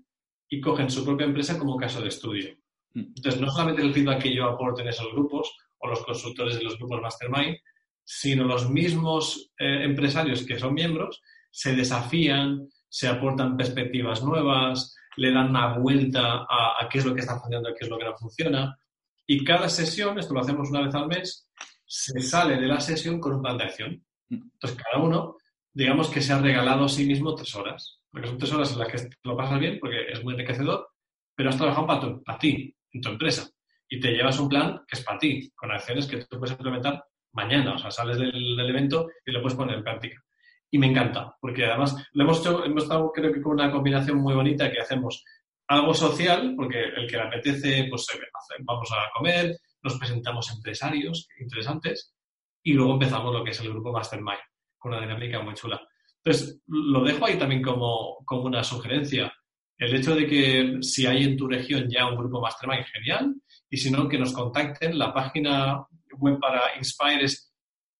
y 0.48 0.60
cogen 0.60 0.90
su 0.90 1.04
propia 1.04 1.26
empresa 1.26 1.58
como 1.58 1.76
caso 1.76 2.00
de 2.00 2.08
estudio. 2.08 2.54
Mm. 2.92 3.12
Entonces, 3.16 3.40
no 3.40 3.50
solamente 3.50 3.82
el 3.82 3.92
feedback 3.92 4.22
que 4.22 4.34
yo 4.34 4.44
aporto 4.44 4.82
en 4.82 4.88
esos 4.88 5.12
grupos 5.12 5.52
o 5.78 5.88
los 5.88 6.04
consultores 6.04 6.56
de 6.56 6.64
los 6.64 6.78
grupos 6.78 7.00
mastermind, 7.00 7.56
sino 8.04 8.44
los 8.44 8.70
mismos 8.70 9.52
eh, 9.58 9.84
empresarios 9.84 10.44
que 10.44 10.58
son 10.58 10.74
miembros 10.74 11.22
se 11.50 11.74
desafían, 11.74 12.68
se 12.88 13.08
aportan 13.08 13.56
perspectivas 13.56 14.22
nuevas, 14.22 14.94
le 15.16 15.32
dan 15.32 15.50
una 15.50 15.78
vuelta 15.78 16.44
a, 16.48 16.74
a, 16.80 16.88
qué 16.90 16.98
es 16.98 17.04
lo 17.04 17.14
que 17.14 17.20
está 17.20 17.38
funcionando, 17.38 17.70
a 17.70 17.74
qué 17.74 17.84
es 17.84 17.90
lo 17.90 17.98
que 17.98 18.04
no 18.04 18.16
funciona. 18.16 18.76
Y 19.26 19.44
cada 19.44 19.68
sesión, 19.68 20.18
esto 20.18 20.34
lo 20.34 20.40
hacemos 20.40 20.68
una 20.68 20.82
vez 20.82 20.94
al 20.94 21.06
mes, 21.06 21.43
se 21.96 22.20
sale 22.20 22.56
de 22.56 22.66
la 22.66 22.80
sesión 22.80 23.20
con 23.20 23.34
un 23.34 23.42
plan 23.42 23.56
de 23.56 23.64
acción. 23.64 24.04
Mm. 24.28 24.50
Entonces, 24.52 24.82
cada 24.82 25.02
uno, 25.02 25.36
digamos 25.72 26.10
que 26.10 26.20
se 26.20 26.32
ha 26.32 26.40
regalado 26.40 26.86
a 26.86 26.88
sí 26.88 27.06
mismo 27.06 27.36
tres 27.36 27.54
horas. 27.54 28.00
Porque 28.10 28.28
son 28.28 28.38
tres 28.38 28.52
horas 28.52 28.72
en 28.72 28.78
las 28.80 28.88
que 28.88 29.08
lo 29.22 29.36
pasas 29.36 29.60
bien, 29.60 29.78
porque 29.80 30.10
es 30.10 30.22
muy 30.22 30.34
enriquecedor, 30.34 30.88
pero 31.36 31.50
has 31.50 31.56
trabajado 31.56 31.86
para, 31.86 32.18
para 32.20 32.38
ti, 32.38 32.76
en 32.92 33.00
tu 33.00 33.10
empresa. 33.10 33.48
Y 33.88 34.00
te 34.00 34.10
llevas 34.10 34.38
un 34.40 34.48
plan 34.48 34.82
que 34.88 34.96
es 34.96 35.04
para 35.04 35.18
ti, 35.18 35.52
con 35.54 35.70
acciones 35.70 36.06
que 36.06 36.24
tú 36.24 36.38
puedes 36.38 36.56
implementar 36.56 37.04
mañana. 37.32 37.74
O 37.74 37.78
sea, 37.78 37.92
sales 37.92 38.18
del, 38.18 38.56
del 38.56 38.70
evento 38.70 39.08
y 39.24 39.30
lo 39.30 39.40
puedes 39.40 39.56
poner 39.56 39.76
en 39.76 39.84
práctica. 39.84 40.20
Y 40.72 40.78
me 40.78 40.88
encanta, 40.88 41.36
porque 41.40 41.64
además 41.64 41.94
lo 42.12 42.24
hemos 42.24 42.40
hecho, 42.40 42.64
hemos 42.64 42.82
estado 42.82 43.12
creo 43.12 43.32
que 43.32 43.40
con 43.40 43.52
una 43.52 43.70
combinación 43.70 44.18
muy 44.18 44.34
bonita 44.34 44.72
que 44.72 44.80
hacemos 44.80 45.24
algo 45.68 45.94
social, 45.94 46.54
porque 46.56 46.82
el 46.96 47.06
que 47.06 47.16
le 47.16 47.22
apetece, 47.22 47.86
pues 47.88 48.06
vamos 48.60 48.90
a 48.90 49.10
comer, 49.16 49.56
nos 49.84 49.98
presentamos 49.98 50.50
empresarios 50.50 51.28
interesantes 51.38 52.14
y 52.62 52.72
luego 52.72 52.94
empezamos 52.94 53.32
lo 53.32 53.44
que 53.44 53.50
es 53.50 53.60
el 53.60 53.68
grupo 53.68 53.92
Mastermind, 53.92 54.40
con 54.78 54.92
una 54.92 55.02
dinámica 55.02 55.42
muy 55.42 55.54
chula. 55.54 55.86
Entonces, 56.24 56.60
lo 56.66 57.04
dejo 57.04 57.26
ahí 57.26 57.38
también 57.38 57.62
como, 57.62 58.24
como 58.24 58.44
una 58.44 58.64
sugerencia. 58.64 59.30
El 59.76 59.94
hecho 59.94 60.14
de 60.14 60.26
que 60.26 60.78
si 60.80 61.04
hay 61.04 61.24
en 61.24 61.36
tu 61.36 61.46
región 61.46 61.90
ya 61.90 62.06
un 62.06 62.16
grupo 62.16 62.40
Mastermind, 62.40 62.86
genial, 62.86 63.34
y 63.68 63.76
si 63.76 63.90
no, 63.90 64.08
que 64.08 64.18
nos 64.18 64.32
contacten. 64.32 64.98
La 64.98 65.12
página 65.12 65.86
web 66.16 66.40
para 66.40 66.78
Inspire 66.78 67.24
es 67.24 67.52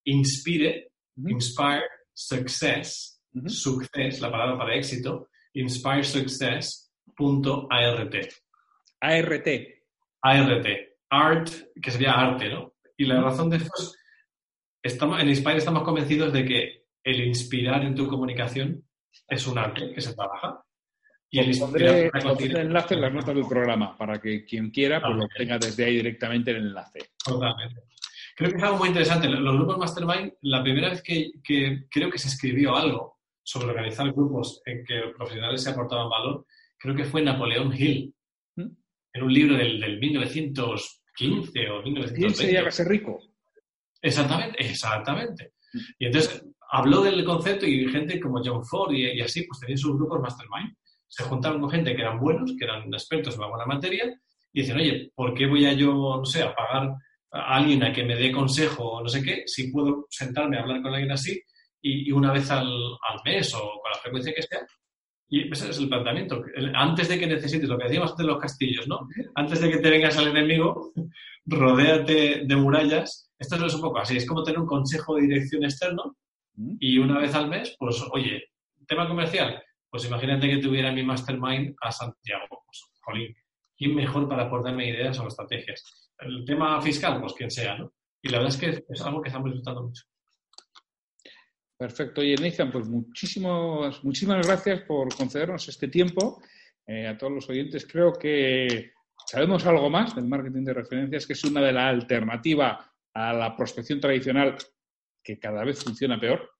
Inspire, 0.04 0.92
Inspire 1.16 1.84
Success, 2.14 3.20
Success, 3.46 4.20
la 4.20 4.30
palabra 4.30 4.56
para 4.56 4.76
éxito, 4.76 5.28
inspiresuccess.art. 5.52 8.14
ART. 9.00 9.48
ART. 10.22 10.93
Art, 11.10 11.48
que 11.80 11.90
sería 11.90 12.12
arte, 12.12 12.48
¿no? 12.48 12.74
Y 12.96 13.04
la 13.04 13.20
razón 13.20 13.50
de 13.50 13.56
eso 13.58 13.70
es, 13.78 13.96
estamos, 14.82 15.20
en 15.20 15.28
Inspire 15.28 15.58
estamos 15.58 15.82
convencidos 15.82 16.32
de 16.32 16.44
que 16.44 16.84
el 17.02 17.20
inspirar 17.20 17.84
en 17.84 17.94
tu 17.94 18.08
comunicación 18.08 18.84
es 19.28 19.46
un 19.46 19.58
arte 19.58 19.92
que 19.92 20.00
se 20.00 20.14
trabaja. 20.14 20.60
Y 21.30 21.40
el 21.40 21.58
pondré, 21.58 22.10
el 22.38 22.56
enlace 22.56 22.94
en 22.94 23.00
las 23.00 23.12
notas 23.12 23.34
del 23.34 23.46
programa 23.48 23.96
para 23.96 24.20
que 24.20 24.44
quien 24.44 24.70
quiera 24.70 25.00
pues 25.00 25.16
lo 25.16 25.26
tenga 25.28 25.58
desde 25.58 25.84
ahí 25.84 25.96
directamente 25.96 26.52
en 26.52 26.58
el 26.58 26.66
enlace. 26.68 27.10
Totalmente. 27.24 27.82
Creo 28.36 28.50
que 28.50 28.56
es 28.56 28.62
algo 28.62 28.78
muy 28.78 28.88
interesante. 28.88 29.28
Los 29.28 29.54
grupos 29.54 29.78
Mastermind, 29.78 30.32
la 30.42 30.62
primera 30.62 30.90
vez 30.90 31.02
que, 31.02 31.32
creo 31.90 32.10
que 32.10 32.18
se 32.18 32.28
escribió 32.28 32.76
algo 32.76 33.18
sobre 33.42 33.68
organizar 33.68 34.12
grupos 34.12 34.62
en 34.64 34.84
que 34.84 35.12
profesionales 35.16 35.62
se 35.62 35.70
aportaban 35.70 36.08
valor, 36.08 36.46
creo 36.78 36.94
que 36.94 37.04
fue 37.04 37.22
Napoleón 37.22 37.72
Hill, 37.72 38.13
En 39.14 39.22
un 39.22 39.32
libro 39.32 39.56
del, 39.56 39.80
del 39.80 39.98
1915 39.98 41.70
o 41.70 41.82
1920. 41.82 42.14
¿Quién 42.14 42.34
se 42.34 42.46
llega 42.46 42.68
a 42.68 42.72
ser 42.72 42.88
rico? 42.88 43.20
Exactamente, 44.02 44.62
exactamente. 44.62 45.52
Y 45.98 46.06
entonces 46.06 46.44
habló 46.70 47.02
del 47.02 47.24
concepto 47.24 47.66
y 47.66 47.88
gente 47.88 48.20
como 48.20 48.42
John 48.44 48.64
Ford 48.64 48.92
y, 48.92 49.20
así, 49.20 49.44
pues 49.44 49.60
tenían 49.60 49.78
sus 49.78 49.96
grupos 49.96 50.20
Mastermind. 50.20 50.76
Se 51.08 51.24
juntaron 51.24 51.60
con 51.60 51.70
gente 51.70 51.94
que 51.94 52.02
eran 52.02 52.18
buenos, 52.18 52.54
que 52.58 52.64
eran 52.64 52.92
expertos 52.92 53.36
en 53.36 53.42
alguna 53.44 53.66
materia, 53.66 54.12
y 54.52 54.60
dicen, 54.60 54.76
oye, 54.76 55.10
¿por 55.14 55.34
qué 55.34 55.46
voy 55.46 55.64
a 55.66 55.72
yo, 55.72 55.92
no 55.92 56.24
sé, 56.24 56.42
a 56.42 56.54
pagar 56.54 56.94
alguien 57.30 57.82
a 57.82 57.92
que 57.92 58.04
me 58.04 58.16
dé 58.16 58.30
consejo 58.30 58.92
o 58.92 59.02
no 59.02 59.08
sé 59.08 59.22
qué, 59.22 59.42
si 59.46 59.70
puedo 59.72 60.06
sentarme 60.08 60.56
a 60.56 60.62
hablar 60.62 60.82
con 60.82 60.92
alguien 60.92 61.10
así 61.10 61.40
y, 61.80 62.10
una 62.12 62.32
vez 62.32 62.50
al, 62.50 62.68
mes 63.24 63.54
o 63.54 63.60
con 63.60 63.92
la 63.92 63.98
frecuencia 63.98 64.32
que 64.34 64.42
sea. 64.42 64.60
Y 65.34 65.50
ese 65.52 65.68
es 65.68 65.78
el 65.80 65.88
planteamiento. 65.88 66.44
Antes 66.74 67.08
de 67.08 67.18
que 67.18 67.26
necesites, 67.26 67.68
lo 67.68 67.76
que 67.76 67.86
decíamos 67.86 68.12
antes 68.12 68.24
de 68.24 68.32
los 68.32 68.40
castillos, 68.40 68.86
¿no? 68.86 69.08
Antes 69.34 69.60
de 69.60 69.68
que 69.68 69.78
te 69.78 69.90
vengas 69.90 70.16
al 70.16 70.28
enemigo, 70.28 70.92
rodéate 71.44 72.42
de 72.44 72.56
murallas. 72.56 73.32
Esto 73.36 73.66
es 73.66 73.74
un 73.74 73.80
poco 73.80 73.98
así, 73.98 74.16
es 74.16 74.28
como 74.28 74.44
tener 74.44 74.60
un 74.60 74.66
consejo 74.68 75.16
de 75.16 75.22
dirección 75.22 75.64
externo 75.64 76.16
y 76.78 76.98
una 76.98 77.18
vez 77.18 77.34
al 77.34 77.48
mes, 77.48 77.74
pues, 77.80 78.00
oye, 78.12 78.44
tema 78.86 79.08
comercial, 79.08 79.60
pues 79.90 80.04
imagínate 80.04 80.48
que 80.48 80.58
tuviera 80.58 80.92
mi 80.92 81.02
mastermind 81.02 81.74
a 81.80 81.90
Santiago. 81.90 82.62
Pues, 82.64 82.84
jolín, 83.02 83.34
¿quién 83.76 83.92
mejor 83.92 84.28
para 84.28 84.44
aportarme 84.44 84.88
ideas 84.88 85.18
o 85.18 85.26
estrategias? 85.26 85.82
el 86.20 86.44
tema 86.44 86.80
fiscal, 86.80 87.20
pues 87.20 87.32
quien 87.32 87.50
sea, 87.50 87.76
¿no? 87.76 87.92
Y 88.22 88.28
la 88.28 88.38
verdad 88.38 88.54
es 88.54 88.60
que 88.60 88.84
es 88.88 89.00
algo 89.02 89.20
que 89.20 89.30
estamos 89.30 89.50
disfrutando 89.50 89.82
mucho. 89.82 90.04
Perfecto. 91.84 92.22
Y 92.22 92.34
Nathan, 92.36 92.72
pues 92.72 92.86
muchísimas, 92.88 94.02
muchísimas 94.02 94.46
gracias 94.46 94.80
por 94.84 95.14
concedernos 95.14 95.68
este 95.68 95.88
tiempo. 95.88 96.42
Eh, 96.86 97.06
a 97.06 97.18
todos 97.18 97.34
los 97.34 97.50
oyentes, 97.50 97.86
creo 97.86 98.10
que 98.14 98.92
sabemos 99.26 99.66
algo 99.66 99.90
más 99.90 100.16
del 100.16 100.26
marketing 100.26 100.64
de 100.64 100.72
referencias, 100.72 101.26
que 101.26 101.34
es 101.34 101.44
una 101.44 101.60
de 101.60 101.74
las 101.74 101.92
alternativas 101.92 102.78
a 103.12 103.34
la 103.34 103.54
prospección 103.54 104.00
tradicional 104.00 104.56
que 105.22 105.38
cada 105.38 105.62
vez 105.62 105.84
funciona 105.84 106.18
peor 106.18 106.52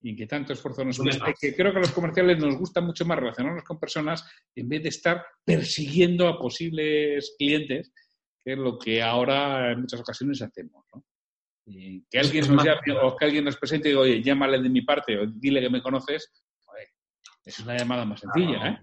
y 0.00 0.16
que 0.16 0.26
tanto 0.26 0.54
esfuerzo 0.54 0.86
nos 0.86 0.96
cuesta. 0.96 1.34
Que 1.38 1.54
creo 1.54 1.72
que 1.72 1.78
a 1.78 1.82
los 1.82 1.92
comerciales 1.92 2.38
nos 2.38 2.56
gusta 2.56 2.80
mucho 2.80 3.04
más 3.04 3.18
relacionarnos 3.18 3.64
con 3.64 3.78
personas 3.78 4.24
en 4.54 4.70
vez 4.70 4.84
de 4.84 4.88
estar 4.88 5.22
persiguiendo 5.44 6.26
a 6.28 6.38
posibles 6.38 7.34
clientes 7.36 7.92
que 8.42 8.52
es 8.54 8.58
lo 8.58 8.78
que 8.78 9.02
ahora 9.02 9.72
en 9.72 9.82
muchas 9.82 10.00
ocasiones 10.00 10.40
hacemos. 10.40 10.82
¿no? 10.94 11.04
Y 11.64 12.04
que 12.10 12.18
alguien 12.18 12.54
nos 12.54 12.64
llame 12.64 12.92
o 13.02 13.16
que 13.16 13.24
alguien 13.24 13.44
nos 13.44 13.56
presente 13.56 13.88
y 13.88 13.92
diga, 13.92 14.02
oye, 14.02 14.22
llámale 14.22 14.60
de 14.60 14.68
mi 14.68 14.82
parte 14.82 15.18
o 15.18 15.26
dile 15.26 15.60
que 15.60 15.70
me 15.70 15.82
conoces, 15.82 16.30
es 17.44 17.58
una 17.60 17.76
llamada 17.76 18.04
más 18.04 18.20
sencilla. 18.20 18.68
¿eh? 18.68 18.78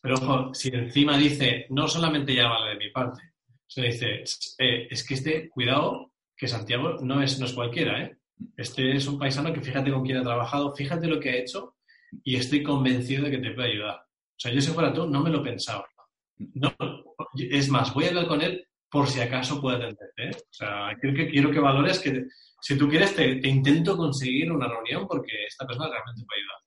Pero 0.00 0.16
ojo, 0.16 0.54
si 0.54 0.68
encima 0.68 1.16
dice, 1.16 1.66
no 1.70 1.88
solamente 1.88 2.34
llámale 2.34 2.70
de 2.70 2.76
mi 2.76 2.90
parte, 2.90 3.22
se 3.66 3.82
dice, 3.82 4.24
eh, 4.58 4.88
es 4.90 5.06
que 5.06 5.14
este, 5.14 5.48
cuidado, 5.48 6.12
que 6.36 6.46
Santiago 6.46 6.98
no 7.00 7.22
es, 7.22 7.38
no 7.38 7.46
es 7.46 7.52
cualquiera, 7.52 8.02
¿eh? 8.02 8.16
Este 8.56 8.96
es 8.96 9.06
un 9.06 9.18
paisano 9.18 9.52
que 9.52 9.60
fíjate 9.60 9.92
con 9.92 10.04
quién 10.04 10.18
ha 10.18 10.22
trabajado, 10.22 10.74
fíjate 10.74 11.06
lo 11.06 11.20
que 11.20 11.30
ha 11.30 11.36
hecho 11.36 11.76
y 12.22 12.36
estoy 12.36 12.62
convencido 12.62 13.24
de 13.24 13.30
que 13.30 13.38
te 13.38 13.52
puede 13.52 13.72
ayudar. 13.72 13.96
O 13.96 14.38
sea, 14.38 14.52
yo 14.52 14.60
si 14.60 14.72
fuera 14.72 14.92
tú, 14.92 15.06
no 15.06 15.22
me 15.22 15.30
lo 15.30 15.42
pensaba. 15.42 15.86
No, 16.36 16.74
es 17.34 17.68
más, 17.68 17.94
voy 17.94 18.04
a 18.04 18.08
hablar 18.08 18.26
con 18.26 18.42
él 18.42 18.66
por 18.94 19.06
si 19.08 19.20
acaso 19.20 19.60
puede 19.60 19.78
atenderte. 19.78 20.22
¿eh? 20.22 20.30
O 20.30 20.52
sea, 20.52 20.96
quiero 21.00 21.16
que, 21.16 21.28
quiero 21.28 21.50
que 21.50 21.58
valores 21.58 21.98
que 21.98 22.26
si 22.60 22.78
tú 22.78 22.88
quieres 22.88 23.16
te, 23.16 23.28
intento 23.48 23.96
conseguir 23.96 24.52
una 24.52 24.68
reunión 24.68 25.08
porque 25.08 25.46
esta 25.48 25.66
persona 25.66 25.90
realmente 25.90 26.22
puede 26.24 26.40
ayudar. 26.40 26.58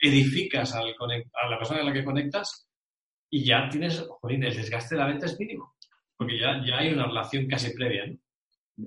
Edificas 0.00 0.74
al 0.74 0.88
a 0.88 1.48
la 1.50 1.58
persona 1.58 1.82
a 1.82 1.84
la 1.84 1.92
que 1.92 2.02
conectas 2.02 2.70
y 3.30 3.44
ya 3.44 3.68
tienes, 3.68 4.02
jolín, 4.22 4.44
el 4.44 4.56
desgaste 4.56 4.94
de 4.94 5.00
la 5.02 5.08
venta 5.08 5.26
es 5.26 5.38
mínimo. 5.38 5.76
Porque 6.16 6.38
ya, 6.38 6.64
ya 6.66 6.78
hay 6.78 6.94
una 6.94 7.06
relación 7.06 7.46
casi 7.48 7.74
previa. 7.74 8.10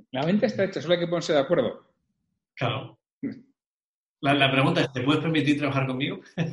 La 0.09 0.25
venta 0.25 0.47
está 0.47 0.63
hecha, 0.63 0.81
solo 0.81 0.95
hay 0.95 1.01
que 1.01 1.07
ponerse 1.07 1.33
de 1.33 1.39
acuerdo. 1.39 1.93
Claro. 2.55 2.99
La, 4.19 4.33
la 4.33 4.51
pregunta 4.51 4.81
es, 4.81 4.91
¿te 4.91 5.03
puedes 5.03 5.21
permitir 5.21 5.59
trabajar 5.59 5.85
conmigo? 5.85 6.19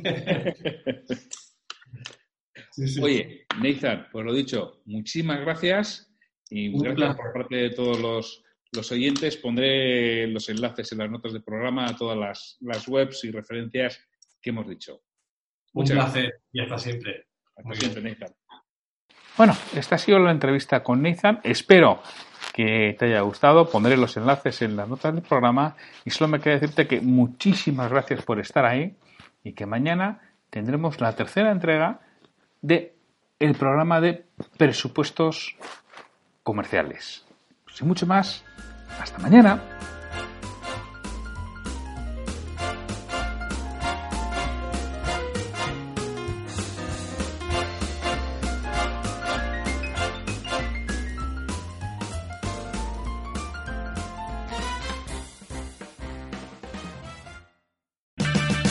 Oye, 3.01 3.47
Nathan, 3.59 4.07
pues 4.11 4.23
lo 4.23 4.31
dicho, 4.31 4.83
muchísimas 4.85 5.41
gracias 5.41 6.14
y 6.55 6.71
gracias 6.71 7.17
por 7.17 7.33
parte 7.33 7.55
de 7.57 7.69
todos 7.71 7.99
los, 7.99 8.91
oyentes. 8.91 9.35
Pondré 9.37 10.25
los 10.27 10.47
enlaces 10.47 10.89
en 10.93 10.99
las 10.99 11.11
notas 11.11 11.33
del 11.33 11.43
programa 11.43 11.85
a 11.85 11.95
todas 11.97 12.57
las, 12.61 12.87
webs 12.87 13.25
y 13.25 13.31
referencias 13.31 13.99
que 14.41 14.51
hemos 14.51 14.67
dicho. 14.67 15.01
Un 15.73 15.85
placer 15.85 16.41
y 16.53 16.61
hasta 16.61 16.77
siempre. 16.77 17.27
Hasta 17.57 17.73
siempre, 17.73 18.01
Nathan. 18.01 18.33
Bueno, 19.37 19.53
esta 19.75 19.95
ha 19.95 19.97
sido 19.97 20.19
la 20.19 20.31
entrevista 20.31 20.81
con 20.81 21.01
Nathan. 21.01 21.41
Espero 21.43 22.01
que 22.53 22.95
te 22.97 23.05
haya 23.05 23.19
gustado. 23.19 23.69
Pondré 23.69 23.97
los 23.97 24.15
enlaces 24.15 24.61
en 24.61 24.77
las 24.77 24.87
notas 24.87 25.13
del 25.13 25.23
programa 25.23 25.75
y 26.05 26.09
solo 26.09 26.29
me 26.29 26.39
queda 26.39 26.53
decirte 26.53 26.87
que 26.87 27.01
muchísimas 27.01 27.91
gracias 27.91 28.23
por 28.23 28.39
estar 28.39 28.65
ahí 28.65 28.95
y 29.43 29.51
que 29.53 29.65
mañana 29.65 30.21
tendremos 30.49 31.01
la 31.01 31.13
tercera 31.15 31.51
entrega 31.51 31.99
de 32.61 32.95
el 33.39 33.55
programa 33.55 33.99
de 33.99 34.25
presupuestos 34.57 35.57
comerciales. 36.45 37.25
Sin 37.73 37.87
mucho 37.87 38.05
más, 38.05 38.43
hasta 39.01 39.17
mañana. 39.17 39.59